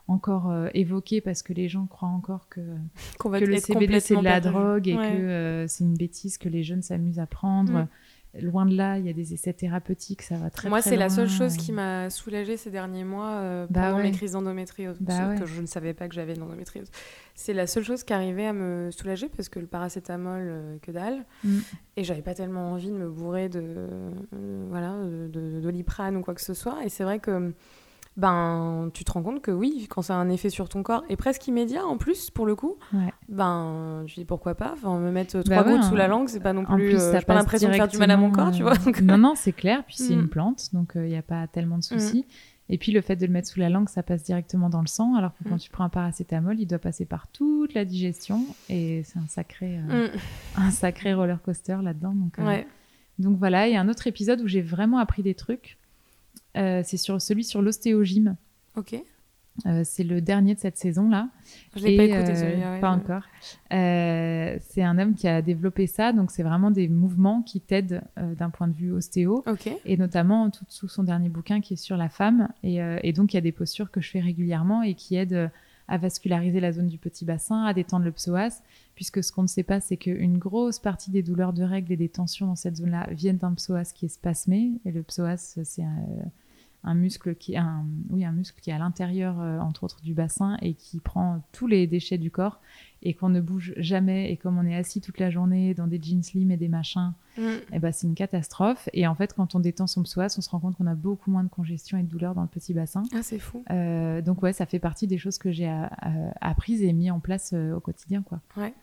encore 0.09 0.51
euh, 0.51 0.69
évoqué 0.75 1.21
parce 1.21 1.43
que 1.43 1.53
les 1.53 1.69
gens 1.69 1.87
croient 1.87 2.09
encore 2.09 2.49
que, 2.49 2.61
Qu'on 3.19 3.29
va 3.29 3.41
que 3.41 3.45
le 3.45 3.59
CBD 3.59 4.01
c'est 4.01 4.17
de 4.17 4.25
la 4.25 4.41
drogue 4.41 4.89
et 4.89 4.97
Ouais. 4.97 5.13
que 5.13 5.65
c'est 5.69 5.85
une 5.85 5.97
bêtise 5.97 6.39
que 6.39 6.49
les 6.49 6.63
jeunes 6.63 6.83
s'amusent 6.83 7.21
à 7.21 7.27
prendre. 7.27 7.73
Mm. 7.73 7.89
Loin 8.41 8.65
de 8.65 8.77
là, 8.77 8.97
il 8.97 9.05
y 9.05 9.09
a 9.09 9.13
des 9.13 9.35
essais 9.35 9.53
thérapeutiques, 9.53 10.23
ça 10.23 10.37
va 10.37 10.51
très 10.51 10.69
Moi, 10.69 10.81
c'est 10.83 10.95
la 10.97 11.09
seule 11.09 11.29
chose 11.29 11.57
et- 11.57 11.59
qui 11.59 11.73
m'a 11.73 12.11
soulagée 12.11 12.57
ces 12.57 12.71
derniers 12.71 13.03
mois 13.03 13.27
euh, 13.39 13.67
Bah 13.69 13.87
pendant 13.87 13.97
ouais. 13.97 14.03
mes 14.05 14.13
crises 14.13 14.33
d'endométriose, 14.33 14.99
Bah 15.01 15.31
ouais. 15.31 15.35
que 15.41 15.47
je 15.47 15.61
ne 15.61 15.67
savais 15.67 15.95
pas 15.95 16.07
que 16.09 16.15
j'avais 16.15 16.35
de 16.35 16.39
l'endométriose. 16.41 16.89
C'est 17.35 17.53
la 17.55 17.67
seule 17.67 17.83
chose 17.83 18.05
qui 18.05 18.13
arrivait 18.13 18.47
à 18.47 18.53
me 18.53 18.91
soulager 18.93 19.29
parce 19.29 19.49
que 19.49 19.59
le 19.59 19.67
paracétamol, 19.67 20.43
euh, 20.43 20.77
que 20.81 20.93
dalle. 20.93 21.25
Mm. 21.43 21.59
Et 21.97 22.05
j'avais 22.05 22.23
pas 22.23 22.35
tellement 22.35 22.71
envie 22.71 22.91
de 22.91 22.95
me 22.97 23.09
bourrer 23.09 23.49
de 23.49 23.61
euh, 23.65 24.11
voilà 24.69 24.95
de, 25.03 25.27
de 25.27 25.61
doliprane 25.61 26.17
ou 26.17 26.21
quoi 26.21 26.35
que 26.35 26.41
ce 26.43 26.55
soit. 26.55 26.85
Et 26.85 26.89
c'est 26.89 27.03
vrai 27.03 27.19
que 27.19 27.53
ben 28.17 28.91
tu 28.93 29.05
te 29.05 29.13
rends 29.13 29.23
compte 29.23 29.41
que 29.41 29.51
oui, 29.51 29.87
quand 29.89 30.03
ça 30.03 30.15
a 30.15 30.19
un 30.19 30.29
effet 30.29 30.51
sur 30.51 30.69
ton 30.69 30.83
corps 30.83 31.05
et 31.09 31.17
presque 31.17 31.47
immédiat 31.47 31.85
en 31.87 31.97
plus 31.97 32.31
pour 32.31 32.45
le 32.47 32.55
coup, 32.57 32.77
Ouais. 32.93 33.13
ben 33.29 34.03
je 34.07 34.15
dis 34.15 34.25
pourquoi 34.25 34.55
pas. 34.55 34.73
Enfin 34.75 34.99
me 34.99 35.11
mettre 35.11 35.37
Bah 35.39 35.43
trois 35.45 35.65
ouais, 35.65 35.73
gouttes 35.73 35.85
hein. 35.85 35.89
sous 35.89 35.97
la 35.97 36.09
langue, 36.09 36.29
c'est 36.29 36.41
pas 36.41 36.53
non 36.53 36.65
plus. 36.65 36.75
plus, 36.75 36.95
euh, 36.97 37.13
ça 37.13 37.21
j'ai 37.21 37.25
pas 37.25 37.35
l'impression 37.35 37.69
de 37.69 37.75
faire 37.75 37.89
du 37.89 37.99
mal 37.99 38.11
à 38.11 38.17
mon 38.17 38.31
corps, 38.31 38.51
tu 38.51 38.63
vois. 38.63 38.73
directement, 38.73 38.93
donc- 38.93 39.03
euh, 39.11 39.17
Non, 39.17 39.29
non, 39.29 39.35
c'est 39.37 39.53
clair. 39.53 39.85
Puis 39.87 39.97
c'est 39.99 40.17
Mm. 40.17 40.21
une 40.21 40.29
plante, 40.29 40.69
donc 40.75 40.93
il 40.97 41.03
n'y 41.03 41.17
a 41.17 41.23
pas 41.23 41.47
tellement 41.47 41.79
de 41.79 41.85
soucis. 41.85 42.27
Et 42.73 42.79
puis 42.79 42.93
le 42.93 43.01
fait 43.01 43.17
de 43.17 43.27
le 43.27 43.33
mettre 43.33 43.49
sous 43.49 43.59
la 43.59 43.69
langue, 43.69 43.89
ça 43.89 44.03
passe 44.05 44.23
directement 44.23 44.69
dans 44.71 44.81
le 44.81 44.87
sang, 44.87 45.15
alors 45.17 45.33
que 45.37 45.49
quand 45.49 45.57
Mm. 45.57 45.61
tu 45.61 45.71
prends 45.71 45.85
un 45.85 45.89
paracétamol, 45.89 46.59
il 46.61 46.67
doit 46.67 46.79
passer 46.79 47.05
par 47.05 47.27
toute 47.29 47.75
la 47.75 47.85
digestion, 47.85 48.45
et 48.69 49.03
c'est 49.05 49.19
un 49.19 49.27
sacré, 49.29 49.81
euh, 49.91 50.09
un 50.57 50.71
sacré 50.71 51.13
roller 51.15 51.41
coaster 51.43 51.79
là-dedans. 51.83 52.13
Donc, 52.15 52.39
euh, 52.39 52.47
Ouais. 52.47 52.67
donc 53.19 53.39
voilà, 53.39 53.67
il 53.67 53.73
y 53.75 53.77
a 53.77 53.81
un 53.81 53.89
autre 53.89 54.07
épisode 54.07 54.41
où 54.41 54.47
j'ai 54.47 54.63
vraiment 54.63 54.99
appris 54.99 55.23
des 55.25 55.35
trucs. 55.35 55.79
Euh, 56.57 56.83
c'est 56.85 56.97
sur 56.97 57.21
celui 57.21 57.45
sur 57.45 57.63
l'ostéogyme. 57.63 58.37
Ok. 58.77 59.01
Euh, 59.67 59.83
c'est 59.85 60.05
le 60.05 60.21
dernier 60.21 60.55
de 60.55 60.61
cette 60.61 60.79
saison-là. 60.79 61.29
Je 61.77 61.85
l'ai 61.85 61.97
pas 61.97 62.05
écouté 62.05 62.33
euh, 62.35 62.75
ouais, 62.75 62.81
pas 62.81 62.91
encore. 62.91 63.23
Euh, 63.73 64.57
c'est 64.61 64.83
un 64.83 64.99
homme 64.99 65.15
qui 65.15 65.29
a 65.29 65.43
développé 65.43 65.87
ça, 65.87 66.13
donc 66.13 66.31
c'est 66.31 66.43
vraiment 66.43 66.71
des 66.71 66.89
mouvements 66.89 67.43
qui 67.43 67.61
t'aident 67.61 68.03
d'un 68.17 68.49
point 68.49 68.69
de 68.69 68.73
vue 68.73 68.93
ostéo, 68.93 69.43
Ok. 69.47 69.69
et 69.85 69.97
notamment 69.97 70.51
tout 70.51 70.65
sous 70.69 70.89
son 70.89 71.03
dernier 71.03 71.29
bouquin 71.29 71.61
qui 71.61 71.75
est 71.75 71.77
sur 71.77 71.97
la 71.97 72.09
femme. 72.09 72.49
Et, 72.63 72.79
et 73.03 73.13
donc 73.13 73.35
il 73.35 73.37
y 73.37 73.39
a 73.39 73.43
des 73.43 73.53
postures 73.53 73.91
que 73.91 74.01
je 74.01 74.09
fais 74.11 74.21
régulièrement 74.21 74.83
et 74.83 74.95
qui 74.95 75.17
aident 75.17 75.51
à 75.89 75.99
vasculariser 75.99 76.61
la 76.61 76.73
zone 76.73 76.87
du 76.87 76.99
petit 76.99 77.25
bassin, 77.25 77.65
à 77.65 77.75
détendre 77.75 78.05
le 78.05 78.13
psoas, 78.13 78.63
puisque 79.01 79.25
ce 79.25 79.33
qu'on 79.33 79.41
ne 79.41 79.47
sait 79.49 79.63
pas, 79.63 79.81
c'est 79.81 79.97
qu'une 79.97 80.37
grosse 80.37 80.79
partie 80.79 81.11
des 81.11 81.23
douleurs 81.23 81.55
de 81.55 81.63
règles 81.63 81.91
et 81.91 81.97
des 81.97 82.11
tensions 82.11 82.47
dans 82.49 82.55
cette 82.55 82.77
zone-là 82.77 83.09
viennent 83.13 83.39
d'un 83.39 83.55
psoas 83.55 83.95
qui 83.95 84.05
est 84.05 84.09
spasmé, 84.11 84.73
et 84.85 84.93
le 84.93 85.03
psoas, 85.03 85.39
c'est 85.65 85.83
un, 85.83 86.05
un 86.85 86.95
muscle 86.95 87.35
qui 87.35 87.57
un, 87.57 87.87
oui, 88.11 88.27
un 88.27 88.33
muscle 88.33 88.61
qui 88.61 88.69
est 88.69 88.75
à 88.75 88.79
l'intérieur, 88.79 89.41
euh, 89.41 89.59
entre 89.61 89.85
autres, 89.85 90.03
du 90.03 90.13
bassin 90.13 90.59
et 90.61 90.75
qui 90.75 91.01
prend 91.01 91.43
tous 91.53 91.67
les 91.67 91.87
déchets 91.87 92.19
du 92.19 92.31
corps 92.31 92.61
et 93.03 93.15
qu'on 93.15 93.31
ne 93.31 93.41
bouge 93.41 93.73
jamais. 93.79 94.31
Et 94.31 94.37
comme 94.37 94.59
on 94.59 94.67
est 94.67 94.77
assis 94.77 95.01
toute 95.01 95.19
la 95.19 95.31
journée 95.31 95.73
dans 95.73 95.87
des 95.87 95.99
jeans 96.03 96.23
slim 96.23 96.51
et 96.51 96.59
des 96.59 96.69
machins, 96.69 97.15
Mm. 97.37 97.43
eh 97.73 97.79
ben, 97.79 97.93
c'est 97.93 98.07
une 98.07 98.15
catastrophe. 98.15 98.89
Et 98.93 99.07
en 99.07 99.15
fait, 99.15 99.33
quand 99.35 99.55
on 99.55 99.61
détend 99.61 99.87
son 99.87 100.03
psoas, 100.03 100.35
on 100.37 100.41
se 100.41 100.51
rend 100.51 100.59
compte 100.59 100.77
qu'on 100.77 100.87
a 100.87 100.95
beaucoup 100.95 101.31
moins 101.31 101.45
de 101.45 101.49
congestion 101.49 101.97
et 101.99 102.03
de 102.03 102.09
douleur 102.09 102.35
dans 102.35 102.43
le 102.43 102.49
petit 102.49 102.75
bassin. 102.75 103.03
Ah, 103.15 103.23
c'est 103.23 103.39
fou. 103.39 103.65
Euh, 103.71 104.21
donc 104.21 104.43
ouais, 104.43 104.53
ça 104.53 104.67
fait 104.67 104.79
partie 104.79 105.07
des 105.07 105.19
choses 105.19 105.39
que 105.39 105.51
j'ai 105.51 105.69
euh, 105.69 105.85
euh, 106.07 106.31
apprises 106.41 106.83
et 106.83 106.93
mis 106.93 107.11
en 107.11 107.21
place 107.21 107.53
euh, 107.55 107.75
au 107.75 107.81
quotidien, 107.81 108.23
quoi. 108.23 108.41
Ouais. 108.57 108.75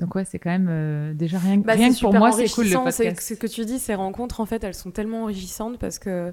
Donc 0.00 0.14
ouais, 0.16 0.24
c'est 0.24 0.38
quand 0.38 0.50
même 0.50 0.66
euh, 0.68 1.14
déjà 1.14 1.38
rien, 1.38 1.58
Bah, 1.58 1.74
rien 1.74 1.92
que 1.92 2.00
pour 2.00 2.12
moi, 2.14 2.32
c'est 2.32 2.48
cool 2.48 2.64
le 2.64 2.70
podcast. 3.06 3.20
Ce 3.20 3.34
que 3.34 3.46
tu 3.46 3.64
dis, 3.64 3.78
ces 3.78 3.94
rencontres, 3.94 4.40
en 4.40 4.46
fait, 4.46 4.62
elles 4.64 4.74
sont 4.74 4.90
tellement 4.90 5.22
enrichissantes 5.22 5.78
parce 5.78 5.98
que. 5.98 6.32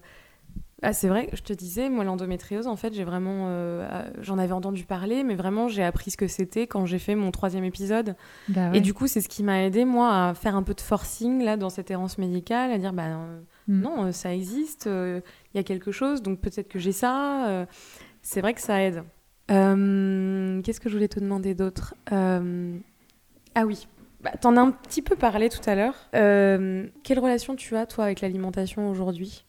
Ah, 0.84 0.94
c'est 0.94 1.08
vrai, 1.10 1.30
je 1.34 1.44
te 1.44 1.54
disais, 1.54 1.92
moi, 1.92 2.04
l'endométriose, 2.04 2.66
en 2.66 2.76
fait, 2.76 2.92
j'ai 2.96 3.04
vraiment. 3.04 3.46
euh, 3.50 3.88
euh, 3.88 4.10
J'en 4.20 4.40
avais 4.40 4.54
entendu 4.54 4.84
parler, 4.84 5.24
mais 5.24 5.36
vraiment, 5.36 5.68
j'ai 5.68 5.84
appris 5.84 6.10
ce 6.10 6.18
que 6.18 6.28
c'était 6.28 6.66
quand 6.66 6.88
j'ai 6.88 6.98
fait 6.98 7.14
mon 7.14 7.30
troisième 7.30 7.64
épisode. 7.64 8.16
Bah 8.50 8.72
ouais. 8.72 8.80
Et 8.80 8.82
du 8.82 8.96
coup, 8.96 9.06
c'est 9.06 9.22
ce 9.22 9.30
qui 9.30 9.44
m'a 9.44 9.62
aidé, 9.64 9.86
moi, 9.86 10.30
à 10.30 10.34
faire 10.34 10.56
un 10.56 10.64
peu 10.64 10.74
de 10.74 10.82
forcing, 10.82 11.44
là, 11.44 11.56
dans 11.56 11.70
cette 11.70 11.92
errance 11.92 12.18
médicale, 12.18 12.72
à 12.72 12.80
dire, 12.80 12.94
bah 12.94 13.04
euh, 13.10 13.42
Mm. 13.68 13.82
non, 13.82 14.12
ça 14.12 14.34
existe, 14.34 14.88
il 14.88 15.22
y 15.54 15.60
a 15.60 15.64
quelque 15.64 15.92
chose, 15.92 16.24
donc 16.24 16.40
peut-être 16.42 16.68
que 16.68 16.80
j'ai 16.80 16.92
ça. 16.94 17.68
c'est 18.24 18.42
vrai 18.42 18.56
que 18.56 18.62
ça 18.62 18.82
aide. 18.82 19.04
Qu'est-ce 19.48 20.80
que 20.80 20.90
je 20.90 20.96
voulais 20.96 21.08
te 21.08 21.20
demander 21.20 21.54
d'autre? 21.54 21.94
Ah 23.56 23.66
oui, 23.66 23.88
bah, 24.24 24.32
t'en 24.40 24.56
as 24.56 24.62
un 24.62 24.72
petit 24.72 25.02
peu 25.02 25.16
parlé 25.16 25.50
tout 25.50 25.68
à 25.68 25.76
l'heure. 25.76 25.96
Euh, 26.16 26.86
quelle 27.04 27.20
relation 27.20 27.56
tu 27.56 27.76
as, 27.76 27.86
toi, 27.86 28.06
avec 28.06 28.22
l'alimentation 28.22 28.90
aujourd'hui? 28.90 29.46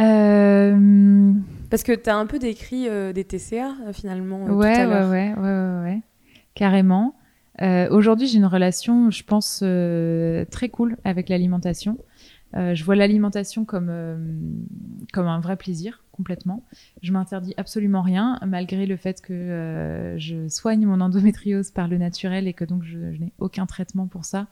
Euh, 0.00 1.32
Parce 1.70 1.82
que 1.82 1.92
t'as 1.92 2.16
un 2.16 2.26
peu 2.26 2.38
décrit 2.38 2.88
euh, 2.88 3.12
des 3.12 3.24
TCA, 3.24 3.74
finalement, 3.92 4.44
ouais, 4.44 4.74
tout 4.74 4.80
à 4.80 4.86
ouais, 4.86 5.10
ouais, 5.10 5.34
ouais, 5.36 5.42
ouais, 5.42 5.82
ouais, 5.82 6.00
carrément. 6.54 7.16
Aujourd'hui, 7.90 8.26
j'ai 8.26 8.38
une 8.38 8.46
relation, 8.46 9.10
je 9.10 9.22
pense, 9.22 9.58
très 10.50 10.68
cool 10.68 10.96
avec 11.04 11.28
l'alimentation. 11.28 11.96
Euh, 12.54 12.74
je 12.74 12.84
vois 12.84 12.96
l'alimentation 12.96 13.64
comme, 13.64 13.88
euh, 13.90 14.18
comme 15.12 15.26
un 15.26 15.40
vrai 15.40 15.56
plaisir, 15.56 16.04
complètement. 16.12 16.64
Je 17.02 17.12
m'interdis 17.12 17.54
absolument 17.56 18.02
rien, 18.02 18.38
malgré 18.46 18.86
le 18.86 18.96
fait 18.96 19.20
que 19.20 19.32
euh, 19.32 20.18
je 20.18 20.48
soigne 20.48 20.86
mon 20.86 21.00
endométriose 21.00 21.70
par 21.70 21.88
le 21.88 21.98
naturel 21.98 22.46
et 22.46 22.52
que 22.52 22.64
donc 22.64 22.82
je, 22.82 23.12
je 23.12 23.20
n'ai 23.20 23.32
aucun 23.38 23.66
traitement 23.66 24.06
pour 24.06 24.24
ça. 24.24 24.48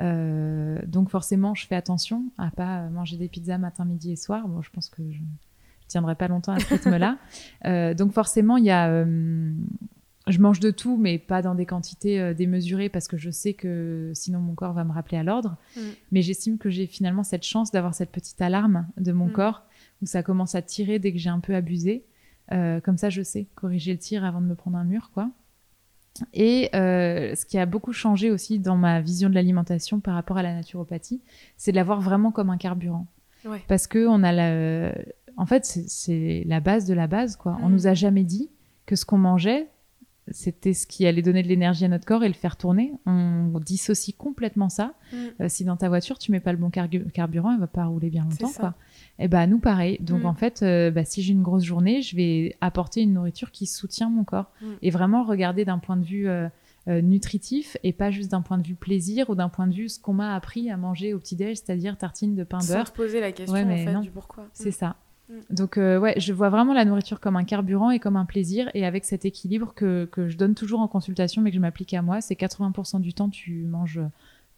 Euh, 0.00 0.78
donc 0.86 1.08
forcément, 1.08 1.54
je 1.54 1.66
fais 1.66 1.76
attention 1.76 2.24
à 2.36 2.50
pas 2.50 2.88
manger 2.88 3.16
des 3.16 3.28
pizzas 3.28 3.58
matin, 3.58 3.84
midi 3.84 4.12
et 4.12 4.16
soir. 4.16 4.48
Bon, 4.48 4.62
je 4.62 4.70
pense 4.70 4.88
que 4.88 5.02
je 5.10 5.20
je 5.86 5.92
tiendrai 5.92 6.16
pas 6.16 6.28
longtemps 6.28 6.52
à 6.52 6.60
ce 6.60 6.68
rythme-là. 6.68 7.18
Euh, 7.64 7.94
donc 7.94 8.12
forcément, 8.12 8.58
il 8.58 8.64
y 8.64 8.70
a, 8.70 8.88
euh, 8.88 9.52
je 10.26 10.38
mange 10.40 10.58
de 10.60 10.70
tout, 10.70 10.96
mais 10.96 11.18
pas 11.18 11.40
dans 11.42 11.54
des 11.54 11.66
quantités 11.66 12.20
euh, 12.20 12.34
démesurées 12.34 12.88
parce 12.88 13.06
que 13.08 13.16
je 13.16 13.30
sais 13.30 13.54
que 13.54 14.10
sinon 14.14 14.40
mon 14.40 14.54
corps 14.54 14.72
va 14.72 14.84
me 14.84 14.92
rappeler 14.92 15.18
à 15.18 15.22
l'ordre. 15.22 15.56
Mm. 15.76 15.80
Mais 16.12 16.22
j'estime 16.22 16.58
que 16.58 16.68
j'ai 16.70 16.86
finalement 16.86 17.22
cette 17.22 17.44
chance 17.44 17.70
d'avoir 17.70 17.94
cette 17.94 18.10
petite 18.10 18.40
alarme 18.40 18.86
de 18.96 19.12
mon 19.12 19.26
Mm. 19.26 19.32
corps 19.32 19.62
où 20.02 20.06
ça 20.06 20.22
commence 20.22 20.54
à 20.54 20.62
tirer 20.62 20.98
dès 20.98 21.12
que 21.12 21.18
j'ai 21.18 21.30
un 21.30 21.40
peu 21.40 21.54
abusé. 21.54 22.04
Euh, 22.52 22.80
comme 22.80 22.96
ça, 22.98 23.08
je 23.10 23.22
sais 23.22 23.46
corriger 23.54 23.92
le 23.92 23.98
tir 23.98 24.24
avant 24.24 24.40
de 24.40 24.46
me 24.46 24.54
prendre 24.54 24.76
un 24.78 24.84
mur, 24.84 25.10
quoi. 25.14 25.30
Et 26.32 26.70
euh, 26.74 27.34
ce 27.34 27.44
qui 27.44 27.58
a 27.58 27.66
beaucoup 27.66 27.92
changé 27.92 28.30
aussi 28.30 28.58
dans 28.58 28.76
ma 28.76 29.00
vision 29.02 29.28
de 29.28 29.34
l'alimentation 29.34 30.00
par 30.00 30.14
rapport 30.14 30.38
à 30.38 30.42
la 30.42 30.54
naturopathie, 30.54 31.20
c'est 31.56 31.72
de 31.72 31.76
l'avoir 31.76 32.00
vraiment 32.00 32.30
comme 32.32 32.48
un 32.50 32.56
carburant. 32.56 33.06
Ouais. 33.44 33.62
Parce 33.68 33.86
que 33.86 34.06
on 34.06 34.22
a 34.22 34.32
la... 34.32 34.92
en 35.36 35.44
fait, 35.46 35.64
c'est- 35.66 35.88
c'est 35.88 36.42
la 36.46 36.60
base 36.60 36.86
de 36.86 36.94
la 36.94 37.06
base, 37.06 37.36
quoi. 37.36 37.58
On 37.62 37.68
Mm. 37.68 37.72
nous 37.72 37.86
a 37.86 37.94
jamais 37.94 38.24
dit 38.24 38.50
que 38.86 38.96
ce 38.96 39.04
qu'on 39.04 39.18
mangeait, 39.18 39.68
c'était 40.30 40.72
ce 40.74 40.86
qui 40.86 41.06
allait 41.06 41.22
donner 41.22 41.42
de 41.42 41.48
l'énergie 41.48 41.84
à 41.84 41.88
notre 41.88 42.04
corps 42.04 42.24
et 42.24 42.28
le 42.28 42.34
faire 42.34 42.56
tourner. 42.56 42.92
On 43.06 43.60
dissocie 43.64 44.14
complètement 44.16 44.68
ça. 44.68 44.94
Mm. 45.12 45.16
Euh, 45.42 45.48
si 45.48 45.64
dans 45.64 45.76
ta 45.76 45.88
voiture 45.88 46.18
tu 46.18 46.32
mets 46.32 46.40
pas 46.40 46.52
le 46.52 46.58
bon 46.58 46.70
carburant, 46.70 47.52
elle 47.52 47.60
va 47.60 47.66
pas 47.66 47.84
rouler 47.86 48.10
bien 48.10 48.24
longtemps, 48.24 48.50
quoi. 48.56 48.74
Et 49.18 49.28
bah 49.28 49.46
nous 49.46 49.58
pareil. 49.60 49.98
Donc 50.00 50.22
Mm. 50.22 50.26
en 50.26 50.34
fait, 50.34 50.62
euh, 50.62 50.90
bah, 50.90 51.04
si 51.04 51.22
j'ai 51.22 51.32
une 51.32 51.42
grosse 51.42 51.64
journée, 51.64 52.02
je 52.02 52.16
vais 52.16 52.56
apporter 52.60 53.02
une 53.02 53.14
nourriture 53.14 53.50
qui 53.50 53.66
soutient 53.66 54.10
mon 54.10 54.24
corps 54.24 54.50
Mm. 54.60 54.66
et 54.82 54.90
vraiment 54.90 55.22
regarder 55.24 55.64
d'un 55.64 55.78
point 55.78 55.96
de 55.96 56.04
vue 56.04 56.28
euh, 56.28 56.48
nutritif 57.02 57.76
et 57.82 57.92
pas 57.92 58.10
juste 58.10 58.30
d'un 58.30 58.42
point 58.42 58.58
de 58.58 58.66
vue 58.66 58.74
plaisir 58.76 59.28
ou 59.30 59.34
d'un 59.34 59.48
point 59.48 59.66
de 59.66 59.74
vue 59.74 59.88
ce 59.88 59.98
qu'on 60.00 60.12
m'a 60.14 60.34
appris 60.34 60.70
à 60.70 60.76
manger 60.76 61.14
au 61.14 61.18
petit 61.18 61.34
déj, 61.36 61.56
c'est-à-dire 61.58 61.96
tartine 61.98 62.34
de 62.34 62.44
pain 62.44 62.60
Sans 62.60 62.74
beurre. 62.74 62.92
te 62.92 62.96
poser 62.96 63.20
la 63.20 63.32
question, 63.32 63.54
Ouais, 63.54 63.64
en 63.64 63.76
fait, 63.84 63.92
non. 63.92 64.00
du 64.00 64.10
pourquoi. 64.10 64.46
C'est 64.52 64.70
ça. 64.70 64.96
Mm. 65.28 65.54
Donc 65.54 65.78
euh, 65.78 65.98
ouais, 65.98 66.14
je 66.18 66.32
vois 66.32 66.48
vraiment 66.48 66.74
la 66.74 66.84
nourriture 66.84 67.20
comme 67.20 67.36
un 67.36 67.44
carburant 67.44 67.90
et 67.90 67.98
comme 67.98 68.16
un 68.16 68.24
plaisir 68.24 68.70
et 68.74 68.84
avec 68.84 69.04
cet 69.04 69.24
équilibre 69.24 69.72
que, 69.74 70.08
que 70.10 70.28
je 70.28 70.36
donne 70.36 70.54
toujours 70.54 70.80
en 70.80 70.88
consultation 70.88 71.42
mais 71.42 71.50
que 71.50 71.56
je 71.56 71.60
m'applique 71.60 71.94
à 71.94 72.02
moi, 72.02 72.20
c'est 72.20 72.34
80% 72.34 73.00
du 73.00 73.12
temps 73.12 73.28
tu 73.28 73.64
manges 73.64 74.00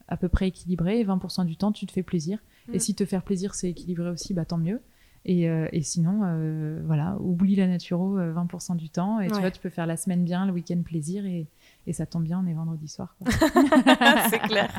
à 0.09 0.17
peu 0.17 0.29
près 0.29 0.49
équilibré 0.49 1.01
et 1.01 1.05
20% 1.05 1.45
du 1.45 1.57
temps 1.57 1.73
tu 1.73 1.87
te 1.87 1.93
fais 1.93 2.03
plaisir. 2.03 2.39
Mm. 2.69 2.75
Et 2.75 2.79
si 2.79 2.95
te 2.95 3.05
faire 3.05 3.23
plaisir 3.23 3.55
c'est 3.55 3.71
équilibré 3.71 4.09
aussi, 4.11 4.35
bah 4.35 4.45
tant 4.45 4.59
mieux. 4.59 4.81
Et, 5.25 5.49
euh, 5.49 5.69
et 5.73 5.83
sinon, 5.83 6.21
euh, 6.25 6.81
voilà, 6.87 7.17
oublie 7.21 7.55
la 7.57 7.67
naturo 7.67 8.19
euh, 8.19 8.33
20% 8.33 8.77
du 8.77 8.89
temps 8.89 9.21
et 9.21 9.29
tu 9.29 9.39
vois, 9.39 9.51
tu 9.51 9.61
peux 9.61 9.69
faire 9.69 9.87
la 9.87 9.97
semaine 9.99 10.25
bien, 10.25 10.47
le 10.47 10.53
week-end 10.53 10.81
plaisir 10.83 11.27
et, 11.27 11.47
et 11.87 11.93
ça 11.93 12.07
tombe 12.07 12.25
bien, 12.25 12.43
on 12.43 12.47
est 12.47 12.55
vendredi 12.55 12.89
soir. 12.89 13.15
c'est 14.31 14.39
clair. 14.39 14.71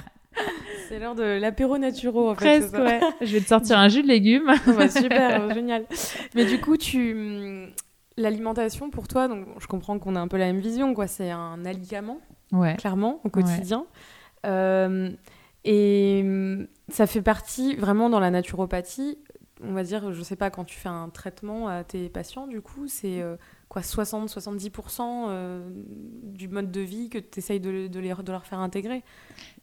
C'est 0.87 0.99
l'heure 0.99 1.15
de 1.15 1.23
l'apéro 1.23 1.77
naturo, 1.77 2.29
en 2.31 2.35
fait. 2.35 2.59
Presque, 2.59 2.71
c'est 2.71 2.77
ça 2.77 2.83
ouais. 2.83 2.99
Je 3.21 3.33
vais 3.33 3.41
te 3.41 3.47
sortir 3.47 3.77
un 3.77 3.89
jus 3.89 4.01
de 4.01 4.07
légumes. 4.07 4.51
Ouais, 4.77 4.89
super, 4.89 5.53
génial. 5.53 5.85
Mais 6.35 6.45
du 6.45 6.59
coup, 6.59 6.77
tu 6.77 7.13
hum, 7.13 7.67
l'alimentation 8.17 8.89
pour 8.89 9.07
toi, 9.07 9.27
donc 9.27 9.45
je 9.59 9.67
comprends 9.67 9.99
qu'on 9.99 10.15
a 10.15 10.19
un 10.19 10.27
peu 10.27 10.37
la 10.37 10.45
même 10.47 10.59
vision, 10.59 10.93
quoi. 10.93 11.07
C'est 11.07 11.29
un 11.31 11.63
alicament, 11.65 12.19
Ouais. 12.51 12.75
clairement, 12.77 13.21
au 13.23 13.29
quotidien. 13.29 13.85
Euh, 14.45 15.09
Et 15.65 16.21
hum, 16.23 16.67
ça 16.89 17.05
fait 17.05 17.21
partie 17.21 17.75
vraiment 17.75 18.09
dans 18.09 18.19
la 18.19 18.31
naturopathie. 18.31 19.19
On 19.61 19.73
va 19.73 19.83
dire, 19.83 20.11
je 20.13 20.21
sais 20.23 20.37
pas, 20.37 20.49
quand 20.49 20.63
tu 20.63 20.77
fais 20.79 20.89
un 20.89 21.09
traitement 21.09 21.67
à 21.67 21.83
tes 21.83 22.07
patients, 22.09 22.47
du 22.47 22.61
coup, 22.61 22.87
c'est 22.87 23.21
euh, 23.21 23.35
quoi 23.69 23.81
60-70% 23.83 25.01
euh, 25.29 25.69
du 26.23 26.47
mode 26.47 26.71
de 26.71 26.81
vie 26.81 27.09
que 27.09 27.17
tu 27.19 27.39
essayes 27.39 27.59
de, 27.59 27.87
de, 27.87 27.99
les- 27.99 28.13
de 28.13 28.31
leur 28.31 28.45
faire 28.45 28.59
intégrer. 28.59 29.03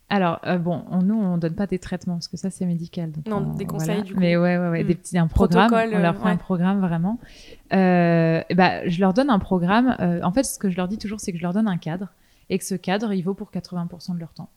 Alors, 0.08 0.38
euh, 0.46 0.58
bon, 0.58 0.84
on- 0.92 1.02
nous, 1.02 1.16
on 1.20 1.36
donne 1.36 1.54
pas 1.56 1.66
des 1.66 1.80
traitements 1.80 2.14
parce 2.14 2.28
que 2.28 2.36
ça, 2.36 2.48
c'est 2.48 2.64
médical. 2.66 3.10
donc 3.10 3.26
Non, 3.26 3.38
on- 3.38 3.54
des 3.56 3.66
conseils, 3.66 4.02
du 4.04 4.14
coup. 4.14 4.20
Mais 4.20 4.36
ouais, 4.36 4.56
ouais, 4.56 4.68
ouais, 4.68 4.84
Mm. 4.84 4.86
des 4.86 4.94
petits, 4.94 5.18
un 5.18 5.26
programme. 5.26 5.68
Protocole, 5.68 5.94
on 5.94 5.98
leur 5.98 6.14
euh, 6.14 6.18
fait 6.22 6.28
un 6.28 6.32
ouais. 6.32 6.38
programme 6.38 6.80
vraiment. 6.80 7.18
Euh, 7.72 8.40
et 8.48 8.54
bah, 8.54 8.88
je 8.88 9.00
leur 9.00 9.12
donne 9.12 9.30
un 9.30 9.40
programme. 9.40 9.96
euh, 9.98 10.20
en 10.22 10.30
fait, 10.32 10.44
ce 10.44 10.58
que 10.58 10.70
je 10.70 10.76
leur 10.76 10.86
dis 10.88 10.98
toujours, 10.98 11.18
c'est 11.18 11.32
que 11.32 11.38
je 11.38 11.42
leur 11.42 11.52
donne 11.52 11.66
un 11.68 11.76
cadre 11.78 12.08
et 12.48 12.58
que 12.58 12.64
ce 12.64 12.76
cadre, 12.76 13.12
il 13.12 13.22
vaut 13.22 13.34
pour 13.34 13.50
80% 13.50 14.14
de 14.14 14.20
leur 14.20 14.32
temps. 14.32 14.48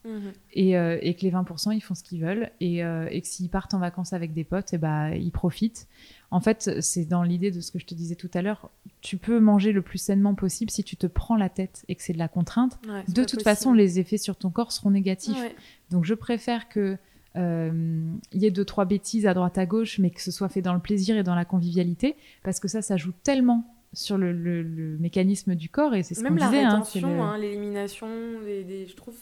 Et, 0.52 0.78
euh, 0.78 0.98
et 1.02 1.14
que 1.14 1.22
les 1.22 1.30
20%, 1.32 1.72
ils 1.72 1.80
font 1.80 1.96
ce 1.96 2.04
qu'ils 2.04 2.20
veulent. 2.22 2.50
Et, 2.60 2.84
euh, 2.84 3.08
et 3.10 3.20
que 3.20 3.26
s'ils 3.26 3.48
partent 3.48 3.74
en 3.74 3.80
vacances 3.80 4.12
avec 4.12 4.32
des 4.32 4.44
potes, 4.44 4.72
et 4.72 4.78
bah, 4.78 5.10
ils 5.16 5.32
profitent. 5.32 5.88
En 6.32 6.40
fait, 6.40 6.80
c'est 6.80 7.04
dans 7.06 7.22
l'idée 7.24 7.50
de 7.50 7.60
ce 7.60 7.72
que 7.72 7.78
je 7.80 7.86
te 7.86 7.94
disais 7.94 8.14
tout 8.14 8.30
à 8.34 8.42
l'heure. 8.42 8.70
Tu 9.00 9.16
peux 9.16 9.40
manger 9.40 9.72
le 9.72 9.82
plus 9.82 9.98
sainement 9.98 10.34
possible 10.36 10.70
si 10.70 10.84
tu 10.84 10.96
te 10.96 11.06
prends 11.08 11.36
la 11.36 11.48
tête 11.48 11.84
et 11.88 11.96
que 11.96 12.02
c'est 12.02 12.12
de 12.12 12.18
la 12.18 12.28
contrainte. 12.28 12.78
Ouais, 12.88 13.00
De 13.08 13.22
toute 13.22 13.22
possible. 13.24 13.42
façon, 13.42 13.72
les 13.72 13.98
effets 13.98 14.18
sur 14.18 14.36
ton 14.36 14.50
corps 14.50 14.70
seront 14.70 14.90
négatifs. 14.90 15.36
Ouais. 15.40 15.54
Donc 15.90 16.04
je 16.04 16.14
préfère 16.14 16.68
que 16.68 16.96
euh, 17.36 18.02
il 18.32 18.42
y 18.42 18.46
ait 18.46 18.50
deux 18.50 18.64
trois 18.64 18.84
bêtises 18.84 19.26
à 19.26 19.34
droite 19.34 19.58
à 19.58 19.66
gauche, 19.66 19.98
mais 19.98 20.10
que 20.10 20.20
ce 20.20 20.30
soit 20.30 20.48
fait 20.48 20.62
dans 20.62 20.74
le 20.74 20.80
plaisir 20.80 21.16
et 21.16 21.22
dans 21.22 21.34
la 21.34 21.44
convivialité, 21.44 22.16
parce 22.42 22.60
que 22.60 22.68
ça, 22.68 22.82
ça 22.82 22.96
joue 22.96 23.12
tellement 23.24 23.74
sur 23.92 24.16
le, 24.18 24.32
le- 24.32 24.62
le 24.62 24.98
mécanisme 24.98 25.56
du 25.56 25.68
corps 25.68 25.94
et 25.96 26.04
c'est 26.04 26.14
ce 26.14 26.20
qu'on 26.22 26.30
Même 26.30 26.38
la 26.38 26.46
hein, 26.46 26.74
rétention, 26.76 27.24
hein, 27.24 27.36
l'élimination, 27.38 28.06
des, 28.44 28.62
des- 28.62 28.86
je 28.86 28.94
trouve. 28.94 29.16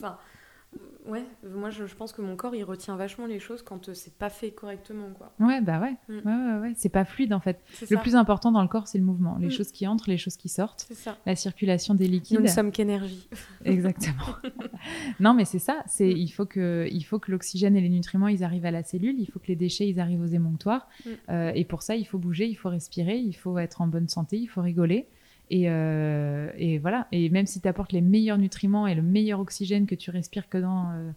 Ouais, 1.06 1.24
moi 1.42 1.70
je, 1.70 1.86
je 1.86 1.94
pense 1.94 2.12
que 2.12 2.20
mon 2.20 2.36
corps 2.36 2.54
il 2.54 2.62
retient 2.64 2.94
vachement 2.94 3.24
les 3.24 3.38
choses 3.40 3.62
quand 3.62 3.88
euh, 3.88 3.94
c'est 3.94 4.12
pas 4.12 4.28
fait 4.28 4.50
correctement, 4.50 5.08
quoi. 5.16 5.32
Ouais, 5.40 5.62
bah 5.62 5.80
ouais, 5.80 5.94
Mm. 6.08 6.18
ouais, 6.28 6.52
ouais, 6.52 6.60
ouais. 6.60 6.72
c'est 6.76 6.90
pas 6.90 7.06
fluide 7.06 7.32
en 7.32 7.40
fait. 7.40 7.58
Le 7.80 7.86
ça. 7.86 7.96
plus 7.96 8.14
important 8.14 8.52
dans 8.52 8.60
le 8.60 8.68
corps, 8.68 8.86
c'est 8.86 8.98
le 8.98 9.04
mouvement, 9.04 9.38
les 9.40 9.46
Mm. 9.46 9.50
choses 9.52 9.72
qui 9.72 9.86
entrent, 9.86 10.10
les 10.10 10.18
choses 10.18 10.36
qui 10.36 10.50
sortent, 10.50 10.84
C'est 10.86 10.94
ça. 10.94 11.16
la 11.24 11.34
circulation 11.34 11.94
des 11.94 12.04
Nous 12.04 12.10
liquides. 12.12 12.40
ne 12.40 12.46
sommes 12.46 12.70
qu'énergie. 12.72 13.26
Exactement. 13.64 14.36
non, 15.20 15.32
mais 15.32 15.46
c'est 15.46 15.58
ça. 15.58 15.82
C'est 15.86 16.08
Mm. 16.12 16.16
il 16.18 16.28
faut 16.28 16.44
que 16.44 16.86
il 16.92 17.02
faut 17.02 17.18
que 17.18 17.30
l'oxygène 17.30 17.74
et 17.74 17.80
les 17.80 17.88
nutriments 17.88 18.28
ils 18.28 18.44
arrivent 18.44 18.66
à 18.66 18.70
la 18.70 18.82
cellule. 18.82 19.18
Il 19.18 19.26
faut 19.30 19.38
que 19.38 19.46
les 19.46 19.56
déchets 19.56 19.88
ils 19.88 20.00
arrivent 20.00 20.20
aux 20.20 20.26
émonctoires. 20.26 20.88
Euh, 21.30 21.52
et 21.54 21.64
pour 21.64 21.80
ça, 21.82 21.96
il 21.96 22.04
faut 22.06 22.18
bouger, 22.18 22.46
il 22.46 22.54
faut 22.54 22.68
respirer, 22.68 23.16
il 23.16 23.32
faut 23.32 23.56
être 23.58 23.80
en 23.80 23.86
bonne 23.86 24.08
santé, 24.08 24.36
il 24.36 24.46
faut 24.46 24.60
rigoler. 24.60 25.08
Et, 25.50 25.64
euh, 25.66 26.50
et 26.58 26.78
voilà. 26.78 27.06
Et 27.12 27.30
même 27.30 27.46
si 27.46 27.60
tu 27.60 27.68
apportes 27.68 27.92
les 27.92 28.00
meilleurs 28.02 28.38
nutriments 28.38 28.86
et 28.86 28.94
le 28.94 29.02
meilleur 29.02 29.40
oxygène 29.40 29.86
que 29.86 29.94
tu 29.94 30.10
respires 30.10 30.48
que 30.48 30.58
dans 30.58 30.90
euh, 30.92 31.10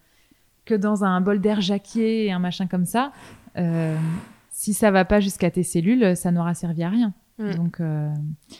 que 0.65 0.73
dans 0.75 1.03
un 1.03 1.19
bol 1.21 1.41
d'air 1.41 1.59
jacquier 1.59 2.25
et 2.27 2.32
un 2.32 2.39
machin 2.39 2.67
comme 2.67 2.86
ça, 2.86 3.11
euh, 3.57 3.97
si 4.49 4.73
ça 4.73 4.91
va 4.91 5.05
pas 5.05 5.19
jusqu'à 5.19 5.51
tes 5.51 5.63
cellules, 5.63 6.15
ça 6.15 6.32
n'aura 6.32 6.53
servi 6.53 6.84
à 6.84 6.89
rien. 6.89 7.13
Mm. 7.39 7.53
Donc, 7.55 7.79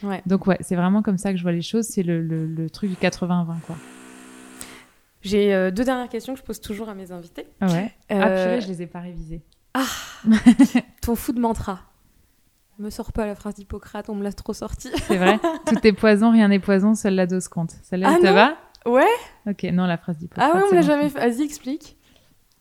Ouais. 0.04 0.22
donc 0.26 0.48
ouais, 0.48 0.58
c'est 0.62 0.76
vraiment 0.76 1.02
comme 1.04 1.18
ça 1.18 1.32
que 1.32 1.38
je 1.38 1.44
vois 1.44 1.52
les 1.52 1.62
choses. 1.62 1.86
C'est 1.86 2.04
le, 2.04 2.22
le, 2.22 2.48
le 2.48 2.70
truc 2.70 2.90
du 2.90 2.96
80-20 2.96 3.60
quoi. 3.66 3.76
J'ai 5.22 5.72
deux 5.72 5.84
dernières 5.84 6.10
questions 6.10 6.34
que 6.34 6.40
je 6.40 6.44
pose 6.44 6.60
toujours 6.60 6.90
à 6.90 6.96
mes 6.96 7.12
invités. 7.12 7.46
Ouais. 7.62 7.92
Ah 8.10 8.28
Euh, 8.28 8.46
purée, 8.46 8.62
je 8.62 8.68
les 8.68 8.82
ai 8.82 8.88
pas 8.88 9.00
révisées. 9.02 9.42
Ton 11.02 11.16
fou 11.16 11.32
de 11.32 11.40
mantra. 11.40 11.80
Me 12.82 12.90
sors 12.90 13.14
pas 13.14 13.28
la 13.28 13.36
phrase 13.36 13.54
d'Hippocrate, 13.54 14.10
on 14.10 14.16
me 14.16 14.24
l'a 14.24 14.34
trop 14.34 14.54
sorti. 14.54 14.90
C'est 15.04 15.18
vrai. 15.18 15.38
Tout 15.68 15.76
est 15.86 15.94
poison, 15.94 16.32
rien 16.32 16.48
n'est 16.48 16.60
poison, 16.60 16.96
seule 16.96 17.14
la 17.14 17.28
dose 17.28 17.48
compte. 17.48 17.76
Celle-là, 17.84 18.16
Ah 18.16 18.22
ça 18.22 18.34
va? 18.34 18.58
Ouais 18.88 19.06
Ok, 19.48 19.64
non, 19.72 19.86
la 19.86 20.00
phrase 20.00 20.18
d'Hippocrate. 20.18 20.50
Ah 20.52 20.58
ouais, 20.58 20.64
on 20.66 20.72
me 20.72 20.76
l'a 20.76 20.82
jamais 20.82 21.08
fait. 21.10 21.20
Vas-y, 21.20 21.44
explique. 21.44 21.96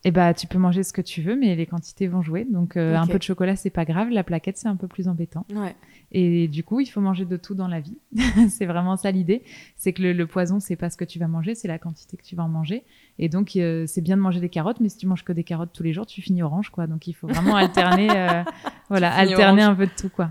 Eh 0.05 0.11
bah, 0.11 0.35
tu 0.35 0.47
peux 0.47 0.59
manger 0.59 0.83
ce 0.83 0.93
que 0.93 1.01
tu 1.01 1.23
veux, 1.23 1.37
mais 1.37 1.57
les 1.57 1.65
quantités 1.65 2.07
vont 2.07 2.21
jouer. 2.21 2.45
Donc, 2.45 2.77
euh, 2.77 2.97
un 2.97 3.07
peu 3.07 3.17
de 3.19 3.23
chocolat, 3.23 3.57
c'est 3.57 3.71
pas 3.71 3.87
grave. 3.87 4.11
La 4.11 4.23
plaquette, 4.23 4.59
c'est 4.59 4.69
un 4.69 4.77
peu 4.77 4.89
plus 4.89 5.09
embêtant. 5.09 5.47
Ouais. 5.55 5.75
Et 6.13 6.49
du 6.49 6.65
coup, 6.65 6.81
il 6.81 6.87
faut 6.87 7.01
manger 7.01 7.25
de 7.25 7.37
tout 7.37 7.55
dans 7.55 7.69
la 7.69 7.79
vie. 7.81 7.97
c'est 8.49 8.67
vraiment 8.67 8.97
ça 8.97 9.11
l'idée. 9.11 9.43
C'est 9.77 9.93
que 9.93 10.03
le, 10.03 10.13
le 10.13 10.27
poison, 10.27 10.59
c'est 10.59 10.77
pas 10.77 10.91
ce 10.91 10.97
que 10.97 11.05
tu 11.05 11.19
vas 11.19 11.29
manger, 11.29 11.55
c'est 11.55 11.69
la 11.69 11.79
quantité 11.79 12.17
que 12.17 12.23
tu 12.25 12.35
vas 12.35 12.43
en 12.43 12.49
manger. 12.49 12.83
Et 13.19 13.29
donc, 13.29 13.55
euh, 13.57 13.85
c'est 13.87 14.01
bien 14.01 14.17
de 14.17 14.23
manger 14.23 14.41
des 14.41 14.49
carottes, 14.49 14.81
mais 14.81 14.89
si 14.89 14.97
tu 14.97 15.07
manges 15.07 15.25
que 15.25 15.33
des 15.33 15.45
carottes 15.45 15.71
tous 15.73 15.83
les 15.85 15.93
jours, 15.93 16.07
tu 16.07 16.21
finis 16.23 16.43
orange, 16.43 16.71
quoi. 16.71 16.87
Donc, 16.87 17.07
il 17.07 17.13
faut 17.13 17.29
vraiment 17.29 17.55
alterner, 17.57 18.09
euh, 18.11 18.43
voilà, 18.89 19.15
alterner 19.15 19.63
orange. 19.63 19.73
un 19.73 19.77
peu 19.77 19.87
de 19.87 19.93
tout, 19.97 20.09
quoi. 20.09 20.31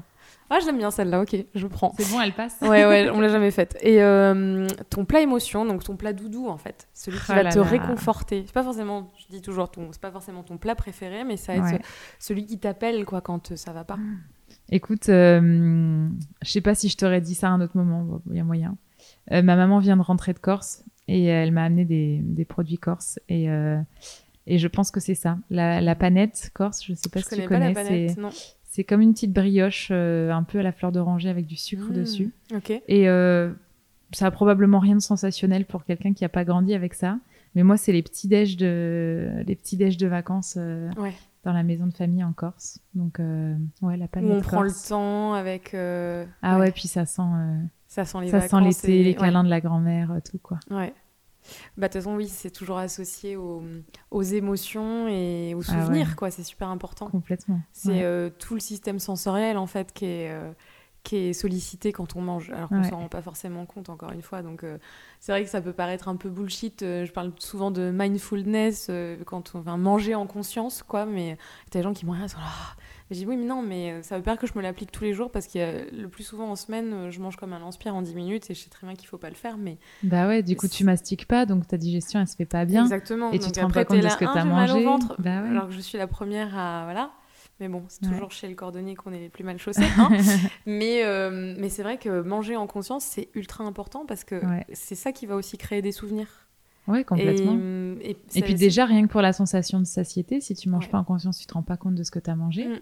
Ah, 0.52 0.58
j'aime 0.66 0.80
bien 0.80 0.90
celle-là, 0.90 1.22
ok, 1.22 1.36
je 1.54 1.68
prends. 1.68 1.94
C'est 1.98 2.12
bon, 2.12 2.20
elle 2.20 2.34
passe. 2.34 2.58
Ouais, 2.62 2.84
ouais, 2.86 3.10
on 3.14 3.22
l'a 3.22 3.28
jamais 3.30 3.52
faite. 3.52 3.78
Et 3.82 4.02
euh, 4.02 4.68
ton 4.90 5.06
plat 5.06 5.22
émotion, 5.22 5.64
donc 5.64 5.84
ton 5.84 5.96
plat 5.96 6.12
doudou 6.12 6.48
en 6.50 6.58
fait, 6.58 6.88
celui 6.92 7.20
qui 7.20 7.26
Oh 7.30 7.34
va 7.36 7.44
là 7.44 7.52
te 7.52 7.60
là. 7.60 7.66
réconforter. 7.66 8.42
C'est 8.48 8.54
pas 8.54 8.64
forcément, 8.64 9.12
je 9.20 9.28
dis 9.30 9.44
toujours, 9.44 9.70
ton, 9.70 9.90
c'est 9.92 10.02
pas 10.02 10.10
forcément 10.12 10.42
ton 10.42 10.58
plat 10.58 10.74
préféré, 10.74 11.24
mais 11.24 11.38
ça 11.38 11.54
va 11.56 11.60
être 11.70 11.76
Ouais. 11.76 11.82
celui 12.18 12.48
qui 12.48 12.58
t'appelle 12.58 13.06
quoi 13.06 13.22
quand 13.22 13.56
ça 13.56 13.74
va 13.74 13.84
pas. 13.84 14.00
Écoute, 14.72 15.10
euh, 15.10 16.08
je 16.42 16.50
sais 16.50 16.62
pas 16.62 16.76
si 16.76 16.90
je 16.90 16.98
t'aurais 16.98 17.22
dit 17.22 17.36
ça 17.36 17.48
à 17.48 17.52
un 17.52 17.62
autre 17.62 17.76
moment, 17.78 18.04
Bon, 18.04 18.22
il 18.30 18.38
y 18.38 18.40
a 18.40 18.44
moyen. 18.44 18.78
Euh, 19.32 19.42
ma 19.42 19.56
maman 19.56 19.80
vient 19.80 19.98
de 19.98 20.02
rentrer 20.02 20.34
de 20.34 20.40
Corse 20.40 20.84
et 21.08 21.26
elle 21.26 21.52
m'a 21.52 21.64
amené 21.64 21.86
des, 21.86 22.20
des 22.22 22.46
produits 22.46 22.78
corse 22.78 23.20
et, 23.30 23.50
euh, 23.50 23.80
et 24.46 24.60
je 24.60 24.68
pense 24.68 24.92
que 24.92 25.00
c'est 25.00 25.16
ça. 25.16 25.38
La, 25.50 25.82
la 25.82 25.96
panette 25.96 26.52
corse, 26.54 26.84
je 26.86 26.94
sais 26.94 27.10
pas 27.10 27.20
je 27.20 27.26
si 27.26 27.30
connais 27.32 27.44
tu 27.44 27.50
pas 27.50 27.56
connais, 27.56 27.74
la 27.74 27.84
c'est, 27.84 27.90
panette, 27.90 28.18
non. 28.18 28.30
c'est 28.64 28.84
comme 28.84 29.02
une 29.02 29.14
petite 29.14 29.34
brioche 29.34 29.90
euh, 29.92 30.32
un 30.32 30.44
peu 30.44 30.60
à 30.60 30.64
la 30.64 30.72
fleur 30.72 30.92
d'oranger 30.92 31.30
avec 31.30 31.46
du 31.48 31.56
sucre 31.56 31.90
Mmh, 31.90 31.94
dessus. 31.94 32.34
Et 32.88 33.10
euh, 33.10 33.52
ça 34.12 34.28
a 34.28 34.32
probablement 34.32 34.80
rien 34.80 34.96
de 34.96 35.02
sensationnel 35.02 35.66
pour 35.66 35.84
quelqu'un 35.84 36.14
qui 36.14 36.26
a 36.26 36.30
pas 36.30 36.44
grandi 36.46 36.74
avec 36.76 36.94
ça. 36.94 37.18
Mais 37.56 37.64
moi, 37.64 37.78
c'est 37.78 37.92
les 37.92 38.04
petits 38.04 38.28
déj 38.28 38.58
de 38.58 39.44
les 39.46 39.56
petits 39.56 39.78
déj 39.78 39.98
de 39.98 40.08
vacances 40.08 40.56
euh, 40.58 40.90
Ouais. 40.98 41.14
dans 41.44 41.54
la 41.54 41.64
maison 41.64 41.88
de 41.88 41.94
famille 41.94 42.24
en 42.24 42.34
Corse. 42.34 42.80
Donc 42.94 43.20
euh, 43.20 43.56
ouais, 43.82 43.98
la 43.98 44.08
panette 44.08 44.32
on 44.32 44.42
prend 44.42 44.62
le 44.62 44.72
temps 44.88 45.34
avec. 45.34 45.74
euh, 45.74 46.26
Ah 46.42 46.60
ouais, 46.60 46.72
puis 46.72 46.88
ça 46.88 47.06
sent, 47.06 47.22
Ça 47.88 48.06
sent 48.06 48.18
les 48.22 48.30
ça 48.30 48.40
vacances. 48.40 48.76
sent 48.76 48.88
l'été, 48.88 49.00
et- 49.00 49.04
les 49.04 49.10
ouais. 49.12 49.16
câlins 49.16 49.44
de 49.44 49.50
la 49.50 49.62
grand-mère, 49.62 50.18
tout 50.30 50.38
quoi. 50.40 50.60
Ouais. 50.70 50.94
Bah, 51.78 51.88
de 51.88 51.94
toute 51.94 52.02
façon, 52.04 52.16
oui, 52.16 52.28
c'est 52.28 52.52
toujours 52.52 52.78
associé 52.78 53.36
aux, 53.36 53.64
aux 54.12 54.22
émotions 54.22 55.08
et 55.08 55.56
aux 55.56 55.62
Ah 55.70 55.82
souvenirs, 55.82 56.16
quoi. 56.16 56.30
C'est 56.30 56.44
super 56.44 56.68
important. 56.70 57.08
Complètement. 57.08 57.62
C'est 57.72 58.06
tout 58.38 58.54
le 58.54 58.60
système 58.60 59.00
sensoriel, 59.00 59.58
en 59.58 59.66
fait, 59.66 59.92
qui 59.92 60.06
est, 60.06 60.32
qui 61.10 61.16
est 61.30 61.34
sollicité 61.34 61.92
quand 61.92 62.16
on 62.16 62.22
mange, 62.22 62.52
alors 62.52 62.70
qu'on 62.70 62.82
Ouais. 62.84 62.90
s'en 62.90 63.00
rend 63.00 63.08
pas 63.10 63.22
forcément 63.24 63.66
compte, 63.66 63.90
encore 63.90 64.12
une 64.12 64.22
fois. 64.22 64.44
Donc, 64.44 64.64
euh, 64.64 64.78
c'est 65.20 65.32
vrai 65.32 65.44
que 65.44 65.50
ça 65.50 65.60
peut 65.60 65.74
paraître 65.74 66.08
un 66.08 66.16
peu 66.16 66.30
bullshit. 66.30 66.84
euh, 66.84 67.04
je 67.06 67.12
parle 67.12 67.32
souvent 67.40 67.72
de 67.72 67.90
mindfulness, 67.92 68.88
euh, 68.92 69.18
quand 69.26 69.54
on 69.56 69.60
va 69.60 69.76
manger 69.76 70.14
en 70.14 70.28
conscience, 70.28 70.84
quoi. 70.84 71.06
Mais 71.08 71.38
t'as 71.72 71.80
des 71.80 71.84
gens 71.84 71.94
qui 71.94 72.06
me 72.06 72.12
regardent, 72.12 72.30
ils 72.30 72.34
sont 72.34 72.40
là. 72.40 72.46
Et 73.12 73.16
je 73.16 73.20
dis 73.22 73.26
oui, 73.26 73.38
mais 73.38 73.46
non, 73.46 73.64
mais 73.64 74.04
ça 74.04 74.18
veut 74.18 74.24
pas 74.24 74.34
dire 74.34 74.40
que 74.42 74.46
je 74.46 74.54
me 74.56 74.62
l'applique 74.62 74.92
tous 74.92 75.04
les 75.04 75.14
jours, 75.14 75.32
parce 75.32 75.48
que 75.48 75.88
le 75.96 76.08
plus 76.10 76.24
souvent 76.24 76.48
en 76.52 76.56
semaine, 76.56 77.10
je 77.10 77.20
mange 77.20 77.38
comme 77.38 77.54
un 77.54 77.60
lance-pierre 77.60 77.96
en 77.96 78.04
10 78.04 78.14
minutes, 78.14 78.52
et 78.52 78.54
je 78.54 78.60
sais 78.62 78.70
très 78.70 78.86
bien 78.86 78.96
qu'il 78.96 79.08
faut 79.08 79.18
pas 79.18 79.30
le 79.30 79.36
faire, 79.36 79.58
mais 79.58 79.80
Bah 80.04 80.28
ouais, 80.28 80.44
du 80.44 80.56
coup 80.56 80.68
tu 80.68 80.84
mastiques 80.84 81.28
pas, 81.28 81.48
donc 81.48 81.68
ta 81.68 81.78
digestion 81.78 82.20
elle 82.20 82.28
se 82.28 82.36
fait 82.36 82.46
pas 82.46 82.66
bien. 82.66 82.84
Exactement. 82.84 83.32
Et 83.32 83.40
tu 83.40 83.52
te 83.52 83.60
rends 83.60 83.72
pas 83.72 83.84
compte 83.84 84.00
de 84.00 84.10
ce 84.10 84.16
que 84.18 84.26
Ah, 84.26 84.32
t'as 84.36 84.44
mangé. 84.46 84.74
au 84.74 84.84
ventre, 84.84 85.16
Bah 85.18 85.42
ouais. 85.42 85.50
alors 85.50 85.66
que 85.68 85.74
je 85.74 85.80
suis 85.80 85.98
la 85.98 86.06
première 86.06 86.56
à 86.56 86.84
voilà. 86.84 87.10
Mais 87.60 87.68
bon, 87.68 87.84
c'est 87.90 88.06
Ouais. 88.06 88.12
toujours 88.14 88.32
chez 88.32 88.48
le 88.48 88.56
cordonnier 88.56 88.96
qu'on 88.96 89.12
est 89.12 89.20
les 89.20 89.30
plus 89.30 89.44
mal 89.44 89.58
chaussés. 89.60 89.84
hein. 89.98 90.10
mais 90.66 91.04
mais, 91.04 91.56
mais 91.60 91.70
c'est 91.70 91.84
vrai 91.84 91.98
que 91.98 92.22
manger 92.22 92.56
en 92.56 92.68
conscience, 92.68 93.04
c'est 93.04 93.28
ultra 93.36 93.64
important 93.64 94.06
parce 94.06 94.24
que 94.24 94.36
Ouais. 94.36 94.66
c'est 94.74 94.96
ça 94.96 95.12
qui 95.12 95.26
va 95.26 95.36
aussi 95.36 95.58
créer 95.58 95.82
des 95.82 95.92
souvenirs. 95.92 96.28
Ouais, 96.88 97.04
complètement. 97.04 97.56
Et, 98.02 98.12
et, 98.12 98.12
Et, 98.12 98.18
ça- 98.40 98.42
puis 98.42 98.56
déjà, 98.56 98.86
rien 98.86 99.06
que 99.06 99.12
pour 99.12 99.22
la 99.22 99.34
sensation 99.34 99.80
de 99.80 99.86
satiété, 99.86 100.42
si 100.42 100.56
tu 100.56 100.70
manges 100.70 100.86
Ouais. 100.86 100.92
pas 100.92 100.98
en 101.00 101.04
conscience, 101.04 101.38
tu 101.38 101.46
te 101.46 101.54
rends 101.54 101.62
pas 101.64 101.78
compte 101.78 101.96
de 101.96 102.04
ce 102.04 102.10
que 102.12 102.20
tu 102.20 102.30
as 102.30 102.36
mangé. 102.36 102.66
Mm. 102.68 102.80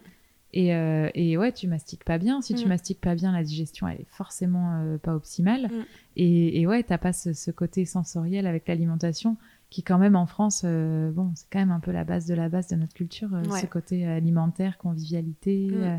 Et, 0.53 0.73
euh, 0.73 1.09
et 1.13 1.37
ouais, 1.37 1.51
tu 1.51 1.67
mastiques 1.67 2.05
pas 2.05 2.17
bien. 2.17 2.41
Si 2.41 2.53
tu 2.55 2.65
Mm. 2.65 2.69
mastiques 2.69 3.01
pas 3.01 3.15
bien, 3.15 3.33
la 3.33 3.43
digestion, 3.43 3.85
elle 3.87 3.99
est 3.99 4.07
forcément 4.09 4.79
euh, 4.81 4.97
pas 4.97 5.13
optimale. 5.13 5.63
Mm. 5.67 5.85
Et, 6.15 6.61
et 6.61 6.67
ouais, 6.67 6.83
t'as 6.83 6.97
pas 6.97 7.11
ce, 7.11 7.33
ce 7.33 7.51
côté 7.51 7.83
sensoriel 7.85 8.47
avec 8.47 8.67
l'alimentation 8.69 9.35
qui, 9.69 9.83
quand 9.83 9.97
même, 9.97 10.15
en 10.15 10.25
France, 10.25 10.61
euh, 10.65 11.11
bon, 11.11 11.31
c'est 11.35 11.47
quand 11.51 11.59
même 11.59 11.71
un 11.71 11.79
peu 11.81 11.91
la 11.91 12.03
base 12.03 12.25
de 12.25 12.33
la 12.35 12.47
base 12.49 12.67
de 12.67 12.75
notre 12.75 12.93
culture, 12.93 13.33
euh, 13.33 13.43
Ouais. 13.49 13.59
ce 13.61 13.65
côté 13.65 14.05
alimentaire, 14.07 14.77
convivialité. 14.77 15.67
Mm. 15.71 15.83
euh, 15.83 15.97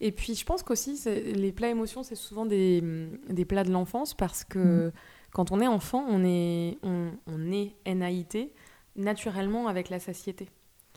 Et 0.00 0.12
puis 0.12 0.34
je 0.34 0.44
pense 0.44 0.62
qu'aussi, 0.62 1.00
les 1.06 1.52
plats 1.52 1.68
émotions, 1.70 2.02
c'est 2.02 2.14
souvent 2.16 2.46
des, 2.46 2.82
des 3.28 3.44
plats 3.44 3.64
de 3.64 3.70
l'enfance 3.72 4.14
parce 4.14 4.44
que 4.44 4.88
Mm. 4.88 4.92
quand 5.32 5.50
on 5.52 5.60
est 5.60 5.66
enfant, 5.66 6.04
on 6.08 6.22
est, 6.24 6.78
on, 6.82 7.10
on 7.26 7.50
est 7.52 7.74
NAIT 7.86 8.52
naturellement 8.96 9.68
avec 9.68 9.88
la 9.90 9.98
satiété. 9.98 10.48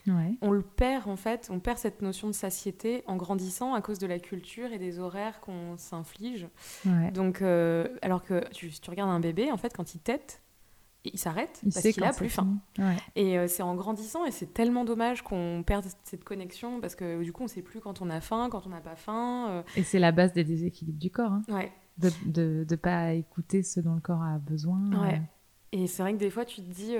ouais. 0.06 0.34
on 0.42 0.50
le 0.52 0.62
perd 0.62 1.08
en 1.08 1.16
fait, 1.16 1.48
on 1.50 1.58
perd 1.60 1.78
cette 1.78 2.00
notion 2.02 2.28
de 2.28 2.32
satiété 2.32 3.02
en 3.06 3.16
grandissant 3.16 3.74
à 3.74 3.80
cause 3.80 3.98
de 3.98 4.06
la 4.06 4.18
culture 4.20 4.70
et 4.72 4.78
des 4.78 4.98
horaires 5.00 5.40
qu'on 5.40 5.76
s'inflige. 5.78 6.46
ouais. 6.84 7.10
Donc, 7.12 7.42
euh, 7.42 7.88
alors 8.02 8.22
que 8.22 8.44
tu, 8.52 8.70
si 8.70 8.80
tu 8.80 8.90
regardes 8.90 9.10
un 9.10 9.18
bébé, 9.20 9.50
en 9.50 9.56
fait, 9.56 9.72
quand 9.74 9.94
il 9.94 9.98
tète, 10.00 10.42
il 11.12 11.18
s'arrête 11.18 11.60
Il 11.64 11.72
parce 11.72 11.88
qu'il 11.88 12.04
a 12.04 12.12
plus 12.12 12.28
faim. 12.28 12.58
Ouais. 12.78 12.96
Et 13.14 13.38
euh, 13.38 13.46
c'est 13.48 13.62
en 13.62 13.74
grandissant 13.74 14.24
et 14.24 14.30
c'est 14.30 14.52
tellement 14.54 14.84
dommage 14.84 15.22
qu'on 15.22 15.62
perde 15.66 15.84
cette 16.04 16.24
connexion 16.24 16.80
parce 16.80 16.94
que 16.94 17.22
du 17.22 17.32
coup, 17.32 17.44
on 17.44 17.48
sait 17.48 17.62
plus 17.62 17.80
quand 17.80 18.00
on 18.02 18.10
a 18.10 18.20
faim, 18.20 18.48
quand 18.50 18.66
on 18.66 18.70
n'a 18.70 18.80
pas 18.80 18.96
faim. 18.96 19.48
euh, 19.50 19.62
Et 19.76 19.82
c'est 19.82 19.98
la 19.98 20.12
base 20.12 20.32
des 20.32 20.44
déséquilibres 20.44 20.98
du 20.98 21.10
corps, 21.10 21.32
hein, 21.32 21.42
ouais. 21.48 21.72
de, 21.98 22.10
de, 22.26 22.64
de 22.68 22.76
pas 22.76 23.12
écouter 23.12 23.62
ce 23.62 23.80
dont 23.80 23.94
le 23.94 24.00
corps 24.00 24.22
a 24.22 24.38
besoin. 24.38 24.80
Ouais. 25.02 25.14
euh. 25.14 25.20
Et 25.72 25.86
c'est 25.86 26.02
vrai 26.02 26.12
que 26.14 26.18
des 26.18 26.30
fois, 26.30 26.44
tu 26.44 26.56
te 26.62 26.70
dis, 26.72 26.94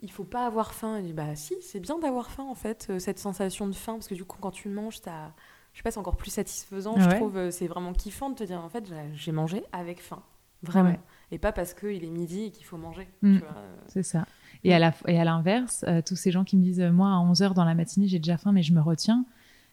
il 0.00 0.10
faut 0.10 0.24
pas 0.24 0.46
avoir 0.46 0.72
faim. 0.72 0.96
Et 0.98 1.12
bah 1.12 1.34
si, 1.36 1.54
c'est 1.60 1.80
bien 1.80 1.98
d'avoir 1.98 2.30
faim 2.30 2.44
en 2.48 2.54
fait, 2.54 2.90
cette 2.98 3.18
sensation 3.18 3.66
de 3.66 3.74
faim, 3.74 3.94
parce 3.94 4.08
que 4.08 4.14
du 4.14 4.24
coup, 4.24 4.38
quand 4.40 4.52
tu 4.52 4.68
manges, 4.68 5.00
t'as, 5.02 5.32
je 5.72 5.78
sais 5.78 5.82
pas, 5.82 5.90
c'est 5.90 5.98
encore 5.98 6.16
plus 6.16 6.30
satisfaisant. 6.30 6.98
Je 6.98 7.06
Ouais. 7.08 7.16
trouve, 7.16 7.50
c'est 7.50 7.66
vraiment 7.66 7.92
kiffant 7.92 8.30
de 8.30 8.34
te 8.36 8.44
dire 8.44 8.60
en 8.64 8.68
fait, 8.70 8.84
j'ai 9.12 9.32
mangé 9.32 9.62
avec 9.72 10.00
faim, 10.00 10.22
vraiment, 10.62 10.90
Ouais. 10.90 11.00
et 11.32 11.38
pas 11.38 11.52
parce 11.52 11.74
qu'il 11.74 12.04
est 12.04 12.10
midi 12.10 12.44
et 12.44 12.50
qu'il 12.50 12.64
faut 12.64 12.76
manger. 12.76 13.08
Mm. 13.22 13.36
euh. 13.36 13.40
C'est 13.88 14.02
ça. 14.02 14.26
Et 14.64 14.74
à 14.74 15.24
l'inverse, 15.24 15.84
euh, 15.88 16.02
tous 16.04 16.16
ces 16.16 16.30
gens 16.30 16.44
qui 16.44 16.56
me 16.56 16.62
disent 16.62 16.80
Moi, 16.80 17.08
à 17.08 17.16
11h 17.16 17.54
dans 17.54 17.64
la 17.64 17.74
matinée, 17.74 18.06
j'ai 18.08 18.18
déjà 18.18 18.36
faim, 18.36 18.52
mais 18.52 18.62
je 18.62 18.72
me 18.74 18.80
retiens. 18.80 19.24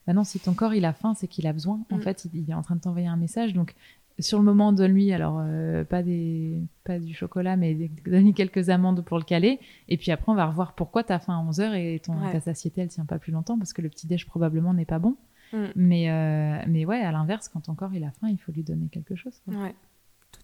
Bah 0.06 0.14
non, 0.14 0.24
si 0.24 0.40
ton 0.40 0.54
corps 0.54 0.74
il 0.74 0.86
a 0.86 0.94
faim, 0.94 1.14
c'est 1.16 1.28
qu'il 1.28 1.46
a 1.48 1.54
besoin. 1.54 1.80
En 1.92 1.98
Mm. 1.98 2.02
fait, 2.02 2.26
il, 2.26 2.42
il 2.44 2.50
est 2.50 2.54
en 2.54 2.62
train 2.62 2.76
de 2.76 2.82
t'envoyer 2.82 3.08
un 3.08 3.18
message. 3.18 3.54
Donc, 3.54 3.76
sur 4.20 4.40
le 4.40 4.46
moment, 4.46 4.72
donne-lui, 4.72 5.12
alors, 5.12 5.40
euh, 5.42 5.84
pas, 5.84 6.02
des, 6.02 6.58
pas 6.86 6.98
du 7.00 7.14
chocolat, 7.14 7.58
mais 7.58 7.76
donne-lui 8.06 8.34
quelques 8.34 8.70
amandes 8.70 9.04
pour 9.04 9.18
le 9.18 9.24
caler. 9.26 9.60
Et 9.90 9.98
puis 9.98 10.12
après, 10.12 10.32
on 10.32 10.36
va 10.36 10.46
revoir 10.46 10.72
pourquoi 10.74 11.04
tu 11.04 11.12
as 11.12 11.20
faim 11.20 11.38
à 11.38 11.44
11h 11.52 11.74
et 11.76 12.00
ton, 12.00 12.14
Ouais. 12.24 12.32
ta 12.32 12.40
satiété, 12.40 12.82
elle 12.82 12.88
tient 12.88 13.06
pas 13.06 13.20
plus 13.20 13.34
longtemps 13.34 13.58
parce 13.58 13.74
que 13.74 13.82
le 13.82 13.90
petit-déj 13.90 14.26
probablement 14.26 14.74
n'est 14.74 14.86
pas 14.86 15.00
bon. 15.00 15.18
Mm. 15.52 15.58
Mais, 15.76 16.10
euh, 16.10 16.64
mais 16.68 16.86
ouais, 16.86 17.02
à 17.02 17.12
l'inverse, 17.12 17.50
quand 17.50 17.60
ton 17.62 17.74
corps 17.76 17.94
il 17.94 18.04
a 18.06 18.12
faim, 18.12 18.30
il 18.30 18.38
faut 18.38 18.52
lui 18.54 18.64
donner 18.64 18.88
quelque 18.88 19.16
chose. 19.16 19.34
quoi. 19.46 19.54
Ouais, 19.56 19.76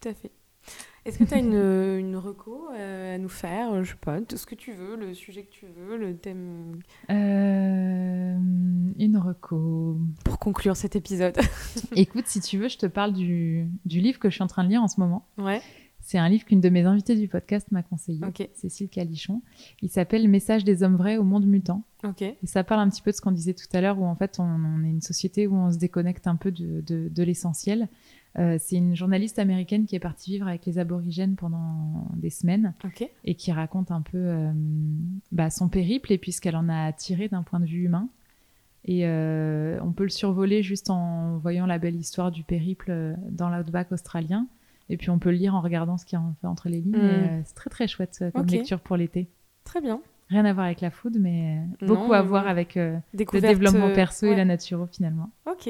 tout 0.03 0.09
à 0.09 0.13
fait. 0.13 0.31
Est-ce 1.05 1.17
que 1.19 1.25
tu 1.25 1.33
as 1.33 1.39
une, 1.39 1.53
une 1.99 2.15
reco 2.15 2.69
euh, 2.73 3.15
à 3.15 3.17
nous 3.17 3.27
faire 3.29 3.73
euh, 3.73 3.83
Je 3.83 3.91
sais 3.91 3.97
pas, 3.99 4.21
tout 4.21 4.37
ce 4.37 4.45
que 4.45 4.55
tu 4.55 4.71
veux, 4.71 4.95
le 4.95 5.13
sujet 5.13 5.43
que 5.43 5.51
tu 5.51 5.65
veux, 5.65 5.97
le 5.97 6.15
thème? 6.15 6.79
Euh, 7.09 8.37
une 8.97 9.17
reco. 9.17 9.97
Pour 10.23 10.39
conclure 10.39 10.77
cet 10.77 10.95
épisode. 10.95 11.37
Écoute, 11.95 12.27
si 12.27 12.39
tu 12.39 12.57
veux, 12.57 12.69
je 12.69 12.77
te 12.77 12.85
parle 12.85 13.11
du, 13.13 13.67
du 13.85 13.99
livre 13.99 14.19
que 14.19 14.29
je 14.29 14.35
suis 14.35 14.43
en 14.43 14.47
train 14.47 14.63
de 14.63 14.69
lire 14.69 14.81
en 14.81 14.87
ce 14.87 14.99
moment. 15.01 15.25
ouais, 15.37 15.61
C'est 15.99 16.17
un 16.17 16.29
livre 16.29 16.45
qu'une 16.45 16.61
de 16.61 16.69
mes 16.69 16.83
invitées 16.85 17.15
du 17.17 17.27
podcast 17.27 17.67
m'a 17.71 17.83
conseillé, 17.83 18.25
ok, 18.25 18.47
Cécile 18.53 18.87
Calichon. 18.89 19.41
Il 19.81 19.89
s'appelle 19.89 20.25
Message 20.29 20.63
des 20.63 20.83
hommes 20.83 20.95
vrais 20.95 21.17
au 21.17 21.23
monde 21.23 21.45
mutant. 21.45 21.83
ok. 22.05 22.21
Et 22.21 22.37
ça 22.45 22.63
parle 22.63 22.79
un 22.79 22.89
petit 22.89 23.01
peu 23.01 23.11
de 23.11 23.15
ce 23.17 23.21
qu'on 23.21 23.31
disait 23.31 23.53
tout 23.53 23.67
à 23.73 23.81
l'heure, 23.81 23.99
où 23.99 24.05
en 24.05 24.15
fait 24.15 24.39
on, 24.39 24.43
on 24.43 24.83
est 24.85 24.89
une 24.89 25.01
société 25.01 25.47
où 25.47 25.55
on 25.55 25.71
se 25.71 25.77
déconnecte 25.77 26.27
un 26.27 26.37
peu 26.37 26.51
de, 26.51 26.79
de- 26.81 27.09
de 27.09 27.23
l'essentiel. 27.23 27.89
Euh, 28.39 28.57
c'est 28.59 28.77
une 28.77 28.95
journaliste 28.95 29.37
américaine 29.37 29.85
qui 29.85 29.95
est 29.95 29.99
partie 29.99 30.31
vivre 30.31 30.47
avec 30.47 30.65
les 30.65 30.79
aborigènes 30.79 31.35
pendant 31.35 32.07
des 32.15 32.31
semaines 32.31 32.73
et 33.25 33.35
qui 33.35 33.51
raconte 33.51 33.91
un 33.91 34.01
peu 34.01 34.17
euh, 34.17 34.51
bah, 35.31 35.49
son 35.49 35.69
périple 35.69 36.11
et 36.11 36.17
puis 36.17 36.31
ce 36.31 36.41
qu'elle 36.41 36.55
en 36.55 36.67
a 36.67 36.91
tiré 36.93 37.27
d'un 37.27 37.43
point 37.43 37.59
de 37.59 37.65
vue 37.65 37.83
humain. 37.83 38.09
Et 38.85 39.07
euh, 39.07 39.79
on 39.81 39.91
peut 39.91 40.03
le 40.03 40.09
survoler 40.09 40.63
juste 40.63 40.89
en 40.89 41.37
voyant 41.37 41.65
la 41.65 41.77
belle 41.77 41.95
histoire 41.95 42.31
du 42.31 42.43
périple 42.43 43.15
dans 43.29 43.49
l'outback 43.49 43.91
australien. 43.91 44.47
Et 44.89 44.97
puis 44.97 45.09
on 45.09 45.19
peut 45.19 45.29
le 45.29 45.37
lire 45.37 45.55
en 45.55 45.61
regardant 45.61 45.97
ce 45.97 46.05
qu'il 46.05 46.19
y 46.19 46.21
a 46.21 46.25
en 46.25 46.33
fait 46.41 46.47
entre 46.47 46.69
les 46.69 46.81
lignes. 46.81 46.97
Mm. 46.97 47.43
C'est 47.45 47.55
très 47.55 47.69
très 47.69 47.87
chouette 47.87 48.25
comme 48.33 48.47
lecture 48.47 48.79
pour 48.79 48.97
l'été. 48.97 49.27
très 49.63 49.79
bien. 49.79 50.01
Rien 50.29 50.45
à 50.45 50.53
voir 50.53 50.65
avec 50.65 50.81
la 50.81 50.89
food, 50.89 51.17
mais 51.19 51.57
Non, 51.81 51.87
beaucoup 51.87 52.13
à 52.13 52.21
voir 52.23 52.47
avec 52.47 52.75
le 52.75 52.99
développement 53.39 53.93
perso 53.93 54.25
et 54.25 54.35
la 54.35 54.45
naturo 54.45 54.87
finalement. 54.87 55.29
Ok, 55.45 55.69